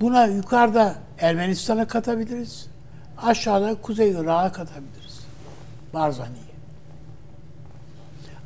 Buna 0.00 0.26
yukarıda 0.26 0.94
Ermenistan'a 1.18 1.86
katabiliriz. 1.86 2.66
Aşağıda 3.18 3.74
Kuzey 3.74 4.10
Irak'a 4.10 4.52
katabiliriz. 4.52 5.20
Barzani'yi. 5.94 6.52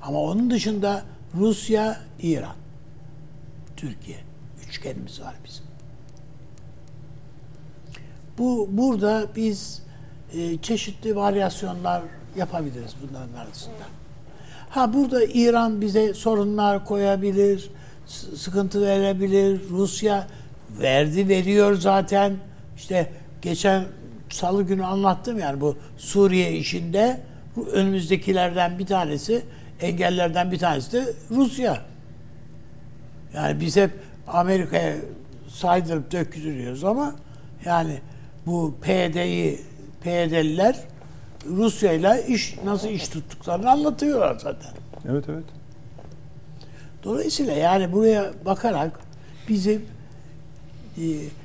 Ama 0.02 0.20
onun 0.20 0.50
dışında 0.50 1.04
Rusya, 1.34 2.00
İran, 2.18 2.56
Türkiye 3.76 4.18
üçgenimiz 4.68 5.20
var 5.20 5.34
bizim. 5.44 5.64
Bu 8.38 8.68
burada 8.70 9.26
biz 9.36 9.82
e, 10.32 10.58
çeşitli 10.58 11.16
varyasyonlar 11.16 12.02
yapabiliriz 12.36 12.94
bunların 13.02 13.34
arasında. 13.34 13.84
Ha 14.70 14.92
burada 14.92 15.24
İran 15.24 15.80
bize 15.80 16.14
sorunlar 16.14 16.84
koyabilir, 16.84 17.70
sıkıntı 18.34 18.82
verebilir. 18.82 19.60
Rusya 19.70 20.26
verdi 20.80 21.28
veriyor 21.28 21.74
zaten. 21.74 22.36
İşte 22.76 23.10
geçen 23.42 23.84
salı 24.30 24.62
günü 24.62 24.84
anlattım 24.84 25.38
yani 25.38 25.60
bu 25.60 25.76
Suriye 25.96 26.52
işinde 26.52 27.20
önümüzdekilerden 27.72 28.78
bir 28.78 28.86
tanesi, 28.86 29.42
engellerden 29.80 30.52
bir 30.52 30.58
tanesi 30.58 30.92
de 30.92 31.04
Rusya. 31.30 31.82
Yani 33.34 33.60
biz 33.60 33.76
hep 33.76 33.90
Amerika'ya 34.26 34.94
saydırıp 35.48 36.12
döktürüyoruz 36.12 36.84
ama 36.84 37.14
yani 37.64 37.98
bu 38.46 38.74
PYD'yi 38.82 39.60
PYD'liler 40.00 40.76
Rusya'yla 41.48 42.18
iş 42.18 42.56
nasıl 42.64 42.88
iş 42.88 43.08
tuttuklarını 43.08 43.70
anlatıyorlar 43.70 44.38
zaten. 44.38 44.72
Evet 45.08 45.24
evet. 45.28 45.44
Dolayısıyla 47.04 47.52
yani 47.52 47.92
buraya 47.92 48.30
bakarak 48.44 49.00
bizim 49.48 49.86
e, 50.98 51.04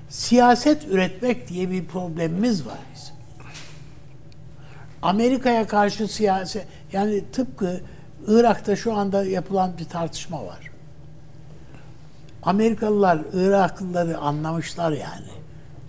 siyaset 0.10 0.88
üretmek 0.88 1.48
diye 1.48 1.72
bir 1.72 1.86
problemimiz 1.86 2.66
var 2.66 2.78
bizim. 2.96 3.16
Amerika'ya 5.02 5.68
karşı 5.68 6.08
siyaset 6.08 6.68
yani 6.94 7.24
tıpkı 7.32 7.82
Irak'ta 8.28 8.76
şu 8.76 8.94
anda 8.94 9.26
yapılan 9.26 9.78
bir 9.78 9.86
tartışma 9.86 10.46
var. 10.46 10.72
Amerikalılar 12.44 13.20
Iraklıları 13.34 14.18
anlamışlar 14.18 14.92
yani. 14.92 15.32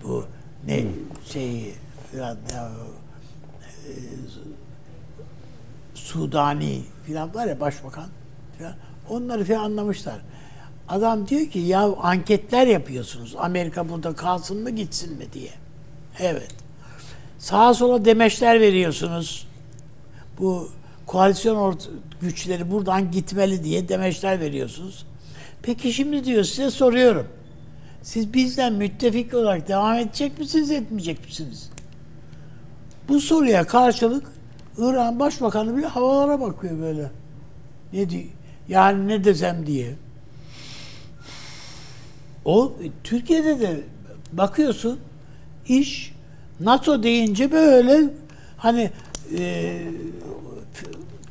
Bu 0.03 0.25
ne 0.67 0.83
şeyi 1.25 1.73
falan 2.11 2.37
ya, 2.53 2.63
e, 2.63 2.69
Sudani 5.93 6.81
filan 7.05 7.33
var 7.33 7.47
ya 7.47 7.59
başbakan 7.59 8.09
filan. 8.57 8.73
Onları 9.09 9.43
filan 9.43 9.63
anlamışlar. 9.63 10.15
Adam 10.89 11.27
diyor 11.27 11.47
ki 11.47 11.59
ya 11.59 11.93
anketler 11.95 12.67
yapıyorsunuz. 12.67 13.35
Amerika 13.37 13.89
burada 13.89 14.15
kalsın 14.15 14.63
mı 14.63 14.69
gitsin 14.69 15.17
mi 15.17 15.33
diye. 15.33 15.51
Evet. 16.19 16.51
Sağa 17.39 17.73
sola 17.73 18.05
demeçler 18.05 18.59
veriyorsunuz. 18.59 19.47
Bu 20.39 20.69
koalisyon 21.05 21.79
güçleri 22.21 22.71
buradan 22.71 23.11
gitmeli 23.11 23.63
diye 23.63 23.89
demeçler 23.89 24.39
veriyorsunuz. 24.39 25.05
Peki 25.61 25.93
şimdi 25.93 26.25
diyor 26.25 26.43
size 26.43 26.71
soruyorum. 26.71 27.27
Siz 28.01 28.33
bizden 28.33 28.73
müttefik 28.73 29.33
olarak 29.33 29.67
devam 29.67 29.95
edecek 29.95 30.39
misiniz, 30.39 30.71
etmeyecek 30.71 31.25
misiniz? 31.25 31.69
Bu 33.13 33.21
soruya 33.21 33.67
karşılık 33.67 34.25
İran 34.77 35.19
Başbakanı 35.19 35.77
bile 35.77 35.85
havalara 35.85 36.41
bakıyor 36.41 36.79
böyle. 36.79 37.11
Ne 37.93 38.09
diyor? 38.09 38.23
Yani 38.67 39.07
ne 39.07 39.23
desem 39.23 39.65
diye. 39.65 39.95
O 42.45 42.73
Türkiye'de 43.03 43.59
de 43.59 43.81
bakıyorsun 44.31 44.99
iş 45.67 46.13
NATO 46.59 47.03
deyince 47.03 47.51
böyle 47.51 48.09
hani 48.57 48.91
e, 49.37 49.81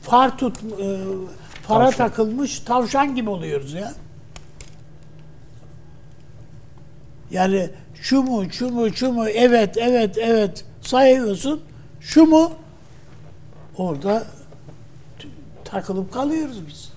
far 0.02 0.38
tut 0.38 0.56
e, 0.56 0.98
fara 1.62 1.84
Tavşan. 1.84 2.08
takılmış 2.08 2.60
tavşan 2.60 3.14
gibi 3.14 3.30
oluyoruz 3.30 3.72
ya. 3.72 3.92
Yani 7.30 7.70
şu 7.94 8.22
mu, 8.22 8.44
şu 8.50 8.70
mu, 8.70 8.92
şu 8.94 9.12
mu, 9.12 9.28
evet, 9.28 9.76
evet, 9.76 10.18
evet 10.18 10.64
sayıyorsun. 10.82 11.71
Şu 12.02 12.24
mu? 12.24 12.52
Orada 13.76 14.24
takılıp 15.64 16.12
kalıyoruz 16.12 16.66
biz. 16.66 16.92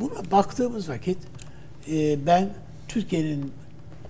Buna 0.00 0.30
baktığımız 0.30 0.88
vakit 0.88 1.18
e, 1.88 2.26
ben 2.26 2.50
Türkiye'nin 2.88 3.52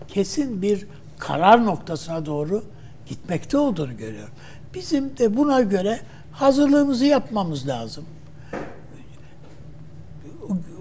kesin 0.08 0.62
bir 0.62 0.86
karar 1.18 1.64
noktasına 1.64 2.26
doğru 2.26 2.64
gitmekte 3.06 3.58
olduğunu 3.58 3.96
görüyorum. 3.96 4.34
Bizim 4.74 5.18
de 5.18 5.36
buna 5.36 5.60
göre 5.60 6.00
hazırlığımızı 6.32 7.06
yapmamız 7.06 7.68
lazım. 7.68 8.04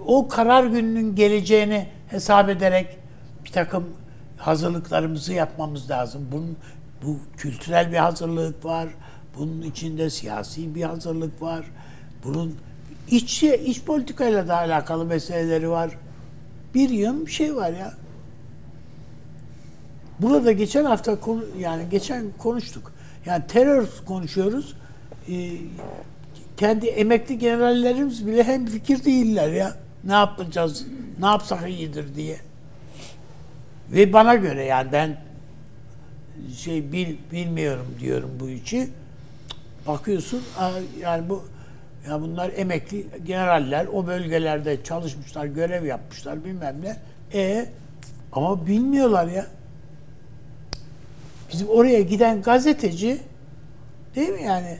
O 0.06 0.28
karar 0.28 0.64
gününün 0.64 1.14
geleceğini 1.14 1.88
hesap 2.08 2.48
ederek 2.48 2.98
bir 3.44 3.50
takım 3.52 3.84
hazırlıklarımızı 4.38 5.32
yapmamız 5.32 5.90
lazım. 5.90 6.28
Bunun 6.32 6.56
bu 7.06 7.18
kültürel 7.36 7.92
bir 7.92 7.96
hazırlık 7.96 8.64
var. 8.64 8.88
Bunun 9.38 9.62
içinde 9.62 10.10
siyasi 10.10 10.74
bir 10.74 10.82
hazırlık 10.82 11.42
var. 11.42 11.64
Bunun 12.24 12.56
iç 13.10 13.42
iç 13.42 13.82
politikayla 13.82 14.48
da 14.48 14.56
alakalı 14.56 15.04
meseleleri 15.04 15.70
var. 15.70 15.90
Bir 16.74 16.88
yığın 16.88 17.26
bir 17.26 17.30
şey 17.30 17.56
var 17.56 17.70
ya. 17.70 17.94
Burada 20.20 20.52
geçen 20.52 20.84
hafta 20.84 21.20
konu, 21.20 21.44
yani 21.58 21.82
geçen 21.90 22.24
konuştuk. 22.38 22.92
Yani 23.26 23.46
terör 23.46 23.88
konuşuyoruz. 24.06 24.76
Ee, 25.28 25.50
kendi 26.56 26.86
emekli 26.86 27.38
generallerimiz 27.38 28.26
bile 28.26 28.44
hem 28.44 28.66
fikir 28.66 29.04
değiller 29.04 29.52
ya. 29.52 29.76
Ne 30.04 30.12
yapacağız? 30.12 30.86
Ne 31.20 31.26
yapsak 31.26 31.68
iyidir 31.70 32.14
diye. 32.14 32.36
Ve 33.92 34.12
bana 34.12 34.34
göre 34.34 34.64
yani 34.64 34.92
ben 34.92 35.25
şey 36.56 36.92
bil, 36.92 37.16
bilmiyorum 37.32 37.86
diyorum 38.00 38.30
bu 38.40 38.48
işi. 38.48 38.88
Bakıyorsun 39.86 40.42
yani 41.00 41.28
bu 41.28 41.44
ya 42.08 42.20
bunlar 42.20 42.52
emekli 42.56 43.06
generaller 43.26 43.86
o 43.86 44.06
bölgelerde 44.06 44.84
çalışmışlar, 44.84 45.46
görev 45.46 45.84
yapmışlar 45.84 46.44
bilmem 46.44 46.76
ne. 46.82 46.96
E 47.38 47.68
ama 48.32 48.66
bilmiyorlar 48.66 49.26
ya. 49.26 49.46
Bizim 51.52 51.68
oraya 51.68 52.00
giden 52.00 52.42
gazeteci 52.42 53.20
değil 54.16 54.28
mi 54.28 54.42
yani? 54.42 54.78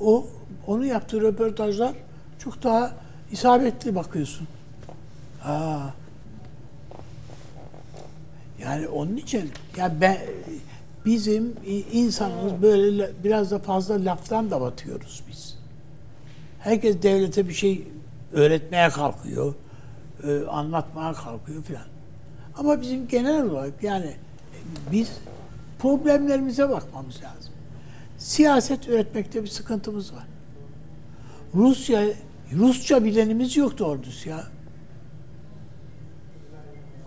O 0.00 0.26
onu 0.66 0.86
yaptığı 0.86 1.20
röportajlar 1.20 1.92
çok 2.38 2.62
daha 2.62 2.92
isabetli 3.32 3.94
bakıyorsun. 3.94 4.48
Ha. 5.40 5.94
Yani 8.62 8.88
onun 8.88 9.16
için 9.16 9.50
ya 9.76 10.00
ben 10.00 10.18
bizim 11.04 11.56
insanımız 11.92 12.62
böyle 12.62 13.10
biraz 13.24 13.50
da 13.50 13.58
fazla 13.58 14.04
laftan 14.04 14.50
da 14.50 14.60
batıyoruz 14.60 15.22
biz. 15.28 15.58
Herkes 16.58 17.02
devlete 17.02 17.48
bir 17.48 17.54
şey 17.54 17.88
öğretmeye 18.32 18.88
kalkıyor, 18.88 19.54
e, 20.24 20.40
anlatmaya 20.46 21.12
kalkıyor 21.12 21.62
filan. 21.62 21.82
Ama 22.56 22.80
bizim 22.80 23.08
genel 23.08 23.42
olarak 23.44 23.82
yani 23.82 24.14
biz 24.92 25.12
problemlerimize 25.78 26.68
bakmamız 26.68 27.16
lazım. 27.16 27.52
Siyaset 28.18 28.88
üretmekte 28.88 29.42
bir 29.42 29.48
sıkıntımız 29.48 30.12
var. 30.12 30.26
Rusya, 31.54 32.04
Rusça 32.52 33.04
bilenimiz 33.04 33.56
yok 33.56 33.78
doğru 33.78 34.02
düz 34.02 34.26
ya. 34.26 34.44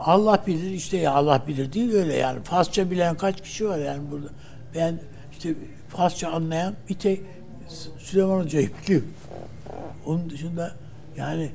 Allah 0.04 0.44
bilir 0.48 0.72
işte 0.72 0.98
ya 0.98 1.12
Allah 1.14 1.42
bilir 1.48 1.74
değil 1.74 1.94
öyle 1.94 2.16
yani. 2.16 2.44
Farsça 2.44 2.92
bilen 2.92 3.18
kaç 3.18 3.42
kişi 3.42 3.70
var 3.70 3.78
yani 3.78 4.12
burada. 4.12 4.28
Ben 4.76 5.00
işte 5.32 5.56
Farsça 5.90 6.30
anlayan 6.32 6.74
bir 6.90 6.96
tek 6.96 7.22
Süleyman 7.98 8.40
Hoca'yı 8.40 8.70
biliyorum. 8.84 9.14
Onun 10.06 10.30
dışında 10.30 10.76
yani 11.18 11.50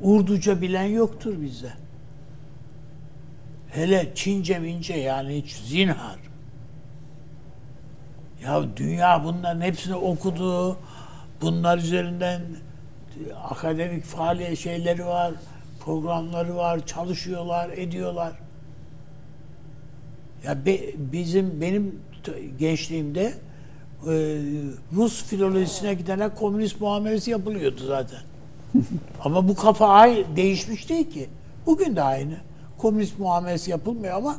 Urduca 0.00 0.60
bilen 0.60 0.84
yoktur 0.84 1.42
bizde. 1.42 1.72
Hele 3.68 4.12
Çince 4.14 4.58
mince 4.58 4.94
yani 4.94 5.42
hiç 5.42 5.52
zinhar. 5.52 6.18
Ya 8.44 8.62
dünya 8.76 9.24
bunların 9.24 9.60
hepsini 9.60 9.94
okudu. 9.94 10.78
Bunlar 11.40 11.78
üzerinden 11.78 12.42
akademik 13.50 14.04
faaliyet 14.04 14.58
şeyleri 14.58 15.06
var, 15.06 15.32
programları 15.80 16.56
var, 16.56 16.86
çalışıyorlar, 16.86 17.70
ediyorlar. 17.70 18.32
Ya 20.44 20.66
be, 20.66 20.80
bizim 20.96 21.60
benim 21.60 22.00
gençliğimde 22.58 23.34
e, 24.06 24.12
Rus 24.96 25.24
filolojisine 25.24 25.94
gidene 25.94 26.28
komünist 26.28 26.80
muamelesi 26.80 27.30
yapılıyordu 27.30 27.80
zaten. 27.86 28.18
ama 29.24 29.48
bu 29.48 29.54
kafa 29.54 29.88
ay 29.88 30.24
değişmiş 30.36 30.88
değil 30.88 31.10
ki. 31.10 31.28
Bugün 31.66 31.96
de 31.96 32.02
aynı. 32.02 32.36
Komünist 32.78 33.18
muamelesi 33.18 33.70
yapılmıyor 33.70 34.16
ama 34.16 34.36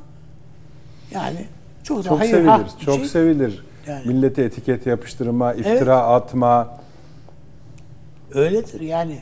yani 1.11 1.45
çok 1.83 1.97
da 1.97 2.03
Çok 2.03 2.19
hayır 2.19 2.31
sevilir. 2.31 2.65
bir 2.79 2.85
Çok 2.85 2.95
şey. 2.95 3.05
sevilir. 3.05 3.63
Yani. 3.87 4.07
Millete 4.07 4.43
etiket 4.43 4.85
yapıştırma, 4.85 5.53
iftira 5.53 5.97
atma. 6.01 6.77
Öyledir 8.33 8.81
yani. 8.81 9.19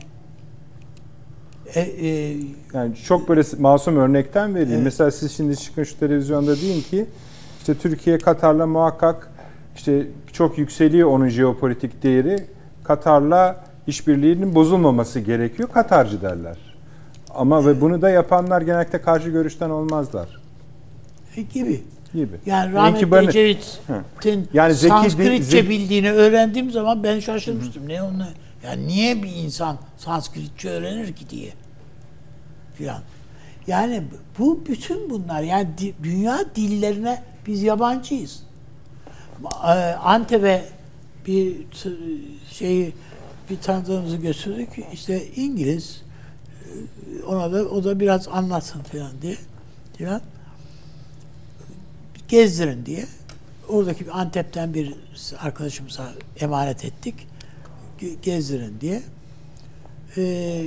E, 1.74 1.80
e, 1.80 2.36
Yani 2.74 2.94
çok 3.06 3.28
böyle 3.28 3.42
masum 3.58 3.96
örnekten 3.96 4.54
vereyim. 4.54 4.72
Evet. 4.72 4.84
Mesela 4.84 5.10
siz 5.10 5.32
şimdi 5.36 5.56
çıkın 5.56 5.84
şu 5.84 5.98
televizyonda 5.98 6.56
deyin 6.56 6.80
ki 6.82 7.06
işte 7.60 7.74
Türkiye 7.74 8.18
Katar'la 8.18 8.66
muhakkak 8.66 9.30
işte 9.76 10.06
çok 10.32 10.58
yükseliyor 10.58 11.08
onun 11.08 11.28
jeopolitik 11.28 12.02
değeri. 12.02 12.44
Katar'la 12.84 13.64
işbirliğinin 13.86 14.54
bozulmaması 14.54 15.20
gerekiyor. 15.20 15.68
Katarcı 15.72 16.22
derler. 16.22 16.56
Ama 17.34 17.66
ve 17.66 17.80
bunu 17.80 18.02
da 18.02 18.10
yapanlar 18.10 18.62
genellikle 18.62 19.00
karşı 19.02 19.28
görüşten 19.30 19.70
olmazlar 19.70 20.40
gibi. 21.54 21.80
gibi. 22.14 22.36
Yani 22.46 22.72
rahmetli 22.72 23.10
bana- 23.10 23.22
Ecevit'in 23.30 24.48
Yani 24.52 24.74
Sanskritçe 24.74 25.42
zeki- 25.42 25.68
bildiğini 25.68 26.12
öğrendiğim 26.12 26.70
zaman 26.70 27.02
ben 27.02 27.20
şaşırmıştım. 27.20 27.88
Ne 27.88 28.02
onu? 28.02 28.24
Yani 28.64 28.88
niye 28.88 29.22
bir 29.22 29.36
insan 29.36 29.78
Sanskritçe 29.98 30.70
öğrenir 30.70 31.12
ki 31.12 31.30
diye 31.30 31.52
filan. 32.74 33.02
Yani 33.66 34.02
bu 34.38 34.66
bütün 34.66 35.10
bunlar 35.10 35.42
yani 35.42 35.68
dünya 36.02 36.44
dillerine 36.56 37.22
biz 37.46 37.62
yabancıyız. 37.62 38.42
E, 39.64 39.72
Antep'e 39.94 40.64
bir 41.26 41.56
şeyi 42.50 42.92
bir 43.50 43.60
tanıdığımızı 43.60 44.16
götürdük. 44.16 44.68
İşte 44.92 45.26
İngiliz 45.36 46.02
e, 46.54 47.22
ona 47.24 47.52
da 47.52 47.68
o 47.68 47.84
da 47.84 48.00
biraz 48.00 48.28
anlatsın 48.28 48.82
filan 48.82 49.22
diye. 49.22 49.36
Filan 49.96 50.20
gezdirin 52.28 52.86
diye. 52.86 53.06
Oradaki 53.68 54.06
bir 54.06 54.20
Antep'ten 54.20 54.74
bir 54.74 54.94
arkadaşımıza 55.38 56.12
emanet 56.40 56.84
ettik. 56.84 57.29
Ge- 58.00 58.20
Gezdirin 58.22 58.80
diye. 58.80 59.02
Ee, 60.16 60.64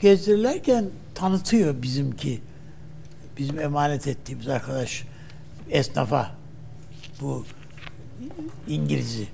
gezdirirlerken 0.00 0.84
tanıtıyor 1.14 1.82
bizimki. 1.82 2.40
Bizim 3.38 3.58
emanet 3.58 4.06
ettiğimiz 4.06 4.48
arkadaş 4.48 5.04
esnafa 5.70 6.30
bu 7.20 7.44
İngiliz'i 8.68 9.26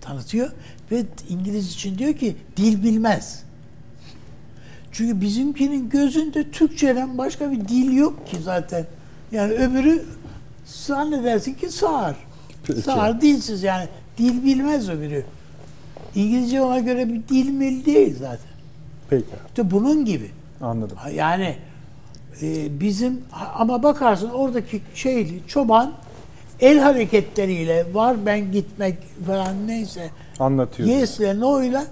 tanıtıyor 0.00 0.50
ve 0.92 1.04
İngiliz 1.28 1.72
için 1.72 1.98
diyor 1.98 2.14
ki 2.14 2.36
dil 2.56 2.82
bilmez. 2.82 3.42
Çünkü 4.92 5.20
bizimkinin 5.20 5.88
gözünde 5.90 6.50
Türkçeden 6.50 7.18
başka 7.18 7.52
bir 7.52 7.68
dil 7.68 7.92
yok 7.92 8.26
ki 8.26 8.36
zaten. 8.42 8.86
Yani 9.32 9.52
öbürü 9.52 10.04
zannedersin 10.64 11.54
ki 11.54 11.70
sağır. 11.70 12.16
Peki. 12.66 12.80
Sağır 12.80 13.20
dilsiz 13.20 13.62
yani. 13.62 13.88
Dil 14.18 14.44
bilmez 14.44 14.88
öbürü. 14.88 15.24
İngilizce 16.14 16.62
ona 16.62 16.78
göre 16.78 17.08
bir 17.08 17.28
dil 17.28 17.50
mil 17.50 17.84
değil 17.86 18.16
zaten. 18.18 18.50
Peki. 19.10 19.26
İşte 19.48 19.70
bunun 19.70 20.04
gibi. 20.04 20.30
Anladım. 20.60 20.96
Yani 21.14 21.56
e, 22.42 22.80
bizim 22.80 23.20
ama 23.54 23.82
bakarsın 23.82 24.30
oradaki 24.30 24.80
şeyli 24.94 25.46
çoban 25.46 25.92
el 26.60 26.78
hareketleriyle 26.78 27.94
var 27.94 28.16
ben 28.26 28.52
gitmek 28.52 28.96
falan 29.26 29.66
neyse 29.66 30.10
Anlatıyor. 30.38 30.88
yes'le 30.88 31.20
no'yla 31.40 31.84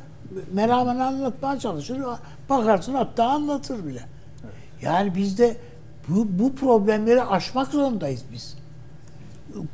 merhamen 0.52 0.96
anlatmaya 0.98 1.58
çalışır. 1.58 1.98
Bakarsın 2.48 2.94
hatta 2.94 3.24
anlatır 3.24 3.86
bile. 3.86 4.00
Yani 4.82 5.14
bizde 5.14 5.56
bu, 6.08 6.26
bu 6.38 6.54
problemleri 6.54 7.22
aşmak 7.22 7.68
zorundayız 7.68 8.22
biz. 8.32 8.56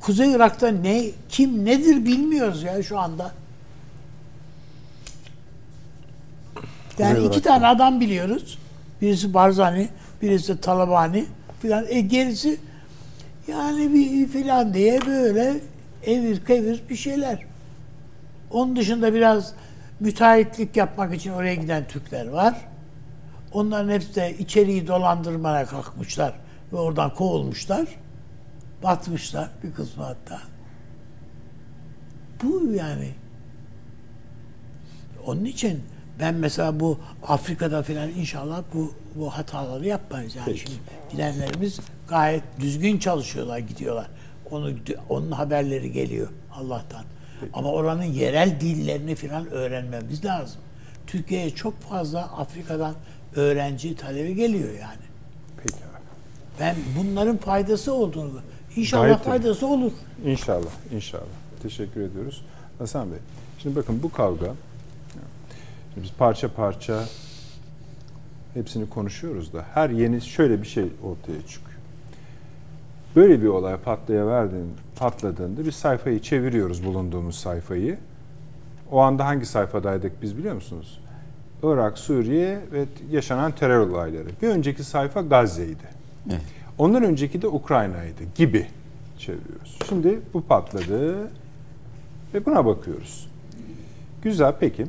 Kuzey 0.00 0.32
Irak'ta 0.32 0.68
ne 0.68 1.04
kim 1.28 1.64
nedir 1.64 2.04
bilmiyoruz 2.04 2.62
ya 2.62 2.82
şu 2.82 2.98
anda. 2.98 3.30
Yani 6.98 7.26
iki 7.26 7.42
tane 7.42 7.66
adam 7.66 8.00
biliyoruz. 8.00 8.58
Birisi 9.00 9.34
Barzani, 9.34 9.88
birisi 10.22 10.60
Talabani 10.60 11.26
filan. 11.62 11.84
E 11.88 12.00
gerisi 12.00 12.60
yani 13.48 13.94
bir 13.94 14.28
filan 14.28 14.74
diye 14.74 15.00
böyle 15.06 15.60
evir 16.06 16.44
kevir 16.44 16.82
bir 16.90 16.96
şeyler. 16.96 17.38
Onun 18.50 18.76
dışında 18.76 19.14
biraz 19.14 19.54
müteahhitlik 20.00 20.76
yapmak 20.76 21.14
için 21.14 21.30
oraya 21.30 21.54
giden 21.54 21.88
Türkler 21.88 22.28
var. 22.28 22.54
Onların 23.52 23.90
hepsi 23.90 24.14
de 24.14 24.38
içeriği 24.38 24.86
dolandırmaya 24.86 25.66
kalkmışlar 25.66 26.34
ve 26.72 26.76
oradan 26.76 27.14
kovulmuşlar. 27.14 27.88
Batmışlar 28.82 29.48
bir 29.62 29.72
kısmı 29.72 30.04
hatta. 30.04 30.40
Bu 32.42 32.72
yani. 32.72 33.10
Onun 35.26 35.44
için 35.44 35.82
ben 36.20 36.34
mesela 36.34 36.80
bu 36.80 36.98
Afrika'da 37.28 37.82
falan 37.82 38.10
inşallah 38.10 38.62
bu 38.74 38.92
bu 39.14 39.30
hataları 39.30 39.86
yapmayız 39.86 40.36
yani. 40.36 40.46
Peki. 40.46 40.60
Şimdi 40.60 40.76
gidenlerimiz 41.10 41.80
gayet 42.08 42.42
düzgün 42.60 42.98
çalışıyorlar, 42.98 43.58
gidiyorlar. 43.58 44.06
Onu 44.50 44.72
onun 45.08 45.30
haberleri 45.30 45.92
geliyor 45.92 46.28
Allah'tan. 46.54 47.04
Ama 47.52 47.72
oranın 47.72 48.04
yerel 48.04 48.60
dillerini 48.60 49.14
falan 49.14 49.50
öğrenmemiz 49.50 50.24
lazım. 50.24 50.60
Türkiye'ye 51.06 51.50
çok 51.50 51.80
fazla 51.80 52.20
Afrika'dan 52.20 52.94
öğrenci 53.36 53.96
talebi 53.96 54.34
geliyor 54.34 54.68
yani. 54.72 55.04
Peki. 55.56 55.74
Ben 56.60 56.76
bunların 56.98 57.36
faydası 57.36 57.94
olduğunu 57.94 58.40
inşallah 58.76 59.02
Gayet 59.02 59.18
tabii. 59.18 59.28
faydası 59.28 59.66
olur. 59.66 59.92
İnşallah, 60.24 60.70
inşallah. 60.94 61.24
Teşekkür 61.62 62.00
ediyoruz. 62.00 62.42
Hasan 62.78 63.10
Bey, 63.12 63.18
şimdi 63.58 63.76
bakın 63.76 64.02
bu 64.02 64.12
kavga, 64.12 64.54
biz 65.96 66.12
parça 66.18 66.54
parça 66.54 67.04
hepsini 68.54 68.88
konuşuyoruz 68.88 69.52
da 69.52 69.64
her 69.74 69.90
yeni 69.90 70.20
şöyle 70.20 70.62
bir 70.62 70.66
şey 70.66 70.84
ortaya 70.84 71.46
çıkıyor. 71.46 71.78
Böyle 73.16 73.42
bir 73.42 73.46
olay 73.46 73.76
patlayıverdiğinde, 73.76 74.72
patladığında 74.96 75.64
bir 75.64 75.72
sayfayı 75.72 76.22
çeviriyoruz 76.22 76.84
bulunduğumuz 76.84 77.36
sayfayı. 77.36 77.98
O 78.90 79.00
anda 79.00 79.26
hangi 79.26 79.46
sayfadaydık 79.46 80.22
biz 80.22 80.38
biliyor 80.38 80.54
musunuz? 80.54 81.00
Irak, 81.62 81.98
Suriye 81.98 82.60
ve 82.72 82.84
yaşanan 83.10 83.52
terör 83.52 83.88
olayları. 83.88 84.28
Bir 84.42 84.48
önceki 84.48 84.84
sayfa 84.84 85.20
Gazze'ydi. 85.20 85.88
Evet. 86.30 86.42
Ondan 86.78 87.02
önceki 87.02 87.42
de 87.42 87.48
Ukrayna'ydı 87.48 88.22
gibi 88.34 88.66
çeviriyoruz. 89.18 89.78
Şimdi 89.88 90.20
bu 90.34 90.42
patladı 90.42 91.28
ve 92.34 92.46
buna 92.46 92.66
bakıyoruz. 92.66 93.28
Güzel 94.22 94.54
peki. 94.60 94.86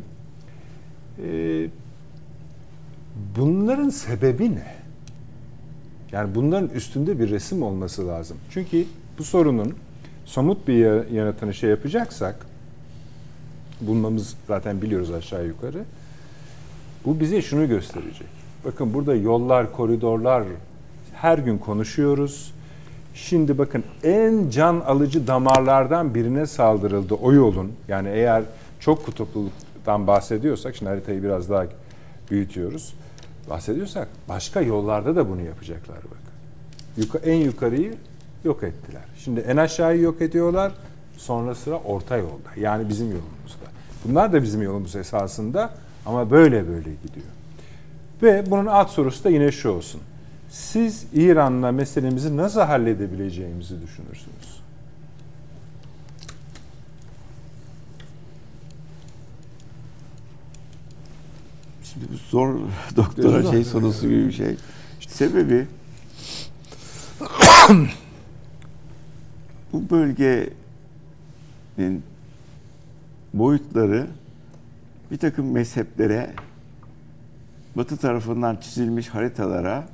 Ee, 1.23 1.67
bunların 3.37 3.89
sebebi 3.89 4.55
ne? 4.55 4.75
Yani 6.11 6.35
bunların 6.35 6.69
üstünde 6.69 7.19
bir 7.19 7.29
resim 7.29 7.63
olması 7.63 8.07
lazım. 8.07 8.37
Çünkü 8.51 8.85
bu 9.19 9.23
sorunun 9.23 9.73
somut 10.25 10.67
bir 10.67 10.73
ya- 10.73 11.05
yanıtını 11.13 11.53
şey 11.53 11.69
yapacaksak 11.69 12.45
bulmamız 13.81 14.35
zaten 14.47 14.81
biliyoruz 14.81 15.11
aşağı 15.11 15.45
yukarı. 15.47 15.83
Bu 17.05 17.19
bize 17.19 17.41
şunu 17.41 17.67
gösterecek. 17.67 18.27
Bakın 18.65 18.93
burada 18.93 19.15
yollar, 19.15 19.71
koridorlar 19.71 20.43
her 21.13 21.37
gün 21.37 21.57
konuşuyoruz. 21.57 22.53
Şimdi 23.13 23.57
bakın 23.57 23.83
en 24.03 24.49
can 24.49 24.79
alıcı 24.79 25.27
damarlardan 25.27 26.15
birine 26.15 26.45
saldırıldı 26.45 27.13
o 27.13 27.33
yolun. 27.33 27.71
Yani 27.87 28.09
eğer 28.09 28.43
çok 28.79 29.05
kutupluluktan 29.85 30.07
bahsediyorsak, 30.07 30.75
şimdi 30.75 30.89
haritayı 30.89 31.23
biraz 31.23 31.49
daha 31.49 31.65
büyütüyoruz. 32.31 32.93
Bahsediyorsak 33.49 34.07
başka 34.29 34.61
yollarda 34.61 35.15
da 35.15 35.29
bunu 35.29 35.41
yapacaklar 35.41 35.97
bakın. 35.97 36.33
Yuka, 36.97 37.19
en 37.19 37.35
yukarıyı 37.35 37.93
yok 38.43 38.63
ettiler. 38.63 39.03
Şimdi 39.17 39.39
en 39.39 39.57
aşağıyı 39.57 40.01
yok 40.01 40.21
ediyorlar. 40.21 40.71
Sonra 41.17 41.55
sıra 41.55 41.75
orta 41.75 42.17
yolda. 42.17 42.49
Yani 42.57 42.89
bizim 42.89 43.07
yolumuzda. 43.07 43.65
Bunlar 44.05 44.33
da 44.33 44.43
bizim 44.43 44.61
yolumuz 44.61 44.95
esasında 44.95 45.69
ama 46.05 46.31
böyle 46.31 46.67
böyle 46.67 46.89
gidiyor. 46.89 47.27
Ve 48.21 48.43
bunun 48.51 48.65
alt 48.65 48.89
sorusu 48.89 49.23
da 49.23 49.29
yine 49.29 49.51
şu 49.51 49.69
olsun. 49.69 50.01
Siz 50.49 51.05
İran'la 51.13 51.71
meselemizi 51.71 52.37
nasıl 52.37 52.61
halledebileceğimizi 52.61 53.81
düşünürsünüz? 53.81 54.64
Şimdi 61.95 62.13
bu 62.13 62.17
zor 62.29 62.59
doktora 62.95 63.51
şey 63.51 63.63
sorusu 63.63 64.09
gibi 64.09 64.27
bir 64.27 64.31
şey. 64.31 64.55
Sebebi 65.07 65.67
bu 69.73 69.89
bölgenin 69.89 70.53
boyutları 73.33 74.07
bir 75.11 75.17
takım 75.17 75.51
mezheplere 75.51 76.33
batı 77.75 77.97
tarafından 77.97 78.55
çizilmiş 78.55 79.09
haritalara 79.09 79.87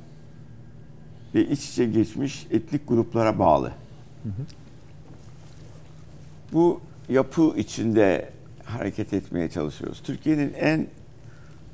ve 1.34 1.48
iç 1.48 1.68
içe 1.68 1.84
geçmiş 1.84 2.46
etnik 2.50 2.88
gruplara 2.88 3.38
bağlı. 3.38 3.72
Bu 6.52 6.80
yapı 7.08 7.52
içinde 7.56 8.30
hareket 8.64 9.12
etmeye 9.12 9.50
çalışıyoruz. 9.50 10.02
Türkiye'nin 10.02 10.52
en 10.52 10.86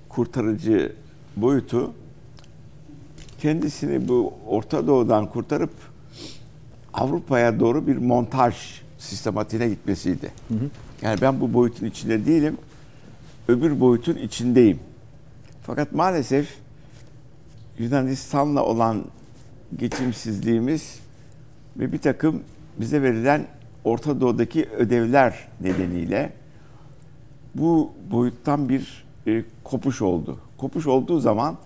kurtarıcı 0.08 0.92
boyutu 1.36 1.92
kendisini 3.38 4.08
bu 4.08 4.34
Orta 4.46 4.86
Doğu'dan 4.86 5.26
kurtarıp 5.26 5.72
Avrupa'ya 6.94 7.60
doğru 7.60 7.86
bir 7.86 7.96
montaj 7.96 8.82
sistematiğine 8.98 9.68
gitmesiydi. 9.68 10.32
Hı 10.48 10.54
hı. 10.54 10.70
Yani 11.02 11.20
ben 11.20 11.40
bu 11.40 11.54
boyutun 11.54 11.86
içinde 11.86 12.26
değilim, 12.26 12.58
öbür 13.48 13.80
boyutun 13.80 14.14
içindeyim. 14.14 14.78
Fakat 15.62 15.92
maalesef 15.92 16.54
Yunanistan'la 17.78 18.64
olan 18.64 19.04
geçimsizliğimiz 19.78 21.00
ve 21.76 21.92
bir 21.92 21.98
takım 21.98 22.42
bize 22.80 23.02
verilen 23.02 23.46
Orta 23.84 24.20
Doğu'daki 24.20 24.68
ödevler 24.68 25.48
nedeniyle 25.60 26.32
bu 27.54 27.92
boyuttan 28.10 28.68
bir 28.68 29.07
e, 29.28 29.44
kopuş 29.64 30.02
oldu. 30.02 30.38
Kopuş 30.58 30.86
olduğu 30.86 31.20
zaman 31.20 31.56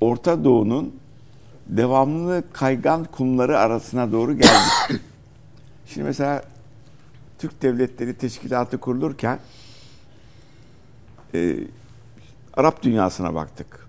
Orta 0.00 0.44
Doğu'nun 0.44 0.94
devamlı 1.66 2.44
kaygan 2.52 3.04
kumları 3.04 3.58
arasına 3.58 4.12
doğru 4.12 4.32
geldik. 4.32 4.72
Şimdi 5.86 6.06
mesela 6.06 6.42
Türk 7.38 7.62
Devletleri 7.62 8.14
Teşkilatı 8.14 8.78
kurulurken 8.78 9.38
e, 11.34 11.56
Arap 12.54 12.82
dünyasına 12.82 13.34
baktık. 13.34 13.86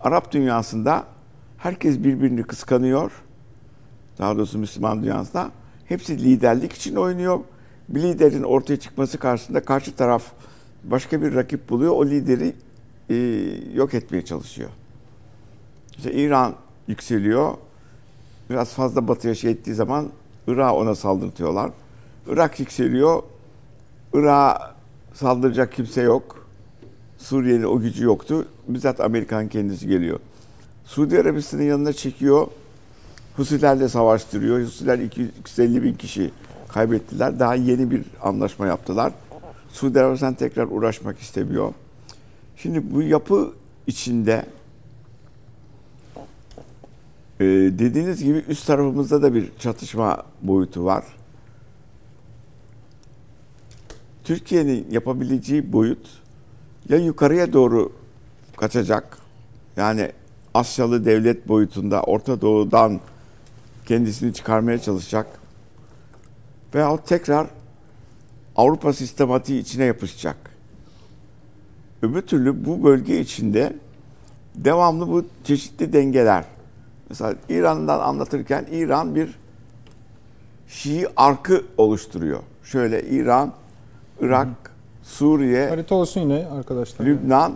Arap 0.00 0.32
dünyasında 0.32 1.04
herkes 1.58 1.98
birbirini 1.98 2.42
kıskanıyor. 2.42 3.22
Daha 4.18 4.36
doğrusu 4.36 4.58
Müslüman 4.58 5.02
dünyasında. 5.02 5.50
Hepsi 5.84 6.24
liderlik 6.24 6.72
için 6.72 6.96
oynuyor. 6.96 7.40
Bir 7.88 8.02
liderin 8.02 8.42
ortaya 8.42 8.76
çıkması 8.76 9.18
karşısında 9.18 9.64
karşı 9.64 9.96
taraf 9.96 10.22
başka 10.84 11.22
bir 11.22 11.34
rakip 11.34 11.68
buluyor. 11.68 11.92
O 11.92 12.06
lideri 12.06 12.54
e, 13.10 13.16
yok 13.74 13.94
etmeye 13.94 14.24
çalışıyor. 14.24 14.70
İşte 15.96 16.12
İran 16.12 16.54
yükseliyor. 16.86 17.54
Biraz 18.50 18.72
fazla 18.72 19.08
batıya 19.08 19.34
şey 19.34 19.50
ettiği 19.50 19.74
zaman 19.74 20.08
Irak'a 20.46 20.74
ona 20.74 20.94
saldırtıyorlar. 20.94 21.70
Irak 22.26 22.60
yükseliyor. 22.60 23.22
Irak'a 24.14 24.74
saldıracak 25.14 25.72
kimse 25.72 26.02
yok. 26.02 26.48
Suriye'nin 27.18 27.64
o 27.64 27.80
gücü 27.80 28.04
yoktu. 28.04 28.48
Bizzat 28.68 29.00
Amerikan 29.00 29.48
kendisi 29.48 29.86
geliyor. 29.86 30.20
Suudi 30.84 31.20
Arabistan'ın 31.20 31.62
yanına 31.62 31.92
çekiyor. 31.92 32.46
Husilerle 33.36 33.88
savaştırıyor. 33.88 34.62
Husiler 34.62 34.98
250 34.98 35.82
bin 35.82 35.94
kişi 35.94 36.30
kaybettiler. 36.68 37.38
Daha 37.38 37.54
yeni 37.54 37.90
bir 37.90 38.04
anlaşma 38.22 38.66
yaptılar. 38.66 39.12
Suudi 39.78 40.00
Arabistan 40.00 40.34
tekrar 40.34 40.66
uğraşmak 40.66 41.18
istemiyor. 41.18 41.72
Şimdi 42.56 42.94
bu 42.94 43.02
yapı 43.02 43.52
içinde 43.86 44.46
e, 47.40 47.44
dediğiniz 47.78 48.24
gibi 48.24 48.44
üst 48.48 48.66
tarafımızda 48.66 49.22
da 49.22 49.34
bir 49.34 49.52
çatışma 49.58 50.22
boyutu 50.42 50.84
var. 50.84 51.04
Türkiye'nin 54.24 54.86
yapabileceği 54.90 55.72
boyut 55.72 56.08
ya 56.88 56.96
yukarıya 56.96 57.52
doğru 57.52 57.92
kaçacak. 58.56 59.18
Yani 59.76 60.12
Asyalı 60.54 61.04
devlet 61.04 61.48
boyutunda 61.48 62.02
Orta 62.02 62.40
Doğu'dan 62.40 63.00
kendisini 63.86 64.34
çıkarmaya 64.34 64.78
çalışacak. 64.78 65.26
Veya 66.74 66.96
tekrar 66.96 67.46
Avrupa 68.58 68.92
sistematiği 68.92 69.62
içine 69.62 69.84
yapışacak. 69.84 70.36
Öbür 72.02 72.22
türlü 72.22 72.66
bu 72.66 72.84
bölge 72.84 73.20
içinde 73.20 73.72
devamlı 74.54 75.08
bu 75.08 75.24
çeşitli 75.44 75.92
dengeler. 75.92 76.44
Mesela 77.10 77.34
İran'dan 77.48 78.00
anlatırken 78.00 78.66
İran 78.72 79.14
bir 79.14 79.38
Şii 80.68 81.06
arkı 81.16 81.64
oluşturuyor. 81.76 82.42
Şöyle 82.64 83.02
İran, 83.02 83.52
Irak, 84.20 84.46
Hı. 84.46 84.52
Suriye, 85.02 85.68
harita 85.68 85.94
olsun 85.94 86.20
yine 86.20 86.46
arkadaşlar. 86.46 87.06
Lübnan, 87.06 87.54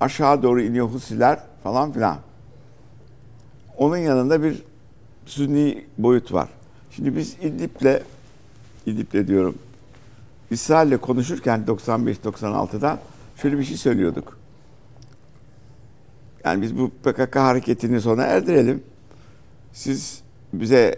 aşağı 0.00 0.42
doğru 0.42 0.62
iniyor 0.62 0.86
Husiler 0.88 1.38
falan 1.62 1.92
filan. 1.92 2.16
Onun 3.78 3.96
yanında 3.96 4.42
bir 4.42 4.62
Sünni 5.26 5.84
boyut 5.98 6.32
var. 6.32 6.48
Şimdi 6.90 7.16
biz 7.16 7.36
İdlib'le 7.42 8.02
İdlib'le 8.86 9.28
diyorum 9.28 9.54
İsrail'le 10.52 10.96
konuşurken 10.96 11.64
95-96'da 11.66 12.98
şöyle 13.36 13.58
bir 13.58 13.64
şey 13.64 13.76
söylüyorduk. 13.76 14.38
Yani 16.44 16.62
biz 16.62 16.78
bu 16.78 16.90
PKK 16.90 17.36
hareketini 17.36 18.00
sona 18.00 18.22
erdirelim. 18.22 18.82
Siz 19.72 20.22
bize 20.52 20.96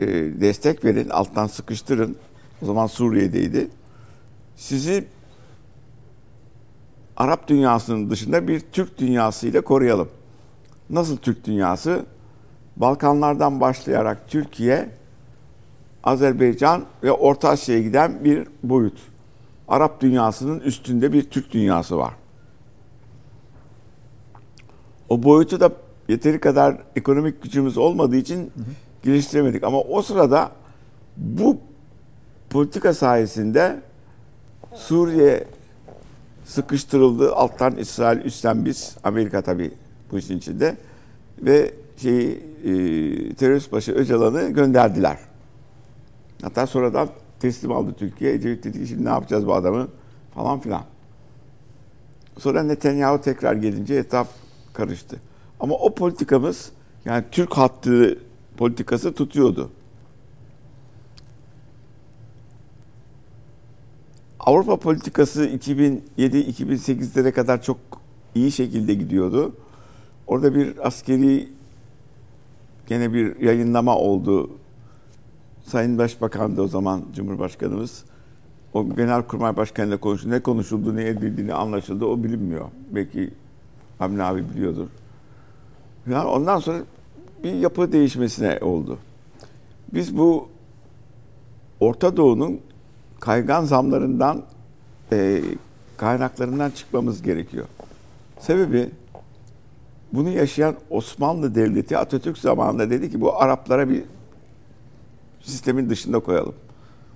e, 0.00 0.06
destek 0.40 0.84
verin, 0.84 1.08
alttan 1.08 1.46
sıkıştırın. 1.46 2.16
O 2.62 2.66
zaman 2.66 2.86
Suriye'deydi. 2.86 3.68
Sizi 4.56 5.04
Arap 7.16 7.48
dünyasının 7.48 8.10
dışında 8.10 8.48
bir 8.48 8.60
Türk 8.60 8.98
dünyası 8.98 9.46
ile 9.46 9.60
koruyalım. 9.60 10.08
Nasıl 10.90 11.16
Türk 11.16 11.44
dünyası? 11.44 12.06
Balkanlardan 12.76 13.60
başlayarak 13.60 14.28
Türkiye, 14.28 14.90
Azerbaycan 16.04 16.84
ve 17.02 17.12
Orta 17.12 17.48
Asya'ya 17.48 17.82
giden 17.82 18.24
bir 18.24 18.48
boyut. 18.62 18.98
Arap 19.68 20.00
dünyasının 20.00 20.60
üstünde 20.60 21.12
bir 21.12 21.22
Türk 21.30 21.52
dünyası 21.52 21.96
var. 21.98 22.14
O 25.08 25.22
boyutu 25.22 25.60
da 25.60 25.72
yeteri 26.08 26.40
kadar 26.40 26.76
ekonomik 26.96 27.42
gücümüz 27.42 27.78
olmadığı 27.78 28.16
için 28.16 28.52
geliştiremedik. 29.02 29.64
Ama 29.64 29.80
o 29.80 30.02
sırada 30.02 30.50
bu 31.16 31.58
politika 32.50 32.94
sayesinde 32.94 33.80
Suriye 34.74 35.44
sıkıştırıldı. 36.44 37.34
Alttan 37.34 37.76
İsrail, 37.76 38.24
üstten 38.24 38.64
biz. 38.64 38.96
Amerika 39.04 39.42
tabii 39.42 39.70
bu 40.10 40.18
işin 40.18 40.38
içinde. 40.38 40.76
Ve 41.38 41.74
şeyi 41.96 42.30
e, 42.64 42.72
terörist 43.34 43.72
başı 43.72 43.92
Öcalan'ı 43.92 44.50
gönderdiler. 44.50 45.18
Hatta 46.42 46.66
sonradan 46.66 47.08
teslim 47.40 47.72
aldı 47.72 47.94
Türkiye. 47.98 48.32
Ecevit 48.32 48.64
dedi 48.64 48.80
ki 48.80 48.86
şimdi 48.86 49.04
ne 49.04 49.08
yapacağız 49.08 49.46
bu 49.46 49.54
adamı 49.54 49.88
falan 50.34 50.60
filan. 50.60 50.82
Sonra 52.38 52.62
Netanyahu 52.62 53.20
tekrar 53.20 53.54
gelince 53.54 53.94
etap 53.94 54.28
karıştı. 54.72 55.20
Ama 55.60 55.74
o 55.74 55.94
politikamız 55.94 56.72
yani 57.04 57.24
Türk 57.30 57.52
hattı 57.56 58.18
politikası 58.56 59.14
tutuyordu. 59.14 59.70
Avrupa 64.40 64.76
politikası 64.76 65.46
2007-2008'lere 65.46 67.32
kadar 67.32 67.62
çok 67.62 67.78
iyi 68.34 68.52
şekilde 68.52 68.94
gidiyordu. 68.94 69.56
Orada 70.26 70.54
bir 70.54 70.86
askeri 70.86 71.48
gene 72.86 73.12
bir 73.12 73.40
yayınlama 73.40 73.96
oldu. 73.96 74.50
Sayın 75.64 75.98
Başbakan 75.98 76.56
da 76.56 76.62
o 76.62 76.68
zaman 76.68 77.02
Cumhurbaşkanımız 77.14 78.04
o 78.74 78.88
Genelkurmay 78.94 79.56
Başkanı'yla 79.56 79.96
konuştu. 79.96 80.30
Ne 80.30 80.40
konuşuldu, 80.40 80.96
ne 80.96 81.04
edildiğini 81.04 81.54
anlaşıldı 81.54 82.04
o 82.04 82.24
bilinmiyor. 82.24 82.68
Belki 82.90 83.30
Hamdi 83.98 84.22
abi 84.22 84.44
biliyordur. 84.54 84.88
Yani 86.10 86.28
ondan 86.28 86.58
sonra 86.58 86.78
bir 87.44 87.52
yapı 87.52 87.92
değişmesine 87.92 88.58
oldu. 88.62 88.98
Biz 89.94 90.18
bu 90.18 90.48
Orta 91.80 92.16
Doğu'nun 92.16 92.60
kaygan 93.20 93.64
zamlarından 93.64 94.42
e, 95.12 95.42
kaynaklarından 95.96 96.70
çıkmamız 96.70 97.22
gerekiyor. 97.22 97.66
Sebebi 98.38 98.90
bunu 100.12 100.28
yaşayan 100.28 100.74
Osmanlı 100.90 101.54
Devleti 101.54 101.98
Atatürk 101.98 102.38
zamanında 102.38 102.90
dedi 102.90 103.10
ki 103.10 103.20
bu 103.20 103.42
Araplara 103.42 103.88
bir 103.88 104.02
sistemin 105.44 105.90
dışında 105.90 106.20
koyalım. 106.20 106.54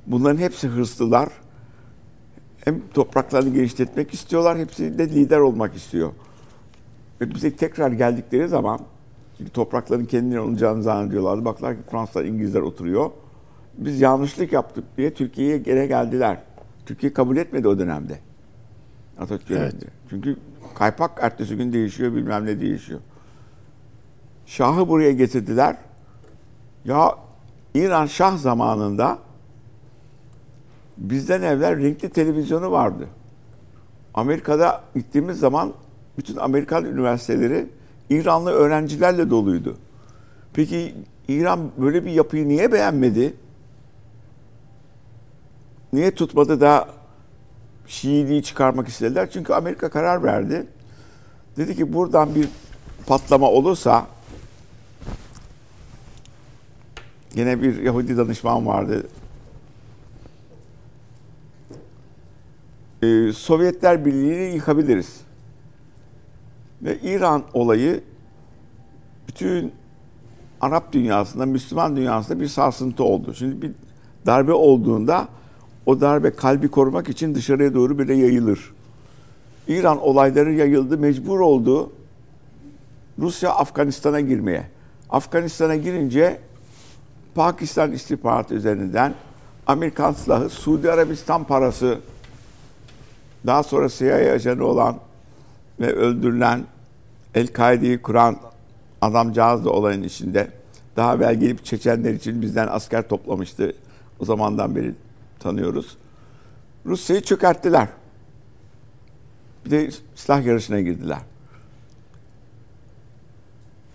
Bunların 0.07 0.39
hepsi 0.39 0.69
hırslılar. 0.69 1.29
Hem 2.65 2.81
topraklarını 2.95 3.55
genişletmek 3.55 4.15
istiyorlar, 4.15 4.59
hepsi 4.59 4.99
de 4.99 5.09
lider 5.09 5.39
olmak 5.39 5.77
istiyor. 5.77 6.13
Ve 7.21 7.35
bize 7.35 7.57
tekrar 7.57 7.93
geldikleri 7.93 8.49
zaman, 8.49 8.81
çünkü 9.39 9.51
toprakların 9.51 10.05
kendine 10.05 10.41
olacağını 10.41 10.83
zannediyorlardı. 10.83 11.45
Baklar 11.45 11.77
ki 11.77 11.83
Fransızlar, 11.91 12.25
İngilizler 12.25 12.61
oturuyor. 12.61 13.11
Biz 13.79 14.01
yanlışlık 14.01 14.53
yaptık 14.53 14.85
diye 14.97 15.15
Türkiye'ye 15.15 15.59
gene 15.59 15.87
geldiler. 15.87 16.43
Türkiye 16.87 17.13
kabul 17.13 17.37
etmedi 17.37 17.69
o 17.69 17.79
dönemde. 17.79 18.19
Atatürk 19.19 19.49
döneminde. 19.49 19.85
Çünkü 20.11 20.37
kaypak 20.75 21.19
ertesi 21.23 21.57
gün 21.57 21.73
değişiyor, 21.73 22.15
bilmem 22.15 22.47
ne 22.47 22.61
değişiyor. 22.61 23.01
Şahı 24.47 24.89
buraya 24.89 25.13
getirdiler. 25.13 25.77
Ya 26.85 27.15
İran 27.79 28.07
Şah 28.07 28.37
zamanında 28.37 29.19
bizden 30.97 31.43
evvel 31.43 31.77
renkli 31.77 32.09
televizyonu 32.09 32.71
vardı. 32.71 33.07
Amerika'da 34.15 34.83
gittiğimiz 34.95 35.39
zaman 35.39 35.73
bütün 36.19 36.37
Amerikan 36.37 36.85
üniversiteleri 36.85 37.67
İranlı 38.11 38.51
öğrencilerle 38.51 39.31
doluydu. 39.31 39.77
Peki 40.53 40.95
İran 41.29 41.71
böyle 41.79 42.05
bir 42.05 42.11
yapıyı 42.11 42.49
niye 42.49 42.73
beğenmedi? 42.73 43.35
Niye 45.93 46.15
tutmadı 46.15 46.61
da 46.61 46.89
Şiiliği 47.87 48.43
çıkarmak 48.43 48.89
istediler? 48.89 49.31
Çünkü 49.31 49.53
Amerika 49.53 49.91
karar 49.91 50.23
verdi. 50.23 50.67
Dedi 51.57 51.77
ki 51.77 51.93
buradan 51.93 52.35
bir 52.35 52.49
patlama 53.07 53.51
olursa 53.51 54.07
yine 57.35 57.63
bir 57.63 57.83
Yahudi 57.83 58.17
danışman 58.17 58.67
vardı. 58.67 59.07
Ee, 63.03 63.33
Sovyetler 63.33 64.05
Birliği'ni 64.05 64.55
yıkabiliriz. 64.55 65.21
Ve 66.83 66.99
İran 66.99 67.43
olayı 67.55 68.01
bütün 69.29 69.73
Arap 70.61 70.93
dünyasında, 70.93 71.47
Müslüman 71.47 71.97
dünyasında 71.97 72.41
bir 72.41 72.49
sarsıntı 72.49 73.05
oldu. 73.05 73.35
Şimdi 73.35 73.63
bir 73.63 73.73
darbe 74.27 74.53
olduğunda 74.53 75.29
o 75.87 76.01
darbe 76.01 76.31
kalbi 76.31 76.69
korumak 76.69 77.09
için 77.09 77.35
dışarıya 77.35 77.75
doğru 77.75 77.99
bile 77.99 78.15
yayılır. 78.15 78.73
İran 79.69 80.01
olayları 80.01 80.53
yayıldı, 80.53 80.99
mecbur 80.99 81.41
oldu 81.41 81.93
Rusya 83.19 83.51
Afganistan'a 83.51 84.21
girmeye. 84.21 84.67
Afganistan'a 85.11 85.77
girince 85.77 86.41
Pakistan 87.35 87.93
istihbaratı 87.93 88.55
üzerinden 88.55 89.15
Amerikan 89.67 90.13
silahı, 90.13 90.49
Suudi 90.49 90.93
Arabistan 90.93 91.45
parası, 91.45 91.99
daha 93.47 93.63
sonra 93.63 93.89
CIA 93.89 94.33
ajanı 94.33 94.65
olan 94.65 94.97
ve 95.81 95.93
öldürülen 95.93 96.65
El-Kaide'yi 97.35 98.03
kuran 98.03 98.37
adamcağız 99.01 99.65
da 99.65 99.71
olayın 99.71 100.03
içinde. 100.03 100.51
Daha 100.97 101.15
evvel 101.15 101.35
gelip 101.41 101.65
Çeçenler 101.65 102.15
için 102.15 102.43
bizden 102.43 102.69
asker 102.69 103.09
toplamıştı. 103.09 103.75
O 104.21 104.25
zamandan 104.25 104.77
beri 104.77 104.95
tanıyoruz. 105.39 105.97
Rusya'yı 106.87 107.23
çökerttiler. 107.23 107.89
Bir 109.65 109.71
de 109.71 109.91
silah 110.15 110.47
yarışına 110.47 110.81
girdiler. 110.81 111.19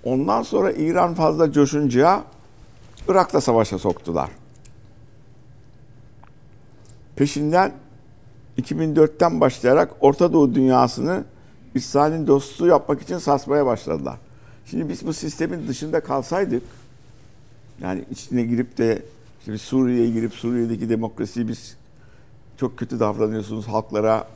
Ondan 0.04 0.42
sonra 0.42 0.72
İran 0.72 1.14
fazla 1.14 1.52
coşunca 1.52 2.24
Irak'ta 3.08 3.42
savaşa 3.42 3.80
soktular. 3.80 4.30
Peşinden 7.16 7.72
2004'ten 8.58 9.42
başlayarak 9.42 9.92
Orta 10.02 10.34
Doğu 10.34 10.56
dünyasını 10.56 11.24
İsrail'in 11.76 12.28
dostu 12.28 12.68
yapmak 12.68 13.02
için 13.02 13.18
sarsmaya 13.18 13.66
başladılar. 13.66 14.18
Şimdi 14.66 14.90
biz 14.90 15.08
bu 15.08 15.14
sistemin 15.14 15.68
dışında 15.68 16.00
kalsaydık, 16.00 16.64
yani 17.82 18.06
içine 18.12 18.44
girip 18.44 18.78
de 18.78 19.02
işte 19.40 19.58
Suriye'ye 19.58 20.10
girip 20.10 20.34
Suriye'deki 20.34 20.90
demokrasiyi 20.90 21.48
biz 21.48 21.78
çok 22.58 22.78
kötü 22.78 23.00
davranıyorsunuz 23.00 23.68
halklara 23.68 24.28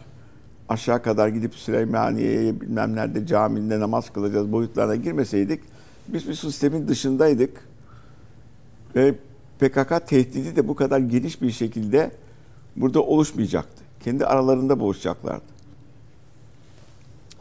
aşağı 0.70 1.02
kadar 1.02 1.28
gidip 1.28 1.56
Süleymaniye'ye 1.56 2.62
bilmem 2.62 2.96
nerede 2.96 3.28
caminde 3.28 3.80
namaz 3.80 4.10
kılacağız 4.14 4.52
boyutlarına 4.52 4.96
girmeseydik 4.96 5.62
biz 6.08 6.28
bir 6.28 6.34
sistemin 6.34 6.88
dışındaydık. 6.88 7.68
Ve 8.96 9.16
PKK 9.60 10.08
tehdidi 10.08 10.56
de 10.56 10.68
bu 10.68 10.76
kadar 10.76 11.00
geniş 11.00 11.42
bir 11.42 11.52
şekilde 11.52 12.12
burada 12.76 13.02
oluşmayacaktı. 13.02 13.84
Kendi 14.04 14.26
aralarında 14.26 14.80
boğuşacaklardı. 14.80 15.58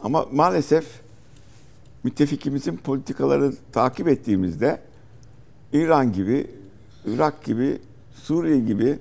Ama 0.03 0.25
maalesef 0.31 0.85
müttefikimizin 2.03 2.77
politikaları 2.77 3.53
takip 3.71 4.07
ettiğimizde 4.07 4.81
İran 5.73 6.13
gibi, 6.13 6.47
Irak 7.05 7.43
gibi, 7.43 7.77
Suriye 8.13 8.59
gibi 8.59 8.99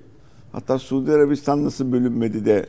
hatta 0.52 0.78
Suudi 0.78 1.12
Arabistan 1.12 1.64
nasıl 1.64 1.92
bölünmedi 1.92 2.44
de 2.44 2.66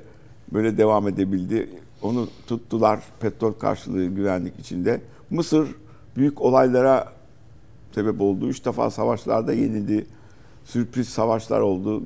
böyle 0.53 0.77
devam 0.77 1.07
edebildi. 1.07 1.69
Onu 2.01 2.27
tuttular 2.47 2.99
petrol 3.19 3.53
karşılığı 3.53 4.05
güvenlik 4.05 4.59
içinde. 4.59 5.01
Mısır 5.29 5.75
büyük 6.15 6.41
olaylara 6.41 7.13
sebep 7.97 8.21
oldu. 8.21 8.47
Üç 8.47 8.65
defa 8.65 8.89
savaşlarda 8.89 9.53
yenildi. 9.53 10.05
Sürpriz 10.63 11.09
savaşlar 11.09 11.59
oldu. 11.59 12.03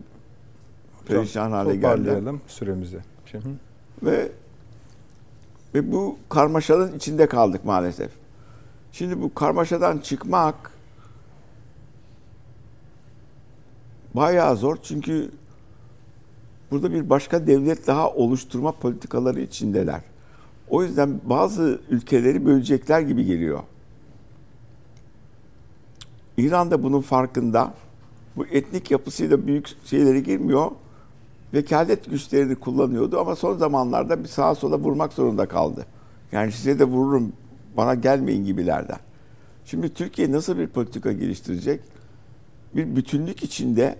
Perişan 1.05 1.51
hale 1.51 1.75
geldi. 1.75 2.21
Süremizi. 2.47 2.99
Şimdi. 3.25 3.47
Ve 4.03 4.31
ve 5.75 5.91
bu 5.91 6.17
karmaşanın 6.29 6.95
içinde 6.97 7.27
kaldık 7.27 7.65
maalesef. 7.65 8.11
Şimdi 8.91 9.21
bu 9.21 9.33
karmaşadan 9.33 9.97
çıkmak 9.97 10.71
bayağı 14.13 14.57
zor 14.57 14.77
çünkü 14.83 15.31
burada 16.71 16.93
bir 16.93 17.09
başka 17.09 17.47
devlet 17.47 17.87
daha 17.87 18.09
oluşturma 18.09 18.71
politikaları 18.71 19.41
içindeler. 19.41 20.01
O 20.69 20.83
yüzden 20.83 21.21
bazı 21.23 21.81
ülkeleri 21.89 22.45
bölecekler 22.45 23.01
gibi 23.01 23.25
geliyor. 23.25 23.59
İran 26.37 26.71
da 26.71 26.83
bunun 26.83 27.01
farkında. 27.01 27.73
Bu 28.35 28.45
etnik 28.45 28.91
yapısıyla 28.91 29.47
büyük 29.47 29.67
şeylere 29.85 30.19
girmiyor. 30.19 30.71
Vekalet 31.53 32.09
güçlerini 32.09 32.55
kullanıyordu 32.55 33.19
ama 33.19 33.35
son 33.35 33.57
zamanlarda 33.57 34.23
bir 34.23 34.27
sağa 34.27 34.55
sola 34.55 34.79
vurmak 34.79 35.13
zorunda 35.13 35.45
kaldı. 35.45 35.85
Yani 36.31 36.51
size 36.51 36.79
de 36.79 36.83
vururum, 36.83 37.33
bana 37.77 37.95
gelmeyin 37.95 38.45
gibilerden. 38.45 38.99
Şimdi 39.65 39.93
Türkiye 39.93 40.31
nasıl 40.31 40.57
bir 40.57 40.67
politika 40.67 41.11
geliştirecek? 41.11 41.81
Bir 42.75 42.95
bütünlük 42.95 43.43
içinde 43.43 43.95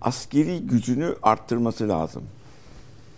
askeri 0.00 0.66
gücünü 0.66 1.14
arttırması 1.22 1.88
lazım. 1.88 2.22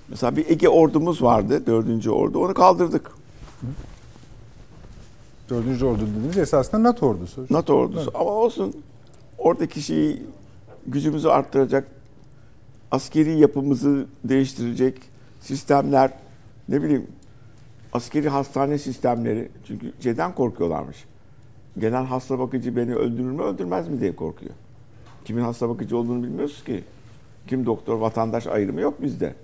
Mesela 0.09 0.37
bir 0.37 0.51
Ege 0.51 0.69
ordumuz 0.69 1.23
vardı, 1.23 1.67
dördüncü 1.67 2.11
ordu, 2.11 2.39
onu 2.45 2.55
kaldırdık. 2.55 3.11
Dördüncü 5.49 5.85
ordu 5.85 6.01
dediğiniz 6.17 6.39
esasında 6.39 6.83
NATO 6.83 7.07
ordusu. 7.07 7.47
NATO 7.51 7.75
ordusu 7.75 8.11
ama 8.15 8.31
olsun 8.31 8.75
oradaki 9.39 9.83
şeyi 9.83 10.23
gücümüzü 10.87 11.29
arttıracak, 11.29 11.89
askeri 12.91 13.39
yapımızı 13.39 14.07
değiştirecek 14.25 14.99
sistemler, 15.41 16.13
ne 16.69 16.83
bileyim 16.83 17.07
askeri 17.93 18.29
hastane 18.29 18.79
sistemleri. 18.79 19.49
Çünkü 19.67 19.93
şeyden 20.01 20.35
korkuyorlarmış. 20.35 21.05
Genel 21.79 22.05
hasta 22.05 22.39
bakıcı 22.39 22.77
beni 22.77 22.95
öldürür 22.95 23.31
mü 23.31 23.43
öldürmez 23.43 23.89
mi 23.89 24.01
diye 24.01 24.17
korkuyor. 24.17 24.55
Kimin 25.25 25.43
hasta 25.43 25.69
bakıcı 25.69 25.97
olduğunu 25.97 26.23
bilmiyoruz 26.23 26.65
ki. 26.65 26.85
Kim 27.47 27.67
doktor, 27.67 27.99
vatandaş 27.99 28.47
ayrımı 28.47 28.81
yok 28.81 29.03
bizde. 29.03 29.35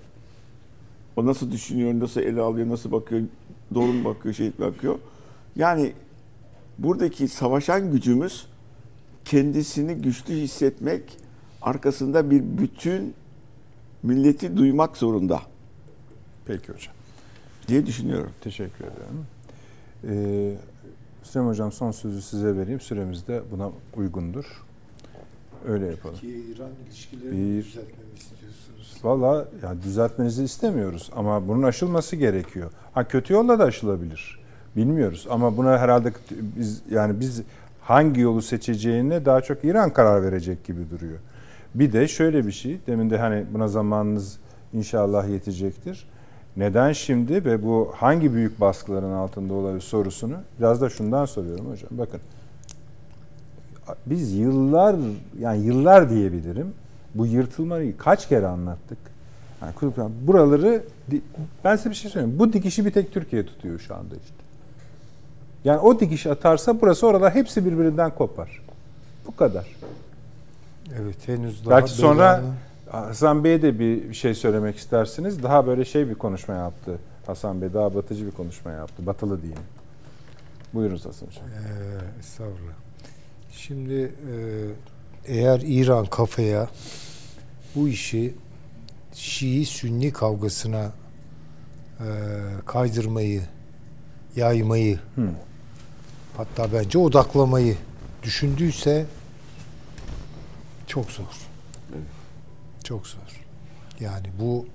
O 1.16 1.26
nasıl 1.26 1.50
düşünüyor, 1.50 2.00
nasıl 2.00 2.20
ele 2.20 2.40
alıyor, 2.40 2.68
nasıl 2.68 2.92
bakıyor, 2.92 3.22
doğru 3.74 3.92
mu 3.92 4.04
bakıyor, 4.04 4.34
şey 4.34 4.52
bakıyor. 4.58 4.98
Yani 5.56 5.92
buradaki 6.78 7.28
savaşan 7.28 7.92
gücümüz 7.92 8.46
kendisini 9.24 9.94
güçlü 9.94 10.34
hissetmek, 10.34 11.16
arkasında 11.62 12.30
bir 12.30 12.42
bütün 12.58 13.14
milleti 14.02 14.56
duymak 14.56 14.96
zorunda 14.96 15.40
Peki 16.46 16.72
hocam. 16.72 16.94
diye 17.68 17.86
düşünüyorum. 17.86 18.30
Teşekkür 18.40 18.84
ederim. 18.84 19.26
Ee, 20.08 20.54
Süleyman 21.22 21.50
Hocam 21.50 21.72
son 21.72 21.90
sözü 21.90 22.22
size 22.22 22.56
vereyim. 22.56 22.80
Süremiz 22.80 23.26
de 23.28 23.42
buna 23.52 23.70
uygundur. 23.96 24.44
Öyle 25.68 25.86
yapalım. 25.86 26.16
İran 26.22 26.70
ilişkilerini 26.86 27.32
Bir- 27.58 27.64
düzeltmemi 27.64 28.14
istiyorsunuz. 28.18 28.94
Valla 29.02 29.48
yani 29.62 29.82
düzeltmenizi 29.82 30.44
istemiyoruz 30.44 31.10
ama 31.16 31.48
bunun 31.48 31.62
aşılması 31.62 32.16
gerekiyor. 32.16 32.70
Ha 32.92 33.08
kötü 33.08 33.32
yolla 33.32 33.58
da 33.58 33.64
aşılabilir. 33.64 34.43
Bilmiyoruz 34.76 35.26
ama 35.30 35.56
buna 35.56 35.78
herhalde 35.78 36.12
biz 36.30 36.82
yani 36.90 37.20
biz 37.20 37.42
hangi 37.80 38.20
yolu 38.20 38.42
seçeceğine 38.42 39.24
daha 39.24 39.40
çok 39.40 39.64
İran 39.64 39.92
karar 39.92 40.22
verecek 40.22 40.64
gibi 40.64 40.90
duruyor. 40.90 41.18
Bir 41.74 41.92
de 41.92 42.08
şöyle 42.08 42.46
bir 42.46 42.52
şey, 42.52 42.78
demin 42.86 43.10
de 43.10 43.18
hani 43.18 43.44
buna 43.54 43.68
zamanınız 43.68 44.38
inşallah 44.72 45.28
yetecektir. 45.28 46.06
Neden 46.56 46.92
şimdi 46.92 47.44
ve 47.44 47.62
bu 47.62 47.92
hangi 47.94 48.34
büyük 48.34 48.60
baskıların 48.60 49.12
altında 49.12 49.54
olabilir 49.54 49.80
sorusunu 49.80 50.36
biraz 50.58 50.80
da 50.80 50.88
şundan 50.88 51.24
soruyorum 51.24 51.66
hocam. 51.70 51.90
Bakın 51.90 52.20
biz 54.06 54.32
yıllar 54.32 54.96
yani 55.40 55.66
yıllar 55.66 56.10
diyebilirim 56.10 56.74
bu 57.14 57.26
yırtılmayı 57.26 57.96
kaç 57.96 58.28
kere 58.28 58.46
anlattık. 58.46 58.98
Yani 59.62 60.10
buraları 60.26 60.82
ben 61.64 61.76
size 61.76 61.90
bir 61.90 61.94
şey 61.94 62.10
söyleyeyim. 62.10 62.38
Bu 62.38 62.52
dikişi 62.52 62.86
bir 62.86 62.90
tek 62.90 63.12
Türkiye 63.12 63.46
tutuyor 63.46 63.78
şu 63.78 63.94
anda 63.94 64.14
işte. 64.14 64.43
Yani 65.64 65.78
o 65.78 66.00
dikiş 66.00 66.26
atarsa 66.26 66.80
burası 66.80 67.06
oralar 67.06 67.34
hepsi 67.34 67.64
birbirinden 67.66 68.10
kopar. 68.10 68.62
Bu 69.26 69.36
kadar. 69.36 69.66
Evet 71.02 71.28
henüz 71.28 71.66
daha 71.66 71.76
Belki 71.76 71.90
sonra 71.92 72.38
beyanı- 72.42 72.54
Hasan 72.90 73.44
Bey'e 73.44 73.62
de 73.62 73.78
bir 73.78 74.14
şey 74.14 74.34
söylemek 74.34 74.76
istersiniz. 74.76 75.42
Daha 75.42 75.66
böyle 75.66 75.84
şey 75.84 76.08
bir 76.08 76.14
konuşma 76.14 76.54
yaptı. 76.54 76.98
Hasan 77.26 77.62
Bey 77.62 77.74
daha 77.74 77.94
batıcı 77.94 78.26
bir 78.26 78.30
konuşma 78.30 78.70
yaptı. 78.70 79.06
Batılı 79.06 79.42
diyeyim. 79.42 79.62
Buyurunuz 80.74 81.06
Hasan 81.06 81.26
Hocam. 81.26 81.44
Ee, 81.44 82.18
estağfurullah. 82.20 82.72
Şimdi 83.52 83.94
e, 83.94 84.34
eğer 85.26 85.60
İran 85.64 86.06
kafaya 86.06 86.68
bu 87.74 87.88
işi 87.88 88.34
Şii-Sünni 89.14 90.12
kavgasına 90.12 90.92
e, 92.00 92.08
kaydırmayı, 92.66 93.42
yaymayı, 94.36 94.98
Hı. 95.14 95.28
Hatta 96.36 96.72
bence 96.72 96.98
odaklamayı 96.98 97.76
düşündüyse 98.22 99.06
çok 100.86 101.10
zor. 101.10 101.24
Çok 102.84 103.06
zor. 103.06 103.40
Yani 104.00 104.26
bu 104.40 104.66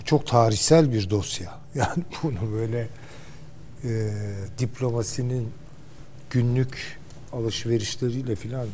bu 0.00 0.04
çok 0.04 0.26
tarihsel 0.26 0.92
bir 0.92 1.10
dosya. 1.10 1.62
Yani 1.74 2.04
bunu 2.22 2.52
böyle 2.52 2.88
e, 3.84 4.10
diplomasinin 4.58 5.52
günlük 6.30 6.98
alışverişleriyle 7.32 8.36
filan 8.36 8.66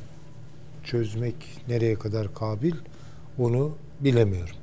çözmek 0.84 1.34
nereye 1.68 1.94
kadar 1.94 2.34
kabil 2.34 2.74
onu 3.38 3.76
bilemiyorum. 4.00 4.56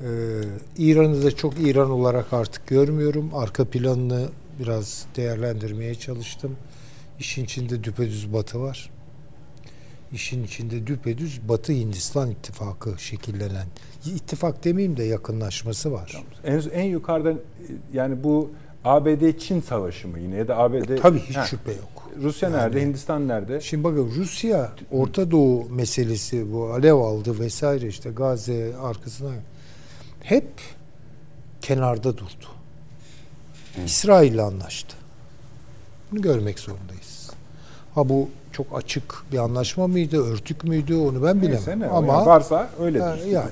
Ee, 0.00 0.06
İran'ı 0.78 1.24
da 1.24 1.36
çok 1.36 1.60
İran 1.60 1.90
olarak 1.90 2.32
artık 2.32 2.66
görmüyorum. 2.66 3.30
Arka 3.34 3.64
planını 3.64 4.28
biraz 4.58 5.06
değerlendirmeye 5.16 5.94
çalıştım. 5.94 6.56
İşin 7.18 7.44
içinde 7.44 7.84
düpedüz 7.84 8.32
batı 8.32 8.62
var. 8.62 8.90
İşin 10.12 10.44
içinde 10.44 10.86
düpedüz 10.86 11.48
Batı 11.48 11.72
Hindistan 11.72 12.30
ittifakı 12.30 12.94
şekillenen. 12.98 13.66
ittifak 14.06 14.64
demeyeyim 14.64 14.96
de 14.96 15.04
yakınlaşması 15.04 15.92
var. 15.92 16.22
En, 16.44 16.62
en 16.72 16.84
yukarıda 16.84 17.34
yani 17.92 18.24
bu 18.24 18.50
ABD-Çin 18.84 19.60
savaşı 19.60 20.08
mı 20.08 20.18
yine 20.18 20.36
ya 20.36 20.48
da 20.48 20.58
ABD... 20.58 20.96
Tabii 21.02 21.18
hiç 21.18 21.36
Ha, 21.36 21.46
şüphe 21.46 21.72
yok. 21.72 22.10
Rusya 22.22 22.50
nerede, 22.50 22.82
Hindistan 22.82 23.28
nerede? 23.28 23.60
Şimdi 23.60 23.84
bakın 23.84 24.12
Rusya 24.16 24.72
Orta 24.90 25.30
Doğu 25.30 25.68
meselesi 25.70 26.52
bu 26.52 26.72
alev 26.72 26.94
aldı 26.94 27.38
vesaire 27.40 27.86
işte 27.86 28.10
Gazze 28.10 28.76
arkasına 28.76 29.30
hep 30.22 30.48
kenarda 31.62 32.16
durdu. 32.16 32.46
İsrail'le 33.84 34.38
anlaştı. 34.38 34.96
Bunu 36.12 36.22
görmek 36.22 36.58
zorundayız. 36.58 37.30
Ha 37.94 38.08
bu 38.08 38.28
çok 38.52 38.66
açık 38.74 39.14
bir 39.32 39.38
anlaşma 39.38 39.86
mıydı, 39.86 40.24
örtük 40.32 40.64
müydü 40.64 40.94
onu 40.94 41.22
ben 41.22 41.42
bilemem. 41.42 41.56
Neyse 41.56 41.78
ne, 41.78 41.86
Ama 41.86 42.12
yani 42.12 42.26
varsa 42.26 42.70
öyledir. 42.80 43.04
Ha, 43.04 43.16
yani 43.30 43.50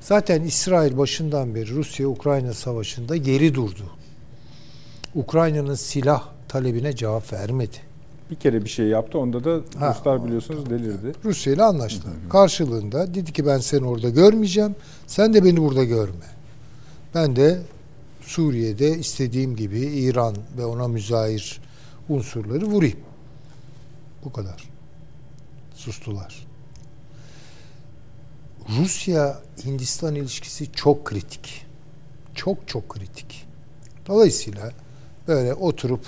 zaten 0.00 0.42
İsrail 0.42 0.98
başından 0.98 1.54
beri 1.54 1.70
Rusya-Ukrayna 1.74 2.52
savaşında 2.52 3.16
geri 3.16 3.54
durdu. 3.54 3.84
Ukrayna'nın 5.14 5.74
silah 5.74 6.22
talebine 6.48 6.96
cevap 6.96 7.32
vermedi. 7.32 7.76
Bir 8.30 8.36
kere 8.36 8.64
bir 8.64 8.68
şey 8.68 8.86
yaptı, 8.86 9.18
onda 9.18 9.44
da 9.44 9.60
Ha, 9.78 9.90
Ruslar 9.90 10.24
biliyorsunuz 10.24 10.70
delirdi. 10.70 11.12
Rusya 11.24 11.52
ile 11.52 11.62
anlaştılar. 11.62 12.14
Karşılığında 12.30 13.14
dedi 13.14 13.32
ki 13.32 13.46
ben 13.46 13.58
seni 13.58 13.86
orada 13.86 14.08
görmeyeceğim. 14.08 14.74
Sen 15.06 15.34
de 15.34 15.44
beni 15.44 15.62
burada 15.62 15.84
görme. 15.84 16.26
Ben 17.14 17.36
de 17.36 17.58
Suriye'de 18.26 18.98
istediğim 18.98 19.56
gibi 19.56 19.80
İran 19.80 20.36
ve 20.58 20.64
ona 20.64 20.88
müzahir 20.88 21.60
unsurları 22.08 22.64
vurayım. 22.64 22.98
Bu 24.24 24.32
kadar. 24.32 24.64
Sustular. 25.74 26.46
Rusya-Hindistan 28.68 30.14
ilişkisi 30.14 30.72
çok 30.72 31.04
kritik. 31.04 31.66
Çok 32.34 32.68
çok 32.68 32.88
kritik. 32.88 33.46
Dolayısıyla 34.06 34.70
böyle 35.28 35.54
oturup 35.54 36.06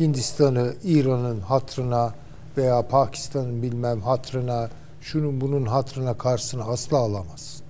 Hindistan'ı 0.00 0.74
İran'ın 0.84 1.40
hatrına 1.40 2.14
veya 2.56 2.88
Pakistan'ın 2.88 3.62
bilmem 3.62 4.00
hatrına, 4.00 4.70
şunun 5.00 5.40
bunun 5.40 5.66
hatrına 5.66 6.18
karşısına 6.18 6.64
asla 6.64 6.98
alamaz. 6.98 7.62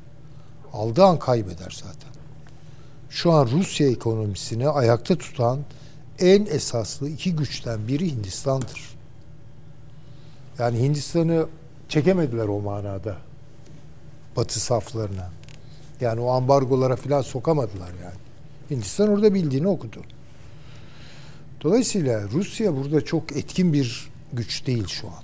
Aldığı 0.72 1.04
an 1.04 1.18
kaybeder 1.18 1.82
zaten. 1.84 2.11
Şu 3.12 3.32
an 3.32 3.48
Rusya 3.52 3.90
ekonomisini 3.90 4.68
ayakta 4.68 5.18
tutan 5.18 5.58
en 6.18 6.46
esaslı 6.46 7.08
iki 7.08 7.36
güçten 7.36 7.88
biri 7.88 8.10
Hindistan'dır. 8.10 8.94
Yani 10.58 10.78
Hindistan'ı 10.78 11.46
çekemediler 11.88 12.48
o 12.48 12.60
manada. 12.60 13.16
Batı 14.36 14.60
saflarına. 14.60 15.30
Yani 16.00 16.20
o 16.20 16.30
ambargolara 16.30 16.96
falan 16.96 17.22
sokamadılar 17.22 17.90
yani. 18.04 18.14
Hindistan 18.70 19.08
orada 19.08 19.34
bildiğini 19.34 19.68
okudu. 19.68 20.00
Dolayısıyla 21.62 22.28
Rusya 22.28 22.76
burada 22.76 23.04
çok 23.04 23.36
etkin 23.36 23.72
bir 23.72 24.10
güç 24.32 24.66
değil 24.66 24.86
şu 24.86 25.08
an. 25.08 25.22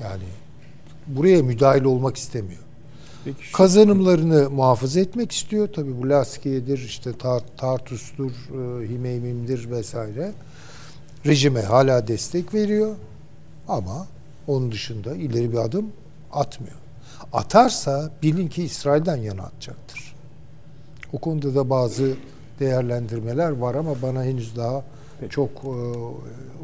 Yani 0.00 0.24
buraya 1.06 1.42
müdahil 1.42 1.84
olmak 1.84 2.16
istemiyor. 2.16 2.61
Peki 3.24 3.44
şu- 3.44 3.52
Kazanımlarını 3.56 4.50
muhafaza 4.50 5.00
etmek 5.00 5.32
istiyor. 5.32 5.68
Tabii 5.74 6.02
bu 6.02 6.08
Laskiye'dir, 6.08 6.78
işte 6.78 7.10
Tar- 7.10 7.42
Tartus'tur, 7.56 8.30
e, 8.30 8.88
Himeymim'dir 8.88 9.70
vesaire. 9.70 10.32
Rejime 11.26 11.62
hala 11.62 12.08
destek 12.08 12.54
veriyor. 12.54 12.94
Ama 13.68 14.06
onun 14.46 14.72
dışında 14.72 15.14
ileri 15.14 15.52
bir 15.52 15.56
adım 15.58 15.86
atmıyor. 16.32 16.76
Atarsa 17.32 18.10
bilin 18.22 18.48
ki 18.48 18.64
İsrail'den 18.64 19.16
yana 19.16 19.42
atacaktır. 19.42 20.14
O 21.12 21.18
konuda 21.18 21.54
da 21.54 21.70
bazı 21.70 22.14
değerlendirmeler 22.60 23.50
var 23.50 23.74
ama 23.74 24.02
bana 24.02 24.24
henüz 24.24 24.56
daha 24.56 24.84
Peki. 25.20 25.30
çok 25.34 25.50
e, 25.64 25.68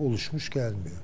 oluşmuş 0.05 0.51
gelmiyor. 0.51 0.97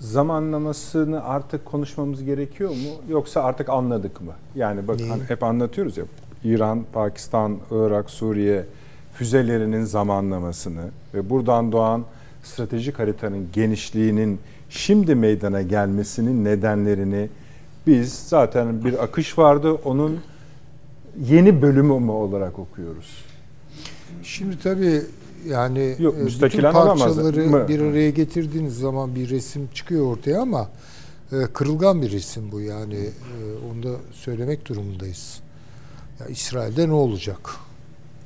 Zamanlamasını 0.00 1.24
artık 1.24 1.64
konuşmamız 1.64 2.24
gerekiyor 2.24 2.70
mu? 2.70 2.76
Yoksa 3.08 3.42
artık 3.42 3.68
anladık 3.68 4.20
mı? 4.20 4.32
Yani 4.54 4.88
bak 4.88 5.00
hani 5.08 5.22
hep 5.28 5.42
anlatıyoruz 5.42 5.96
ya 5.96 6.04
İran, 6.44 6.84
Pakistan, 6.92 7.58
Irak, 7.70 8.10
Suriye 8.10 8.66
füzelerinin 9.14 9.84
zamanlamasını 9.84 10.84
ve 11.14 11.30
buradan 11.30 11.72
doğan 11.72 12.04
stratejik 12.42 12.98
haritanın 12.98 13.48
genişliğinin 13.52 14.40
şimdi 14.70 15.14
meydana 15.14 15.62
gelmesinin 15.62 16.44
nedenlerini 16.44 17.28
biz 17.86 18.12
zaten 18.14 18.84
bir 18.84 19.02
akış 19.04 19.38
vardı 19.38 19.72
onun 19.72 20.20
yeni 21.20 21.62
bölümü 21.62 21.98
mü 21.98 22.10
olarak 22.10 22.58
okuyoruz. 22.58 23.24
Şimdi 24.22 24.58
tabii 24.58 25.02
yani 25.48 25.96
Yok, 25.98 26.14
e, 26.18 26.26
bütün 26.26 26.62
parçaları 26.62 27.46
mı? 27.46 27.68
bir 27.68 27.80
araya 27.80 28.10
getirdiğiniz 28.10 28.78
zaman 28.78 29.14
bir 29.14 29.30
resim 29.30 29.68
çıkıyor 29.74 30.06
ortaya 30.06 30.40
ama 30.40 30.68
e, 31.32 31.36
kırılgan 31.52 32.02
bir 32.02 32.10
resim 32.10 32.52
bu 32.52 32.60
yani 32.60 32.96
e, 32.96 33.10
onu 33.72 33.82
da 33.82 33.96
söylemek 34.12 34.68
durumundayız. 34.68 35.40
Ya 36.20 36.26
İsrail'de 36.26 36.88
ne 36.88 36.92
olacak? 36.92 37.50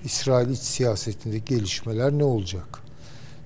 İsrail 0.04 0.50
iç 0.50 0.58
siyasetindeki 0.58 1.56
gelişmeler 1.56 2.12
ne 2.12 2.24
olacak? 2.24 2.84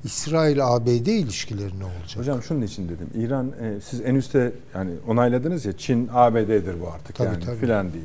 İsrail-ABD 0.05 1.07
ilişkileri 1.07 1.79
ne 1.79 1.85
olacak? 1.85 2.17
Hocam 2.17 2.43
şunun 2.43 2.63
için 2.63 2.89
dedim. 2.89 3.11
İran 3.15 3.53
e, 3.61 3.81
siz 3.81 4.01
en 4.01 4.15
üstte 4.15 4.53
yani 4.75 4.91
onayladınız 5.09 5.65
ya 5.65 5.73
Çin 5.73 6.09
ABD'dir 6.13 6.81
bu 6.81 6.89
artık 6.89 7.17
Tabii, 7.17 7.29
yani 7.29 7.45
tabii. 7.45 7.57
filan 7.57 7.93
diye. 7.93 8.05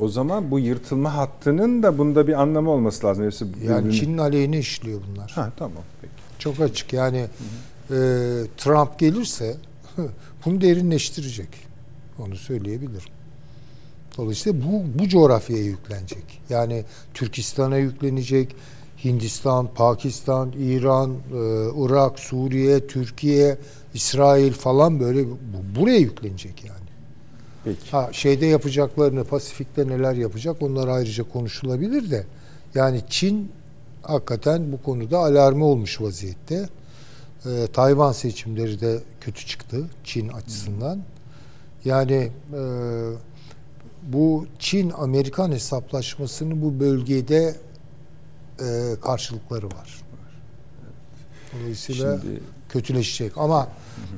O 0.00 0.08
zaman 0.08 0.50
bu 0.50 0.58
yırtılma 0.58 1.14
hattının 1.16 1.82
da 1.82 1.98
bunda 1.98 2.26
bir 2.26 2.32
anlamı 2.42 2.70
olması 2.70 3.06
lazım. 3.06 3.24
Hepsi 3.24 3.46
yani 3.68 3.92
Çin'in 3.94 4.18
aleyhine 4.18 4.58
işliyor 4.58 5.00
bunlar. 5.10 5.30
Ha 5.30 5.52
tamam 5.56 5.82
peki. 6.00 6.12
Çok 6.38 6.60
açık 6.60 6.92
yani 6.92 7.18
e, 7.18 7.96
Trump 8.56 8.98
gelirse 8.98 9.56
bunu 10.44 10.60
derinleştirecek. 10.60 11.48
Onu 12.18 12.36
söyleyebilirim. 12.36 13.12
Dolayısıyla 14.16 14.60
bu, 14.66 14.98
bu 14.98 15.08
coğrafyaya 15.08 15.64
yüklenecek. 15.64 16.40
Yani 16.50 16.84
Türkistan'a 17.14 17.76
yüklenecek, 17.76 18.56
Hindistan, 19.04 19.68
Pakistan, 19.74 20.52
İran, 20.52 21.10
e, 21.10 21.16
Irak, 21.84 22.18
Suriye, 22.18 22.86
Türkiye, 22.86 23.58
İsrail 23.94 24.52
falan 24.52 25.00
böyle 25.00 25.26
bu- 25.30 25.36
buraya 25.80 25.98
yüklenecek 25.98 26.64
yani. 26.64 26.83
Peki. 27.64 27.90
Ha 27.90 28.08
şeyde 28.12 28.46
yapacaklarını, 28.46 29.24
Pasifik'te 29.24 29.88
neler 29.88 30.14
yapacak 30.14 30.62
onlar 30.62 30.88
ayrıca 30.88 31.24
konuşulabilir 31.24 32.10
de. 32.10 32.26
Yani 32.74 33.02
Çin 33.08 33.52
hakikaten 34.02 34.72
bu 34.72 34.82
konuda 34.82 35.18
alarmı 35.18 35.64
olmuş 35.64 36.00
vaziyette. 36.00 36.68
Ee, 37.46 37.66
Tayvan 37.72 38.12
seçimleri 38.12 38.80
de 38.80 39.00
kötü 39.20 39.46
çıktı 39.46 39.84
Çin 40.04 40.28
açısından. 40.28 41.00
Yani 41.84 42.30
e, 42.52 42.60
bu 44.02 44.46
Çin-Amerikan 44.58 45.52
hesaplaşmasının 45.52 46.62
bu 46.62 46.80
bölgede 46.80 47.56
e, 48.60 48.96
karşılıkları 49.02 49.66
var. 49.66 50.02
Dolayısıyla 51.52 52.20
Şimdi 52.20 52.40
kötüleşecek. 52.74 53.32
Ama 53.38 53.68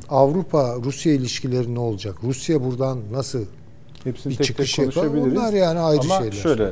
Avrupa-Rusya 0.09 1.13
ilişkileri 1.13 1.75
ne 1.75 1.79
olacak? 1.79 2.15
Rusya 2.23 2.65
buradan 2.65 2.99
nasıl 3.13 3.45
hepsini 4.05 4.33
bir 4.33 4.37
tek 4.37 4.47
tek 4.47 4.57
çıkış 4.57 4.79
yapar? 4.79 4.95
konuşabiliriz. 4.95 5.39
Onlar 5.39 5.53
yani 5.53 5.79
ayrı 5.79 6.01
Ama 6.01 6.19
şeyler. 6.19 6.33
şöyle 6.33 6.71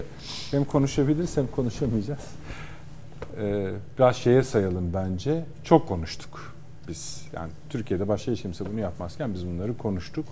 hem 0.51 0.65
konuşabiliriz 0.65 1.37
hem 1.37 1.47
konuşamayacağız. 1.47 2.21
Ee, 3.41 3.71
biraz 3.99 4.17
şeye 4.17 4.43
sayalım 4.43 4.91
bence. 4.95 5.45
Çok 5.65 5.89
konuştuk 5.89 6.55
biz. 6.89 7.23
Yani 7.35 7.51
Türkiye'de 7.71 8.09
başka 8.09 8.33
hiç 8.33 8.43
kimse 8.43 8.67
bunu 8.73 8.81
yapmazken 8.81 9.35
biz 9.35 9.47
bunları 9.47 9.77
konuştuk. 9.79 10.25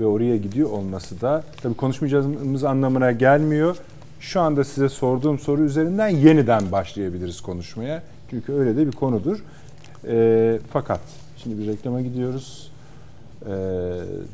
Ve 0.00 0.06
oraya 0.06 0.36
gidiyor 0.36 0.70
olması 0.70 1.20
da 1.20 1.44
tabii 1.62 1.74
konuşmayacağımız 1.74 2.64
anlamına 2.64 3.12
gelmiyor. 3.12 3.76
Şu 4.20 4.40
anda 4.40 4.64
size 4.64 4.88
sorduğum 4.88 5.38
soru 5.38 5.62
üzerinden 5.64 6.08
yeniden 6.08 6.72
başlayabiliriz 6.72 7.40
konuşmaya. 7.40 8.02
Çünkü 8.30 8.52
öyle 8.52 8.76
de 8.76 8.86
bir 8.86 8.92
konudur. 8.92 9.38
Ee, 10.08 10.58
fakat 10.72 11.00
şimdi 11.36 11.58
bir 11.58 11.66
reklama 11.66 12.00
gidiyoruz. 12.00 12.72
Ee, 13.42 13.50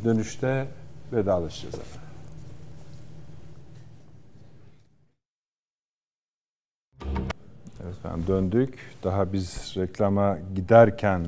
dönüşte 0.04 0.66
vedalaşacağız 1.12 1.74
efendim. 1.74 2.00
Evet 7.84 7.94
efendim 7.98 8.24
döndük. 8.28 8.78
Daha 9.04 9.32
biz 9.32 9.74
reklama 9.76 10.38
giderken 10.56 11.22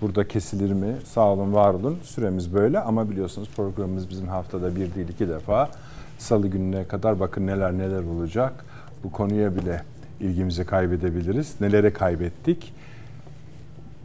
burada 0.00 0.28
kesilir 0.28 0.72
mi? 0.72 0.96
Sağ 1.04 1.28
olun, 1.28 1.52
var 1.52 1.74
olun. 1.74 1.98
Süremiz 2.02 2.54
böyle 2.54 2.80
ama 2.80 3.10
biliyorsunuz 3.10 3.48
programımız 3.56 4.10
bizim 4.10 4.28
haftada 4.28 4.76
bir 4.76 4.94
değil 4.94 5.08
iki 5.08 5.28
defa. 5.28 5.70
Salı 6.18 6.48
gününe 6.48 6.88
kadar 6.88 7.20
bakın 7.20 7.46
neler 7.46 7.72
neler 7.72 8.02
olacak. 8.02 8.64
Bu 9.04 9.12
konuya 9.12 9.56
bile 9.56 9.82
ilgimizi 10.20 10.66
kaybedebiliriz. 10.66 11.60
Nelere 11.60 11.92
kaybettik? 11.92 12.72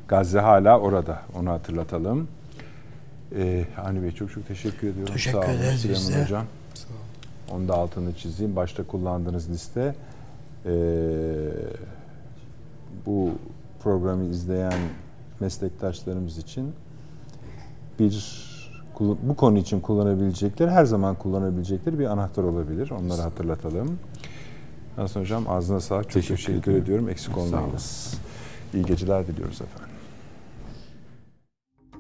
Gazze 0.10 0.40
hala 0.40 0.80
orada. 0.80 1.22
Onu 1.36 1.50
hatırlatalım. 1.50 2.28
Ee, 3.36 3.66
Avni 3.86 4.04
Bey 4.04 4.12
çok 4.12 4.32
çok 4.32 4.48
teşekkür 4.48 4.88
ediyorum. 4.88 5.14
Teşekkür 5.14 5.40
Sağ 5.40 5.46
olun 5.46 5.58
ederiz 5.58 5.90
biz 5.90 5.98
Süleyman 5.98 6.20
de. 6.20 6.24
Hocam. 6.24 6.46
Onu 7.52 7.68
da 7.68 7.74
altını 7.74 8.14
çizeyim. 8.14 8.56
Başta 8.56 8.84
kullandığınız 8.84 9.50
liste 9.50 9.96
ee, 10.66 10.72
bu 13.06 13.32
programı 13.84 14.26
izleyen 14.26 14.74
meslektaşlarımız 15.40 16.38
için 16.38 16.74
bir 18.00 18.50
bu 19.00 19.36
konu 19.36 19.58
için 19.58 19.80
kullanabilecekleri, 19.80 20.72
her 20.72 20.86
zaman 20.86 21.16
kullanabilecekleri 21.16 22.00
bir 22.00 22.06
anahtar 22.06 22.44
olabilir. 22.44 22.92
Onları 22.92 23.22
hatırlatalım. 23.22 24.00
Hasan 24.96 25.22
Hocam 25.22 25.50
ağzına 25.50 25.80
sağlık. 25.80 26.04
Çok 26.10 26.24
teşekkür, 26.24 26.72
ediyorum. 26.72 27.10
Eksik 27.10 27.38
olmayınız. 27.38 28.14
İyi 28.74 28.86
geceler 28.86 29.28
diliyoruz 29.28 29.62
efendim. 29.62 29.89